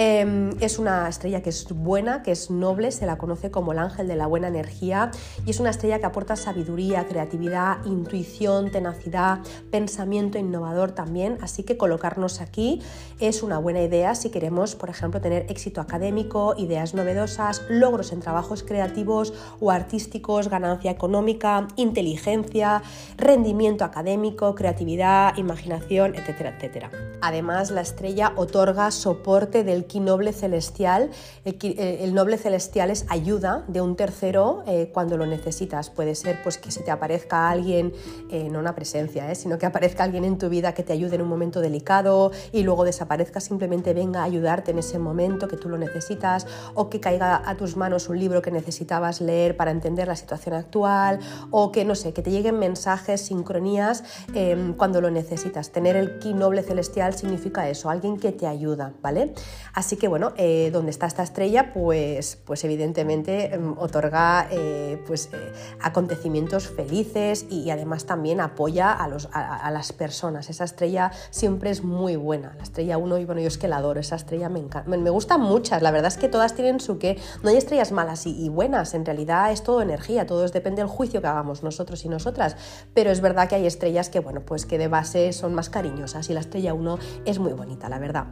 Em, 0.00 0.50
es 0.60 0.78
una 0.78 1.08
estrella 1.08 1.42
que 1.42 1.50
es 1.50 1.66
buena, 1.72 2.22
que 2.22 2.30
es 2.30 2.52
noble, 2.52 2.92
se 2.92 3.04
la 3.04 3.18
conoce 3.18 3.50
como 3.50 3.72
el 3.72 3.80
ángel 3.80 4.06
de 4.06 4.14
la 4.14 4.28
buena 4.28 4.46
energía 4.46 5.10
y 5.44 5.50
es 5.50 5.58
una 5.58 5.70
estrella 5.70 5.98
que 5.98 6.06
aporta 6.06 6.36
sabiduría, 6.36 7.04
creatividad, 7.08 7.84
intuición, 7.84 8.70
tenacidad, 8.70 9.40
pensamiento 9.72 10.38
innovador 10.38 10.92
también, 10.92 11.36
así 11.40 11.64
que 11.64 11.76
colocarnos 11.76 12.40
aquí 12.40 12.80
es 13.18 13.42
una 13.42 13.58
buena 13.58 13.82
idea 13.82 14.14
si 14.14 14.30
queremos, 14.30 14.76
por 14.76 14.88
ejemplo, 14.88 15.20
tener 15.20 15.46
éxito 15.50 15.80
académico, 15.80 16.54
ideas 16.56 16.94
novedosas, 16.94 17.64
logros 17.68 18.12
en 18.12 18.20
trabajos 18.20 18.62
creativos 18.62 19.34
o 19.58 19.72
artísticos, 19.72 20.48
ganancia 20.48 20.92
económica, 20.92 21.66
inteligencia, 21.74 22.84
rendimiento 23.16 23.84
académico, 23.84 24.54
creatividad, 24.54 25.36
imaginación, 25.36 26.14
etcétera, 26.14 26.54
etcétera. 26.54 26.90
Además, 27.20 27.72
la 27.72 27.80
estrella 27.80 28.32
otorga 28.36 28.92
soporte 28.92 29.64
del 29.64 29.87
noble 29.96 30.32
celestial. 30.32 31.10
El, 31.44 32.14
noble 32.14 32.38
celestial 32.38 32.90
es 32.90 33.06
ayuda 33.08 33.64
de 33.68 33.80
un 33.80 33.96
tercero 33.96 34.62
eh, 34.66 34.90
cuando 34.92 35.16
lo 35.16 35.26
necesitas. 35.26 35.90
Puede 35.90 36.14
ser 36.14 36.42
pues, 36.42 36.58
que 36.58 36.70
se 36.70 36.82
te 36.82 36.90
aparezca 36.90 37.48
alguien, 37.48 37.92
eh, 38.30 38.48
no 38.50 38.58
una 38.58 38.74
presencia, 38.74 39.30
eh, 39.30 39.34
sino 39.34 39.58
que 39.58 39.66
aparezca 39.66 40.04
alguien 40.04 40.24
en 40.24 40.38
tu 40.38 40.48
vida 40.48 40.74
que 40.74 40.82
te 40.82 40.92
ayude 40.92 41.16
en 41.16 41.22
un 41.22 41.28
momento 41.28 41.60
delicado 41.60 42.30
y 42.52 42.62
luego 42.62 42.84
desaparezca, 42.84 43.40
simplemente 43.40 43.94
venga 43.94 44.20
a 44.20 44.24
ayudarte 44.24 44.70
en 44.70 44.78
ese 44.78 44.98
momento 44.98 45.48
que 45.48 45.56
tú 45.56 45.68
lo 45.68 45.78
necesitas 45.78 46.46
o 46.74 46.88
que 46.90 47.00
caiga 47.00 47.42
a 47.44 47.56
tus 47.56 47.76
manos 47.76 48.08
un 48.08 48.18
libro 48.18 48.42
que 48.42 48.50
necesitabas 48.50 49.20
leer 49.20 49.56
para 49.56 49.70
entender 49.70 50.08
la 50.08 50.16
situación 50.16 50.54
actual 50.54 51.20
o 51.50 51.72
que, 51.72 51.84
no 51.84 51.94
sé, 51.94 52.12
que 52.12 52.22
te 52.22 52.30
lleguen 52.30 52.58
mensajes, 52.58 53.22
sincronías 53.22 54.04
em, 54.34 54.74
cuando 54.74 55.00
lo 55.00 55.10
necesitas. 55.10 55.70
Tener 55.70 55.96
el 55.96 56.18
ki 56.18 56.34
noble 56.34 56.62
celestial 56.62 57.14
significa 57.14 57.68
eso, 57.68 57.90
alguien 57.90 58.18
que 58.18 58.32
te 58.32 58.46
ayuda, 58.46 58.92
¿vale? 59.02 59.32
Así 59.78 59.96
que 59.96 60.08
bueno, 60.08 60.32
eh, 60.36 60.70
donde 60.72 60.90
está 60.90 61.06
esta 61.06 61.22
estrella, 61.22 61.72
pues, 61.72 62.36
pues 62.44 62.64
evidentemente 62.64 63.54
em, 63.54 63.78
otorga 63.78 64.48
eh, 64.50 65.00
pues, 65.06 65.30
eh, 65.32 65.52
acontecimientos 65.80 66.66
felices 66.66 67.46
y, 67.48 67.70
además 67.70 68.04
también 68.04 68.40
apoya 68.40 68.90
a, 68.92 69.06
los, 69.06 69.28
a, 69.32 69.70
las 69.70 69.92
personas. 69.92 70.50
Esa 70.50 70.64
estrella 70.64 71.12
siempre 71.30 71.70
es 71.70 71.84
muy 71.84 72.16
buena. 72.16 72.54
La 72.56 72.64
estrella 72.64 72.98
1, 72.98 73.18
y 73.18 73.24
bueno, 73.24 73.40
yo 73.40 73.46
es 73.46 73.56
que 73.56 73.68
la 73.68 73.76
adoro, 73.76 74.00
esa 74.00 74.16
estrella 74.16 74.48
me 74.48 74.58
encanta. 74.58 74.90
Me, 74.90 75.10
gustan 75.10 75.42
muchas, 75.42 75.80
la 75.80 75.92
verdad 75.92 76.08
es 76.08 76.18
que 76.18 76.28
todas 76.28 76.54
tienen 76.54 76.80
su 76.80 76.98
qué. 76.98 77.16
No 77.44 77.50
hay 77.50 77.56
estrellas 77.56 77.92
malas 77.92 78.26
y, 78.26 78.48
buenas, 78.48 78.94
en 78.94 79.06
realidad 79.06 79.52
es 79.52 79.62
todo 79.62 79.80
energía, 79.80 80.26
todo 80.26 80.44
depende 80.48 80.82
del 80.82 80.88
juicio 80.88 81.20
que 81.20 81.28
hagamos 81.28 81.62
nosotros 81.62 82.04
y 82.04 82.08
nosotras. 82.08 82.56
Pero 82.94 83.12
es 83.12 83.20
verdad 83.20 83.48
que 83.48 83.54
hay 83.54 83.66
estrellas 83.66 84.10
que, 84.10 84.18
bueno, 84.18 84.40
pues 84.40 84.66
que 84.66 84.76
de 84.76 84.88
base 84.88 85.32
son 85.32 85.54
más 85.54 85.70
cariñosas 85.70 86.28
y 86.30 86.34
la 86.34 86.40
estrella 86.40 86.74
1 86.74 86.98
es 87.26 87.38
muy 87.38 87.52
bonita, 87.52 87.88
la 87.88 88.00
verdad. 88.00 88.26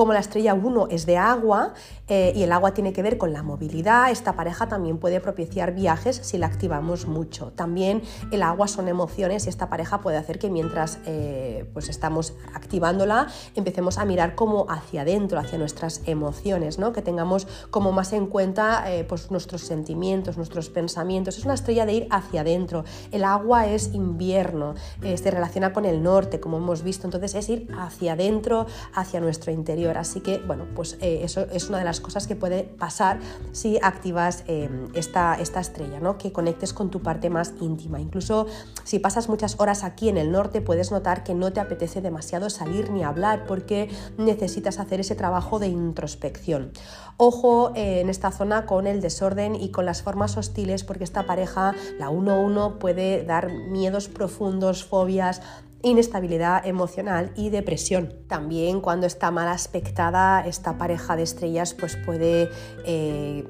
Como 0.00 0.14
la 0.14 0.20
estrella 0.20 0.54
1 0.54 0.88
es 0.90 1.04
de 1.04 1.18
agua 1.18 1.74
eh, 2.08 2.32
y 2.34 2.42
el 2.42 2.52
agua 2.52 2.72
tiene 2.72 2.94
que 2.94 3.02
ver 3.02 3.18
con 3.18 3.34
la 3.34 3.42
movilidad, 3.42 4.10
esta 4.10 4.32
pareja 4.32 4.66
también 4.66 4.96
puede 4.96 5.20
propiciar 5.20 5.74
viajes 5.74 6.16
si 6.22 6.38
la 6.38 6.46
activamos 6.46 7.06
mucho. 7.06 7.52
También 7.54 8.00
el 8.32 8.42
agua 8.42 8.66
son 8.66 8.88
emociones 8.88 9.44
y 9.44 9.50
esta 9.50 9.68
pareja 9.68 10.00
puede 10.00 10.16
hacer 10.16 10.38
que 10.38 10.48
mientras 10.48 11.00
eh, 11.04 11.68
pues 11.74 11.90
estamos 11.90 12.32
activándola 12.54 13.26
empecemos 13.56 13.98
a 13.98 14.06
mirar 14.06 14.36
como 14.36 14.64
hacia 14.70 15.02
adentro, 15.02 15.38
hacia 15.38 15.58
nuestras 15.58 16.00
emociones, 16.06 16.78
¿no? 16.78 16.94
que 16.94 17.02
tengamos 17.02 17.46
como 17.70 17.92
más 17.92 18.14
en 18.14 18.26
cuenta 18.26 18.90
eh, 18.90 19.04
pues 19.04 19.30
nuestros 19.30 19.60
sentimientos, 19.60 20.38
nuestros 20.38 20.70
pensamientos. 20.70 21.36
Es 21.36 21.44
una 21.44 21.52
estrella 21.52 21.84
de 21.84 21.92
ir 21.92 22.08
hacia 22.10 22.40
adentro. 22.40 22.84
El 23.12 23.22
agua 23.22 23.66
es 23.66 23.92
invierno, 23.92 24.76
se 25.02 25.30
relaciona 25.30 25.74
con 25.74 25.84
el 25.84 26.02
norte, 26.02 26.40
como 26.40 26.56
hemos 26.56 26.82
visto, 26.82 27.06
entonces 27.06 27.34
es 27.34 27.50
ir 27.50 27.68
hacia 27.78 28.14
adentro, 28.14 28.64
hacia 28.94 29.20
nuestro 29.20 29.52
interior. 29.52 29.89
Así 29.98 30.20
que, 30.20 30.38
bueno, 30.38 30.66
pues 30.74 30.98
eso 31.00 31.46
es 31.52 31.68
una 31.68 31.78
de 31.78 31.84
las 31.84 32.00
cosas 32.00 32.26
que 32.26 32.36
puede 32.36 32.64
pasar 32.64 33.18
si 33.52 33.78
activas 33.82 34.44
em, 34.46 34.88
esta, 34.94 35.34
esta 35.34 35.60
estrella, 35.60 36.00
¿no? 36.00 36.18
que 36.18 36.32
conectes 36.32 36.72
con 36.72 36.90
tu 36.90 37.00
parte 37.00 37.30
más 37.30 37.54
íntima. 37.60 38.00
Incluso 38.00 38.46
si 38.84 38.98
pasas 38.98 39.28
muchas 39.28 39.58
horas 39.58 39.84
aquí 39.84 40.08
en 40.08 40.16
el 40.16 40.30
norte, 40.32 40.60
puedes 40.60 40.90
notar 40.90 41.24
que 41.24 41.34
no 41.34 41.52
te 41.52 41.60
apetece 41.60 42.00
demasiado 42.00 42.50
salir 42.50 42.90
ni 42.90 43.04
hablar 43.04 43.44
porque 43.46 43.88
necesitas 44.18 44.78
hacer 44.78 45.00
ese 45.00 45.14
trabajo 45.14 45.58
de 45.58 45.68
introspección. 45.68 46.72
Ojo 47.16 47.72
eh, 47.74 48.00
en 48.00 48.08
esta 48.08 48.30
zona 48.30 48.66
con 48.66 48.86
el 48.86 49.00
desorden 49.00 49.54
y 49.54 49.70
con 49.70 49.84
las 49.84 50.02
formas 50.02 50.36
hostiles 50.36 50.84
porque 50.84 51.04
esta 51.04 51.26
pareja, 51.26 51.74
la 51.98 52.08
1-1, 52.10 52.78
puede 52.78 53.24
dar 53.24 53.52
miedos 53.52 54.08
profundos, 54.08 54.84
fobias, 54.84 55.42
inestabilidad 55.82 56.66
emocional 56.66 57.32
y 57.36 57.50
depresión. 57.50 58.14
También 58.26 58.80
cuando 58.80 59.06
está 59.06 59.30
mal 59.30 59.48
aspectada, 59.48 60.46
esta 60.46 60.78
pareja 60.78 61.16
de 61.16 61.22
estrellas 61.22 61.74
pues 61.74 61.96
puede 61.96 62.50
eh, 62.84 63.44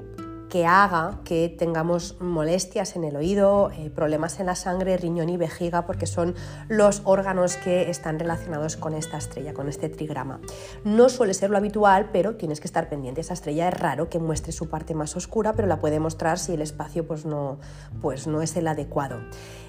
que 0.51 0.65
haga 0.65 1.21
que 1.23 1.47
tengamos 1.47 2.17
molestias 2.19 2.97
en 2.97 3.05
el 3.05 3.15
oído, 3.15 3.71
eh, 3.71 3.89
problemas 3.89 4.37
en 4.41 4.47
la 4.47 4.55
sangre, 4.55 4.97
riñón 4.97 5.29
y 5.29 5.37
vejiga, 5.37 5.85
porque 5.85 6.05
son 6.05 6.35
los 6.67 7.01
órganos 7.05 7.55
que 7.55 7.89
están 7.89 8.19
relacionados 8.19 8.75
con 8.75 8.93
esta 8.93 9.17
estrella, 9.17 9.53
con 9.53 9.69
este 9.69 9.87
trigrama. 9.87 10.41
No 10.83 11.07
suele 11.07 11.33
ser 11.33 11.51
lo 11.51 11.57
habitual, 11.57 12.09
pero 12.11 12.35
tienes 12.35 12.59
que 12.59 12.67
estar 12.67 12.89
pendiente. 12.89 13.21
Esa 13.21 13.33
estrella 13.33 13.69
es 13.69 13.79
raro 13.79 14.09
que 14.09 14.19
muestre 14.19 14.51
su 14.51 14.67
parte 14.67 14.93
más 14.93 15.15
oscura, 15.15 15.53
pero 15.53 15.69
la 15.69 15.79
puede 15.79 16.01
mostrar 16.01 16.37
si 16.37 16.53
el 16.53 16.61
espacio 16.61 17.07
pues 17.07 17.25
no, 17.25 17.57
pues 18.01 18.27
no 18.27 18.41
es 18.41 18.53
el 18.57 18.67
adecuado. 18.67 19.21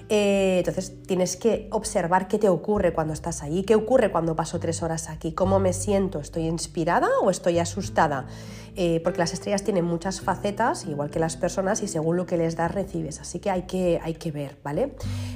Eh, 0.09 0.57
entonces 0.59 1.01
tienes 1.03 1.37
que 1.37 1.69
observar 1.71 2.27
qué 2.27 2.37
te 2.37 2.49
ocurre 2.49 2.93
cuando 2.93 3.13
estás 3.13 3.41
ahí, 3.41 3.63
qué 3.63 3.75
ocurre 3.75 4.11
cuando 4.11 4.35
paso 4.35 4.59
tres 4.59 4.83
horas 4.83 5.09
aquí, 5.09 5.31
cómo 5.31 5.59
me 5.59 5.71
siento, 5.71 6.19
estoy 6.19 6.47
inspirada 6.47 7.07
o 7.21 7.29
estoy 7.29 7.59
asustada. 7.59 8.27
Eh, 8.75 9.01
porque 9.03 9.19
las 9.19 9.33
estrellas 9.33 9.63
tienen 9.63 9.85
muchas 9.85 10.21
facetas, 10.21 10.85
igual 10.85 11.09
que 11.09 11.19
las 11.19 11.37
personas, 11.37 11.83
y 11.83 11.87
según 11.87 12.17
lo 12.17 12.25
que 12.25 12.37
les 12.37 12.55
das 12.55 12.73
recibes, 12.73 13.21
así 13.21 13.39
que 13.39 13.51
hay 13.51 13.63
que, 13.63 13.99
hay 14.01 14.15
que 14.15 14.31
ver, 14.31 14.57
¿vale? 14.63 14.95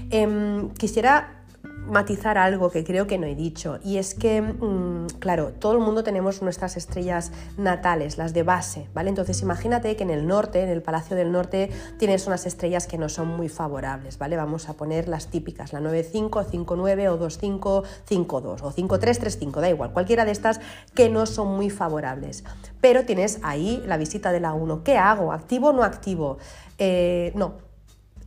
Em, 0.09 0.69
quisiera 0.71 1.43
matizar 1.88 2.38
algo 2.38 2.69
que 2.69 2.83
creo 2.83 3.07
que 3.07 3.17
no 3.17 3.25
he 3.25 3.35
dicho 3.35 3.79
y 3.83 3.97
es 3.97 4.13
que, 4.13 4.41
mm, 4.41 5.07
claro, 5.19 5.53
todo 5.53 5.73
el 5.73 5.79
mundo 5.79 6.03
tenemos 6.03 6.41
nuestras 6.41 6.77
estrellas 6.77 7.31
natales, 7.57 8.17
las 8.17 8.33
de 8.33 8.43
base, 8.43 8.88
¿vale? 8.93 9.09
Entonces 9.09 9.41
imagínate 9.41 9.95
que 9.95 10.03
en 10.03 10.09
el 10.09 10.27
norte, 10.27 10.61
en 10.61 10.69
el 10.69 10.81
Palacio 10.81 11.15
del 11.15 11.31
Norte, 11.31 11.69
tienes 11.97 12.27
unas 12.27 12.45
estrellas 12.45 12.88
que 12.88 12.97
no 12.97 13.09
son 13.09 13.27
muy 13.27 13.49
favorables, 13.49 14.17
¿vale? 14.17 14.35
Vamos 14.35 14.69
a 14.69 14.73
poner 14.73 15.07
las 15.07 15.27
típicas, 15.27 15.73
la 15.73 15.79
95, 15.79 16.43
59 16.43 17.09
o 17.09 17.17
25, 17.17 17.83
52 18.05 18.61
o 18.61 18.71
5335, 18.71 19.61
da 19.61 19.69
igual, 19.69 19.93
cualquiera 19.93 20.25
de 20.25 20.31
estas 20.31 20.59
que 20.93 21.09
no 21.09 21.25
son 21.25 21.55
muy 21.55 21.69
favorables. 21.69 22.43
Pero 22.81 23.05
tienes 23.05 23.39
ahí 23.43 23.83
la 23.85 23.97
visita 23.97 24.31
de 24.31 24.39
la 24.39 24.53
1. 24.53 24.83
¿Qué 24.83 24.97
hago? 24.97 25.31
¿Activo 25.31 25.69
o 25.69 25.73
no 25.73 25.83
activo? 25.83 26.38
Eh, 26.77 27.31
no. 27.35 27.55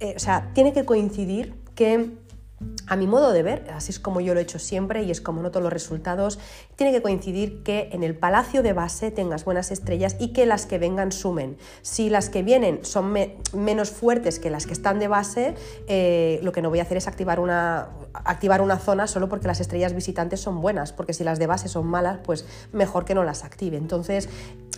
Eh, 0.00 0.14
o 0.16 0.18
sea, 0.18 0.50
tiene 0.54 0.72
que 0.72 0.84
coincidir 0.84 1.54
que 1.74 2.16
a 2.86 2.96
mi 2.96 3.06
modo 3.06 3.32
de 3.32 3.42
ver, 3.42 3.70
así 3.72 3.92
es 3.92 4.00
como 4.00 4.20
yo 4.20 4.34
lo 4.34 4.40
he 4.40 4.42
hecho 4.42 4.58
siempre 4.58 5.04
y 5.04 5.11
es 5.11 5.20
como 5.20 5.40
noto 5.42 5.61
los 5.61 5.72
resultados, 5.72 6.38
tiene 6.76 6.92
que 6.92 7.00
coincidir 7.00 7.62
que 7.62 7.88
en 7.92 8.02
el 8.02 8.16
palacio 8.16 8.62
de 8.62 8.72
base 8.72 9.11
tengas 9.11 9.44
buenas 9.44 9.70
estrellas 9.70 10.16
y 10.18 10.32
que 10.32 10.44
las 10.44 10.66
que 10.66 10.78
vengan 10.78 11.12
sumen. 11.12 11.56
Si 11.82 12.11
las 12.11 12.28
que 12.28 12.42
vienen 12.42 12.84
son 12.84 13.14
menos 13.54 13.90
fuertes 13.90 14.40
que 14.40 14.50
las 14.50 14.66
que 14.66 14.72
están 14.72 14.98
de 14.98 15.08
base, 15.08 15.54
eh, 15.86 16.40
lo 16.42 16.52
que 16.52 16.62
no 16.62 16.68
voy 16.68 16.80
a 16.80 16.82
hacer 16.82 16.96
es 16.96 17.06
activar 17.06 17.38
una, 17.38 17.90
activar 18.12 18.61
una 18.61 18.78
zona 18.78 19.06
solo 19.06 19.28
porque 19.28 19.46
las 19.46 19.61
estrellas 19.61 19.94
visitantes 19.94 20.40
son 20.40 20.61
buenas, 20.61 20.92
porque 20.92 21.12
si 21.12 21.24
las 21.24 21.38
de 21.38 21.46
base 21.46 21.68
son 21.68 21.86
malas, 21.86 22.18
pues 22.24 22.44
mejor 22.72 23.04
que 23.04 23.14
no 23.14 23.24
las 23.24 23.44
active. 23.44 23.76
Entonces, 23.76 24.28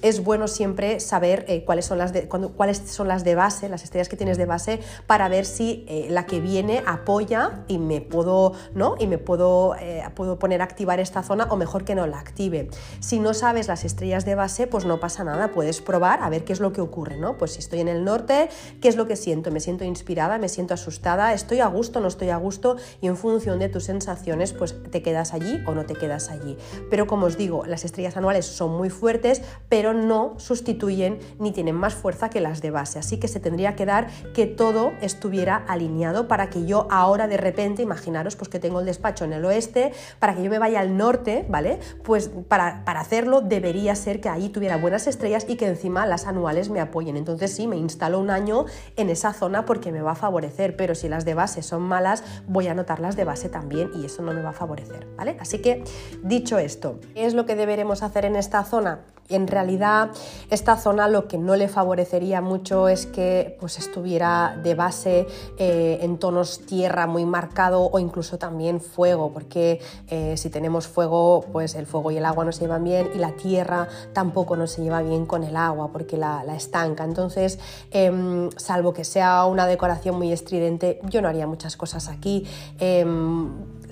es 0.03 0.23
bueno 0.23 0.49
siempre 0.49 1.01
saber 1.01 1.45
eh, 1.49 1.65
cuáles, 1.65 1.87
son 1.87 1.99
las 1.99 2.13
de, 2.13 2.29
cuáles 2.29 2.79
son 2.79 3.09
las 3.09 3.25
de 3.25 3.35
base, 3.35 3.69
las 3.69 3.85
estrellas 3.85 4.09
que 4.09 4.17
tienes 4.17 4.37
de 4.37 4.47
base, 4.47 4.81
para 5.07 5.29
ver 5.29 5.45
si 5.45 5.85
eh, 5.89 6.09
la 6.11 6.27
que 6.27 6.41
viene 6.41 6.83
apoya 6.87 7.65
y 7.69 7.79
me 7.79 8.01
puedo, 8.01 8.53
¿no? 8.75 8.97
y 8.99 9.07
me 9.07 9.19
puedo, 9.19 9.77
eh, 9.81 10.03
puedo 10.15 10.39
poner 10.39 10.61
a 10.61 10.65
activar 10.65 11.01
esta 11.01 11.23
zona 11.23 11.47
o 11.51 11.57
mejor 11.57 11.85
que 11.85 11.95
no 11.95 12.07
la 12.07 12.19
active. 12.19 12.69
Si 13.01 13.19
no 13.21 13.35
sabes 13.35 13.69
las 13.69 13.85
estrellas 13.85 14.25
de 14.25 14.35
base, 14.35 14.67
pues 14.67 14.85
no 14.85 15.01
pasa 15.01 15.25
nada, 15.25 15.49
puedes 15.49 15.81
probar 15.81 16.23
a 16.23 16.29
ver 16.29 16.45
qué 16.45 16.53
es 16.53 16.61
lo 16.61 16.73
que 16.73 16.81
ocurre. 16.81 17.17
¿no? 17.17 17.39
Pues 17.39 17.53
si 17.53 17.59
estoy 17.61 17.81
en 17.81 17.89
el 17.89 18.05
norte, 18.05 18.49
¿qué 18.81 18.89
es 18.89 18.97
lo 18.97 19.07
que 19.07 19.17
siento? 19.17 19.51
¿Me 19.51 19.61
siento 19.61 19.85
inspirada? 19.85 20.39
¿Me 20.39 20.49
siento 20.49 20.75
asustada? 20.75 21.33
¿Estoy 21.33 21.61
a 21.61 21.67
gusto? 21.67 22.01
¿No 22.01 22.09
estoy 22.09 22.31
a 22.31 22.37
gusto? 22.37 22.77
Y 23.01 23.07
en 23.07 23.17
función 23.17 23.59
de 23.59 23.69
tus 23.69 23.85
sensaciones, 23.85 24.53
pues 24.53 24.75
te 24.91 25.03
quedas 25.03 25.33
allí 25.33 25.63
o 25.67 25.75
no 25.75 25.87
te 25.87 25.95
quedas 25.95 26.31
allí. 26.31 26.57
Pero 26.91 27.07
como 27.07 27.27
os 27.27 27.37
digo, 27.37 27.65
las 27.67 27.85
estrellas 27.85 28.17
anuales 28.17 28.47
son 28.47 28.77
muy 28.77 28.91
fuertes, 28.91 29.43
pero 29.69 29.91
no 29.95 30.34
sustituyen 30.38 31.18
ni 31.38 31.53
tienen 31.53 31.74
más 31.74 31.95
fuerza 31.95 32.30
que 32.30 32.40
las 32.40 32.61
de 32.61 32.70
base. 32.70 32.99
Así 32.99 33.18
que 33.18 33.28
se 33.28 33.40
tendría 33.40 33.76
que 33.76 33.86
dar 33.86 34.09
que 34.34 34.47
todo 34.47 34.93
estuviera 35.01 35.57
alineado 35.68 36.28
para 36.28 36.51
que 36.51 36.64
yo 36.66 36.86
ahora 36.90 37.28
de 37.28 37.36
repente, 37.36 37.82
imaginaros 37.82 38.36
pues 38.36 38.49
que 38.49 38.59
tengo 38.59 38.80
el 38.80 38.86
despacho 38.86 39.24
en 39.24 39.32
el 39.32 39.45
oeste, 39.45 39.93
para 40.18 40.34
que 40.34 40.43
yo 40.43 40.51
me 40.51 40.59
vaya 40.59 40.80
al 40.80 40.97
norte, 40.97 41.45
¿vale? 41.49 41.78
Pues 42.03 42.30
para, 42.49 42.84
para 42.84 43.01
hacerlo 43.01 43.40
debería 43.40 43.95
ser 43.95 44.20
que 44.20 44.28
ahí 44.28 44.49
tuviera 44.49 44.76
buenas 44.76 45.07
estrellas 45.07 45.47
y 45.49 45.57
que 45.57 45.66
encima 45.66 46.07
las 46.07 46.26
anuales 46.26 46.70
me 46.70 46.80
apoyen. 46.80 47.16
Entonces 47.16 47.53
sí, 47.55 47.66
me 47.66 47.76
instalo 47.76 48.18
un 48.18 48.30
año 48.30 48.66
en 48.97 49.11
esa 49.11 49.32
zona 49.32 49.64
porque 49.64 49.93
me 49.93 50.03
va 50.03 50.12
a 50.12 50.16
favorecer, 50.16 50.76
pero 50.76 50.95
si 50.95 51.09
las 51.09 51.24
de 51.24 51.34
base 51.34 51.62
son 51.62 51.82
malas, 51.82 52.24
voy 52.47 52.68
a 52.68 52.74
notar 52.74 53.01
las 53.01 53.16
de 53.16 53.24
base 53.24 53.49
también 53.49 53.90
y 53.95 54.07
eso 54.07 54.22
no 54.22 54.32
me 54.32 54.43
va 54.43 54.51
a 54.51 54.55
favorecer, 54.55 55.07
¿vale? 55.16 55.36
Así 55.40 55.59
que 55.61 55.84
dicho 56.22 56.59
esto, 56.59 56.99
¿qué 57.14 57.26
es 57.26 57.34
lo 57.34 57.47
que 57.47 57.57
deberemos 57.57 58.03
hacer 58.03 58.24
en 58.24 58.36
esta 58.36 58.64
zona? 58.64 59.01
En 59.29 59.47
realidad, 59.47 60.11
esta 60.51 60.77
zona 60.77 61.09
lo 61.09 61.27
que 61.29 61.39
no 61.39 61.57
le 61.57 61.68
favorecería 61.68 62.41
mucho 62.41 62.89
es 62.89 63.07
que 63.07 63.57
pues, 63.61 63.79
estuviera 63.79 64.59
de 64.62 64.75
base 64.75 65.27
eh, 65.59 65.99
en 66.03 66.18
tonos 66.18 66.61
tierra 66.66 67.07
muy 67.07 67.25
marcado 67.25 67.89
o 67.91 67.99
incluso 67.99 68.39
también 68.39 68.81
fuego, 68.81 69.33
porque 69.33 69.81
eh, 70.09 70.37
si 70.37 70.51
tenemos 70.51 70.87
fuego, 70.87 71.47
pues 71.53 71.75
el 71.75 71.87
fuego 71.87 72.11
y 72.11 72.18
el 72.18 72.25
agua 72.25 72.45
no 72.45 72.53
se 72.53 72.61
llevan 72.61 72.85
bien 72.85 73.09
y 73.14 73.18
la 73.18 73.33
tierra 73.33 73.89
tampoco 74.12 74.57
no 74.57 74.66
se 74.66 74.83
lleva 74.83 75.03
bien 75.03 75.25
con 75.25 75.45
el 75.45 75.57
agua 75.57 75.91
porque 75.93 76.16
la, 76.16 76.43
estanca. 76.53 77.05
Entonces, 77.05 77.59
em, 77.91 78.51
salvo 78.57 78.93
que 78.93 79.05
sea 79.05 79.47
una 79.47 79.66
decoración 79.66 80.16
muy 80.16 80.33
estridente, 80.33 81.01
yo 81.09 81.23
no 81.23 81.29
haría 81.29 81.47
muchas 81.47 81.77
cosas 81.77 82.09
aquí. 82.09 82.47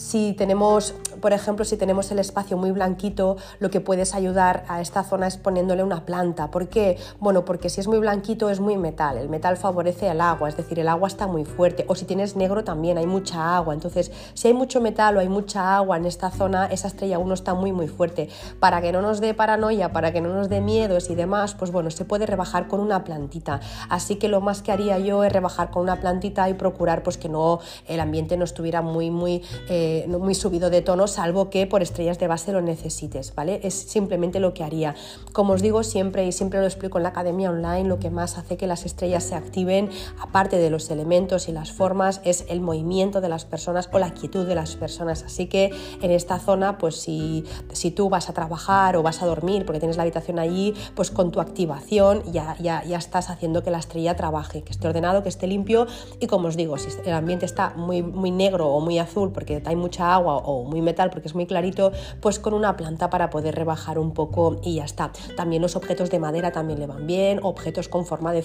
Si 0.00 0.32
tenemos, 0.32 0.94
por 1.20 1.34
ejemplo, 1.34 1.66
si 1.66 1.76
tenemos 1.76 2.10
el 2.10 2.20
espacio 2.20 2.56
muy 2.56 2.70
blanquito, 2.70 3.36
lo 3.58 3.68
que 3.68 3.82
puedes 3.82 4.14
ayudar 4.14 4.64
a 4.66 4.80
esta 4.80 5.04
zona 5.04 5.26
es 5.26 5.36
poniéndole 5.36 5.84
una 5.84 6.06
planta. 6.06 6.50
¿Por 6.50 6.70
qué? 6.70 6.96
Bueno, 7.18 7.44
porque 7.44 7.68
si 7.68 7.82
es 7.82 7.86
muy 7.86 7.98
blanquito 7.98 8.48
es 8.48 8.60
muy 8.60 8.78
metal. 8.78 9.18
El 9.18 9.28
metal 9.28 9.58
favorece 9.58 10.08
el 10.08 10.22
agua, 10.22 10.48
es 10.48 10.56
decir, 10.56 10.80
el 10.80 10.88
agua 10.88 11.06
está 11.06 11.26
muy 11.26 11.44
fuerte. 11.44 11.84
O 11.86 11.94
si 11.94 12.06
tienes 12.06 12.34
negro 12.34 12.64
también 12.64 12.96
hay 12.96 13.06
mucha 13.06 13.54
agua. 13.54 13.74
Entonces, 13.74 14.10
si 14.32 14.48
hay 14.48 14.54
mucho 14.54 14.80
metal 14.80 15.18
o 15.18 15.20
hay 15.20 15.28
mucha 15.28 15.76
agua 15.76 15.98
en 15.98 16.06
esta 16.06 16.30
zona, 16.30 16.64
esa 16.68 16.88
estrella 16.88 17.18
1 17.18 17.34
está 17.34 17.52
muy 17.52 17.70
muy 17.72 17.86
fuerte. 17.86 18.30
Para 18.58 18.80
que 18.80 18.92
no 18.92 19.02
nos 19.02 19.20
dé 19.20 19.34
paranoia, 19.34 19.92
para 19.92 20.14
que 20.14 20.22
no 20.22 20.32
nos 20.32 20.48
dé 20.48 20.62
miedos 20.62 21.10
y 21.10 21.14
demás, 21.14 21.54
pues 21.54 21.70
bueno, 21.72 21.90
se 21.90 22.06
puede 22.06 22.24
rebajar 22.24 22.68
con 22.68 22.80
una 22.80 23.04
plantita. 23.04 23.60
Así 23.90 24.16
que 24.16 24.28
lo 24.28 24.40
más 24.40 24.62
que 24.62 24.72
haría 24.72 24.98
yo 24.98 25.24
es 25.24 25.32
rebajar 25.32 25.70
con 25.70 25.82
una 25.82 26.00
plantita 26.00 26.48
y 26.48 26.54
procurar 26.54 27.02
pues 27.02 27.18
que 27.18 27.28
no 27.28 27.60
el 27.86 28.00
ambiente 28.00 28.38
no 28.38 28.44
estuviera 28.44 28.80
muy 28.80 29.10
muy 29.10 29.42
eh, 29.68 29.89
muy 30.08 30.34
subido 30.34 30.70
de 30.70 30.82
tono, 30.82 31.06
salvo 31.06 31.50
que 31.50 31.66
por 31.66 31.82
estrellas 31.82 32.18
de 32.18 32.26
base 32.26 32.52
lo 32.52 32.60
necesites, 32.60 33.34
¿vale? 33.34 33.60
Es 33.62 33.74
simplemente 33.74 34.40
lo 34.40 34.54
que 34.54 34.64
haría. 34.64 34.94
Como 35.32 35.52
os 35.52 35.62
digo 35.62 35.82
siempre 35.82 36.26
y 36.26 36.32
siempre 36.32 36.60
lo 36.60 36.66
explico 36.66 36.98
en 36.98 37.04
la 37.04 37.10
academia 37.10 37.50
online, 37.50 37.88
lo 37.88 37.98
que 37.98 38.10
más 38.10 38.38
hace 38.38 38.56
que 38.56 38.66
las 38.66 38.84
estrellas 38.84 39.24
se 39.24 39.34
activen, 39.34 39.90
aparte 40.20 40.56
de 40.56 40.70
los 40.70 40.90
elementos 40.90 41.48
y 41.48 41.52
las 41.52 41.72
formas, 41.72 42.20
es 42.24 42.44
el 42.48 42.60
movimiento 42.60 43.20
de 43.20 43.28
las 43.28 43.44
personas 43.44 43.88
o 43.92 43.98
la 43.98 44.12
quietud 44.14 44.46
de 44.46 44.54
las 44.54 44.76
personas. 44.76 45.22
Así 45.22 45.46
que 45.46 45.70
en 46.02 46.10
esta 46.10 46.38
zona, 46.38 46.78
pues 46.78 46.96
si, 46.96 47.44
si 47.72 47.90
tú 47.90 48.08
vas 48.08 48.28
a 48.28 48.32
trabajar 48.32 48.96
o 48.96 49.02
vas 49.02 49.22
a 49.22 49.26
dormir 49.26 49.64
porque 49.64 49.80
tienes 49.80 49.96
la 49.96 50.02
habitación 50.02 50.38
allí, 50.38 50.74
pues 50.94 51.10
con 51.10 51.30
tu 51.30 51.40
activación 51.40 52.22
ya, 52.32 52.56
ya, 52.60 52.84
ya 52.84 52.98
estás 52.98 53.30
haciendo 53.30 53.62
que 53.62 53.70
la 53.70 53.78
estrella 53.78 54.16
trabaje, 54.16 54.62
que 54.62 54.72
esté 54.72 54.88
ordenado, 54.88 55.22
que 55.22 55.28
esté 55.28 55.46
limpio 55.46 55.86
y 56.18 56.26
como 56.26 56.48
os 56.48 56.56
digo, 56.56 56.78
si 56.78 56.88
el 57.04 57.12
ambiente 57.12 57.46
está 57.46 57.74
muy, 57.76 58.02
muy 58.02 58.30
negro 58.30 58.68
o 58.68 58.80
muy 58.80 58.98
azul 58.98 59.32
porque 59.32 59.62
hay 59.64 59.76
mucha 59.80 60.14
agua 60.14 60.36
o 60.36 60.64
muy 60.64 60.82
metal 60.82 61.10
porque 61.10 61.28
es 61.28 61.34
muy 61.34 61.46
clarito, 61.46 61.92
pues 62.20 62.38
con 62.38 62.54
una 62.54 62.76
planta 62.76 63.10
para 63.10 63.30
poder 63.30 63.54
rebajar 63.54 63.98
un 63.98 64.12
poco 64.12 64.60
y 64.62 64.76
ya 64.76 64.84
está. 64.84 65.10
También 65.36 65.62
los 65.62 65.76
objetos 65.76 66.10
de 66.10 66.18
madera 66.18 66.52
también 66.52 66.78
le 66.78 66.86
van 66.86 67.06
bien, 67.06 67.40
objetos 67.42 67.88
con 67.88 68.06
forma 68.06 68.32
de 68.32 68.44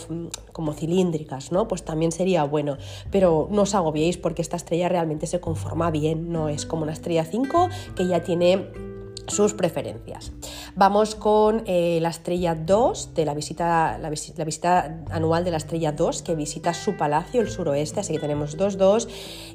como 0.51 0.73
cilíndricas, 0.73 1.51
¿no? 1.51 1.67
Pues 1.67 1.83
también 1.83 2.11
sería 2.11 2.43
bueno, 2.43 2.77
pero 3.11 3.47
no 3.51 3.63
os 3.63 3.75
agobiéis 3.75 4.17
porque 4.17 4.41
esta 4.41 4.57
estrella 4.57 4.89
realmente 4.89 5.27
se 5.27 5.39
conforma 5.39 5.91
bien, 5.91 6.31
no 6.31 6.49
es 6.49 6.65
como 6.65 6.83
una 6.83 6.93
estrella 6.93 7.25
5 7.25 7.69
que 7.95 8.07
ya 8.07 8.23
tiene 8.23 8.94
sus 9.27 9.53
preferencias. 9.53 10.31
Vamos 10.75 11.15
con 11.15 11.63
eh, 11.65 11.99
la 12.01 12.09
estrella 12.09 12.55
2 12.55 13.13
de 13.13 13.25
la 13.25 13.33
visita, 13.33 13.97
la, 13.97 14.09
visita 14.09 15.03
anual 15.09 15.43
de 15.43 15.51
la 15.51 15.57
estrella 15.57 15.91
2 15.91 16.21
que 16.21 16.35
visita 16.35 16.73
su 16.73 16.97
palacio, 16.97 17.41
el 17.41 17.49
suroeste, 17.49 18.01
así 18.01 18.13
que 18.13 18.19
tenemos 18.19 18.57
2-2 18.57 19.07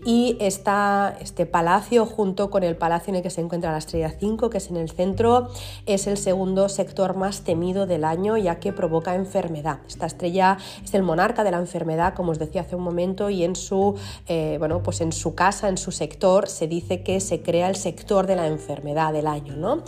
y 0.05 0.37
está 0.41 1.17
este 1.21 1.47
palacio 1.47 2.07
junto 2.07 2.51
con 2.51 2.63
el 2.63 2.77
palacio 2.77 3.11
en 3.11 3.17
el 3.17 3.23
que 3.23 3.31
se 3.31 3.41
encuentra 3.41 3.73
la 3.73 3.79
estrella 3.79 4.15
5 4.19 4.51
que 4.51 4.59
es 4.59 4.71
en 4.71 4.77
el 4.77 4.91
centro, 4.91 5.49
es 5.87 6.07
el 6.07 6.17
segundo 6.17 6.69
sector 6.69 7.17
más 7.17 7.43
temido 7.43 7.87
del 7.87 8.05
año 8.05 8.37
ya 8.37 8.61
que 8.61 8.73
provoca 8.73 9.15
enfermedad. 9.15 9.81
Esta 9.87 10.07
estrella 10.07 10.59
es 10.83 10.95
el 10.95 11.03
monarca 11.03 11.45
de 11.45 11.51
la 11.51 11.59
enfermedad, 11.59 12.15
como 12.15 12.33
os 12.33 12.39
decía 12.39 12.63
hace 12.63 12.77
un 12.77 12.83
momento, 12.83 13.31
y 13.31 13.45
en 13.45 13.57
su, 13.57 13.95
eh, 14.27 14.57
bueno, 14.59 14.83
pues 14.83 15.01
en 15.01 15.13
su 15.13 15.35
casa, 15.35 15.69
en 15.69 15.77
su 15.77 15.93
sector, 15.93 16.49
se 16.49 16.67
dice 16.67 17.03
que 17.03 17.21
se 17.21 17.43
crea 17.43 17.69
el 17.69 17.77
sector 17.77 18.27
de 18.27 18.37
la 18.37 18.47
enfermedad 18.47 19.13
del 19.13 19.27
año. 19.27 19.57
¿No? 19.61 19.83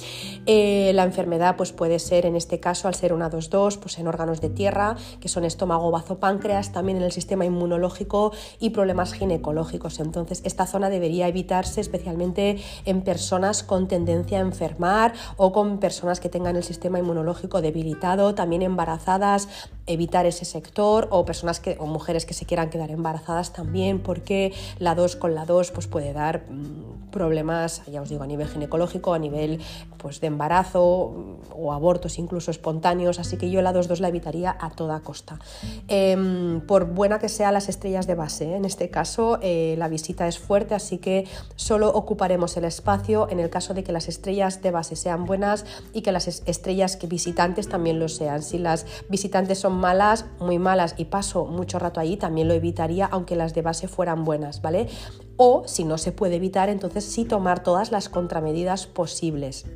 Eh, 0.46 0.92
la 0.94 1.04
enfermedad 1.04 1.56
pues 1.56 1.72
puede 1.72 1.98
ser, 1.98 2.26
en 2.26 2.36
este 2.36 2.60
caso, 2.60 2.88
al 2.88 2.94
ser 2.94 3.12
una 3.12 3.30
2-2, 3.30 3.78
pues 3.78 3.98
en 3.98 4.06
órganos 4.06 4.40
de 4.40 4.50
tierra, 4.50 4.96
que 5.20 5.28
son 5.28 5.44
estómago, 5.44 5.90
bazo, 5.90 6.18
páncreas, 6.18 6.72
también 6.72 6.98
en 6.98 7.04
el 7.04 7.12
sistema 7.12 7.44
inmunológico 7.44 8.32
y 8.60 8.70
problemas 8.70 9.12
ginecológicos. 9.12 10.00
Entonces, 10.00 10.42
esta 10.44 10.66
zona 10.66 10.90
debería 10.90 11.28
evitarse 11.28 11.80
especialmente 11.80 12.58
en 12.84 13.02
personas 13.02 13.62
con 13.62 13.88
tendencia 13.88 14.38
a 14.38 14.42
enfermar 14.42 15.14
o 15.36 15.52
con 15.52 15.78
personas 15.78 16.20
que 16.20 16.28
tengan 16.28 16.56
el 16.56 16.64
sistema 16.64 16.98
inmunológico 16.98 17.60
debilitado, 17.60 18.34
también 18.34 18.62
embarazadas, 18.62 19.48
evitar 19.86 20.26
ese 20.26 20.44
sector 20.44 21.08
o 21.10 21.24
personas 21.24 21.60
que, 21.60 21.76
o 21.78 21.86
mujeres 21.86 22.26
que 22.26 22.34
se 22.34 22.46
quieran 22.46 22.70
quedar 22.70 22.90
embarazadas 22.90 23.52
también, 23.52 24.00
porque 24.00 24.52
la 24.78 24.94
2 24.94 25.16
con 25.16 25.34
la 25.34 25.44
2 25.44 25.70
pues 25.72 25.86
puede 25.86 26.12
dar 26.12 26.44
mm, 26.50 27.10
problemas, 27.10 27.82
ya 27.86 28.02
os 28.02 28.08
digo, 28.08 28.22
a 28.22 28.26
nivel 28.26 28.48
ginecológico, 28.48 29.14
a 29.14 29.18
nivel 29.18 29.60
pues, 29.98 30.20
de 30.20 30.26
embarazo, 30.26 31.38
o 31.54 31.72
abortos 31.72 32.18
incluso 32.18 32.50
espontáneos, 32.50 33.18
así 33.18 33.36
que 33.36 33.50
yo 33.50 33.62
la 33.62 33.72
2-2 33.72 33.98
la 34.00 34.08
evitaría 34.08 34.56
a 34.58 34.70
toda 34.70 35.00
costa. 35.00 35.38
Em, 35.88 36.60
por 36.62 36.86
buena 36.86 37.18
que 37.18 37.28
sean 37.28 37.54
las 37.54 37.68
estrellas 37.68 38.06
de 38.06 38.14
base, 38.14 38.52
¿eh? 38.52 38.56
en 38.56 38.64
este 38.64 38.90
caso 38.90 39.38
eh, 39.42 39.74
la 39.78 39.88
visita 39.88 40.26
es 40.26 40.38
fuerte, 40.38 40.74
así 40.74 40.98
que 40.98 41.28
solo 41.56 41.88
ocuparemos 41.88 42.56
el 42.56 42.64
espacio 42.64 43.28
en 43.30 43.40
el 43.40 43.50
caso 43.50 43.74
de 43.74 43.84
que 43.84 43.92
las 43.92 44.08
estrellas 44.08 44.62
de 44.62 44.70
base 44.70 44.96
sean 44.96 45.24
buenas 45.24 45.64
y 45.92 46.02
que 46.02 46.12
las 46.12 46.26
estrellas 46.26 46.96
que 46.96 47.06
visitantes 47.06 47.68
también 47.68 47.98
lo 47.98 48.08
sean. 48.08 48.42
Si 48.42 48.58
las 48.58 48.86
visitantes 49.08 49.58
son 49.58 49.74
malas, 49.74 50.26
muy 50.40 50.58
malas 50.58 50.94
y 50.96 51.06
paso 51.06 51.44
mucho 51.44 51.78
rato 51.78 52.00
ahí, 52.00 52.16
también 52.16 52.48
lo 52.48 52.54
evitaría 52.54 53.06
aunque 53.06 53.36
las 53.36 53.54
de 53.54 53.62
base 53.62 53.88
fueran 53.88 54.24
buenas, 54.24 54.62
¿vale? 54.62 54.88
O 55.36 55.64
si 55.66 55.84
no 55.84 55.98
se 55.98 56.12
puede 56.12 56.36
evitar, 56.36 56.68
entonces 56.68 57.04
sí 57.04 57.24
tomar 57.24 57.62
todas 57.62 57.90
las 57.92 58.08
contramedidas 58.08 58.86
posibles. 58.86 59.66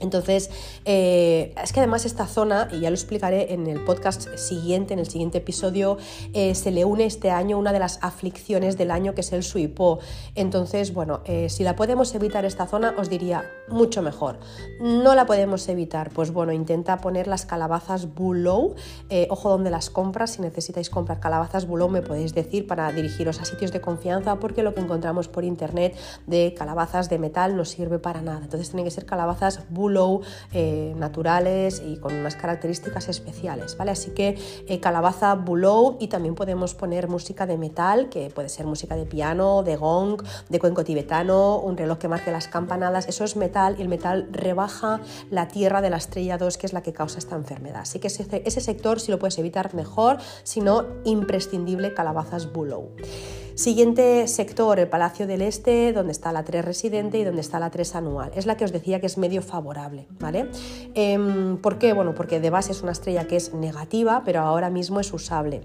Entonces, 0.00 0.50
eh, 0.84 1.54
es 1.62 1.72
que 1.72 1.80
además 1.80 2.04
esta 2.04 2.26
zona, 2.26 2.68
y 2.72 2.80
ya 2.80 2.90
lo 2.90 2.94
explicaré 2.94 3.52
en 3.52 3.66
el 3.66 3.84
podcast 3.84 4.34
siguiente, 4.36 4.94
en 4.94 4.98
el 4.98 5.08
siguiente 5.08 5.38
episodio, 5.38 5.98
eh, 6.32 6.54
se 6.54 6.70
le 6.70 6.84
une 6.84 7.04
este 7.04 7.30
año 7.30 7.58
una 7.58 7.72
de 7.72 7.78
las 7.78 7.98
aflicciones 8.02 8.76
del 8.76 8.90
año 8.90 9.14
que 9.14 9.20
es 9.20 9.32
el 9.32 9.42
suipo. 9.42 10.00
Entonces, 10.34 10.92
bueno, 10.94 11.20
eh, 11.26 11.48
si 11.48 11.62
la 11.64 11.76
podemos 11.76 12.14
evitar 12.14 12.44
esta 12.44 12.66
zona, 12.66 12.94
os 12.98 13.10
diría 13.10 13.44
mucho 13.68 14.02
mejor. 14.02 14.38
No 14.80 15.14
la 15.14 15.26
podemos 15.26 15.68
evitar, 15.68 16.10
pues 16.10 16.32
bueno, 16.32 16.52
intenta 16.52 16.98
poner 16.98 17.26
las 17.26 17.46
calabazas 17.46 18.14
Bulow. 18.14 18.74
ojo 19.28 19.50
donde 19.50 19.70
las 19.70 19.90
compras, 19.90 20.32
si 20.32 20.42
necesitáis 20.42 20.90
comprar 20.90 21.20
calabazas 21.20 21.66
Bulow, 21.66 21.88
me 21.88 22.02
podéis 22.02 22.34
decir 22.34 22.66
para 22.66 22.90
dirigiros 22.92 23.40
a 23.40 23.44
sitios 23.44 23.72
de 23.72 23.80
confianza, 23.80 24.36
porque 24.36 24.62
lo 24.62 24.74
que 24.74 24.80
encontramos 24.80 25.28
por 25.28 25.44
internet 25.44 25.96
de 26.26 26.54
calabazas 26.56 27.08
de 27.10 27.18
metal 27.18 27.56
no 27.56 27.64
sirve 27.64 27.98
para 27.98 28.22
nada. 28.22 28.40
Entonces, 28.42 28.70
tienen 28.70 28.84
que 28.84 28.90
ser 28.90 29.04
calabazas 29.04 29.60
Bulow 29.68 29.89
eh, 30.52 30.94
naturales 30.96 31.82
y 31.84 31.96
con 31.96 32.14
unas 32.14 32.36
características 32.36 33.08
especiales, 33.08 33.76
¿vale? 33.76 33.90
Así 33.90 34.10
que 34.12 34.38
eh, 34.66 34.80
calabaza 34.80 35.34
bulow 35.34 35.96
y 36.00 36.08
también 36.08 36.34
podemos 36.34 36.74
poner 36.74 37.08
música 37.08 37.46
de 37.46 37.58
metal, 37.58 38.08
que 38.08 38.30
puede 38.30 38.48
ser 38.48 38.66
música 38.66 38.96
de 38.96 39.06
piano, 39.06 39.62
de 39.62 39.76
gong, 39.76 40.22
de 40.48 40.58
cuenco 40.58 40.84
tibetano, 40.84 41.58
un 41.58 41.76
reloj 41.76 41.98
que 41.98 42.08
marque 42.08 42.30
las 42.30 42.48
campanadas, 42.48 43.08
eso 43.08 43.24
es 43.24 43.36
metal 43.36 43.76
y 43.78 43.82
el 43.82 43.88
metal 43.88 44.28
rebaja 44.30 45.00
la 45.30 45.48
tierra 45.48 45.80
de 45.80 45.90
la 45.90 45.96
estrella 45.96 46.38
2, 46.38 46.58
que 46.58 46.66
es 46.66 46.72
la 46.72 46.82
que 46.82 46.92
causa 46.92 47.18
esta 47.18 47.36
enfermedad. 47.36 47.82
Así 47.82 47.98
que 47.98 48.08
ese, 48.08 48.60
sector, 48.60 49.00
si 49.00 49.10
lo 49.10 49.18
puedes 49.18 49.38
evitar, 49.38 49.74
mejor, 49.74 50.18
si 50.42 50.60
no, 50.60 50.86
imprescindible 51.04 51.94
calabazas 51.94 52.52
bulow. 52.52 52.90
Siguiente 53.54 54.26
sector, 54.28 54.78
el 54.78 54.88
Palacio 54.88 55.26
del 55.26 55.42
Este, 55.42 55.92
donde 55.92 56.12
está 56.12 56.32
la 56.32 56.44
3 56.44 56.64
residente 56.64 57.18
y 57.18 57.24
donde 57.24 57.40
está 57.40 57.58
la 57.58 57.70
3 57.70 57.94
anual. 57.96 58.30
Es 58.34 58.46
la 58.46 58.56
que 58.56 58.64
os 58.64 58.72
decía 58.72 59.00
que 59.00 59.06
es 59.06 59.18
medio 59.18 59.42
favorable, 59.42 60.06
¿vale? 60.18 60.50
Em, 60.94 61.56
¿Por 61.58 61.78
qué? 61.78 61.92
Bueno, 61.92 62.14
porque 62.14 62.40
de 62.40 62.50
base 62.50 62.72
es 62.72 62.82
una 62.82 62.92
estrella 62.92 63.26
que 63.26 63.36
es 63.36 63.54
negativa, 63.54 64.22
pero 64.24 64.40
ahora 64.40 64.70
mismo 64.70 65.00
es 65.00 65.12
usable. 65.12 65.62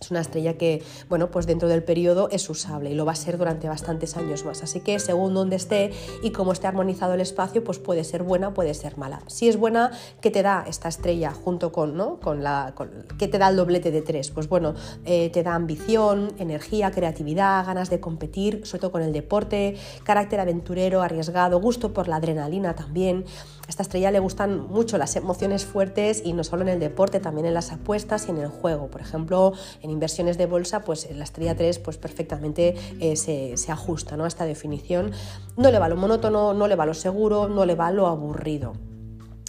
Es 0.00 0.10
una 0.10 0.20
estrella 0.22 0.54
que, 0.54 0.82
bueno, 1.10 1.30
pues 1.30 1.46
dentro 1.46 1.68
del 1.68 1.82
periodo 1.82 2.30
es 2.30 2.48
usable 2.48 2.90
y 2.90 2.94
lo 2.94 3.04
va 3.04 3.12
a 3.12 3.16
ser 3.16 3.36
durante 3.36 3.68
bastantes 3.68 4.16
años 4.16 4.46
más. 4.46 4.62
Así 4.62 4.80
que 4.80 4.98
según 4.98 5.34
donde 5.34 5.56
esté 5.56 5.90
y 6.22 6.30
cómo 6.30 6.52
esté 6.52 6.66
armonizado 6.66 7.12
el 7.12 7.20
espacio, 7.20 7.62
pues 7.62 7.78
puede 7.78 8.02
ser 8.04 8.22
buena, 8.22 8.54
puede 8.54 8.72
ser 8.72 8.96
mala. 8.96 9.20
Si 9.26 9.46
es 9.46 9.58
buena, 9.58 9.90
¿qué 10.22 10.30
te 10.30 10.42
da 10.42 10.64
esta 10.66 10.88
estrella 10.88 11.32
junto 11.32 11.70
con, 11.70 11.98
¿no? 11.98 12.18
Con 12.18 12.42
la, 12.42 12.74
¿Qué 13.18 13.28
te 13.28 13.36
da 13.36 13.48
el 13.50 13.56
doblete 13.56 13.90
de 13.90 14.00
tres? 14.00 14.30
Pues 14.30 14.48
bueno, 14.48 14.72
eh, 15.04 15.28
te 15.34 15.42
da 15.42 15.54
ambición, 15.54 16.32
energía, 16.38 16.90
creatividad, 16.90 17.66
ganas 17.66 17.90
de 17.90 18.00
competir, 18.00 18.62
sobre 18.64 18.80
todo 18.80 18.92
con 18.92 19.02
el 19.02 19.12
deporte, 19.12 19.76
carácter 20.02 20.40
aventurero, 20.40 21.02
arriesgado, 21.02 21.60
gusto 21.60 21.92
por 21.92 22.08
la 22.08 22.16
adrenalina 22.16 22.74
también. 22.74 23.26
A 23.66 23.70
esta 23.70 23.82
estrella 23.82 24.10
le 24.10 24.18
gustan 24.18 24.66
mucho 24.66 24.96
las 24.96 25.14
emociones 25.14 25.66
fuertes 25.66 26.22
y 26.24 26.32
no 26.32 26.42
solo 26.42 26.62
en 26.62 26.68
el 26.70 26.80
deporte, 26.80 27.20
también 27.20 27.46
en 27.46 27.54
las 27.54 27.70
apuestas 27.70 28.26
y 28.26 28.30
en 28.30 28.38
el 28.38 28.48
juego. 28.48 28.88
Por 28.88 29.02
ejemplo, 29.02 29.52
en 29.82 29.89
inversiones 29.90 30.38
de 30.38 30.46
bolsa, 30.46 30.80
pues 30.80 31.08
la 31.14 31.24
estrella 31.24 31.56
3 31.56 31.78
pues 31.80 31.96
perfectamente 31.96 32.74
eh, 33.00 33.16
se, 33.16 33.72
ajusta 33.72 34.16
¿no? 34.16 34.24
a 34.24 34.28
esta 34.28 34.44
definición. 34.44 35.12
No 35.56 35.70
le 35.70 35.78
va 35.78 35.88
lo 35.88 35.96
monótono, 35.96 36.54
no 36.54 36.68
le 36.68 36.76
va 36.76 36.86
lo 36.86 36.94
seguro, 36.94 37.48
no 37.48 37.64
le 37.64 37.74
va 37.74 37.90
lo 37.90 38.06
aburrido 38.06 38.89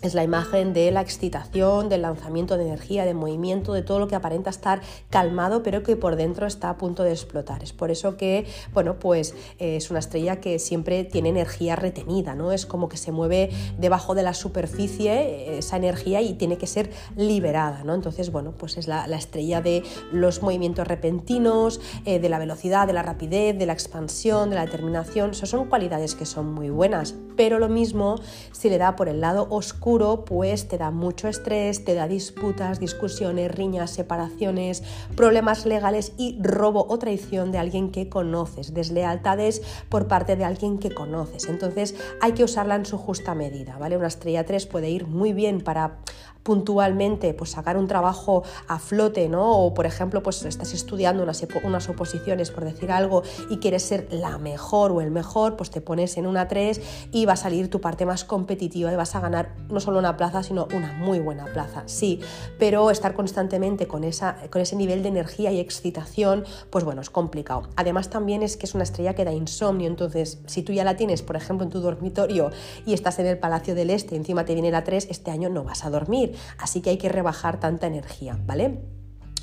es 0.01 0.15
la 0.15 0.23
imagen 0.23 0.73
de 0.73 0.89
la 0.91 1.01
excitación, 1.01 1.87
del 1.87 2.01
lanzamiento 2.01 2.57
de 2.57 2.65
energía, 2.65 3.05
de 3.05 3.13
movimiento, 3.13 3.73
de 3.73 3.83
todo 3.83 3.99
lo 3.99 4.07
que 4.07 4.15
aparenta 4.15 4.49
estar 4.49 4.81
calmado, 5.09 5.61
pero 5.61 5.83
que 5.83 5.95
por 5.95 6.15
dentro 6.15 6.47
está 6.47 6.69
a 6.69 6.77
punto 6.77 7.03
de 7.03 7.11
explotar. 7.11 7.63
Es 7.63 7.71
por 7.71 7.91
eso 7.91 8.17
que, 8.17 8.47
bueno, 8.73 8.97
pues 8.97 9.35
eh, 9.59 9.75
es 9.75 9.91
una 9.91 9.99
estrella 9.99 10.39
que 10.41 10.57
siempre 10.57 11.03
tiene 11.03 11.29
energía 11.29 11.75
retenida, 11.75 12.33
¿no? 12.33 12.51
Es 12.51 12.65
como 12.65 12.89
que 12.89 12.97
se 12.97 13.11
mueve 13.11 13.51
debajo 13.77 14.15
de 14.15 14.23
la 14.23 14.33
superficie 14.33 15.11
eh, 15.11 15.57
esa 15.59 15.77
energía 15.77 16.21
y 16.21 16.33
tiene 16.33 16.57
que 16.57 16.67
ser 16.67 16.91
liberada, 17.15 17.83
¿no? 17.83 17.93
Entonces, 17.93 18.31
bueno, 18.31 18.53
pues 18.57 18.77
es 18.77 18.87
la, 18.87 19.05
estrella 19.11 19.61
de 19.61 19.83
los 20.11 20.41
movimientos 20.41 20.87
repentinos, 20.87 21.79
eh, 22.05 22.17
de 22.17 22.29
la 22.29 22.39
velocidad, 22.39 22.87
de 22.87 22.93
la 22.93 23.03
rapidez, 23.03 23.55
de 23.57 23.67
la 23.67 23.73
expansión, 23.73 24.49
de 24.49 24.55
la 24.55 24.65
determinación. 24.65 25.35
Son 25.35 25.67
cualidades 25.67 26.15
que 26.15 26.25
son 26.25 26.53
muy 26.53 26.69
buenas, 26.71 27.13
pero 27.35 27.59
lo 27.59 27.69
mismo 27.69 28.15
si 28.51 28.69
le 28.69 28.77
da 28.79 28.95
por 28.95 29.09
el 29.09 29.21
lado 29.21 29.47
oscuro 29.49 29.90
pues 29.91 30.69
te 30.69 30.77
da 30.77 30.89
mucho 30.89 31.27
estrés, 31.27 31.83
te 31.83 31.95
da 31.95 32.07
disputas, 32.07 32.79
discusiones, 32.79 33.53
riñas, 33.53 33.91
separaciones, 33.91 34.83
problemas 35.17 35.65
legales 35.65 36.13
y 36.17 36.37
robo 36.41 36.85
o 36.87 36.97
traición 36.97 37.51
de 37.51 37.57
alguien 37.57 37.91
que 37.91 38.07
conoces, 38.07 38.73
deslealtades 38.73 39.61
por 39.89 40.07
parte 40.07 40.37
de 40.37 40.45
alguien 40.45 40.77
que 40.79 40.93
conoces. 40.93 41.49
Entonces 41.49 41.95
hay 42.21 42.31
que 42.31 42.45
usarla 42.45 42.75
en 42.75 42.85
su 42.85 42.97
justa 42.97 43.35
medida, 43.35 43.77
¿vale? 43.77 43.97
Una 43.97 44.07
estrella 44.07 44.45
3 44.45 44.65
puede 44.65 44.89
ir 44.89 45.07
muy 45.07 45.33
bien 45.33 45.59
para 45.59 45.97
puntualmente 46.43 47.33
pues 47.33 47.51
sacar 47.51 47.77
un 47.77 47.87
trabajo 47.87 48.43
a 48.67 48.79
flote, 48.79 49.29
¿no? 49.29 49.59
O 49.59 49.73
por 49.73 49.85
ejemplo, 49.85 50.23
pues 50.23 50.43
estás 50.43 50.73
estudiando 50.73 51.23
unas, 51.23 51.45
unas 51.63 51.89
oposiciones, 51.89 52.51
por 52.51 52.65
decir 52.65 52.91
algo, 52.91 53.23
y 53.49 53.57
quieres 53.57 53.83
ser 53.83 54.07
la 54.11 54.37
mejor 54.37 54.91
o 54.91 55.01
el 55.01 55.11
mejor, 55.11 55.55
pues 55.55 55.69
te 55.69 55.81
pones 55.81 56.17
en 56.17 56.27
una 56.27 56.47
3 56.47 56.81
y 57.11 57.25
va 57.25 57.33
a 57.33 57.37
salir 57.37 57.69
tu 57.69 57.81
parte 57.81 58.05
más 58.05 58.23
competitiva 58.23 58.91
y 58.91 58.95
vas 58.95 59.15
a 59.15 59.19
ganar 59.19 59.55
no 59.69 59.79
solo 59.79 59.99
una 59.99 60.17
plaza, 60.17 60.43
sino 60.43 60.67
una 60.73 60.93
muy 60.93 61.19
buena 61.19 61.45
plaza, 61.45 61.83
sí, 61.85 62.19
pero 62.57 62.91
estar 62.91 63.13
constantemente 63.13 63.87
con, 63.87 64.03
esa, 64.03 64.37
con 64.49 64.61
ese 64.61 64.75
nivel 64.75 65.03
de 65.03 65.09
energía 65.09 65.51
y 65.51 65.59
excitación, 65.59 66.45
pues 66.69 66.83
bueno, 66.83 67.01
es 67.01 67.09
complicado. 67.09 67.63
Además 67.75 68.09
también 68.09 68.43
es 68.43 68.57
que 68.57 68.65
es 68.65 68.75
una 68.75 68.83
estrella 68.83 69.13
que 69.13 69.25
da 69.25 69.31
insomnio, 69.31 69.87
entonces 69.87 70.39
si 70.45 70.63
tú 70.63 70.73
ya 70.73 70.83
la 70.83 70.95
tienes, 70.95 71.21
por 71.21 71.35
ejemplo, 71.35 71.65
en 71.65 71.71
tu 71.71 71.79
dormitorio 71.79 72.49
y 72.85 72.93
estás 72.93 73.19
en 73.19 73.27
el 73.27 73.37
Palacio 73.37 73.75
del 73.75 73.89
Este, 73.89 74.15
encima 74.15 74.45
te 74.45 74.53
viene 74.53 74.71
la 74.71 74.83
3, 74.83 75.07
este 75.09 75.31
año 75.31 75.49
no 75.49 75.63
vas 75.63 75.85
a 75.85 75.89
dormir 75.89 76.30
así 76.57 76.81
que 76.81 76.91
hay 76.91 76.97
que 76.97 77.09
rebajar 77.09 77.59
tanta 77.59 77.87
energía, 77.87 78.39
¿vale? 78.45 78.79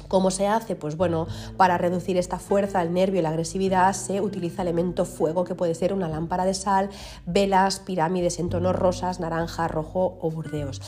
¿Cómo 0.08 0.30
se 0.30 0.46
hace? 0.46 0.74
Pues 0.74 0.96
bueno, 0.96 1.26
para 1.58 1.76
reducir 1.76 2.16
esta 2.16 2.38
fuerza, 2.38 2.80
el 2.80 2.94
nervio 2.94 3.20
y 3.20 3.22
la 3.22 3.28
agresividad 3.28 3.92
se 3.92 4.22
utiliza 4.22 4.62
elemento 4.62 5.04
fuego, 5.04 5.44
que 5.44 5.54
puede 5.54 5.74
ser 5.74 5.92
una 5.92 6.08
lámpara 6.08 6.46
de 6.46 6.54
sal, 6.54 6.88
velas, 7.26 7.78
pirámides 7.80 8.38
en 8.38 8.48
tonos 8.48 8.74
rosas, 8.74 9.20
naranja, 9.20 9.68
rojo 9.68 10.18
o 10.22 10.30
burdeos. 10.30 10.80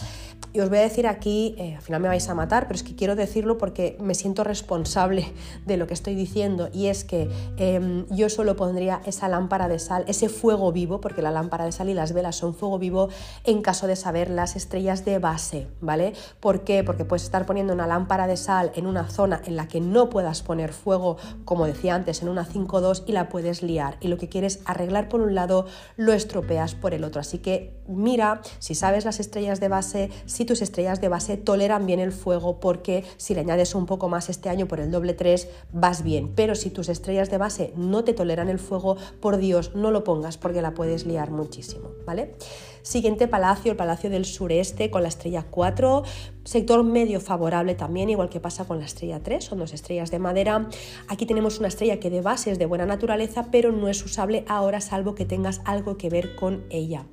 Y 0.52 0.58
os 0.58 0.68
voy 0.68 0.78
a 0.78 0.82
decir 0.82 1.06
aquí, 1.06 1.54
eh, 1.58 1.76
al 1.76 1.82
final 1.82 2.00
me 2.00 2.08
vais 2.08 2.28
a 2.28 2.34
matar, 2.34 2.66
pero 2.66 2.74
es 2.74 2.82
que 2.82 2.96
quiero 2.96 3.14
decirlo 3.14 3.56
porque 3.56 3.96
me 4.00 4.14
siento 4.14 4.42
responsable 4.42 5.32
de 5.66 5.76
lo 5.76 5.86
que 5.86 5.94
estoy 5.94 6.16
diciendo 6.16 6.68
y 6.72 6.86
es 6.86 7.04
que 7.04 7.30
em, 7.56 8.04
yo 8.08 8.28
solo 8.28 8.56
pondría 8.56 9.00
esa 9.06 9.28
lámpara 9.28 9.68
de 9.68 9.78
sal, 9.78 10.04
ese 10.08 10.28
fuego 10.28 10.72
vivo, 10.72 11.00
porque 11.00 11.22
la 11.22 11.30
lámpara 11.30 11.66
de 11.66 11.72
sal 11.72 11.88
y 11.88 11.94
las 11.94 12.12
velas 12.12 12.34
son 12.34 12.54
fuego 12.54 12.80
vivo 12.80 13.10
en 13.44 13.62
caso 13.62 13.86
de 13.86 13.94
saber 13.94 14.28
las 14.28 14.56
estrellas 14.56 15.04
de 15.04 15.20
base, 15.20 15.68
¿vale? 15.80 16.14
¿Por 16.40 16.64
qué? 16.64 16.82
Porque 16.82 17.04
puedes 17.04 17.22
estar 17.22 17.46
poniendo 17.46 17.72
una 17.72 17.86
lámpara 17.86 18.26
de 18.26 18.36
sal 18.36 18.72
en 18.74 18.86
una 18.86 19.08
zona 19.08 19.40
en 19.44 19.54
la 19.54 19.68
que 19.68 19.80
no 19.80 20.10
puedas 20.10 20.42
poner 20.42 20.72
fuego, 20.72 21.16
como 21.44 21.66
decía 21.66 21.94
antes, 21.94 22.22
en 22.22 22.28
una 22.28 22.44
5-2 22.44 23.04
y 23.06 23.12
la 23.12 23.28
puedes 23.28 23.62
liar. 23.62 23.98
Y 24.00 24.08
lo 24.08 24.18
que 24.18 24.28
quieres 24.28 24.60
arreglar 24.64 25.08
por 25.08 25.20
un 25.20 25.36
lado, 25.36 25.66
lo 25.96 26.12
estropeas 26.12 26.74
por 26.74 26.92
el 26.92 27.04
otro. 27.04 27.20
Así 27.20 27.38
que 27.38 27.79
mira 27.90 28.40
si 28.58 28.74
sabes 28.74 29.04
las 29.04 29.20
estrellas 29.20 29.60
de 29.60 29.68
base, 29.68 30.10
si 30.26 30.44
tus 30.44 30.62
estrellas 30.62 31.00
de 31.00 31.08
base 31.08 31.36
toleran 31.36 31.86
bien 31.86 32.00
el 32.00 32.12
fuego, 32.12 32.60
porque 32.60 33.04
si 33.16 33.34
le 33.34 33.40
añades 33.40 33.74
un 33.74 33.86
poco 33.86 34.08
más 34.08 34.28
este 34.28 34.48
año 34.48 34.66
por 34.66 34.80
el 34.80 34.90
doble 34.90 35.14
3, 35.14 35.48
vas 35.72 36.02
bien. 36.02 36.32
Pero 36.34 36.54
si 36.54 36.70
tus 36.70 36.88
estrellas 36.88 37.30
de 37.30 37.38
base 37.38 37.72
no 37.76 38.04
te 38.04 38.14
toleran 38.14 38.48
el 38.48 38.58
fuego, 38.58 38.96
por 39.20 39.36
Dios, 39.36 39.74
no 39.74 39.90
lo 39.90 40.04
pongas 40.04 40.38
porque 40.38 40.62
la 40.62 40.74
puedes 40.74 41.06
liar 41.06 41.30
muchísimo, 41.30 41.90
¿vale? 42.06 42.34
Siguiente 42.82 43.28
palacio, 43.28 43.72
el 43.72 43.76
Palacio 43.76 44.08
del 44.08 44.24
Sureste 44.24 44.90
con 44.90 45.02
la 45.02 45.08
estrella 45.08 45.44
4, 45.50 46.02
sector 46.44 46.82
medio 46.84 47.20
favorable 47.20 47.74
también, 47.74 48.10
igual 48.10 48.28
que 48.28 48.40
pasa 48.40 48.64
con 48.64 48.78
la 48.78 48.86
estrella 48.86 49.20
3, 49.22 49.44
son 49.44 49.58
dos 49.58 49.72
estrellas 49.72 50.10
de 50.10 50.18
madera. 50.18 50.68
Aquí 51.08 51.26
tenemos 51.26 51.58
una 51.58 51.68
estrella 51.68 52.00
que 52.00 52.10
de 52.10 52.20
base 52.20 52.50
es 52.50 52.58
de 52.58 52.66
buena 52.66 52.86
naturaleza, 52.86 53.48
pero 53.50 53.72
no 53.72 53.88
es 53.88 54.04
usable 54.04 54.44
ahora 54.48 54.80
salvo 54.80 55.14
que 55.14 55.24
tengas 55.24 55.60
algo 55.64 55.96
que 55.96 56.08
ver 56.08 56.34
con 56.36 56.64
ella. 56.70 57.06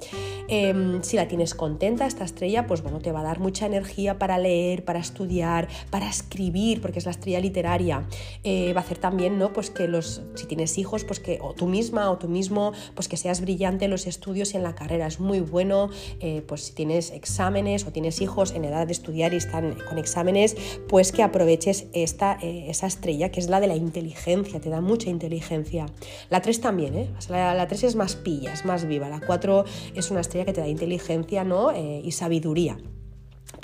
Em, 0.47 1.03
si 1.03 1.17
la 1.17 1.27
tienes 1.27 1.53
contenta, 1.53 2.05
esta 2.05 2.23
estrella, 2.23 2.67
pues 2.67 2.81
bueno, 2.81 2.99
te 2.99 3.11
va 3.11 3.19
a 3.19 3.23
dar 3.23 3.39
mucha 3.39 3.65
energía 3.65 4.17
para 4.17 4.37
leer, 4.37 4.85
para 4.85 4.99
estudiar, 4.99 5.67
para 5.89 6.09
escribir, 6.09 6.79
porque 6.79 6.99
es 6.99 7.05
la 7.05 7.11
estrella 7.11 7.41
literaria. 7.41 8.07
Eh, 8.43 8.71
va 8.73 8.79
a 8.79 8.83
hacer 8.83 8.97
también, 8.97 9.37
¿no? 9.37 9.51
Pues 9.51 9.69
que 9.69 9.89
los, 9.89 10.21
si 10.35 10.45
tienes 10.45 10.77
hijos, 10.77 11.03
pues 11.03 11.19
que, 11.19 11.39
o 11.41 11.53
tú 11.53 11.67
misma 11.67 12.09
o 12.11 12.17
tú 12.17 12.29
mismo, 12.29 12.71
pues 12.95 13.09
que 13.09 13.17
seas 13.17 13.41
brillante 13.41 13.85
en 13.85 13.91
los 13.91 14.07
estudios 14.07 14.53
y 14.53 14.57
en 14.57 14.63
la 14.63 14.73
carrera. 14.73 15.07
Es 15.07 15.19
muy 15.19 15.41
bueno, 15.41 15.89
eh, 16.21 16.43
pues 16.47 16.63
si 16.63 16.73
tienes 16.73 17.11
exámenes 17.11 17.85
o 17.85 17.91
tienes 17.91 18.21
hijos 18.21 18.51
en 18.53 18.63
edad 18.63 18.87
de 18.87 18.93
estudiar 18.93 19.16
y 19.17 19.37
están 19.37 19.75
con 19.87 19.97
exámenes, 19.97 20.55
pues 20.87 21.11
que 21.11 21.23
aproveches 21.23 21.87
esta, 21.93 22.37
eh, 22.41 22.65
esa 22.69 22.87
estrella 22.87 23.31
que 23.31 23.39
es 23.39 23.49
la 23.49 23.59
de 23.59 23.67
la 23.67 23.75
inteligencia, 23.75 24.59
te 24.59 24.69
da 24.69 24.81
mucha 24.81 25.09
inteligencia. 25.09 25.87
La 26.29 26.41
3 26.41 26.61
también, 26.61 26.95
¿eh? 26.95 27.09
La, 27.29 27.53
la 27.55 27.67
3 27.67 27.83
es 27.83 27.95
más 27.95 28.15
pilla, 28.15 28.53
es 28.53 28.65
más 28.65 28.85
viva. 28.85 29.09
La 29.09 29.19
4 29.19 29.65
es 29.95 30.11
una 30.11 30.21
estrella 30.21 30.45
que 30.45 30.53
te 30.53 30.61
da 30.61 30.67
inteligencia 30.67 31.07
¿no? 31.43 31.71
Eh, 31.71 32.01
y 32.03 32.11
sabiduría. 32.11 32.77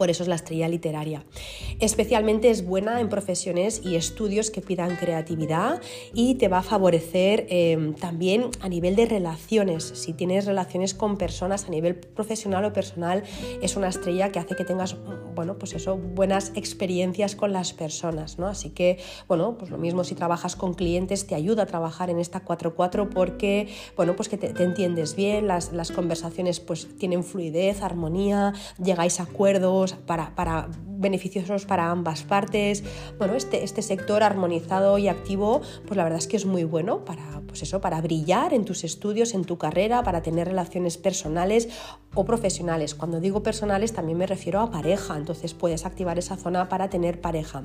Por 0.04 0.10
eso 0.10 0.24
es 0.24 0.28
la 0.28 0.36
estrella 0.36 0.68
literaria. 0.68 1.24
Especialmente 1.80 2.50
es 2.50 2.66
buena 2.66 3.00
en 3.00 3.08
profesiones 3.08 3.82
y 3.86 3.96
estudios 3.96 4.52
que 4.52 4.60
pidan 4.60 4.98
creatividad 4.98 5.82
y 6.14 6.36
te 6.36 6.50
va 6.50 6.58
a 6.58 6.62
favorecer 6.62 7.48
em, 7.48 7.94
también 7.94 8.50
a 8.60 8.68
nivel 8.68 8.98
de 8.98 9.06
relaciones. 9.06 9.86
Si 9.96 10.12
tienes 10.12 10.46
relaciones 10.46 10.94
con 10.94 11.16
personas 11.16 11.68
a 11.68 11.70
nivel 11.70 11.96
profesional 11.96 12.66
o 12.66 12.74
personal, 12.74 13.24
es 13.62 13.78
una 13.78 13.88
estrella 13.88 14.30
que 14.30 14.40
hace 14.40 14.58
que 14.58 14.66
tengas 14.66 14.98
bueno, 15.36 15.58
pues 15.58 15.74
eso, 15.74 15.98
buenas 15.98 16.52
experiencias 16.56 17.36
con 17.36 17.54
las 17.54 17.74
personas. 17.74 18.38
¿no? 18.40 18.48
Así 18.48 18.70
que, 18.70 19.00
bueno, 19.28 19.58
pues 19.58 19.72
lo 19.72 19.78
mismo 19.78 20.04
si 20.04 20.16
trabajas 20.16 20.56
con 20.56 20.74
clientes, 20.74 21.28
te 21.28 21.36
ayuda 21.36 21.64
a 21.64 21.66
trabajar 21.66 22.10
en 22.10 22.20
esta 22.20 22.44
4-4 22.44 23.10
porque, 23.10 23.70
bueno, 23.96 24.16
pues 24.16 24.30
que 24.30 24.38
te, 24.38 24.64
entiendes 24.64 25.16
bien, 25.16 25.48
las, 25.48 25.72
las 25.72 25.92
conversaciones 25.92 26.60
pues 26.60 26.88
tienen 26.98 27.24
fluidez, 27.24 27.82
armonía, 27.82 28.54
llegáis 28.84 29.20
a 29.20 29.24
acuerdos 29.24 29.93
para, 30.06 30.36
para 30.36 30.70
beneficiosos 31.04 31.66
para 31.66 31.92
ambas 31.92 32.24
partes. 32.24 32.84
Bueno, 33.18 33.36
este, 33.36 33.64
este 33.64 33.82
sector 33.82 34.24
armonizado 34.24 34.98
y 34.98 35.08
activo, 35.08 35.62
pues 35.86 35.98
la 35.98 36.04
verdad 36.04 36.20
es 36.20 36.28
que 36.28 36.38
es 36.38 36.46
muy 36.46 36.64
bueno 36.64 37.06
para, 37.06 37.42
pues 37.48 37.62
eso, 37.62 37.82
para 37.82 38.02
brillar 38.02 38.54
en 38.54 38.66
tus 38.66 38.84
estudios, 38.84 39.34
en 39.34 39.44
tu 39.44 39.58
carrera, 39.58 40.04
para 40.04 40.22
tener 40.22 40.48
relaciones 40.48 40.98
personales 40.98 41.70
o 42.16 42.26
profesionales. 42.26 42.96
Cuando 42.96 43.20
digo 43.20 43.44
personales 43.44 43.94
también 43.94 44.18
me 44.18 44.28
refiero 44.28 44.60
a 44.62 44.72
pareja, 44.72 45.16
entonces 45.18 45.54
puedes 45.54 45.86
activar 45.86 46.18
esa 46.18 46.38
zona 46.38 46.70
para 46.70 46.90
tener 46.90 47.22
pareja. 47.22 47.64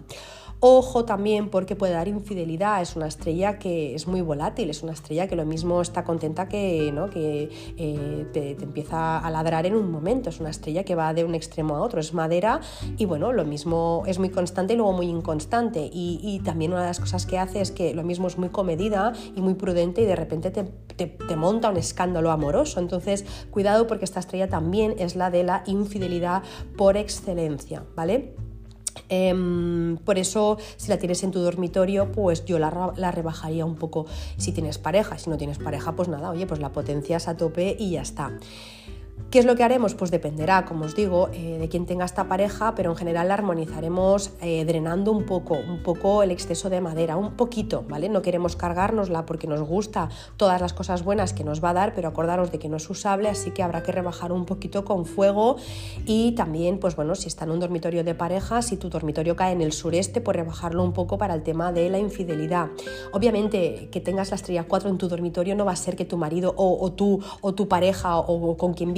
Ojo 0.60 1.04
también 1.04 1.50
porque 1.50 1.76
puede 1.76 1.92
dar 1.92 2.08
infidelidad, 2.08 2.82
es 2.82 2.96
una 2.96 3.06
estrella 3.06 3.60
que 3.60 3.94
es 3.94 4.08
muy 4.08 4.22
volátil, 4.22 4.70
es 4.70 4.82
una 4.82 4.92
estrella 4.92 5.28
que 5.28 5.36
lo 5.36 5.46
mismo 5.46 5.80
está 5.80 6.02
contenta 6.02 6.48
que, 6.48 6.90
¿no? 6.92 7.08
que 7.10 7.48
eh, 7.76 8.26
te, 8.32 8.50
empieza 8.60 9.18
a 9.18 9.30
ladrar 9.30 9.66
en 9.66 9.76
un 9.76 9.88
momento, 9.88 10.30
es 10.30 10.40
una 10.40 10.50
estrella 10.50 10.82
que 10.82 10.96
va 10.96 11.14
de 11.14 11.22
un 11.22 11.36
extremo 11.36 11.76
a 11.76 11.82
otro, 11.82 12.00
es 12.00 12.12
madera 12.12 12.60
y 12.96 13.04
bueno, 13.04 13.32
lo 13.32 13.44
mismo 13.44 14.02
es 14.06 14.18
muy 14.18 14.30
constante 14.30 14.74
y 14.74 14.76
luego 14.76 14.92
muy 14.92 15.06
inconstante. 15.06 15.88
Y, 15.92 16.40
también 16.44 16.72
una 16.72 16.82
de 16.82 16.88
las 16.88 17.00
cosas 17.00 17.26
que 17.26 17.38
hace 17.38 17.60
es 17.60 17.70
que 17.70 17.94
lo 17.94 18.02
mismo 18.04 18.28
es 18.28 18.38
muy 18.38 18.48
comedida 18.48 19.12
y 19.34 19.40
muy 19.40 19.54
prudente 19.54 20.02
y 20.02 20.06
de 20.06 20.16
repente 20.16 20.50
te, 20.50 20.64
te 20.64 21.36
monta 21.36 21.68
un 21.68 21.76
escándalo 21.76 22.30
amoroso. 22.30 22.80
Entonces, 22.80 23.24
cuidado 23.50 23.86
porque 23.86 24.04
esta 24.04 24.20
estrella 24.20 24.48
también 24.48 24.94
es 24.98 25.16
la 25.16 25.30
de 25.30 25.42
la 25.42 25.62
infidelidad 25.66 26.42
por 26.76 26.96
excelencia, 26.96 27.84
¿vale? 27.96 28.34
Em, 29.08 29.96
por 29.98 30.18
eso, 30.18 30.58
si 30.76 30.88
la 30.88 30.98
tienes 30.98 31.22
en 31.22 31.30
tu 31.30 31.40
dormitorio, 31.40 32.12
pues 32.12 32.44
yo 32.44 32.58
la, 32.58 32.92
la, 32.96 33.10
rebajaría 33.10 33.64
un 33.64 33.76
poco 33.76 34.06
si 34.36 34.52
tienes 34.52 34.78
pareja. 34.78 35.18
Si 35.18 35.30
no 35.30 35.36
tienes 35.36 35.58
pareja, 35.58 35.92
pues 35.92 36.08
nada, 36.08 36.30
oye, 36.30 36.46
pues 36.46 36.60
la 36.60 36.70
potencias 36.70 37.28
a 37.28 37.36
tope 37.36 37.76
y 37.78 37.90
ya 37.90 38.02
está. 38.02 38.32
¿Qué 39.30 39.38
es 39.38 39.44
lo 39.44 39.56
que 39.56 39.62
haremos? 39.62 39.94
Pues 39.94 40.10
dependerá, 40.10 40.64
como 40.64 40.86
os 40.86 40.96
digo, 40.96 41.28
eh, 41.34 41.58
de 41.58 41.68
quién 41.68 41.84
tenga 41.84 42.06
esta 42.06 42.28
pareja, 42.28 42.74
pero 42.74 42.92
en 42.92 42.96
general 42.96 43.28
la 43.28 43.34
armonizaremos 43.34 44.30
eh, 44.40 44.64
drenando 44.64 45.12
un 45.12 45.26
poco, 45.26 45.52
un 45.52 45.82
poco 45.82 46.22
el 46.22 46.30
exceso 46.30 46.70
de 46.70 46.80
madera, 46.80 47.18
un 47.18 47.32
poquito, 47.32 47.84
¿vale? 47.86 48.08
No 48.08 48.22
queremos 48.22 48.56
cargárnosla 48.56 49.26
porque 49.26 49.46
nos 49.46 49.60
gusta 49.60 50.08
todas 50.38 50.62
las 50.62 50.72
cosas 50.72 51.04
buenas 51.04 51.34
que 51.34 51.44
nos 51.44 51.62
va 51.62 51.70
a 51.70 51.74
dar, 51.74 51.94
pero 51.94 52.08
acordaros 52.08 52.50
de 52.50 52.58
que 52.58 52.70
no 52.70 52.78
es 52.78 52.88
usable, 52.88 53.28
así 53.28 53.50
que 53.50 53.62
habrá 53.62 53.82
que 53.82 53.92
rebajar 53.92 54.32
un 54.32 54.46
poquito 54.46 54.86
con 54.86 55.04
fuego 55.04 55.56
y 56.06 56.32
también, 56.32 56.78
pues 56.78 56.96
bueno, 56.96 57.14
si 57.14 57.28
está 57.28 57.44
en 57.44 57.50
un 57.50 57.60
dormitorio 57.60 58.04
de 58.04 58.14
pareja, 58.14 58.62
si 58.62 58.78
tu 58.78 58.88
dormitorio 58.88 59.36
cae 59.36 59.52
en 59.52 59.60
el 59.60 59.72
sureste, 59.72 60.22
pues 60.22 60.38
rebajarlo 60.38 60.82
un 60.82 60.94
poco 60.94 61.18
para 61.18 61.34
el 61.34 61.42
tema 61.42 61.70
de 61.70 61.90
la 61.90 61.98
infidelidad. 61.98 62.68
Obviamente, 63.12 63.90
que 63.92 64.00
tengas 64.00 64.30
la 64.30 64.36
estrella 64.36 64.64
4 64.66 64.88
en 64.88 64.96
tu 64.96 65.06
dormitorio 65.06 65.54
no 65.54 65.66
va 65.66 65.72
a 65.72 65.76
ser 65.76 65.96
que 65.96 66.06
tu 66.06 66.16
marido 66.16 66.54
o, 66.56 66.90
tú 66.92 67.20
o 67.42 67.52
tu 67.52 67.68
pareja 67.68 68.16
o, 68.16 68.52
o 68.52 68.56
con 68.56 68.72
quien 68.72 68.94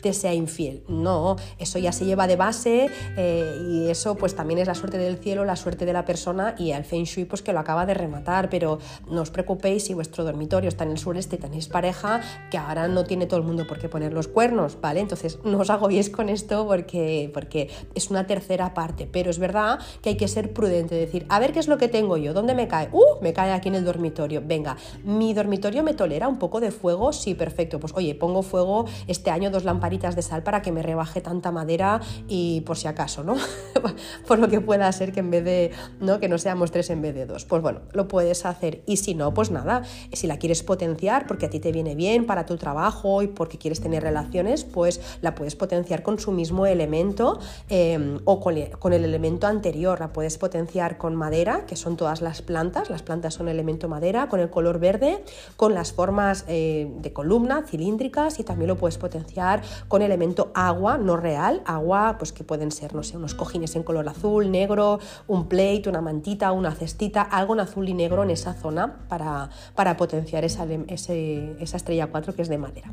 te 0.00 0.12
sea 0.12 0.34
infiel. 0.34 0.82
No, 0.88 1.36
eso 1.58 1.78
ya 1.78 1.92
se 1.92 2.04
lleva 2.04 2.26
de 2.26 2.36
base 2.36 2.90
eh, 3.16 3.58
y 3.70 3.88
eso 3.88 4.16
pues 4.16 4.34
también 4.34 4.58
es 4.58 4.66
la 4.66 4.74
suerte 4.74 4.98
del 4.98 5.18
cielo, 5.18 5.44
la 5.44 5.56
suerte 5.56 5.84
de 5.84 5.92
la 5.92 6.04
persona 6.04 6.54
y 6.58 6.72
el 6.72 6.84
Feng 6.84 7.04
Shui 7.04 7.24
pues 7.24 7.42
que 7.42 7.52
lo 7.52 7.60
acaba 7.60 7.86
de 7.86 7.94
rematar, 7.94 8.50
pero 8.50 8.78
no 9.10 9.22
os 9.22 9.30
preocupéis 9.30 9.84
si 9.84 9.94
vuestro 9.94 10.24
dormitorio 10.24 10.68
está 10.68 10.84
en 10.84 10.92
el 10.92 10.98
sureste 10.98 11.36
y 11.36 11.38
tenéis 11.38 11.68
pareja, 11.68 12.20
que 12.50 12.58
ahora 12.58 12.88
no 12.88 13.04
tiene 13.04 13.26
todo 13.26 13.40
el 13.40 13.46
mundo 13.46 13.66
por 13.66 13.78
qué 13.78 13.88
poner 13.88 14.12
los 14.12 14.28
cuernos, 14.28 14.80
¿vale? 14.80 15.00
Entonces 15.00 15.38
no 15.44 15.58
os 15.58 15.70
agobiéis 15.70 16.10
con 16.10 16.28
esto 16.28 16.66
porque, 16.66 17.30
porque 17.32 17.70
es 17.94 18.10
una 18.10 18.26
tercera 18.26 18.74
parte, 18.74 19.08
pero 19.10 19.30
es 19.30 19.38
verdad 19.38 19.78
que 20.02 20.10
hay 20.10 20.16
que 20.16 20.28
ser 20.28 20.52
prudente, 20.52 20.94
decir, 20.94 21.26
a 21.28 21.38
ver 21.38 21.52
qué 21.52 21.60
es 21.60 21.68
lo 21.68 21.78
que 21.78 21.88
tengo 21.88 22.16
yo, 22.16 22.32
¿dónde 22.32 22.54
me 22.54 22.68
cae? 22.68 22.88
¡Uh! 22.92 23.20
Me 23.20 23.32
cae 23.32 23.52
aquí 23.52 23.68
en 23.68 23.74
el 23.74 23.84
dormitorio. 23.84 24.42
Venga, 24.44 24.76
mi 25.04 25.34
dormitorio 25.34 25.82
me 25.82 25.94
tolera 25.94 26.28
un 26.28 26.38
poco 26.38 26.60
de 26.60 26.70
fuego, 26.70 27.12
sí, 27.12 27.34
perfecto. 27.34 27.80
Pues 27.80 27.92
oye, 27.94 28.14
pongo 28.14 28.42
fuego 28.42 28.86
este 29.06 29.30
año 29.30 29.50
lamparitas 29.64 30.16
de 30.16 30.22
sal 30.22 30.42
para 30.42 30.62
que 30.62 30.72
me 30.72 30.82
rebaje 30.82 31.20
tanta 31.20 31.50
madera 31.50 32.00
y 32.28 32.62
por 32.62 32.76
si 32.76 32.88
acaso, 32.88 33.24
¿no? 33.24 33.36
por 34.26 34.38
lo 34.38 34.48
que 34.48 34.60
pueda 34.60 34.90
ser 34.92 35.12
que 35.12 35.20
en 35.20 35.30
vez 35.30 35.44
de, 35.44 35.70
¿no? 36.00 36.20
Que 36.20 36.28
no 36.28 36.38
seamos 36.38 36.70
tres 36.70 36.90
en 36.90 37.02
vez 37.02 37.14
de 37.14 37.26
dos. 37.26 37.44
Pues 37.44 37.62
bueno, 37.62 37.80
lo 37.92 38.08
puedes 38.08 38.44
hacer. 38.44 38.82
Y 38.86 38.98
si 38.98 39.14
no, 39.14 39.34
pues 39.34 39.50
nada, 39.50 39.82
si 40.12 40.26
la 40.26 40.38
quieres 40.38 40.62
potenciar 40.62 41.26
porque 41.26 41.46
a 41.46 41.50
ti 41.50 41.60
te 41.60 41.72
viene 41.72 41.94
bien 41.94 42.26
para 42.26 42.46
tu 42.46 42.56
trabajo 42.56 43.22
y 43.22 43.28
porque 43.28 43.58
quieres 43.58 43.80
tener 43.80 44.02
relaciones, 44.02 44.64
pues 44.64 45.00
la 45.20 45.34
puedes 45.34 45.56
potenciar 45.56 46.02
con 46.02 46.18
su 46.18 46.32
mismo 46.32 46.66
elemento 46.66 47.38
em, 47.68 48.18
o 48.24 48.40
con, 48.40 48.54
con 48.78 48.92
el 48.92 49.04
elemento 49.04 49.46
anterior. 49.46 50.00
La 50.00 50.12
puedes 50.12 50.38
potenciar 50.38 50.98
con 50.98 51.14
madera, 51.16 51.66
que 51.66 51.76
son 51.76 51.96
todas 51.96 52.20
las 52.20 52.42
plantas. 52.42 52.90
Las 52.90 53.02
plantas 53.02 53.34
son 53.34 53.48
elemento 53.48 53.88
madera, 53.88 54.28
con 54.28 54.40
el 54.40 54.50
color 54.50 54.78
verde, 54.78 55.22
con 55.56 55.74
las 55.74 55.92
formas 55.92 56.44
eh, 56.48 56.90
de 57.00 57.12
columna, 57.12 57.64
cilíndricas 57.66 58.38
y 58.38 58.44
también 58.44 58.68
lo 58.68 58.76
puedes 58.76 58.98
potenciar 58.98 59.47
con 59.88 60.02
elemento 60.02 60.50
agua, 60.54 60.98
no 60.98 61.16
real, 61.16 61.62
agua 61.66 62.16
pues 62.18 62.32
que 62.32 62.44
pueden 62.44 62.70
ser, 62.70 62.94
no 62.94 63.02
sé, 63.02 63.16
unos 63.16 63.34
cojines 63.34 63.74
en 63.76 63.82
color 63.82 64.08
azul, 64.08 64.50
negro, 64.50 64.98
un 65.26 65.48
plate, 65.48 65.88
una 65.88 66.00
mantita, 66.00 66.52
una 66.52 66.72
cestita, 66.72 67.22
algo 67.22 67.54
en 67.54 67.60
azul 67.60 67.88
y 67.88 67.94
negro 67.94 68.22
en 68.22 68.30
esa 68.30 68.54
zona 68.54 69.00
para, 69.08 69.50
para 69.74 69.96
potenciar 69.96 70.44
esa, 70.44 70.64
esa 70.64 71.76
estrella 71.76 72.08
4 72.08 72.34
que 72.34 72.42
es 72.42 72.48
de 72.48 72.58
madera. 72.58 72.92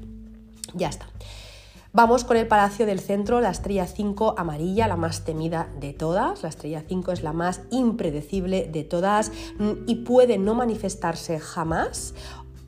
Ya 0.73 0.89
está. 0.89 1.07
Vamos 1.97 2.25
con 2.25 2.35
el 2.35 2.45
Palacio 2.45 2.85
del 2.85 2.99
Centro, 2.99 3.39
la 3.39 3.51
estrella 3.51 3.87
5 3.87 4.35
amarilla, 4.37 4.85
la 4.89 4.97
más 4.97 5.23
temida 5.23 5.69
de 5.79 5.93
todas. 5.93 6.43
La 6.43 6.49
estrella 6.49 6.83
5 6.85 7.13
es 7.13 7.23
la 7.23 7.31
más 7.31 7.61
impredecible 7.71 8.67
de 8.69 8.83
todas 8.83 9.31
mm, 9.59 9.71
y 9.87 9.95
puede 10.03 10.37
no 10.37 10.55
manifestarse 10.55 11.39
jamás 11.39 12.13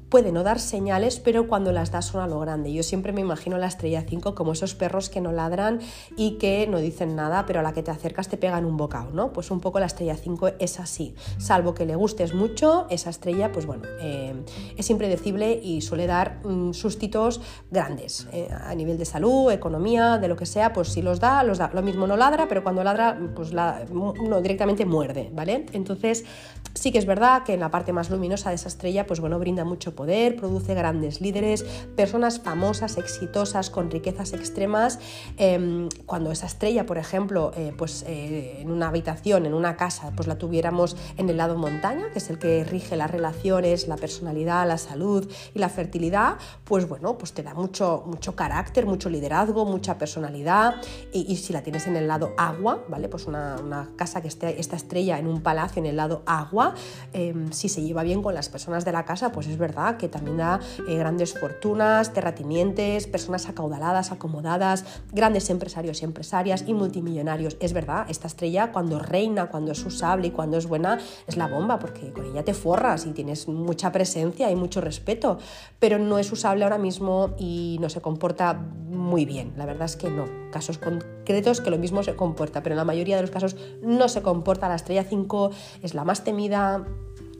puede 0.09 0.31
no 0.31 0.43
dar 0.43 0.59
señales, 0.59 1.19
pero 1.19 1.47
cuando 1.47 1.71
las 1.71 1.91
da 1.91 2.01
son 2.01 2.21
a 2.21 2.27
lo 2.27 2.39
grande. 2.39 2.71
Yo 2.71 2.83
siempre 2.83 3.11
me 3.11 3.21
imagino 3.21 3.57
la 3.57 3.67
estrella 3.67 4.03
5 4.07 4.35
como 4.35 4.53
esos 4.53 4.75
perros 4.75 5.09
que 5.09 5.21
no 5.21 5.31
ladran 5.31 5.79
y 6.15 6.37
que 6.37 6.67
no 6.67 6.79
dicen 6.79 7.15
nada, 7.15 7.45
pero 7.45 7.59
a 7.59 7.63
la 7.63 7.73
que 7.73 7.83
te 7.83 7.91
acercas 7.91 8.27
te 8.29 8.37
pegan 8.37 8.65
un 8.65 8.77
bocado, 8.77 9.11
¿no? 9.11 9.33
Pues 9.33 9.51
un 9.51 9.59
poco 9.59 9.79
la 9.79 9.85
estrella 9.85 10.15
5 10.15 10.51
es 10.59 10.79
así. 10.79 11.15
Salvo 11.37 11.73
que 11.73 11.85
le 11.85 11.95
gustes 11.95 12.33
mucho, 12.33 12.87
esa 12.89 13.09
estrella, 13.09 13.51
pues 13.51 13.65
bueno, 13.65 13.83
eh, 14.01 14.33
es 14.77 14.89
impredecible 14.89 15.59
y 15.61 15.81
suele 15.81 16.07
dar 16.07 16.39
mm, 16.45 16.73
sustitos 16.73 17.41
grandes 17.69 18.27
eh, 18.31 18.49
a 18.51 18.73
nivel 18.75 18.97
de 18.97 19.05
salud, 19.05 19.51
economía, 19.51 20.17
de 20.17 20.27
lo 20.27 20.35
que 20.35 20.45
sea, 20.45 20.73
pues 20.73 20.89
si 20.89 21.01
los 21.01 21.19
da, 21.19 21.43
los 21.43 21.57
da. 21.57 21.69
Lo 21.73 21.81
mismo 21.81 22.07
no 22.07 22.15
ladra, 22.15 22.47
pero 22.47 22.63
cuando 22.63 22.83
ladra, 22.83 23.19
pues 23.35 23.53
la, 23.53 23.85
no, 23.91 24.41
directamente 24.41 24.85
muerde, 24.85 25.29
¿vale? 25.33 25.65
Entonces, 25.73 26.25
sí 26.73 26.91
que 26.91 26.97
es 26.97 27.05
verdad 27.05 27.43
que 27.43 27.53
en 27.53 27.59
la 27.59 27.71
parte 27.71 27.93
más 27.93 28.09
luminosa 28.09 28.49
de 28.49 28.55
esa 28.55 28.69
estrella, 28.69 29.05
pues 29.05 29.19
bueno, 29.19 29.39
brinda 29.39 29.65
mucho 29.65 29.95
poder, 29.97 30.37
produce 30.37 30.73
grandes 30.73 31.19
líderes, 31.19 31.65
personas 31.97 32.39
famosas, 32.39 32.97
exitosas, 32.97 33.69
con 33.69 33.91
riquezas 33.91 34.31
extremas. 34.31 34.99
Em, 35.35 35.89
cuando 36.05 36.31
esa 36.31 36.45
estrella, 36.45 36.85
por 36.85 36.97
ejemplo, 36.97 37.51
eh, 37.57 37.73
pues 37.77 38.05
eh, 38.07 38.61
en 38.61 38.71
una 38.71 38.87
habitación, 38.87 39.45
en 39.45 39.53
una 39.53 39.75
casa, 39.75 40.13
pues 40.15 40.29
la 40.29 40.37
tuviéramos 40.37 40.95
en 41.17 41.29
el 41.29 41.35
lado 41.35 41.57
montaña, 41.57 42.05
que 42.13 42.19
es 42.19 42.29
el 42.29 42.39
que 42.39 42.63
rige 42.63 42.95
las 42.95 43.11
relaciones, 43.11 43.89
la 43.89 43.97
personalidad, 43.97 44.65
la 44.65 44.77
salud 44.77 45.29
y 45.53 45.59
la 45.59 45.67
fertilidad, 45.67 46.37
pues 46.63 46.87
bueno, 46.87 47.17
pues 47.17 47.33
te 47.33 47.43
da 47.43 47.53
mucho, 47.53 48.03
mucho 48.05 48.35
carácter, 48.35 48.85
mucho 48.85 49.09
liderazgo, 49.09 49.65
mucha 49.65 49.97
personalidad. 49.97 50.75
Y, 51.11 51.35
si 51.37 51.53
la 51.53 51.61
tienes 51.61 51.87
en 51.87 51.95
el 51.95 52.07
lado 52.07 52.33
agua, 52.37 52.83
¿vale? 52.87 53.09
Pues 53.09 53.25
una, 53.25 53.89
casa 53.95 54.21
que 54.21 54.27
esté 54.27 54.59
esta 54.59 54.75
estrella 54.75 55.17
en 55.17 55.27
un 55.27 55.41
palacio 55.41 55.79
en 55.79 55.87
el 55.87 55.97
lado 55.97 56.23
agua, 56.25 56.75
em, 57.13 57.51
si 57.51 57.69
se 57.69 57.81
lleva 57.81 58.03
bien 58.03 58.21
con 58.21 58.33
las 58.33 58.49
personas 58.49 58.85
de 58.85 58.91
la 58.91 59.05
casa, 59.05 59.31
pues 59.31 59.47
es 59.47 59.57
verdad 59.57 59.86
que 59.95 60.09
también 60.09 60.35
da 60.35 60.59
eh, 60.89 60.97
grandes 60.97 61.39
fortunas, 61.39 62.11
terratinientes, 62.11 63.07
personas 63.07 63.47
acaudaladas, 63.47 64.11
acomodadas, 64.11 64.83
grandes 65.13 65.49
empresarios 65.49 66.01
y 66.01 66.05
empresarias 66.05 66.65
y 66.67 66.73
multimillonarios. 66.73 67.55
Es 67.61 67.71
verdad, 67.71 68.07
esta 68.09 68.27
estrella 68.27 68.73
cuando 68.73 68.99
reina, 68.99 69.45
cuando 69.45 69.71
es 69.71 69.85
usable 69.85 70.27
y 70.27 70.31
cuando 70.31 70.57
es 70.57 70.65
buena, 70.65 70.99
es 71.27 71.37
la 71.37 71.47
bomba, 71.47 71.79
porque 71.79 72.11
con 72.11 72.25
ella 72.25 72.43
te 72.43 72.53
forras 72.53 73.05
y 73.05 73.11
tienes 73.11 73.47
mucha 73.47 73.91
presencia 73.91 74.51
y 74.51 74.55
mucho 74.55 74.81
respeto, 74.81 75.37
pero 75.79 75.99
no 75.99 76.17
es 76.17 76.31
usable 76.31 76.63
ahora 76.63 76.77
mismo 76.77 77.35
y 77.37 77.77
no 77.79 77.89
se 77.89 78.01
comporta 78.01 78.53
muy 78.53 79.25
bien. 79.25 79.53
La 79.55 79.65
verdad 79.65 79.85
es 79.85 79.95
que 79.95 80.09
no. 80.09 80.25
Casos 80.51 80.77
concretos 80.77 81.61
que 81.61 81.69
lo 81.69 81.77
mismo 81.77 82.03
se 82.03 82.15
comporta, 82.15 82.63
pero 82.63 82.73
en 82.73 82.77
la 82.77 82.85
mayoría 82.85 83.15
de 83.15 83.21
los 83.21 83.31
casos 83.31 83.55
no 83.81 84.09
se 84.09 84.21
comporta. 84.21 84.67
La 84.67 84.75
estrella 84.75 85.03
5 85.03 85.51
es 85.83 85.93
la 85.93 86.03
más 86.03 86.23
temida, 86.23 86.85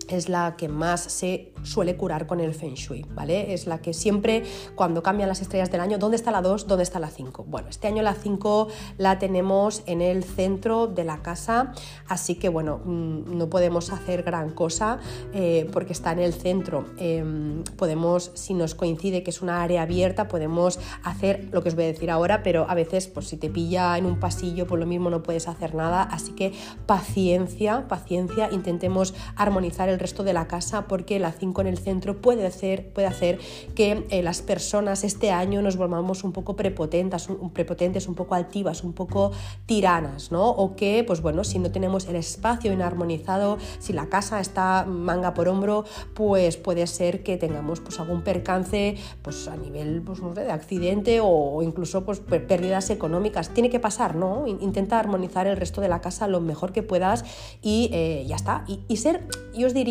es 0.09 0.29
la 0.29 0.55
que 0.57 0.67
más 0.67 1.01
se 1.01 1.51
suele 1.63 1.97
curar 1.97 2.27
con 2.27 2.39
el 2.39 2.53
Feng 2.53 2.75
Shui, 2.75 3.05
¿vale? 3.13 3.53
Es 3.53 3.67
la 3.67 3.79
que 3.79 3.93
siempre, 3.93 4.43
cuando 4.75 5.03
cambian 5.03 5.29
las 5.29 5.41
estrellas 5.41 5.71
del 5.71 5.81
año, 5.81 5.97
¿dónde 5.97 6.17
está 6.17 6.31
la 6.31 6.41
2? 6.41 6.67
¿Dónde 6.67 6.83
está 6.83 6.99
la 6.99 7.09
5? 7.09 7.45
Bueno, 7.47 7.67
este 7.69 7.87
año 7.87 8.01
la 8.03 8.13
5 8.13 8.67
la 8.97 9.19
tenemos 9.19 9.83
en 9.85 10.01
el 10.01 10.23
centro 10.23 10.87
de 10.87 11.03
la 11.03 11.21
casa, 11.21 11.73
así 12.07 12.35
que 12.35 12.49
bueno, 12.49 12.79
mm, 12.83 13.37
no 13.37 13.49
podemos 13.49 13.91
hacer 13.91 14.23
gran 14.23 14.51
cosa 14.51 14.99
eh, 15.33 15.69
porque 15.71 15.93
está 15.93 16.11
en 16.11 16.19
el 16.19 16.33
centro. 16.33 16.85
Em, 16.97 17.63
podemos, 17.75 18.31
si 18.35 18.53
nos 18.53 18.75
coincide 18.75 19.23
que 19.23 19.31
es 19.31 19.41
una 19.41 19.61
área 19.61 19.81
abierta, 19.81 20.27
podemos 20.27 20.79
hacer 21.03 21.49
lo 21.51 21.61
que 21.63 21.69
os 21.69 21.75
voy 21.75 21.85
a 21.85 21.87
decir 21.87 22.11
ahora, 22.11 22.43
pero 22.43 22.65
a 22.69 22.75
veces, 22.75 23.07
pues 23.07 23.27
si 23.27 23.37
te 23.37 23.49
pilla 23.49 23.97
en 23.97 24.05
un 24.05 24.19
pasillo, 24.19 24.67
por 24.67 24.79
lo 24.79 24.85
mismo 24.85 25.09
no 25.09 25.23
puedes 25.23 25.47
hacer 25.47 25.75
nada, 25.75 26.03
así 26.03 26.31
que 26.33 26.53
paciencia, 26.85 27.87
paciencia, 27.87 28.49
intentemos 28.51 29.13
armonizar 29.35 29.89
el 29.89 29.96
resto 29.99 30.23
de 30.23 30.33
la 30.33 30.47
casa 30.47 30.87
porque 30.87 31.19
la 31.19 31.31
5 31.31 31.61
en 31.61 31.67
el 31.67 31.77
centro 31.77 32.21
puede 32.21 32.45
hacer, 32.45 32.89
puede 32.89 33.07
hacer 33.07 33.39
que 33.75 34.05
eh, 34.09 34.23
las 34.23 34.41
personas 34.41 35.03
este 35.03 35.31
año 35.31 35.61
nos 35.61 35.77
volvamos 35.77 36.23
un 36.23 36.31
poco 36.31 36.55
prepotentes, 36.55 37.29
un, 37.29 37.51
prepotentes, 37.51 38.07
un 38.07 38.15
poco 38.15 38.35
altivas, 38.35 38.83
un 38.83 38.93
poco 38.93 39.31
tiranas, 39.65 40.31
¿no? 40.31 40.49
O 40.49 40.75
que, 40.75 41.03
pues 41.05 41.21
bueno, 41.21 41.43
si 41.43 41.59
no 41.59 41.71
tenemos 41.71 42.07
el 42.07 42.15
espacio 42.15 42.71
inarmonizado, 42.73 43.57
si 43.79 43.93
la 43.93 44.07
casa 44.07 44.39
está 44.39 44.85
manga 44.85 45.33
por 45.33 45.47
hombro, 45.47 45.85
pues 46.13 46.57
puede 46.57 46.85
ser 46.87 47.23
que 47.23 47.37
tengamos 47.37 47.79
pues 47.79 47.99
algún 47.99 48.21
percance 48.21 48.95
pues 49.21 49.47
a 49.47 49.55
nivel 49.55 50.01
pues, 50.01 50.21
no 50.21 50.33
sé, 50.35 50.41
de 50.41 50.51
accidente 50.51 51.19
o 51.21 51.61
incluso 51.63 52.05
pues 52.05 52.19
pérdidas 52.19 52.89
económicas. 52.89 53.49
Tiene 53.49 53.69
que 53.69 53.79
pasar, 53.79 54.15
¿no? 54.15 54.45
Intenta 54.47 54.99
armonizar 54.99 55.47
el 55.47 55.57
resto 55.57 55.81
de 55.81 55.89
la 55.89 56.01
casa 56.01 56.27
lo 56.27 56.41
mejor 56.41 56.71
que 56.71 56.83
puedas 56.83 57.25
y 57.61 57.89
eh, 57.93 58.25
ya 58.27 58.35
está. 58.35 58.63
Y, 58.67 58.81
y 58.87 58.97
ser, 58.97 59.27
yo 59.53 59.67
os 59.67 59.73
diría, 59.73 59.86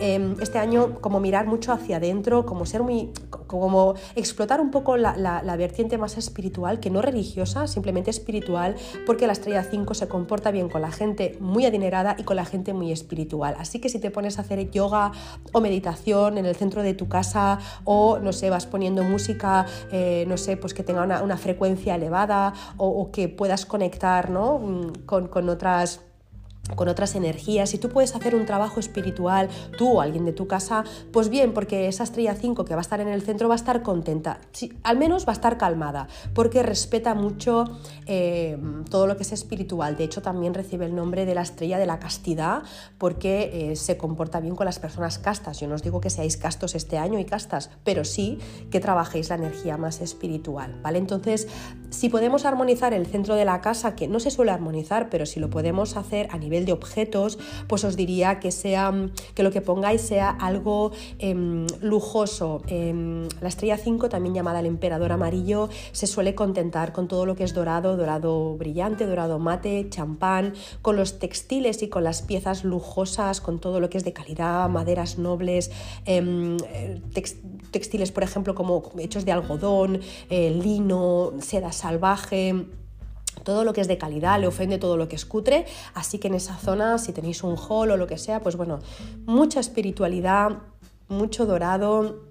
Em, 0.00 0.36
este 0.40 0.58
año 0.58 1.00
como 1.00 1.18
mirar 1.18 1.46
mucho 1.46 1.72
hacia 1.72 1.96
adentro, 1.96 2.46
como 2.46 2.64
ser 2.64 2.82
muy, 2.82 3.10
como 3.48 3.94
explotar 4.14 4.60
un 4.60 4.70
poco 4.70 4.96
la, 4.96 5.56
vertiente 5.56 5.98
más 5.98 6.16
espiritual, 6.16 6.78
que 6.78 6.90
no 6.90 7.02
religiosa, 7.02 7.66
simplemente 7.66 8.10
espiritual, 8.10 8.76
porque 9.04 9.26
la 9.26 9.32
estrella 9.32 9.64
5 9.64 9.94
se 9.94 10.06
comporta 10.06 10.52
bien 10.52 10.68
con 10.68 10.82
la 10.82 10.92
gente 10.92 11.36
muy 11.40 11.66
adinerada 11.66 12.14
y 12.18 12.22
con 12.22 12.36
la 12.36 12.44
gente 12.44 12.72
muy 12.72 12.92
espiritual. 12.92 13.56
Así 13.58 13.80
que 13.80 13.88
si 13.88 13.98
te 13.98 14.10
pones 14.12 14.38
a 14.38 14.42
hacer 14.42 14.70
yoga 14.70 15.10
o 15.52 15.60
meditación 15.60 16.38
en 16.38 16.46
el 16.46 16.54
centro 16.54 16.82
de 16.82 16.94
tu 16.94 17.08
casa 17.08 17.58
o, 17.84 18.20
no 18.20 18.32
sé, 18.32 18.48
vas 18.48 18.66
poniendo 18.66 19.02
música, 19.02 19.66
eh, 19.90 20.24
no 20.28 20.36
sé, 20.36 20.56
pues 20.56 20.72
que 20.72 20.84
tenga 20.84 21.02
una, 21.02 21.36
frecuencia 21.36 21.96
elevada 21.96 22.52
o, 22.76 23.10
que 23.10 23.28
puedas 23.28 23.66
conectar 23.66 24.30
¿no? 24.30 24.58
Mm, 24.58 24.92
con, 25.06 25.26
con 25.26 25.48
otras 25.48 26.11
con 26.76 26.88
otras 26.88 27.14
energías, 27.16 27.70
si 27.70 27.78
tú 27.78 27.88
puedes 27.88 28.14
hacer 28.14 28.34
un 28.34 28.46
trabajo 28.46 28.80
espiritual, 28.80 29.48
tú 29.76 29.98
o 29.98 30.00
alguien 30.00 30.24
de 30.24 30.32
tu 30.32 30.46
casa, 30.46 30.84
pues 31.12 31.28
bien, 31.28 31.52
porque 31.52 31.88
esa 31.88 32.04
estrella 32.04 32.34
5 32.34 32.64
que 32.64 32.74
va 32.74 32.80
a 32.80 32.82
estar 32.82 33.00
en 33.00 33.08
el 33.08 33.22
centro 33.22 33.48
va 33.48 33.54
a 33.54 33.56
estar 33.56 33.82
contenta, 33.82 34.40
al 34.84 34.96
menos 34.96 35.26
va 35.26 35.30
a 35.30 35.34
estar 35.34 35.58
calmada, 35.58 36.08
porque 36.34 36.62
respeta 36.62 37.14
mucho 37.14 37.64
eh, 38.06 38.56
todo 38.88 39.06
lo 39.06 39.16
que 39.16 39.24
es 39.24 39.32
espiritual. 39.32 39.96
De 39.96 40.04
hecho, 40.04 40.22
también 40.22 40.54
recibe 40.54 40.86
el 40.86 40.94
nombre 40.94 41.26
de 41.26 41.34
la 41.34 41.42
estrella 41.42 41.78
de 41.78 41.86
la 41.86 41.98
castidad, 41.98 42.62
porque 42.96 43.72
eh, 43.72 43.76
se 43.76 43.96
comporta 43.96 44.40
bien 44.40 44.54
con 44.54 44.64
las 44.64 44.78
personas 44.78 45.18
castas. 45.18 45.60
Yo 45.60 45.66
no 45.66 45.74
os 45.74 45.82
digo 45.82 46.00
que 46.00 46.10
seáis 46.10 46.36
castos 46.36 46.74
este 46.74 46.96
año 46.96 47.18
y 47.18 47.24
castas, 47.24 47.70
pero 47.84 48.04
sí 48.04 48.38
que 48.70 48.80
trabajéis 48.80 49.28
la 49.28 49.34
energía 49.34 49.76
más 49.76 50.00
espiritual, 50.00 50.78
¿vale? 50.82 50.98
Entonces, 50.98 51.48
si 51.90 52.08
podemos 52.08 52.44
armonizar 52.44 52.94
el 52.94 53.06
centro 53.06 53.34
de 53.34 53.44
la 53.44 53.60
casa, 53.60 53.96
que 53.96 54.08
no 54.08 54.20
se 54.20 54.30
suele 54.30 54.52
armonizar, 54.52 55.10
pero 55.10 55.26
si 55.26 55.40
lo 55.40 55.50
podemos 55.50 55.96
hacer 55.96 56.28
a 56.30 56.38
nivel 56.38 56.51
de 56.60 56.72
objetos, 56.72 57.38
pues 57.66 57.84
os 57.84 57.96
diría 57.96 58.38
que, 58.40 58.50
sea, 58.50 58.92
que 59.34 59.42
lo 59.42 59.50
que 59.50 59.60
pongáis 59.60 60.02
sea 60.02 60.30
algo 60.30 60.92
em, 61.18 61.66
lujoso. 61.80 62.62
Em, 62.66 63.28
la 63.40 63.48
estrella 63.48 63.76
5, 63.76 64.08
también 64.08 64.34
llamada 64.34 64.60
el 64.60 64.66
emperador 64.66 65.12
amarillo, 65.12 65.68
se 65.92 66.06
suele 66.06 66.34
contentar 66.34 66.92
con 66.92 67.08
todo 67.08 67.26
lo 67.26 67.34
que 67.34 67.44
es 67.44 67.54
dorado, 67.54 67.96
dorado 67.96 68.56
brillante, 68.56 69.06
dorado 69.06 69.38
mate, 69.38 69.88
champán, 69.88 70.54
con 70.82 70.96
los 70.96 71.18
textiles 71.18 71.82
y 71.82 71.88
con 71.88 72.04
las 72.04 72.22
piezas 72.22 72.64
lujosas, 72.64 73.40
con 73.40 73.58
todo 73.58 73.80
lo 73.80 73.90
que 73.90 73.98
es 73.98 74.04
de 74.04 74.12
calidad, 74.12 74.68
maderas 74.68 75.18
nobles, 75.18 75.70
em, 76.04 76.56
textiles, 77.70 78.12
por 78.12 78.22
ejemplo, 78.22 78.54
como 78.54 78.82
hechos 78.98 79.24
de 79.24 79.32
algodón, 79.32 80.00
eh, 80.30 80.50
lino, 80.50 81.32
seda 81.40 81.72
salvaje 81.72 82.66
todo 83.44 83.64
lo 83.64 83.72
que 83.72 83.80
es 83.80 83.88
de 83.88 83.98
calidad, 83.98 84.40
le 84.40 84.46
ofende 84.46 84.78
todo 84.78 84.96
lo 84.96 85.08
que 85.08 85.16
es 85.16 85.24
cutre, 85.24 85.66
así 85.94 86.18
que 86.18 86.28
en 86.28 86.34
esa 86.34 86.56
zona, 86.56 86.98
si 86.98 87.12
tenéis 87.12 87.42
un 87.42 87.56
hall 87.56 87.90
o 87.90 87.96
lo 87.96 88.06
que 88.06 88.18
sea, 88.18 88.40
pues 88.40 88.56
bueno, 88.56 88.78
mucha 89.26 89.60
espiritualidad, 89.60 90.58
mucho 91.08 91.46
dorado, 91.46 92.30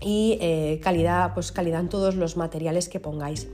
y 0.00 0.36
eh, 0.40 0.80
calidad, 0.82 1.32
pues 1.32 1.50
calidad 1.50 1.80
en 1.80 1.88
todos 1.88 2.14
los 2.14 2.36
materiales 2.36 2.88
que 2.88 3.00
pongáis. 3.00 3.48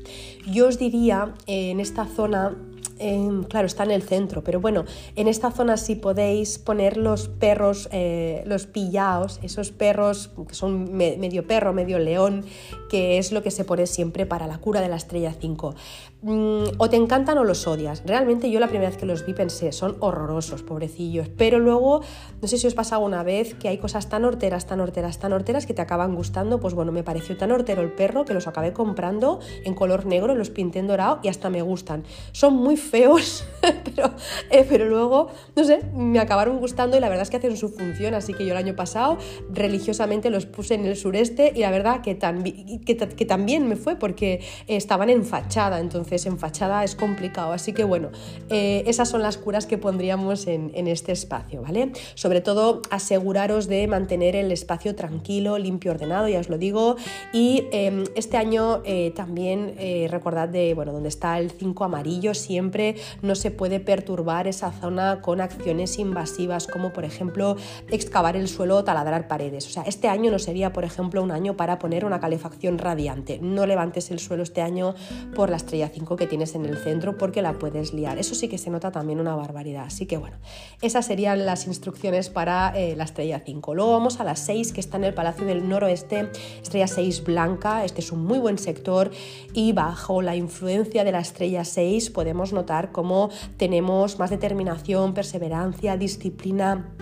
Yo 0.51 0.67
os 0.67 0.79
diría 0.79 1.35
en 1.47 1.79
esta 1.79 2.07
zona 2.07 2.57
Em, 3.03 3.45
claro, 3.45 3.67
está 3.67 3.85
en 3.85 3.93
el 3.93 4.03
centro, 4.03 4.45
pero 4.45 4.61
bueno, 4.61 4.85
en 5.17 5.27
esta 5.27 5.51
zona 5.51 5.79
sí 5.79 5.95
podéis 5.95 6.59
poner 6.59 6.99
los 6.99 7.29
perros, 7.29 7.89
eh, 7.93 8.43
los 8.45 8.67
pillaos, 8.67 9.41
esos 9.43 9.71
perros 9.71 10.31
que 10.47 10.55
son 10.55 10.93
medio 10.93 11.47
perro, 11.47 11.73
medio 11.73 11.99
león, 11.99 12.45
que 12.91 13.17
es 13.17 13.33
lo 13.33 13.43
que 13.43 13.51
se 13.51 13.65
pone 13.65 13.87
siempre 13.87 14.27
para 14.27 14.47
la 14.47 14.59
cura 14.59 14.83
de 14.83 14.91
la 14.91 14.97
estrella 14.97 15.33
5. 15.33 15.75
Mm, 16.23 16.64
o 16.79 16.91
te 16.91 16.97
encantan 16.97 17.39
o 17.39 17.45
los 17.45 17.66
odias. 17.66 18.03
Realmente 18.05 18.51
yo 18.51 18.61
la 18.61 18.68
primera 18.68 18.91
vez 18.91 18.99
que 18.99 19.07
los 19.07 19.27
vi 19.27 19.35
pensé, 19.35 19.73
son 19.73 19.97
horrorosos, 20.01 20.62
pobrecillos, 20.62 21.29
pero 21.29 21.59
luego, 21.59 22.03
no 22.41 22.49
sé 22.49 22.59
si 22.59 22.66
os 22.66 22.75
pasa 22.75 22.99
una 22.99 23.23
vez 23.23 23.55
que 23.55 23.68
hay 23.68 23.79
cosas 23.79 24.09
tan 24.09 24.25
horteras, 24.25 24.66
tan 24.66 24.81
horteras, 24.81 25.18
tan 25.18 25.33
horteras 25.33 25.66
que 25.66 25.75
te 25.75 25.83
acaban 25.83 26.14
gustando, 26.14 26.61
pues 26.61 26.75
bueno, 26.75 26.93
me 26.93 27.03
pareció 27.03 27.37
tan 27.37 27.53
hortero 27.53 27.83
el 27.83 27.93
perro 27.93 28.25
que 28.25 28.35
los 28.35 28.47
acabé 28.47 28.73
comprando 28.73 29.41
en 29.64 29.75
color 29.75 30.07
negro, 30.07 30.35
los 30.35 30.51
pinté 30.51 30.79
en 30.79 30.87
dorado 30.87 31.21
y 31.23 31.29
hasta 31.29 31.51
me 31.51 31.62
gustan. 31.62 32.05
Son 32.33 32.55
muy 32.55 32.77
feos, 32.77 33.45
pero, 33.85 34.11
eh, 34.51 34.66
pero 34.68 34.87
luego, 34.87 35.29
no 35.57 35.64
sé, 35.64 35.83
me 35.95 36.18
acabaron 36.18 36.59
gustando 36.59 36.97
y 36.97 37.01
la 37.01 37.09
verdad 37.09 37.23
es 37.23 37.31
que 37.31 37.37
hacen 37.37 37.57
su 37.57 37.68
función, 37.68 38.14
así 38.14 38.35
que 38.35 38.45
yo 38.45 38.53
el 38.53 38.59
año 38.59 38.77
pasado 38.77 39.18
religiosamente 39.53 40.31
los 40.31 40.47
puse 40.47 40.75
en 40.75 40.85
el 40.87 40.97
sureste 40.97 41.53
y 41.55 41.61
la 41.61 41.71
verdad 41.71 42.01
que, 42.03 42.18
que, 42.18 43.27
también 43.27 43.68
me 43.68 43.77
fue 43.77 43.97
porque 43.97 44.43
estaban 44.66 45.11
en 45.11 45.25
fachada, 45.25 45.81
entonces 45.81 46.10
en 46.27 46.39
fachada 46.39 46.85
es 46.85 46.95
complicado, 46.95 47.53
así 47.53 47.73
que 47.73 47.85
bueno, 47.85 48.11
eh, 48.49 48.83
esas 48.87 49.09
son 49.09 49.23
las 49.23 49.39
curas 49.39 49.67
que 49.67 49.79
pondríamos 49.79 50.47
en, 50.47 50.71
este 50.89 51.13
espacio, 51.13 51.63
¿vale? 51.63 51.93
Sobre 52.15 52.41
todo 52.41 52.83
aseguraros 52.91 53.69
de 53.69 53.87
mantener 53.87 54.35
el 54.35 54.51
espacio 54.51 54.95
tranquilo, 54.97 55.59
limpio, 55.59 55.93
ordenado, 55.93 56.27
ya 56.29 56.41
os 56.41 56.49
lo 56.49 56.59
digo, 56.59 56.97
y 57.33 57.65
em, 57.71 58.05
este 58.17 58.37
año 58.37 58.83
eh, 58.85 59.13
también 59.15 59.75
recordad 60.09 60.49
de, 60.49 60.75
bueno, 60.75 60.93
donde 60.93 61.09
está 61.09 61.39
el 61.39 61.51
5 61.51 61.85
amarillo, 61.85 62.35
siempre 62.35 62.97
no 63.23 63.35
se 63.35 63.51
puede 63.51 63.81
perturbar 63.81 64.49
esa 64.49 64.73
zona 64.73 65.21
con 65.21 65.41
acciones 65.41 65.99
invasivas 65.99 66.67
como 66.67 66.93
por 66.93 67.05
ejemplo 67.05 67.57
excavar 67.91 68.37
el 68.37 68.49
suelo 68.49 68.77
o 68.77 68.85
taladrar 68.85 69.29
paredes. 69.29 69.67
O 69.67 69.71
sea, 69.71 69.83
este 69.83 70.09
año 70.09 70.31
no 70.31 70.39
sería, 70.39 70.73
por 70.73 70.85
ejemplo, 70.85 71.23
un 71.23 71.31
año 71.31 71.57
para 71.57 71.79
poner 71.79 72.05
una 72.05 72.21
calefacción 72.21 72.79
radiante. 72.79 73.39
No 73.41 73.67
levantes 73.67 74.11
el 74.11 74.19
suelo 74.19 74.43
este 74.43 74.63
año 74.63 74.95
por 75.35 75.51
la 75.51 75.57
estrella 75.57 75.89
5 76.01 76.17
que 76.17 76.27
tienes 76.27 76.55
en 76.55 76.65
el 76.65 76.79
centro 76.79 77.17
porque 77.19 77.43
la 77.43 77.59
puedes 77.59 77.93
liar. 77.93 78.19
Eso 78.19 78.35
sí 78.35 78.49
que 78.49 78.59
se 78.59 78.71
nota 78.71 78.91
también 78.91 79.21
una 79.21 79.37
barbaridad. 79.37 79.85
Así 79.85 80.07
que 80.07 80.17
bueno, 80.17 80.37
esas 80.81 81.07
serían 81.07 81.45
las 81.45 81.67
instrucciones 81.67 82.31
para 82.31 82.73
eh, 82.75 82.97
la 82.97 83.05
estrella 83.05 83.43
5. 83.45 83.75
Luego 83.75 83.93
vamos 83.93 84.19
a 84.19 84.25
las 84.25 84.41
6 84.41 84.73
que 84.73 84.81
está 84.81 84.97
en 84.97 85.05
el 85.05 85.15
Palacio 85.15 85.45
del 85.45 85.69
Noroeste, 85.69 86.31
estrella 86.63 86.89
6 86.89 87.25
blanca. 87.25 87.85
Este 87.85 88.01
es 88.01 88.13
un 88.13 88.25
muy 88.25 88.39
buen 88.39 88.59
sector 88.59 89.11
y 89.53 89.73
bajo 89.73 90.23
la 90.23 90.37
influencia 90.37 91.05
de 91.05 91.13
la 91.13 91.21
estrella 91.21 91.65
6 91.65 92.11
podemos 92.11 92.53
notar 92.53 92.93
cómo 92.93 93.29
tenemos 93.59 94.19
más 94.19 94.31
determinación, 94.31 95.13
perseverancia, 95.15 95.97
disciplina 95.97 96.95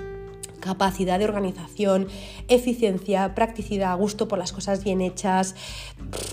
capacidad 0.60 1.18
de 1.18 1.24
organización, 1.24 2.08
eficiencia, 2.48 3.34
practicidad, 3.34 3.96
gusto 3.96 4.28
por 4.28 4.38
las 4.38 4.52
cosas 4.52 4.84
bien 4.84 5.00
hechas, 5.00 5.54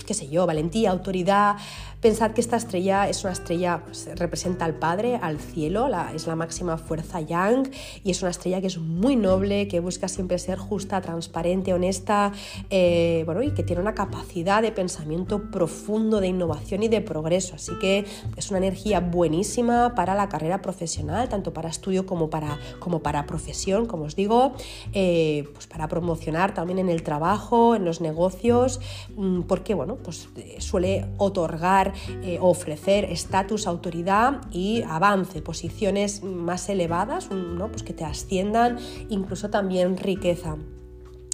qué 0.06 0.14
sé 0.14 0.28
yo, 0.28 0.46
valentía, 0.46 0.90
autoridad, 0.90 1.56
Pensad 2.00 2.32
que 2.32 2.42
esta 2.42 2.56
estrella 2.56 3.08
es 3.08 3.24
una 3.24 3.32
estrella, 3.32 3.82
pues, 3.82 4.08
representa 4.16 4.66
al 4.66 4.74
Padre, 4.74 5.18
al 5.20 5.38
cielo, 5.38 5.88
es 6.14 6.26
la 6.26 6.36
máxima 6.36 6.76
fuerza 6.76 7.20
yang 7.20 7.70
y 8.04 8.10
es 8.10 8.20
una 8.20 8.30
estrella 8.30 8.60
que 8.60 8.66
es 8.66 8.76
muy 8.78 9.16
noble, 9.16 9.66
que 9.66 9.80
busca 9.80 10.06
siempre 10.06 10.38
ser 10.38 10.58
justa, 10.58 11.00
transparente, 11.00 11.72
honesta, 11.72 12.32
eh, 12.68 13.22
bueno, 13.24 13.42
y 13.42 13.52
que 13.52 13.62
tiene 13.62 13.80
una 13.80 13.94
capacidad 13.94 14.60
de 14.60 14.72
pensamiento 14.72 15.50
profundo, 15.50 16.20
de 16.20 16.28
innovación 16.28 16.82
y 16.82 16.88
de 16.88 17.00
progreso. 17.00 17.54
Así 17.54 17.72
que 17.80 18.04
es 18.36 18.50
una 18.50 18.58
energía 18.58 19.00
buenísima 19.00 19.94
para 19.94 20.14
la 20.14 20.28
carrera 20.28 20.60
profesional, 20.60 21.30
tanto 21.30 21.54
para 21.54 21.70
estudio 21.70 22.04
como 22.04 22.28
para, 22.28 22.58
como 22.78 23.00
para 23.00 23.24
profesión, 23.24 23.86
como 23.86 24.04
os 24.04 24.16
digo, 24.16 24.52
eh, 24.92 25.48
pues 25.54 25.66
para 25.66 25.88
promocionar 25.88 26.52
también 26.52 26.78
en 26.78 26.90
el 26.90 27.02
trabajo, 27.02 27.74
en 27.74 27.86
los 27.86 28.02
negocios, 28.02 28.80
mm, 29.16 29.42
porque 29.42 29.72
bueno, 29.72 29.96
pues 29.96 30.28
eh, 30.36 30.56
suele 30.60 31.06
otorgar 31.16 31.85
eh, 32.22 32.38
ofrecer 32.40 33.04
estatus, 33.04 33.66
autoridad 33.66 34.40
y 34.50 34.82
avance, 34.82 35.42
posiciones 35.42 36.22
más 36.22 36.68
elevadas, 36.68 37.30
¿no? 37.30 37.68
pues 37.68 37.82
que 37.82 37.92
te 37.92 38.04
asciendan, 38.04 38.78
incluso 39.08 39.50
también 39.50 39.96
riqueza. 39.96 40.56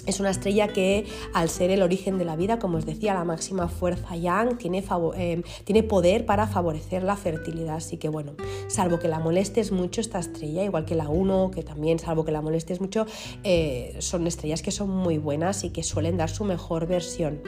Es 0.05 0.19
una 0.19 0.31
estrella 0.31 0.67
que, 0.67 1.05
al 1.33 1.47
ser 1.47 1.69
el 1.69 1.81
origen 1.81 2.17
de 2.17 2.25
la 2.25 2.35
vida, 2.35 2.59
como 2.59 2.77
os 2.77 2.85
decía, 2.85 3.13
la 3.13 3.23
máxima 3.23 3.69
fuerza 3.69 4.17
yang, 4.17 4.57
tiene, 4.57 4.83
eh, 5.15 5.41
tiene, 5.63 5.83
poder 5.83 6.25
para 6.25 6.45
favorecer 6.45 7.03
la 7.03 7.15
fertilidad. 7.15 7.77
Así 7.77 7.95
que, 7.95 8.09
bueno, 8.09 8.33
salvo 8.67 8.99
que 8.99 9.07
la 9.07 9.19
molestes 9.19 9.71
mucho 9.71 10.01
esta 10.01 10.19
estrella, 10.19 10.63
igual 10.63 10.83
que 10.83 10.95
la 10.95 11.07
1, 11.07 11.51
que 11.51 11.63
también, 11.63 11.99
salvo 11.99 12.25
que 12.25 12.33
la 12.33 12.41
molestes 12.41 12.81
mucho, 12.81 13.05
eh, 13.43 13.95
son 13.99 14.27
estrellas 14.27 14.61
que 14.61 14.71
son 14.71 14.89
muy 14.89 15.19
buenas 15.19 15.63
y 15.63 15.69
que 15.69 15.83
suelen 15.83 16.17
dar 16.17 16.29
su 16.29 16.43
mejor 16.43 16.85
versión 16.85 17.41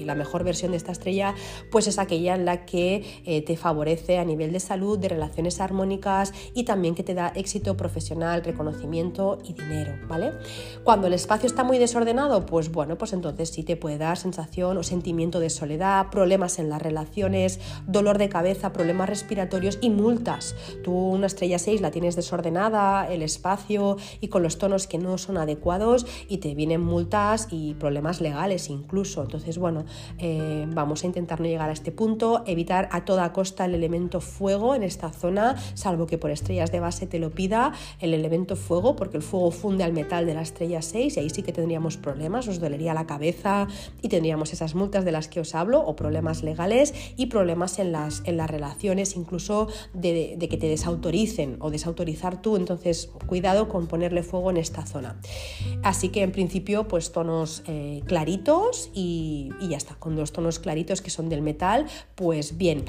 y 0.00 0.04
la 0.04 0.14
mejor 0.14 0.44
versión 0.44 0.72
de 0.72 0.76
esta 0.76 0.92
estrella 0.92 1.34
pues 1.70 1.86
es 1.86 1.98
aquella 1.98 2.34
en 2.34 2.44
la 2.44 2.64
que 2.64 3.04
eh, 3.24 3.42
te 3.42 3.56
favorece 3.56 4.18
a 4.18 4.24
nivel 4.24 4.52
de 4.52 4.60
salud, 4.60 4.98
de 4.98 5.08
relaciones 5.08 5.60
armónicas 5.60 6.32
y 6.54 6.64
también 6.64 6.94
que 6.94 7.02
te 7.02 7.14
da 7.14 7.32
éxito 7.34 7.76
profesional, 7.76 8.42
reconocimiento 8.42 9.38
y 9.44 9.52
dinero, 9.52 9.94
¿vale? 10.08 10.32
Cuando 10.84 11.06
el 11.06 11.12
espacio 11.12 11.46
está 11.46 11.64
muy 11.64 11.78
desordenado, 11.78 12.46
pues 12.46 12.70
bueno, 12.72 12.96
pues 12.98 13.12
entonces 13.12 13.50
sí 13.50 13.62
te 13.62 13.76
puede 13.76 13.98
dar 13.98 14.16
sensación 14.16 14.78
o 14.78 14.82
sentimiento 14.82 15.40
de 15.40 15.50
soledad, 15.50 16.08
problemas 16.10 16.58
en 16.58 16.68
las 16.68 16.82
relaciones, 16.82 17.60
dolor 17.86 18.18
de 18.18 18.28
cabeza, 18.28 18.72
problemas 18.72 19.08
respiratorios 19.08 19.78
y 19.80 19.90
multas. 19.90 20.54
Tú 20.82 20.92
una 20.92 21.26
estrella 21.26 21.58
6 21.58 21.80
la 21.80 21.90
tienes 21.90 22.16
desordenada, 22.16 23.10
el 23.10 23.22
espacio 23.22 23.96
y 24.20 24.28
con 24.28 24.42
los 24.42 24.58
tonos 24.58 24.86
que 24.86 24.98
no 24.98 25.18
son 25.18 25.36
adecuados 25.38 26.06
y 26.28 26.38
te 26.38 26.54
vienen 26.54 26.80
multas 26.80 27.48
y 27.50 27.74
problemas 27.74 28.20
legales 28.20 28.70
incluso. 28.70 29.22
Entonces, 29.22 29.58
bueno, 29.58 29.84
eh, 30.18 30.66
vamos 30.68 31.04
a 31.04 31.06
intentar 31.06 31.40
no 31.40 31.46
llegar 31.46 31.70
a 31.70 31.72
este 31.72 31.92
punto, 31.92 32.42
evitar 32.46 32.88
a 32.92 33.04
toda 33.04 33.32
costa 33.32 33.64
el 33.64 33.74
elemento 33.74 34.20
fuego 34.20 34.74
en 34.74 34.82
esta 34.82 35.10
zona, 35.10 35.56
salvo 35.74 36.06
que 36.06 36.18
por 36.18 36.30
estrellas 36.30 36.72
de 36.72 36.80
base 36.80 37.06
te 37.06 37.18
lo 37.18 37.30
pida 37.30 37.72
el 38.00 38.14
elemento 38.14 38.56
fuego, 38.56 38.96
porque 38.96 39.16
el 39.16 39.22
fuego 39.22 39.50
funde 39.50 39.84
al 39.84 39.92
metal 39.92 40.26
de 40.26 40.34
la 40.34 40.42
estrella 40.42 40.82
6 40.82 41.16
y 41.16 41.20
ahí 41.20 41.30
sí 41.30 41.42
que 41.42 41.52
tendríamos 41.52 41.96
problemas, 41.96 42.48
os 42.48 42.60
dolería 42.60 42.94
la 42.94 43.06
cabeza 43.06 43.68
y 44.02 44.08
tendríamos 44.08 44.52
esas 44.52 44.74
multas 44.74 45.04
de 45.04 45.12
las 45.12 45.28
que 45.28 45.40
os 45.40 45.54
hablo 45.54 45.80
o 45.80 45.96
problemas 45.96 46.42
legales 46.42 46.94
y 47.16 47.26
problemas 47.26 47.78
en 47.78 47.92
las, 47.92 48.22
en 48.24 48.36
las 48.36 48.50
relaciones, 48.50 49.16
incluso 49.16 49.68
de, 49.92 50.36
que 50.38 50.56
te 50.56 50.68
desautoricen 50.68 51.56
o 51.60 51.70
desautorizar 51.70 52.42
tú, 52.42 52.56
entonces 52.56 53.10
cuidado 53.26 53.68
con 53.68 53.86
ponerle 53.86 54.22
fuego 54.22 54.50
en 54.50 54.56
esta 54.56 54.86
zona. 54.86 55.20
Así 55.82 56.08
que 56.08 56.22
en 56.22 56.32
principio 56.32 56.88
pues 56.88 57.12
tonos 57.12 57.62
eh, 57.66 58.02
claritos 58.06 58.90
y, 58.94 59.50
y 59.60 59.68
ya 59.68 59.76
con 59.98 60.16
dos 60.16 60.32
tonos 60.32 60.58
claritos 60.58 61.02
que 61.02 61.10
son 61.10 61.28
del 61.28 61.42
metal, 61.42 61.86
pues 62.14 62.56
bien. 62.56 62.84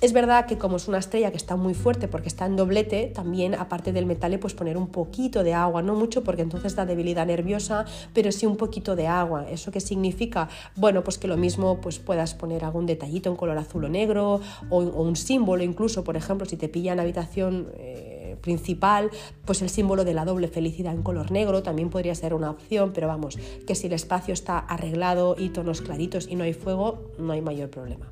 Es 0.00 0.12
verdad 0.12 0.44
que 0.44 0.58
como 0.58 0.76
es 0.76 0.86
una 0.86 0.98
estrella 0.98 1.30
que 1.30 1.36
está 1.36 1.56
muy 1.56 1.72
fuerte 1.72 2.08
porque 2.08 2.28
está 2.28 2.44
en 2.44 2.56
doblete, 2.56 3.06
también 3.06 3.54
aparte 3.54 3.90
del 3.90 4.04
metal 4.04 4.32
le 4.32 4.38
puedes 4.38 4.54
poner 4.54 4.76
un 4.76 4.88
poquito 4.88 5.42
de 5.44 5.54
agua, 5.54 5.80
no 5.82 5.94
mucho 5.94 6.22
porque 6.22 6.42
entonces 6.42 6.76
da 6.76 6.84
debilidad 6.84 7.24
nerviosa, 7.24 7.86
pero 8.12 8.30
sí 8.30 8.44
un 8.44 8.56
poquito 8.56 8.96
de 8.96 9.06
agua. 9.06 9.46
¿Eso 9.48 9.70
qué 9.70 9.80
significa? 9.80 10.48
Bueno, 10.76 11.02
pues 11.04 11.16
que 11.16 11.26
lo 11.26 11.36
mismo 11.36 11.80
pues 11.80 12.00
puedas 12.00 12.34
poner 12.34 12.64
algún 12.64 12.84
detallito 12.84 13.30
en 13.30 13.36
color 13.36 13.56
azul 13.56 13.84
o 13.84 13.88
negro 13.88 14.40
o, 14.68 14.78
un 14.78 15.16
símbolo 15.16 15.62
incluso, 15.62 16.04
por 16.04 16.16
ejemplo, 16.16 16.44
si 16.44 16.56
te 16.56 16.68
pilla 16.68 16.92
en 16.92 17.00
habitación... 17.00 17.68
Eh, 17.78 18.13
principal, 18.44 19.10
pues 19.46 19.62
el 19.62 19.70
símbolo 19.70 20.04
de 20.04 20.14
la 20.14 20.26
doble 20.26 20.48
felicidad 20.48 20.94
en 20.94 21.02
color 21.02 21.30
negro 21.30 21.62
también 21.62 21.88
podría 21.88 22.14
ser 22.14 22.34
una 22.34 22.50
opción, 22.50 22.92
pero 22.94 23.08
vamos, 23.08 23.38
que 23.66 23.74
si 23.74 23.86
el 23.86 23.94
espacio 23.94 24.34
está 24.34 24.58
arreglado 24.58 25.34
y 25.38 25.48
tonos 25.48 25.80
claritos 25.80 26.28
y 26.28 26.36
no 26.36 26.44
hay 26.44 26.52
fuego, 26.52 27.10
no 27.18 27.32
hay 27.32 27.40
mayor 27.40 27.70
problema. 27.70 28.06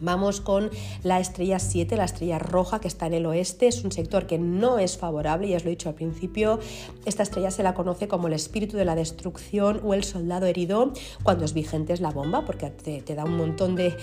Vamos 0.00 0.40
con 0.40 0.70
la 1.02 1.20
estrella 1.20 1.58
7, 1.58 1.96
la 1.96 2.04
estrella 2.04 2.38
roja 2.38 2.80
que 2.80 2.88
está 2.88 3.06
en 3.06 3.14
el 3.14 3.26
oeste. 3.26 3.68
Es 3.68 3.84
un 3.84 3.92
sector 3.92 4.26
que 4.26 4.38
no 4.38 4.78
es 4.78 4.96
favorable, 4.96 5.48
ya 5.48 5.58
os 5.58 5.64
lo 5.64 5.68
he 5.68 5.72
dicho 5.72 5.88
al 5.88 5.94
principio. 5.94 6.58
Esta 7.04 7.22
estrella 7.22 7.50
se 7.50 7.62
la 7.62 7.74
conoce 7.74 8.08
como 8.08 8.26
el 8.28 8.32
espíritu 8.32 8.76
de 8.76 8.84
la 8.84 8.94
destrucción 8.94 9.80
o 9.84 9.94
el 9.94 10.04
soldado 10.04 10.46
herido 10.46 10.92
cuando 11.22 11.44
es 11.44 11.52
vigente 11.52 11.92
es 11.92 12.00
la 12.00 12.10
bomba, 12.10 12.44
porque 12.44 12.70
te, 12.70 13.14
da 13.14 13.24
un 13.24 13.36
montón 13.36 13.76
de, 13.76 13.94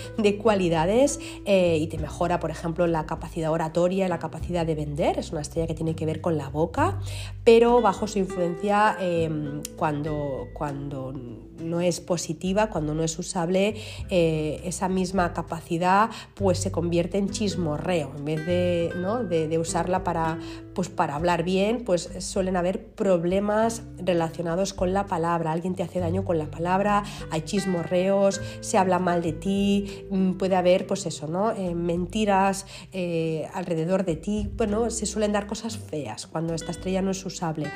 cualidades 0.42 1.18
eh, 1.44 1.78
y 1.80 1.86
te 1.88 1.98
mejora, 1.98 2.38
por 2.38 2.50
ejemplo, 2.50 2.86
la 2.86 3.06
capacidad 3.06 3.50
oratoria, 3.50 4.08
la 4.08 4.18
capacidad 4.18 4.64
de 4.64 4.74
vender. 4.74 5.18
Es 5.18 5.32
una 5.32 5.40
estrella 5.40 5.66
que 5.66 5.74
tiene 5.74 5.94
que 5.94 6.06
ver 6.06 6.20
con 6.20 6.38
la 6.38 6.48
boca, 6.48 7.00
pero 7.44 7.80
bajo 7.80 8.06
su 8.06 8.18
influencia, 8.18 8.96
em, 9.00 9.62
cuando, 9.76 10.48
cuando 10.54 11.12
no 11.60 11.80
es 11.80 12.00
positiva, 12.00 12.70
cuando 12.70 12.94
no 12.94 13.02
es 13.02 13.18
usable, 13.18 13.76
eh, 14.10 14.60
esa 14.64 14.88
misma 14.88 15.32
capacidad 15.32 16.10
pues 16.34 16.58
se 16.58 16.70
convierte 16.70 17.18
en 17.18 17.30
chismorreo. 17.30 18.12
En 18.16 18.24
vez 18.24 18.46
de, 18.46 18.92
¿no? 18.96 19.24
de, 19.24 19.58
usarla 19.58 20.04
para, 20.04 20.38
pues 20.74 20.88
para 20.88 21.16
hablar 21.16 21.42
bien, 21.42 21.82
pues 21.84 22.10
suelen 22.20 22.56
haber 22.56 22.86
problemas 22.86 23.82
relacionados 23.98 24.72
con 24.72 24.92
la 24.92 25.06
palabra. 25.06 25.52
Alguien 25.52 25.74
te 25.74 25.82
hace 25.82 25.98
daño 25.98 26.24
con 26.24 26.38
la 26.38 26.50
palabra, 26.50 27.02
hay 27.30 27.42
chismorreos, 27.42 28.40
se 28.60 28.78
habla 28.78 28.98
mal 28.98 29.22
de 29.22 29.32
ti, 29.32 30.06
mm, 30.10 30.32
puede 30.34 30.56
haber 30.56 30.86
pues 30.86 31.06
eso, 31.06 31.26
¿no? 31.26 31.50
Eh, 31.50 31.74
mentiras 31.74 32.66
eh, 32.92 33.48
alrededor 33.54 34.04
de 34.04 34.16
ti. 34.16 34.50
Bueno, 34.56 34.90
se 34.90 35.06
suelen 35.06 35.32
dar 35.32 35.46
cosas 35.46 35.76
feas 35.76 36.26
cuando 36.26 36.54
esta 36.54 36.70
estrella 36.70 37.02
no 37.02 37.10
es 37.10 37.24
usable. 37.26 37.70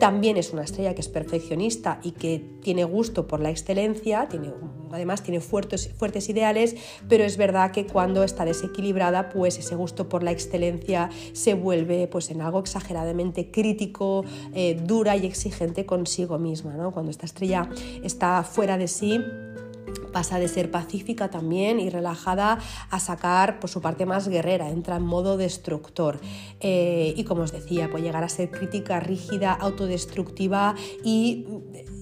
También 0.00 0.36
es 0.36 0.52
una 0.52 0.64
estrella 0.64 0.94
que 0.94 1.00
es 1.00 1.08
perfeccionista 1.08 2.00
y 2.02 2.12
que 2.12 2.44
tiene 2.62 2.84
gusto 2.84 3.27
por 3.28 3.40
la 3.40 3.50
excelencia, 3.50 4.26
tiene, 4.28 4.52
además 4.90 5.22
tiene 5.22 5.40
fuertes, 5.40 5.92
fuertes 5.96 6.28
ideales, 6.28 6.74
pero 7.08 7.22
es 7.24 7.36
verdad 7.36 7.70
que 7.70 7.86
cuando 7.86 8.24
está 8.24 8.44
desequilibrada, 8.44 9.28
pues 9.28 9.58
ese 9.58 9.76
gusto 9.76 10.08
por 10.08 10.22
la 10.22 10.32
excelencia 10.32 11.10
se 11.32 11.54
vuelve 11.54 12.08
pues 12.08 12.30
en 12.30 12.40
algo 12.40 12.58
exageradamente 12.58 13.50
crítico, 13.50 14.24
eh, 14.54 14.80
dura 14.82 15.16
y 15.16 15.26
exigente 15.26 15.86
consigo 15.86 16.38
misma, 16.38 16.74
¿no? 16.74 16.90
Cuando 16.90 17.10
esta 17.10 17.26
estrella 17.26 17.68
está 18.02 18.42
fuera 18.42 18.76
de 18.78 18.88
sí, 18.88 19.20
pasa 20.18 20.40
de 20.40 20.48
ser 20.48 20.68
pacífica 20.72 21.30
también 21.30 21.78
y 21.78 21.90
relajada 21.90 22.58
a 22.90 22.98
sacar 22.98 23.60
por 23.60 23.70
su 23.70 23.80
parte 23.80 24.04
más 24.04 24.26
guerrera, 24.26 24.68
entra 24.68 24.96
en 24.96 25.04
modo 25.04 25.36
destructor. 25.36 26.18
Eh, 26.58 27.14
y 27.16 27.22
como 27.22 27.42
os 27.42 27.52
decía, 27.52 27.88
puede 27.88 28.02
llegar 28.02 28.24
a 28.24 28.28
ser 28.28 28.50
crítica, 28.50 28.98
rígida, 28.98 29.52
autodestructiva 29.52 30.74
e 31.04 31.46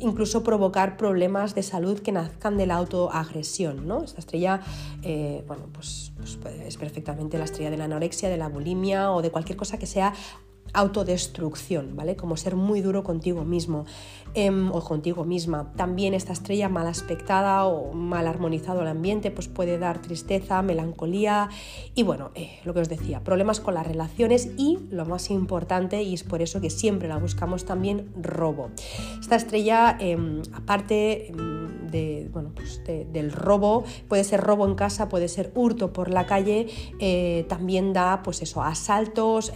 incluso 0.01 0.43
provocar 0.43 0.97
problemas 0.97 1.55
de 1.55 1.63
salud 1.63 1.99
que 2.01 2.11
nazcan 2.11 2.57
de 2.57 2.65
la 2.65 2.77
autoagresión. 2.77 3.87
¿no? 3.87 4.03
Esta 4.03 4.21
estrella, 4.21 4.63
eh, 5.03 5.45
bueno, 5.47 5.65
pues, 5.75 6.13
pues 6.17 6.39
es 6.67 6.79
perfectamente 6.79 7.37
la 7.37 7.45
estrella 7.45 7.69
de 7.69 7.77
la 7.77 7.85
anorexia, 7.85 8.31
de 8.31 8.39
la 8.39 8.49
bulimia 8.49 9.13
o 9.13 9.21
de 9.21 9.31
cualquier 9.31 9.59
cosa 9.59 9.79
que 9.79 9.87
sea 9.87 10.15
autodestrucción, 10.73 11.97
¿vale? 11.97 12.17
Como 12.17 12.37
ser 12.37 12.57
muy 12.57 12.81
duro 12.81 13.03
contigo 13.03 13.45
mismo 13.45 13.85
em, 14.35 14.71
o 14.73 14.83
contigo 14.83 15.25
misma. 15.25 15.73
También 15.77 16.15
esta 16.15 16.33
estrella 16.33 16.69
mal 16.69 16.87
aspectada 16.87 17.65
o 17.65 17.93
mal 17.93 18.27
armonizado 18.27 18.83
el 18.83 18.89
ambiente, 18.89 19.31
pues 19.31 19.49
puede 19.49 19.79
dar 19.79 20.03
tristeza, 20.03 20.63
melancolía 20.63 21.49
y 21.95 22.03
bueno, 22.03 22.31
eh, 22.35 22.59
lo 22.65 22.75
que 22.75 22.81
os 22.81 22.89
decía, 22.89 23.25
problemas 23.25 23.61
con 23.61 23.75
las 23.75 23.87
relaciones 23.87 24.51
y 24.57 24.79
lo 24.91 25.07
más 25.07 25.31
importante, 25.31 26.03
y 26.03 26.15
es 26.15 26.25
por 26.25 26.43
eso 26.43 26.61
que 26.61 26.71
siempre 26.71 27.09
la 27.09 27.19
buscamos 27.19 27.65
también, 27.65 28.11
robo. 28.21 28.71
Esta 29.21 29.37
estrella, 29.37 29.97
em, 29.99 30.43
aparte 30.53 31.29
em, 31.29 31.87
de, 31.91 32.29
bueno, 32.33 32.53
pues 32.55 32.83
del 32.85 33.33
robo, 33.33 33.85
puede 34.09 34.25
ser 34.25 34.41
robo 34.41 34.67
en 34.67 34.75
casa, 34.75 35.09
puede 35.09 35.29
ser 35.29 35.53
hurto 35.55 35.93
por 35.93 36.11
la 36.11 36.27
calle, 36.27 36.67
eh, 36.99 37.45
también 37.49 37.93
da 37.93 38.23
pues 38.23 38.43
eso, 38.43 38.63
asaltos, 38.63 39.53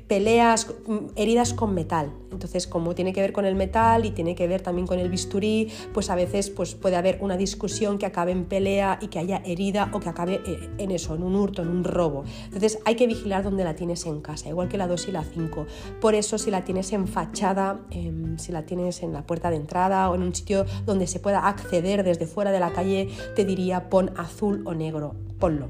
peleas, 0.00 0.68
heridas 1.16 1.52
con 1.52 1.74
metal. 1.74 2.12
Entonces, 2.30 2.66
como 2.66 2.94
tiene 2.94 3.12
que 3.12 3.20
ver 3.20 3.32
con 3.32 3.44
el 3.44 3.54
metal 3.54 4.04
y 4.06 4.10
tiene 4.10 4.34
que 4.34 4.46
ver 4.48 4.62
también 4.62 4.86
con 4.86 4.98
el 4.98 5.10
bisturí, 5.10 5.70
pues 5.92 6.08
a 6.10 6.14
veces 6.14 6.50
pues 6.50 6.74
puede 6.74 6.96
haber 6.96 7.18
una 7.20 7.36
discusión 7.36 7.98
que 7.98 8.06
acabe 8.06 8.32
en 8.32 8.46
pelea 8.46 8.98
y 9.02 9.08
que 9.08 9.18
haya 9.18 9.42
herida 9.44 9.90
o 9.92 10.00
que 10.00 10.08
acabe 10.08 10.40
eh, 10.46 10.70
en 10.78 10.90
eso, 10.90 11.14
en 11.14 11.22
un 11.22 11.36
hurto, 11.36 11.62
en 11.62 11.68
un 11.68 11.84
robo. 11.84 12.24
Entonces, 12.44 12.78
hay 12.84 12.96
que 12.96 13.06
vigilar 13.06 13.42
dónde 13.42 13.64
la 13.64 13.74
tienes 13.74 14.06
en 14.06 14.20
casa, 14.20 14.48
igual 14.48 14.68
que 14.68 14.78
la 14.78 14.86
2 14.86 15.08
y 15.08 15.12
la 15.12 15.24
5. 15.24 15.66
Por 16.00 16.14
eso, 16.14 16.38
si 16.38 16.50
la 16.50 16.64
tienes 16.64 16.92
en 16.92 17.06
fachada, 17.06 17.80
em, 17.90 18.38
si 18.38 18.52
la 18.52 18.64
tienes 18.64 19.02
en 19.02 19.12
la 19.12 19.26
puerta 19.26 19.50
de 19.50 19.56
entrada 19.56 20.10
o 20.10 20.14
en 20.14 20.22
un 20.22 20.34
sitio 20.34 20.64
donde 20.86 21.06
se 21.06 21.20
pueda 21.20 21.46
acceder 21.46 22.02
desde 22.02 22.26
fuera 22.26 22.50
de 22.50 22.60
la 22.60 22.72
calle, 22.72 23.08
te 23.36 23.44
diría 23.44 23.90
pon 23.90 24.10
azul 24.16 24.62
o 24.66 24.74
negro, 24.74 25.14
ponlo 25.38 25.68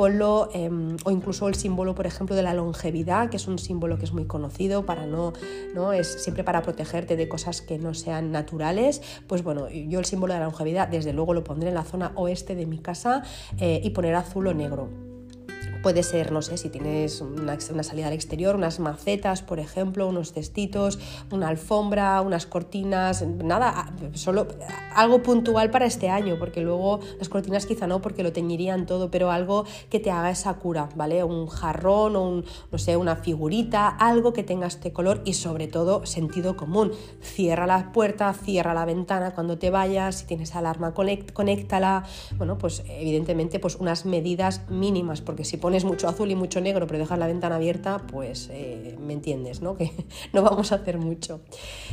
ponlo 0.00 0.48
em, 0.54 0.96
o 1.04 1.10
incluso 1.10 1.46
el 1.46 1.54
símbolo, 1.56 1.94
por 1.94 2.06
ejemplo, 2.06 2.34
de 2.34 2.42
la 2.42 2.54
longevidad, 2.54 3.28
que 3.28 3.36
es 3.36 3.46
un 3.46 3.58
símbolo 3.58 3.98
que 3.98 4.06
es 4.06 4.14
muy 4.14 4.24
conocido 4.24 4.86
para 4.86 5.04
no, 5.04 5.34
no 5.74 5.92
es 5.92 6.06
siempre 6.22 6.42
para 6.42 6.62
protegerte 6.62 7.16
de 7.16 7.28
cosas 7.28 7.60
que 7.60 7.78
no 7.78 7.92
sean 7.92 8.32
naturales. 8.32 9.02
Pues 9.26 9.42
bueno, 9.42 9.68
yo 9.68 9.98
el 9.98 10.06
símbolo 10.06 10.32
de 10.32 10.40
la 10.40 10.46
longevidad, 10.46 10.88
desde 10.88 11.12
luego 11.12 11.34
lo 11.34 11.44
pondré 11.44 11.68
en 11.68 11.74
la 11.74 11.84
zona 11.84 12.12
oeste 12.14 12.54
de 12.54 12.64
mi 12.64 12.78
casa 12.78 13.24
eh, 13.58 13.82
y 13.84 13.90
poner 13.90 14.14
azul 14.14 14.46
o 14.46 14.54
negro. 14.54 15.09
Puede 15.82 16.02
ser, 16.02 16.30
no 16.30 16.42
sé, 16.42 16.58
si 16.58 16.68
tienes 16.68 17.22
una, 17.22 17.58
salida 17.58 18.08
al 18.08 18.12
exterior, 18.12 18.54
unas 18.54 18.80
macetas, 18.80 19.40
por 19.40 19.58
ejemplo, 19.60 20.06
unos 20.06 20.32
cestitos, 20.32 20.98
una 21.30 21.48
alfombra, 21.48 22.20
unas 22.20 22.44
cortinas, 22.44 23.22
nada, 23.22 23.90
solo 24.12 24.46
algo 24.94 25.22
puntual 25.22 25.70
para 25.70 25.86
este 25.86 26.10
año, 26.10 26.36
porque 26.38 26.60
luego 26.60 27.00
las 27.18 27.30
cortinas 27.30 27.64
quizá 27.64 27.86
no, 27.86 28.02
porque 28.02 28.22
lo 28.22 28.30
teñirían 28.32 28.84
todo, 28.84 29.10
pero 29.10 29.30
algo 29.30 29.64
que 29.88 30.00
te 30.00 30.10
haga 30.10 30.30
esa 30.30 30.52
cura, 30.54 30.90
¿vale? 30.96 31.24
Un 31.24 31.46
jarrón 31.46 32.14
o 32.14 32.28
un, 32.28 32.44
no 32.70 32.76
sé, 32.78 32.98
una 32.98 33.16
figurita, 33.16 33.88
algo 33.88 34.34
que 34.34 34.42
tenga 34.42 34.66
este 34.66 34.92
color 34.92 35.22
y 35.24 35.32
sobre 35.32 35.66
todo 35.66 36.04
sentido 36.04 36.58
común. 36.58 36.92
Cierra 37.22 37.66
la 37.66 37.90
puerta, 37.92 38.34
cierra 38.34 38.74
la 38.74 38.84
ventana 38.84 39.34
cuando 39.34 39.56
te 39.56 39.70
vayas, 39.70 40.16
si 40.16 40.26
tienes 40.26 40.54
alarma, 40.54 40.92
conéctala. 40.92 42.04
Bueno, 42.36 42.58
pues 42.58 42.82
evidentemente 42.86 43.60
pues 43.60 43.76
unas 43.76 44.04
medidas 44.04 44.68
mínimas, 44.68 45.22
porque 45.22 45.44
si 45.44 45.56
pones 45.56 45.69
pones 45.70 45.84
mucho 45.84 46.08
azul 46.08 46.28
y 46.32 46.34
mucho 46.34 46.60
negro, 46.60 46.88
pero 46.88 46.98
dejas 46.98 47.16
la 47.16 47.28
ventana 47.28 47.54
abierta, 47.54 47.98
pues 48.10 48.48
eh, 48.50 48.96
me 48.98 49.12
entiendes, 49.12 49.62
¿no? 49.62 49.76
Que 49.80 49.92
no 50.32 50.42
vamos 50.42 50.72
a 50.72 50.74
hacer 50.74 50.98
mucho. 50.98 51.42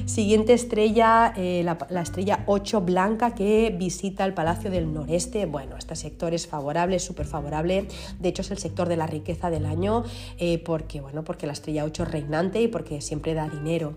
Siguiente 0.06 0.54
estrella, 0.54 1.32
eh, 1.38 1.62
la, 1.64 2.02
estrella 2.02 2.44
8 2.48 2.82
blanca 2.82 3.36
que 3.36 3.72
visita 3.78 4.26
el 4.26 4.34
Palacio 4.34 4.72
del 4.72 4.92
Noreste. 4.92 5.46
Bueno, 5.46 5.78
este 5.78 5.96
sector 5.96 6.34
es 6.34 6.48
favorable, 6.48 6.98
súper 6.98 7.28
favorable. 7.28 7.88
De 8.20 8.30
hecho, 8.30 8.42
es 8.42 8.50
el 8.50 8.58
sector 8.58 8.90
de 8.90 8.98
la 8.98 9.06
riqueza 9.06 9.52
del 9.52 9.68
año, 9.68 10.04
eh, 10.40 10.58
porque, 10.58 11.00
bueno, 11.00 11.24
porque 11.24 11.46
la 11.46 11.54
estrella 11.54 11.86
8 11.86 12.02
es 12.02 12.12
reinante 12.12 12.60
y 12.60 12.68
porque 12.68 13.00
siempre 13.00 13.36
da 13.36 13.48
dinero. 13.48 13.94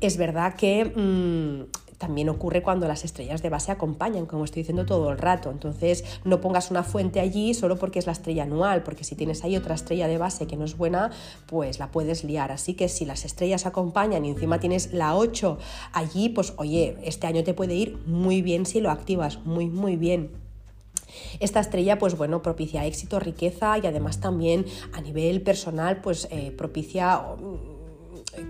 Es 0.00 0.16
verdad 0.16 0.54
que... 0.54 0.84
Mm, 0.84 1.83
también 1.98 2.28
ocurre 2.28 2.62
cuando 2.62 2.88
las 2.88 3.04
estrellas 3.04 3.42
de 3.42 3.50
base 3.50 3.72
acompañan, 3.72 4.26
como 4.26 4.44
estoy 4.44 4.62
diciendo 4.62 4.86
todo 4.86 5.10
el 5.10 5.18
rato. 5.18 5.50
Entonces, 5.50 6.04
no 6.24 6.40
pongas 6.40 6.70
una 6.70 6.82
fuente 6.82 7.20
allí 7.20 7.54
solo 7.54 7.78
porque 7.78 7.98
es 7.98 8.06
la 8.06 8.12
estrella 8.12 8.44
anual, 8.44 8.82
porque 8.82 9.04
si 9.04 9.14
tienes 9.14 9.44
ahí 9.44 9.56
otra 9.56 9.74
estrella 9.74 10.08
de 10.08 10.18
base 10.18 10.46
que 10.46 10.56
no 10.56 10.64
es 10.64 10.76
buena, 10.76 11.10
pues 11.46 11.78
la 11.78 11.90
puedes 11.90 12.24
liar. 12.24 12.52
Así 12.52 12.74
que 12.74 12.88
si 12.88 13.04
las 13.04 13.24
estrellas 13.24 13.66
acompañan 13.66 14.24
y 14.24 14.30
encima 14.30 14.60
tienes 14.60 14.92
la 14.92 15.16
8 15.16 15.58
allí, 15.92 16.28
pues 16.28 16.54
oye, 16.56 16.96
este 17.04 17.26
año 17.26 17.44
te 17.44 17.54
puede 17.54 17.74
ir 17.74 17.98
muy 18.06 18.42
bien 18.42 18.66
si 18.66 18.80
lo 18.80 18.90
activas, 18.90 19.44
muy, 19.44 19.66
muy 19.68 19.96
bien. 19.96 20.30
Esta 21.40 21.60
estrella, 21.60 21.98
pues 21.98 22.16
bueno, 22.16 22.42
propicia 22.42 22.84
éxito, 22.86 23.20
riqueza 23.20 23.78
y 23.78 23.86
además 23.86 24.20
también 24.20 24.66
a 24.92 25.00
nivel 25.00 25.42
personal, 25.42 26.00
pues 26.00 26.28
eh, 26.30 26.52
propicia 26.56 27.22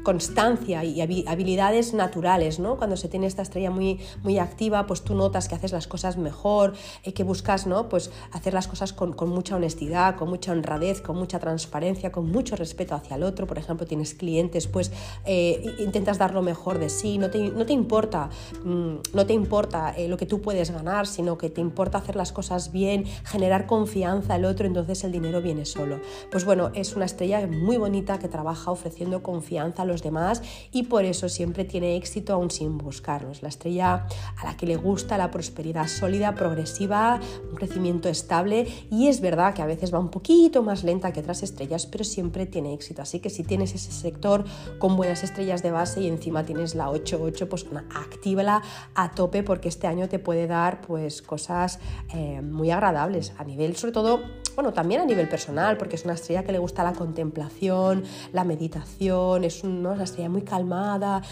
constancia 0.03 0.85
y 0.85 1.01
habilidades 1.01 1.95
naturales, 1.95 2.59
¿no? 2.59 2.77
Cuando 2.77 2.97
se 2.97 3.09
tiene 3.09 3.27
esta 3.27 3.43
estrella 3.43 3.71
muy, 3.71 4.01
muy 4.23 4.39
activa, 4.39 4.87
pues 4.87 5.03
tú 5.03 5.15
notas 5.15 5.49
que 5.49 5.55
haces 5.55 5.73
las 5.73 5.87
cosas 5.87 6.17
mejor, 6.17 6.75
eh, 7.03 7.13
que 7.13 7.25
buscas, 7.25 7.67
¿no? 7.67 7.89
Pues 7.89 8.11
hacer 8.33 8.55
las 8.55 8.69
cosas 8.69 8.93
con, 8.93 9.15
mucha 9.29 9.57
honestidad, 9.57 10.17
con 10.17 10.29
mucha 10.29 10.53
honradez, 10.53 11.01
con 11.01 11.17
mucha 11.17 11.39
transparencia, 11.39 12.13
con 12.13 12.31
mucho 12.31 12.57
respeto 12.57 12.95
hacia 12.95 13.17
el 13.17 13.23
otro. 13.23 13.47
Por 13.47 13.59
ejemplo, 13.59 13.87
tienes 13.87 14.15
clientes, 14.15 14.67
pues 14.67 14.93
eh, 15.25 15.75
intentas 15.79 16.19
dar 16.19 16.35
lo 16.35 16.43
mejor 16.43 16.79
de 16.79 16.89
sí, 16.89 17.19
no 17.19 17.31
te, 17.31 17.51
no 17.51 17.67
te 17.67 17.73
importa, 17.73 18.31
mm, 18.65 18.95
no 19.13 19.27
te 19.27 19.33
importa 19.33 19.95
eh, 19.97 20.09
lo 20.09 20.17
que 20.17 20.27
tú 20.27 20.41
puedes 20.41 20.71
ganar, 20.71 21.07
sino 21.07 21.39
que 21.39 21.51
te 21.51 21.61
importa 21.61 21.99
hacer 21.99 22.17
las 22.17 22.33
cosas 22.33 22.73
bien, 22.73 23.05
generar 23.25 23.67
confianza 23.67 24.35
al 24.35 24.45
otro, 24.45 24.67
entonces 24.67 25.05
el 25.05 25.13
dinero 25.13 25.43
viene 25.43 25.65
solo. 25.65 26.01
Pues 26.31 26.45
bueno, 26.45 26.71
es 26.75 26.97
una 26.97 27.05
estrella 27.05 27.47
muy 27.47 27.77
bonita 27.77 28.19
que 28.19 28.29
trabaja 28.29 28.71
ofreciendo 28.71 29.23
confianza 29.23 29.74
a 29.83 29.85
los 29.85 30.03
demás 30.03 30.43
y 30.73 30.85
por 30.85 31.05
eso 31.05 31.29
siempre 31.29 31.65
tiene 31.65 31.97
éxito 31.97 32.33
aún 32.33 32.51
sin 32.51 32.79
buscarlos. 32.79 33.43
La 33.43 33.49
estrella 33.49 34.07
a 34.37 34.45
la 34.45 34.57
que 34.57 34.67
le 34.67 34.77
gusta 34.77 35.19
la 35.19 35.31
prosperidad 35.31 35.87
sólida, 35.87 36.35
progresiva, 36.35 37.21
un 37.51 37.57
crecimiento 37.57 38.09
estable 38.09 38.67
y 38.91 39.09
es 39.09 39.21
verdad 39.21 39.55
que 39.55 39.63
a 39.63 39.67
veces 39.67 39.93
va 39.93 39.99
un 39.99 40.11
poquito 40.11 40.63
más 40.63 40.85
lenta 40.85 41.13
que 41.13 41.21
otras 41.21 41.43
estrellas, 41.43 41.87
pero 41.87 42.05
siempre 42.05 42.47
tiene 42.47 42.75
éxito. 42.75 43.03
Así 43.03 43.21
que 43.21 43.31
si 43.31 43.45
tienes 43.45 43.75
ese 43.75 43.93
sector 43.93 44.45
con 44.79 44.97
buenas 44.97 45.23
estrellas 45.23 45.63
de 45.63 45.71
base 45.71 46.01
y 46.01 46.09
encima 46.09 46.45
tienes 46.45 46.75
la 46.75 46.89
8-8, 46.89 47.49
pues 47.49 47.67
actívala 47.95 48.63
a 48.95 49.11
tope 49.13 49.43
porque 49.43 49.69
este 49.69 49.87
año 49.87 50.09
te 50.09 50.19
puede 50.19 50.47
dar 50.47 50.81
pues 50.81 51.23
cosas 51.23 51.79
eh, 52.15 52.41
muy 52.43 52.71
agradables 52.71 53.33
a 53.39 53.45
nivel 53.45 53.77
sobre 53.77 53.93
todo 53.93 54.21
bueno, 54.55 54.73
también 54.73 55.01
a 55.01 55.05
nivel 55.05 55.29
personal, 55.29 55.77
porque 55.77 55.97
es 55.97 56.05
una 56.05 56.15
estrella 56.15 56.45
que 56.45 56.53
le 56.53 56.59
gusta 56.59 56.85
la 56.85 56.93
contemplación, 56.93 58.05
la 58.33 58.45
meditación, 58.45 59.43
es 59.43 59.64
una 59.65 60.03
estrella 60.03 60.29
muy 60.29 60.43
calmada, 60.43 61.23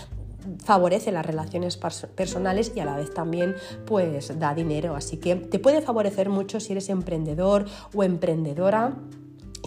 favorece 0.65 1.13
las 1.13 1.25
relaciones 1.25 1.77
personales 1.77 2.73
y 2.75 2.81
a 2.81 2.85
la 2.85 2.97
vez 2.97 3.15
también 3.15 3.55
pues 3.87 4.39
da 4.39 4.55
dinero, 4.55 4.97
así 4.97 5.19
que 5.19 5.37
te 5.37 5.59
puede 5.59 5.83
favorecer 5.83 6.29
mucho 6.29 6.59
si 6.61 6.73
eres 6.73 6.89
emprendedor 6.89 7.67
o 7.95 8.03
emprendedora 8.03 8.97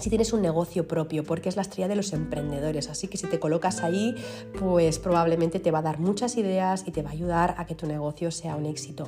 si 0.02 0.10
tienes 0.10 0.34
un 0.34 0.42
negocio 0.42 0.88
propio, 0.88 1.24
porque 1.24 1.48
es 1.48 1.56
la 1.56 1.62
estrella 1.62 1.88
de 1.88 1.96
los 1.96 2.12
emprendedores. 2.12 2.90
Así 2.90 3.08
que 3.08 3.18
si 3.18 3.28
te 3.28 3.40
colocas 3.40 3.82
ahí, 3.82 4.14
pues 4.60 5.00
probablemente 5.00 5.60
te 5.60 5.72
va 5.72 5.80
a 5.80 5.84
dar 5.84 6.00
muchas 6.00 6.36
ideas 6.36 6.84
y 6.86 6.92
te 6.92 7.02
va 7.02 7.12
a 7.12 7.14
ayudar 7.14 7.56
a 7.58 7.66
que 7.66 7.76
tu 7.76 7.88
negocio 7.88 8.30
sea 8.32 8.58
un 8.58 8.66
éxito. 8.66 9.08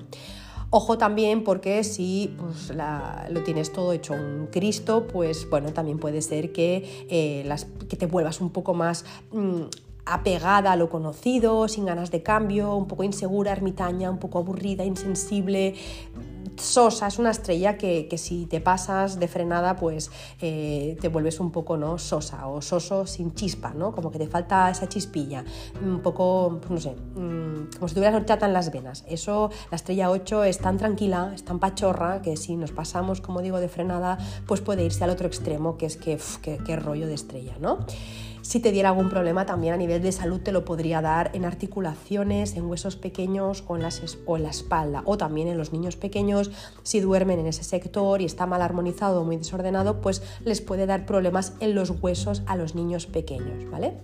Ojo 0.70 0.97
también 0.97 1.43
porque 1.43 1.84
si 1.84 2.36
pues, 2.38 2.74
lo 3.30 3.43
tienes 3.43 3.72
todo 3.72 3.93
hecho 3.93 4.13
un 4.13 4.47
Cristo, 4.51 5.07
pues 5.07 5.49
bueno, 5.49 5.72
también 5.72 5.97
puede 5.97 6.22
ser 6.22 6.51
que, 6.51 7.05
eh, 7.09 7.43
las, 7.45 7.65
que 7.88 7.95
te 7.95 8.05
vuelvas 8.05 8.41
un 8.41 8.49
poco 8.49 8.74
más... 8.74 9.05
Mm, 9.32 9.63
apegada 10.09 10.72
a 10.72 10.76
lo 10.78 10.89
conocido, 10.89 11.68
sin 11.68 11.86
ganas 11.86 12.11
de 12.11 12.24
cambio, 12.24 12.76
un 12.76 12.88
poco 12.88 13.03
insegura, 13.03 13.51
ermitaña, 13.51 14.09
un 14.09 14.20
poco 14.20 14.39
aburrida, 14.39 14.86
insensible, 14.86 15.76
sosa, 16.58 17.08
es 17.08 17.20
una 17.20 17.32
estrella 17.32 17.78
que, 17.78 18.08
si 18.18 18.45
te 18.45 18.62
pasas 18.62 19.20
de 19.20 19.28
frenada, 19.28 19.76
pues 19.76 20.12
eh, 20.41 20.98
te 21.02 21.10
vuelves 21.10 21.39
un 21.39 21.52
poco 21.52 21.78
¿no? 21.78 21.98
sosa 21.98 22.48
o 22.48 22.62
soso 22.62 23.06
sin 23.06 23.34
chispa, 23.34 23.74
¿no? 23.74 23.93
Como 23.93 24.12
que 24.12 24.20
te 24.20 24.28
falta 24.28 24.70
esa 24.70 24.88
chispilla, 24.88 25.43
un 25.84 26.02
poco, 26.02 26.60
pues 26.60 26.72
no 26.72 26.80
sé, 26.80 26.95
mm, 27.16 27.78
como 27.78 27.88
si 27.88 27.95
tuvieras 27.95 28.16
horchata 28.16 28.45
en 28.45 28.54
las 28.54 28.72
venas. 28.72 29.04
Eso, 29.08 29.50
la 29.72 29.76
estrella 29.76 30.10
8 30.10 30.43
es 30.43 30.58
tan 30.60 30.78
tranquila, 30.78 31.32
es 31.34 31.43
tan 31.43 31.60
pachorra, 31.60 32.22
que 32.22 32.38
si 32.38 32.56
nos 32.56 32.72
pasamos, 32.72 33.22
como 33.22 33.41
digo, 33.41 33.60
de 33.60 33.70
frenada, 33.70 34.18
pues 34.45 34.62
puede 34.62 34.84
irse 34.84 35.04
al 35.04 35.10
otro 35.10 35.28
extremo, 35.28 35.78
que 35.78 35.86
es 35.88 35.98
que, 35.98 36.18
qué 36.41 36.76
rollo 36.76 37.08
de 37.08 37.14
estrella, 37.14 37.56
¿no? 37.60 37.80
Si 38.48 38.62
te 38.62 38.72
diera 38.72 38.88
algún 38.88 39.10
problema 39.10 39.45
también 39.45 39.74
a 39.74 39.78
nivel 39.78 40.02
de 40.02 40.14
salud 40.14 40.39
te 40.39 40.54
lo 40.54 40.64
podría 40.64 41.02
dar 41.02 41.32
en 41.34 41.43
articulaciones, 41.43 42.56
en 42.56 42.70
huesos 42.70 42.95
pequeños 42.95 43.66
o 43.68 43.76
en, 43.76 43.82
la 43.82 44.50
espalda. 44.50 45.02
O 45.04 45.18
también 45.18 45.50
en 45.50 45.58
los 45.58 45.74
niños 45.74 45.98
pequeños, 45.98 46.50
si 46.82 47.02
duermen 47.02 47.39
en 47.39 47.48
ese 47.48 47.66
sector 47.66 48.22
y 48.22 48.26
está 48.26 48.45
mal 48.45 48.62
armonizado 48.62 49.20
o 49.20 49.26
muy 49.26 49.36
desordenado, 49.36 50.00
pues 50.00 50.24
les 50.45 50.62
puede 50.62 50.86
dar 50.86 51.06
problemas 51.06 51.56
en 51.60 51.76
los 51.76 51.89
huesos 51.89 52.41
a 52.45 52.56
los 52.56 52.74
niños 52.74 53.06
pequeños, 53.06 53.70
¿vale? 53.70 53.95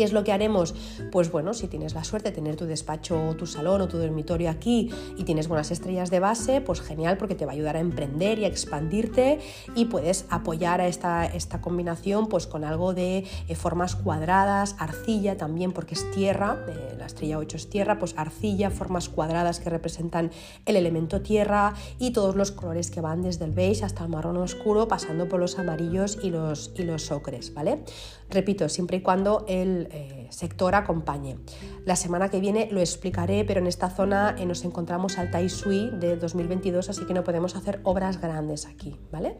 ¿Qué 0.00 0.04
es 0.04 0.14
lo 0.14 0.24
que 0.24 0.32
haremos? 0.32 0.74
Pues 1.12 1.30
bueno, 1.30 1.52
si 1.52 1.68
tienes 1.68 1.92
la 1.92 2.04
suerte 2.04 2.30
de 2.30 2.34
tener 2.34 2.56
tu 2.56 2.64
despacho 2.64 3.36
tu 3.36 3.44
salón 3.44 3.82
o 3.82 3.88
tu 3.88 3.98
dormitorio 3.98 4.48
aquí 4.48 4.90
y 5.18 5.24
tienes 5.24 5.46
buenas 5.46 5.70
estrellas 5.70 6.08
de 6.08 6.20
base, 6.20 6.62
pues 6.62 6.80
genial 6.80 7.18
porque 7.18 7.34
te 7.34 7.44
va 7.44 7.52
a 7.52 7.54
ayudar 7.54 7.76
a 7.76 7.80
emprender 7.80 8.38
y 8.38 8.46
a 8.46 8.48
expandirte 8.48 9.40
y 9.74 9.84
puedes 9.84 10.24
apoyar 10.30 10.80
a 10.80 10.86
esta, 10.86 11.26
esta 11.26 11.60
combinación 11.60 12.28
pues 12.28 12.46
con 12.46 12.64
algo 12.64 12.94
de 12.94 13.26
eh, 13.46 13.54
formas 13.54 13.94
cuadradas, 13.94 14.74
arcilla 14.78 15.36
también 15.36 15.72
porque 15.72 15.92
es 15.92 16.10
tierra, 16.12 16.64
eh, 16.66 16.94
la 16.98 17.04
estrella 17.04 17.36
8 17.36 17.58
es 17.58 17.68
tierra, 17.68 17.98
pues 17.98 18.14
arcilla, 18.16 18.70
formas 18.70 19.10
cuadradas 19.10 19.60
que 19.60 19.68
representan 19.68 20.30
el 20.64 20.76
elemento 20.76 21.20
tierra 21.20 21.74
y 21.98 22.12
todos 22.12 22.36
los 22.36 22.52
colores 22.52 22.90
que 22.90 23.02
van 23.02 23.20
desde 23.20 23.44
el 23.44 23.50
beige 23.50 23.84
hasta 23.84 24.04
el 24.04 24.08
marrón 24.08 24.38
oscuro 24.38 24.88
pasando 24.88 25.28
por 25.28 25.40
los 25.40 25.58
amarillos 25.58 26.18
y 26.22 26.30
los, 26.30 26.72
y 26.74 26.84
los 26.84 27.12
ocres, 27.12 27.52
¿vale? 27.52 27.84
Repito, 28.30 28.68
siempre 28.68 28.98
y 28.98 29.00
cuando 29.00 29.44
el 29.48 29.88
eh, 29.90 30.19
sector 30.30 30.74
acompañe. 30.74 31.36
La 31.84 31.96
semana 31.96 32.28
que 32.28 32.40
viene 32.40 32.68
lo 32.70 32.80
explicaré, 32.80 33.44
pero 33.44 33.60
en 33.60 33.66
esta 33.66 33.90
zona 33.90 34.36
eh, 34.38 34.46
nos 34.46 34.64
encontramos 34.64 35.18
al 35.18 35.30
Tai 35.30 35.48
Sui 35.48 35.90
de 35.98 36.16
2022, 36.16 36.88
así 36.88 37.04
que 37.04 37.14
no 37.14 37.24
podemos 37.24 37.56
hacer 37.56 37.80
obras 37.84 38.20
grandes 38.20 38.66
aquí, 38.66 38.96
¿vale? 39.10 39.38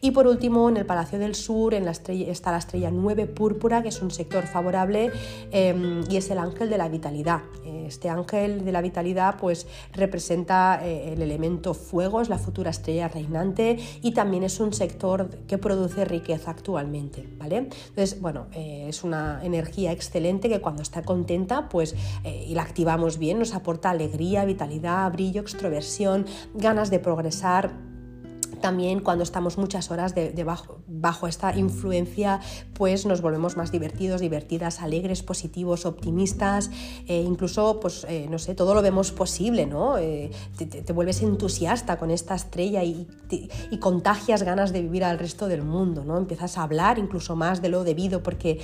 Y 0.00 0.12
por 0.12 0.26
último, 0.26 0.68
en 0.68 0.76
el 0.76 0.86
Palacio 0.86 1.18
del 1.18 1.34
Sur 1.34 1.74
en 1.74 1.84
la 1.84 1.90
estrella, 1.90 2.30
está 2.30 2.50
la 2.50 2.58
estrella 2.58 2.90
9 2.90 3.26
púrpura, 3.26 3.82
que 3.82 3.88
es 3.88 4.00
un 4.00 4.10
sector 4.10 4.46
favorable 4.46 5.10
em, 5.50 6.02
y 6.08 6.16
es 6.16 6.30
el 6.30 6.38
ángel 6.38 6.70
de 6.70 6.78
la 6.78 6.88
vitalidad. 6.88 7.42
Este 7.64 8.08
ángel 8.08 8.64
de 8.64 8.72
la 8.72 8.80
vitalidad 8.80 9.36
pues 9.38 9.66
representa 9.92 10.80
eh, 10.82 11.12
el 11.12 11.22
elemento 11.22 11.74
fuego, 11.74 12.20
es 12.20 12.28
la 12.28 12.38
futura 12.38 12.70
estrella 12.70 13.08
reinante 13.08 13.78
y 14.02 14.12
también 14.12 14.44
es 14.44 14.60
un 14.60 14.72
sector 14.72 15.28
que 15.46 15.58
produce 15.58 16.04
riqueza 16.04 16.50
actualmente, 16.50 17.28
¿vale? 17.38 17.56
Entonces, 17.88 18.20
bueno, 18.20 18.46
es 18.54 19.04
una 19.04 19.40
energía 19.42 19.92
excelente 19.92 20.21
que 20.22 20.60
cuando 20.60 20.82
está 20.82 21.02
contenta, 21.02 21.68
pues 21.68 21.94
eh, 22.24 22.46
y 22.48 22.54
la 22.54 22.62
activamos 22.62 23.18
bien, 23.18 23.38
nos 23.38 23.54
aporta 23.54 23.90
alegría, 23.90 24.44
vitalidad, 24.44 25.10
brillo, 25.12 25.40
extroversión, 25.40 26.26
ganas 26.54 26.90
de 26.90 26.98
progresar 26.98 27.92
también 28.62 29.00
cuando 29.00 29.24
estamos 29.24 29.58
muchas 29.58 29.90
horas 29.90 30.14
bajo, 30.86 31.26
esta 31.26 31.54
influencia, 31.54 32.40
pues 32.72 33.04
nos 33.04 33.20
volvemos 33.20 33.56
más 33.56 33.70
divertidos, 33.70 34.22
divertidas, 34.22 34.80
alegres, 34.80 35.22
positivos, 35.22 35.84
optimistas, 35.84 36.70
e 37.06 37.20
incluso, 37.20 37.80
pues, 37.80 38.06
eh, 38.08 38.26
no 38.30 38.38
sé, 38.38 38.54
todo 38.54 38.74
lo 38.74 38.80
vemos 38.80 39.12
posible, 39.12 39.66
¿no? 39.66 39.98
Eh, 39.98 40.30
te, 40.56 40.92
vuelves 40.92 41.22
entusiasta 41.22 41.98
con 41.98 42.10
esta 42.10 42.34
estrella 42.34 42.84
y, 42.84 43.06
y, 43.70 43.78
contagias 43.78 44.44
ganas 44.44 44.72
de 44.72 44.80
vivir 44.80 45.04
al 45.04 45.18
resto 45.18 45.48
del 45.48 45.62
mundo, 45.62 46.04
¿no? 46.04 46.16
Empiezas 46.16 46.56
a 46.56 46.62
hablar 46.62 46.98
incluso 46.98 47.34
más 47.34 47.60
de 47.60 47.68
lo 47.68 47.82
debido 47.82 48.22
porque 48.22 48.60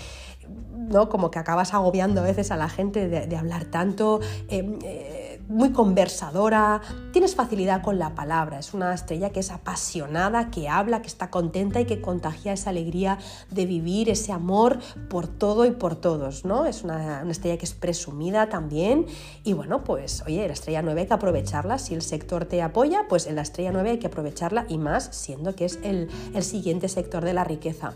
¿no? 0.89 1.09
Como 1.09 1.31
que 1.31 1.39
acabas 1.39 1.75
agobiando 1.75 2.21
a 2.21 2.25
veces 2.25 2.51
a 2.51 2.57
la 2.57 2.69
gente 2.69 3.09
de, 3.09 3.37
hablar 3.37 3.67
tanto, 3.67 4.21
em, 4.49 4.79
eh, 4.83 5.29
muy 5.49 5.73
conversadora, 5.73 6.83
tienes 7.13 7.35
facilidad 7.35 7.83
con 7.83 7.99
la 7.99 8.15
palabra, 8.15 8.59
es 8.59 8.75
una 8.75 8.93
estrella 8.93 9.31
que 9.31 9.41
es 9.41 9.51
apasionada, 9.51 10.51
que 10.51 10.69
habla, 10.69 11.01
que 11.01 11.09
está 11.09 11.31
contenta 11.31 11.81
y 11.81 11.87
que 11.87 12.03
contagia 12.03 12.53
esa 12.53 12.71
alegría 12.71 13.19
de 13.51 13.65
vivir, 13.65 14.11
ese 14.11 14.33
amor 14.33 14.79
por 15.09 15.27
todo 15.27 15.65
y 15.65 15.71
por 15.71 15.97
todos, 15.97 16.45
¿no? 16.45 16.67
Es 16.67 16.85
una, 16.85 17.23
estrella 17.31 17.57
que 17.57 17.65
es 17.65 17.75
presumida 17.75 18.49
también 18.49 19.07
y 19.43 19.55
bueno, 19.55 19.85
pues 19.85 20.23
oye, 20.27 20.47
la 20.47 20.53
estrella 20.53 20.83
9 20.83 21.01
hay 21.01 21.07
que 21.07 21.15
aprovecharla, 21.15 21.79
si 21.79 21.95
el 21.95 22.03
sector 22.03 22.45
te 22.45 22.61
apoya, 22.61 23.07
pues 23.09 23.27
en 23.27 23.37
la 23.37 23.43
estrella 23.43 23.73
9 23.73 23.91
hay 23.91 23.99
que 23.99 24.07
aprovecharla 24.09 24.67
y 24.69 24.77
más 24.77 25.09
siendo 25.13 25.55
que 25.55 25.65
es 25.65 25.79
el, 25.83 26.11
el 26.35 26.43
siguiente 26.43 26.89
sector 26.89 27.25
de 27.25 27.33
la 27.33 27.45
riqueza. 27.45 27.95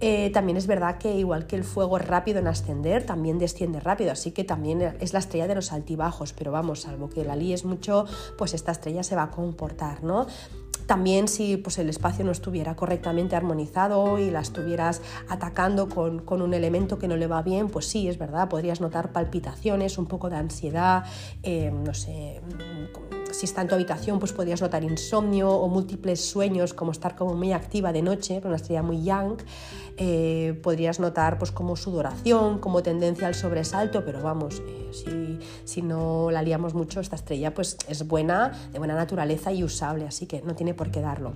Eh, 0.00 0.30
también 0.32 0.56
es 0.56 0.66
verdad 0.66 0.98
que 0.98 1.14
igual 1.14 1.46
que 1.46 1.56
el 1.56 1.64
fuego 1.64 1.98
es 1.98 2.06
rápido 2.06 2.38
en 2.38 2.46
ascender, 2.46 3.04
también 3.04 3.38
desciende 3.38 3.80
rápido, 3.80 4.12
así 4.12 4.32
que 4.32 4.44
también 4.44 4.80
es 4.98 5.12
la 5.12 5.18
estrella 5.18 5.46
de 5.46 5.54
los 5.54 5.72
altibajos, 5.72 6.32
pero 6.32 6.52
vamos, 6.52 6.80
salvo 6.80 7.10
que 7.10 7.24
la 7.24 7.36
líes 7.36 7.64
mucho, 7.64 8.06
pues 8.38 8.54
esta 8.54 8.72
estrella 8.72 9.02
se 9.02 9.14
va 9.14 9.24
a 9.24 9.30
comportar, 9.30 10.02
¿no? 10.02 10.26
También 10.90 11.28
si 11.28 11.56
pues, 11.56 11.78
el 11.78 11.88
espacio 11.88 12.24
no 12.24 12.32
estuviera 12.32 12.74
correctamente 12.74 13.36
armonizado 13.36 14.18
y 14.18 14.28
la 14.28 14.40
estuvieras 14.40 15.02
atacando 15.28 15.88
con, 15.88 16.24
un 16.28 16.52
elemento 16.52 16.98
que 16.98 17.06
no 17.06 17.16
le 17.16 17.28
va 17.28 17.42
bien, 17.42 17.68
pues 17.68 17.86
sí, 17.86 18.08
es 18.08 18.18
verdad, 18.18 18.48
podrías 18.48 18.80
notar 18.80 19.12
palpitaciones, 19.12 19.98
un 19.98 20.06
poco 20.06 20.30
de 20.30 20.36
ansiedad, 20.36 21.04
eh, 21.44 21.70
no 21.70 21.94
sé, 21.94 22.40
si 23.30 23.46
está 23.46 23.62
en 23.62 23.68
tu 23.68 23.76
habitación, 23.76 24.18
pues 24.18 24.32
podrías 24.32 24.60
notar 24.60 24.82
insomnio 24.82 25.50
o 25.50 25.68
múltiples 25.68 26.24
sueños, 26.24 26.74
como 26.74 26.90
estar 26.90 27.14
como 27.14 27.34
muy 27.34 27.52
activa 27.52 27.92
de 27.92 28.02
noche, 28.02 28.40
una 28.44 28.56
estrella 28.56 28.82
muy 28.82 29.04
young. 29.04 29.38
Eh, 30.02 30.58
podrías 30.62 30.98
notar 30.98 31.36
pues 31.36 31.52
como 31.52 31.76
sudoración, 31.76 32.58
como 32.58 32.82
tendencia 32.82 33.26
al 33.26 33.34
sobresalto, 33.34 34.02
pero 34.02 34.22
vamos, 34.22 34.62
eh, 34.66 34.88
si, 34.92 35.38
si, 35.64 35.82
no 35.82 36.30
la 36.30 36.40
liamos 36.40 36.72
mucho, 36.72 37.00
esta 37.00 37.16
estrella 37.16 37.52
pues 37.52 37.76
es 37.86 38.08
buena, 38.08 38.52
de 38.72 38.78
buena 38.78 38.94
naturaleza 38.94 39.52
y 39.52 39.62
usable, 39.62 40.06
así 40.06 40.24
que 40.24 40.40
no 40.40 40.54
tiene 40.54 40.72
por 40.72 40.90
qué 40.90 41.02
darlo. 41.02 41.34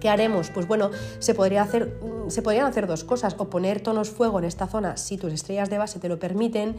¿Qué 0.00 0.08
haremos? 0.08 0.50
Pues 0.50 0.66
bueno, 0.66 0.90
se, 1.18 1.34
podría 1.34 1.62
hacer, 1.62 1.98
mm, 2.02 2.30
se 2.30 2.42
podrían 2.42 2.66
hacer 2.66 2.86
dos 2.86 3.04
cosas, 3.04 3.34
o 3.38 3.48
poner 3.50 3.80
tonos 3.80 4.10
fuego 4.10 4.38
en 4.38 4.44
esta 4.44 4.66
zona 4.66 4.96
si 4.96 5.16
tus 5.16 5.32
estrellas 5.32 5.70
de 5.70 5.78
base 5.78 5.98
te 5.98 6.08
lo 6.08 6.18
permiten, 6.18 6.76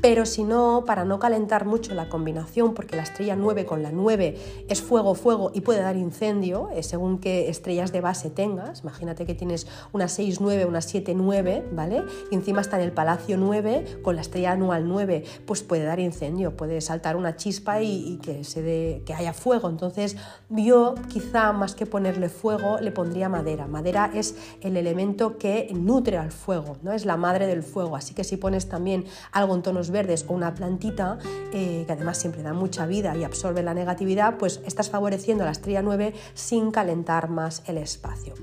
pero 0.00 0.26
si 0.26 0.44
no, 0.44 0.84
para 0.86 1.04
no 1.04 1.18
calentar 1.18 1.64
mucho 1.64 1.94
la 1.94 2.08
combinación, 2.08 2.74
porque 2.74 2.96
la 2.96 3.02
estrella 3.02 3.36
9 3.36 3.66
con 3.66 3.82
la 3.82 3.92
9 3.92 4.64
es 4.68 4.82
fuego, 4.82 5.14
fuego 5.14 5.50
y 5.54 5.62
puede 5.62 5.80
dar 5.80 5.96
incendio, 5.96 6.70
eh, 6.74 6.82
según 6.82 7.18
qué 7.18 7.48
estrellas 7.48 7.92
de 7.92 8.00
base 8.00 8.30
tengas, 8.30 8.82
imagínate 8.82 9.26
que 9.26 9.34
tienes 9.34 9.66
una 9.92 10.06
6-9, 10.06 10.66
una 10.66 10.80
7-9, 10.80 11.64
¿vale? 11.72 12.02
Y 12.30 12.34
encima 12.34 12.60
está 12.60 12.76
en 12.76 12.82
el 12.82 12.92
Palacio 12.92 13.36
9, 13.36 14.00
con 14.02 14.16
la 14.16 14.22
estrella 14.22 14.52
anual 14.52 14.88
9, 14.88 15.24
pues 15.46 15.62
puede 15.62 15.84
dar 15.84 16.00
incendio, 16.00 16.56
puede 16.56 16.80
saltar 16.80 17.16
una 17.16 17.36
chispa 17.36 17.80
y, 17.82 18.18
que, 18.22 18.44
se 18.44 19.02
que 19.04 19.14
haya 19.14 19.32
fuego, 19.32 19.68
entonces 19.68 20.16
yo 20.48 20.94
quizá 21.08 21.52
más 21.52 21.74
que 21.74 21.86
ponerle 21.86 22.28
fuego, 22.28 22.78
le 22.80 22.92
pondría 22.92 23.28
madera. 23.28 23.66
Madera 23.66 24.10
es 24.14 24.36
el 24.60 24.76
elemento 24.76 25.38
que 25.38 25.68
nutre 25.74 26.16
al 26.18 26.32
fuego, 26.32 26.76
¿no? 26.82 26.92
es 26.92 27.04
la 27.04 27.16
madre 27.16 27.46
del 27.46 27.62
fuego. 27.62 27.96
Así 27.96 28.14
que 28.14 28.24
si 28.24 28.36
pones 28.36 28.68
también 28.68 29.04
algo 29.32 29.54
en 29.54 29.62
tonos 29.62 29.85
verdes 29.90 30.24
o 30.28 30.34
una 30.34 30.54
plantita, 30.54 31.18
eh, 31.52 31.84
que 31.86 31.92
además 31.92 32.18
siempre 32.18 32.42
da 32.42 32.52
mucha 32.52 32.86
vida 32.86 33.16
y 33.16 33.24
absorbe 33.24 33.62
la 33.62 33.74
negatividad, 33.74 34.36
pues 34.38 34.60
estás 34.66 34.90
favoreciendo 34.90 35.44
la 35.44 35.52
estrella 35.52 35.82
9 35.82 36.14
sin 36.34 36.70
calentar 36.70 37.28
más 37.28 37.62
el 37.66 37.78
espacio. 37.78 38.34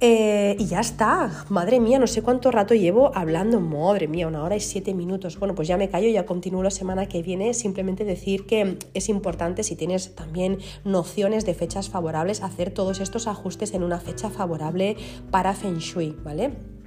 Eh, 0.00 0.54
y 0.60 0.66
ya 0.66 0.78
está, 0.78 1.44
madre 1.48 1.80
mía, 1.80 1.98
no 1.98 2.06
sé 2.06 2.22
cuánto 2.22 2.52
rato 2.52 2.72
llevo 2.72 3.10
hablando, 3.16 3.58
madre 3.60 4.06
mía, 4.06 4.28
una 4.28 4.44
hora 4.44 4.54
y 4.54 4.60
siete 4.60 4.94
minutos. 4.94 5.38
Bueno, 5.40 5.56
pues 5.56 5.66
ya 5.66 5.76
me 5.76 5.88
callo, 5.88 6.08
ya 6.08 6.24
continúo 6.24 6.62
la 6.62 6.70
semana 6.70 7.06
que 7.06 7.20
viene. 7.20 7.52
Simplemente 7.52 8.04
decir 8.04 8.46
que 8.46 8.78
es 8.94 9.08
importante, 9.08 9.64
si 9.64 9.74
tienes 9.74 10.14
también 10.14 10.58
nociones 10.84 11.44
de 11.44 11.54
fechas 11.54 11.88
favorables, 11.88 12.42
hacer 12.42 12.70
todos 12.70 13.00
estos 13.00 13.26
ajustes 13.26 13.74
en 13.74 13.82
una 13.82 13.98
fecha 13.98 14.30
favorable 14.30 14.96
para 15.32 15.52
Feng 15.54 15.78
Shui, 15.78 16.16
¿vale? 16.22 16.77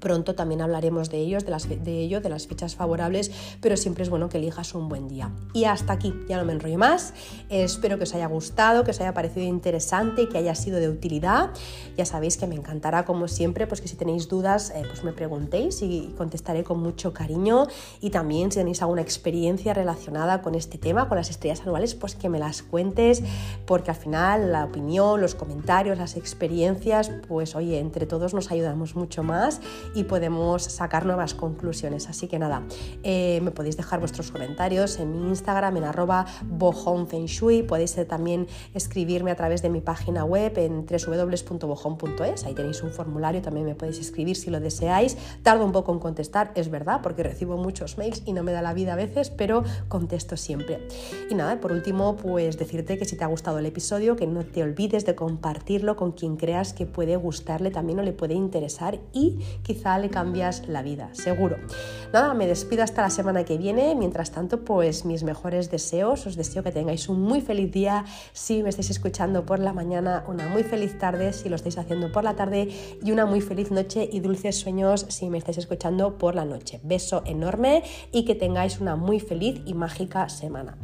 Pronto 0.00 0.34
también 0.34 0.62
hablaremos 0.62 1.10
de 1.10 1.18
ellos, 1.18 1.44
de, 1.44 1.50
las, 1.50 1.68
de 1.68 1.98
ello, 1.98 2.20
de 2.20 2.28
las 2.28 2.46
fechas 2.46 2.74
favorables, 2.74 3.30
pero 3.60 3.76
siempre 3.76 4.02
es 4.02 4.10
bueno 4.10 4.28
que 4.28 4.38
elijas 4.38 4.74
un 4.74 4.88
buen 4.88 5.08
día. 5.08 5.30
Y 5.52 5.64
hasta 5.64 5.92
aquí, 5.92 6.14
ya 6.28 6.38
no 6.38 6.44
me 6.44 6.52
enrollo 6.52 6.78
más. 6.78 7.12
espero 7.48 7.98
que 7.98 8.04
os 8.04 8.14
haya 8.14 8.26
gustado, 8.26 8.82
que 8.84 8.90
os 8.90 9.00
haya 9.00 9.12
parecido 9.12 9.46
interesante 9.46 10.22
y 10.22 10.28
que 10.28 10.38
haya 10.38 10.54
sido 10.54 10.78
de 10.78 10.88
utilidad. 10.88 11.50
Ya 11.96 12.06
sabéis 12.06 12.36
que 12.36 12.46
me 12.46 12.54
encantará, 12.54 13.04
como 13.04 13.28
siempre, 13.28 13.66
pues 13.66 13.80
que 13.80 13.88
si 13.88 13.96
tenéis 13.96 14.28
dudas, 14.28 14.70
eh, 14.70 14.82
pues 14.86 15.04
me 15.04 15.12
preguntéis 15.12 15.82
y 15.82 16.14
contestaré 16.16 16.64
con 16.64 16.80
mucho 16.80 17.12
cariño. 17.12 17.66
Y 18.00 18.10
también 18.10 18.50
si 18.50 18.58
tenéis 18.58 18.80
alguna 18.82 19.02
experiencia 19.02 19.74
relacionada 19.74 20.40
con 20.40 20.54
este 20.54 20.78
tema, 20.78 21.08
con 21.08 21.18
las 21.18 21.30
estrellas 21.30 21.60
anuales, 21.60 21.94
pues 21.94 22.14
que 22.14 22.28
me 22.28 22.38
las 22.38 22.62
cuentes, 22.62 23.22
porque 23.66 23.90
al 23.90 23.96
final 23.96 24.52
la 24.52 24.64
opinión, 24.64 25.20
los 25.20 25.34
comentarios, 25.34 25.98
las 25.98 26.16
experiencias, 26.16 27.10
pues 27.28 27.54
oye, 27.54 27.78
entre 27.78 28.06
todos 28.06 28.34
nos 28.34 28.50
ayudamos 28.50 28.94
mucho 28.96 29.22
más 29.22 29.60
y 29.94 30.04
podemos 30.04 30.62
sacar 30.62 31.06
nuevas 31.06 31.34
conclusiones. 31.34 32.08
Así 32.08 32.28
que 32.28 32.38
nada, 32.38 32.62
eh, 33.02 33.40
me 33.42 33.50
podéis 33.50 33.76
dejar 33.76 34.00
vuestros 34.00 34.30
comentarios 34.30 34.98
en 34.98 35.12
mi 35.12 35.28
Instagram 35.28 35.76
en 35.76 35.84
arroba 35.84 36.26
bohonfengshui, 36.44 37.62
podéis 37.62 37.96
eh, 37.98 38.04
también 38.04 38.46
escribirme 38.74 39.30
a 39.30 39.36
través 39.36 39.62
de 39.62 39.70
mi 39.70 39.80
página 39.80 40.24
web 40.24 40.56
en 40.58 40.86
www.bohon.es, 40.86 42.44
ahí 42.44 42.54
tenéis 42.54 42.82
un 42.82 42.90
formulario, 42.90 43.42
también 43.42 43.66
me 43.66 43.74
podéis 43.74 43.98
escribir 43.98 44.36
si 44.36 44.50
lo 44.50 44.60
deseáis, 44.60 45.16
tardo 45.42 45.64
un 45.64 45.72
poco 45.72 45.92
en 45.92 45.98
contestar, 45.98 46.52
es 46.54 46.70
verdad, 46.70 47.00
porque 47.02 47.22
recibo 47.22 47.56
muchos 47.56 47.98
mails 47.98 48.22
y 48.26 48.32
no 48.32 48.42
me 48.42 48.52
da 48.52 48.62
la 48.62 48.74
vida 48.74 48.94
a 48.94 48.96
veces, 48.96 49.30
pero 49.30 49.64
contesto 49.88 50.36
siempre. 50.36 50.86
Y 51.30 51.34
nada, 51.34 51.60
por 51.60 51.72
último, 51.72 52.16
pues 52.16 52.58
decirte 52.58 52.98
que 52.98 53.04
si 53.04 53.16
te 53.16 53.24
ha 53.24 53.28
gustado 53.28 53.58
el 53.58 53.66
episodio, 53.66 54.16
que 54.16 54.26
no 54.26 54.44
te 54.44 54.62
olvides 54.62 55.04
de 55.06 55.14
compartirlo 55.14 55.96
con 55.96 56.12
quien 56.12 56.36
creas 56.36 56.72
que 56.72 56.86
puede 56.86 57.16
gustarle 57.16 57.70
también 57.70 58.00
o 58.00 58.02
le 58.02 58.12
puede 58.12 58.34
interesar 58.34 59.00
y 59.12 59.38
quizá 59.80 59.98
le 59.98 60.10
cambias 60.10 60.68
la 60.68 60.82
vida, 60.82 61.08
seguro. 61.12 61.56
Nada, 62.12 62.34
me 62.34 62.46
despido 62.46 62.82
hasta 62.82 63.00
la 63.00 63.08
semana 63.08 63.44
que 63.44 63.56
viene. 63.56 63.94
Mientras 63.94 64.30
tanto, 64.30 64.62
pues 64.62 65.06
mis 65.06 65.22
mejores 65.22 65.70
deseos. 65.70 66.26
Os 66.26 66.36
deseo 66.36 66.62
que 66.62 66.70
tengáis 66.70 67.08
un 67.08 67.22
muy 67.22 67.40
feliz 67.40 67.72
día 67.72 68.04
si 68.34 68.62
me 68.62 68.68
estáis 68.68 68.90
escuchando 68.90 69.46
por 69.46 69.58
la 69.58 69.72
mañana, 69.72 70.24
una 70.28 70.48
muy 70.48 70.64
feliz 70.64 70.98
tarde 70.98 71.32
si 71.32 71.48
lo 71.48 71.56
estáis 71.56 71.78
haciendo 71.78 72.12
por 72.12 72.24
la 72.24 72.36
tarde 72.36 72.68
y 73.02 73.10
una 73.10 73.24
muy 73.24 73.40
feliz 73.40 73.70
noche 73.70 74.06
y 74.12 74.20
dulces 74.20 74.58
sueños 74.58 75.06
si 75.08 75.30
me 75.30 75.38
estáis 75.38 75.56
escuchando 75.56 76.18
por 76.18 76.34
la 76.34 76.44
noche. 76.44 76.80
Beso 76.82 77.22
enorme 77.24 77.82
y 78.12 78.26
que 78.26 78.34
tengáis 78.34 78.80
una 78.80 78.96
muy 78.96 79.18
feliz 79.18 79.62
y 79.64 79.72
mágica 79.72 80.28
semana. 80.28 80.76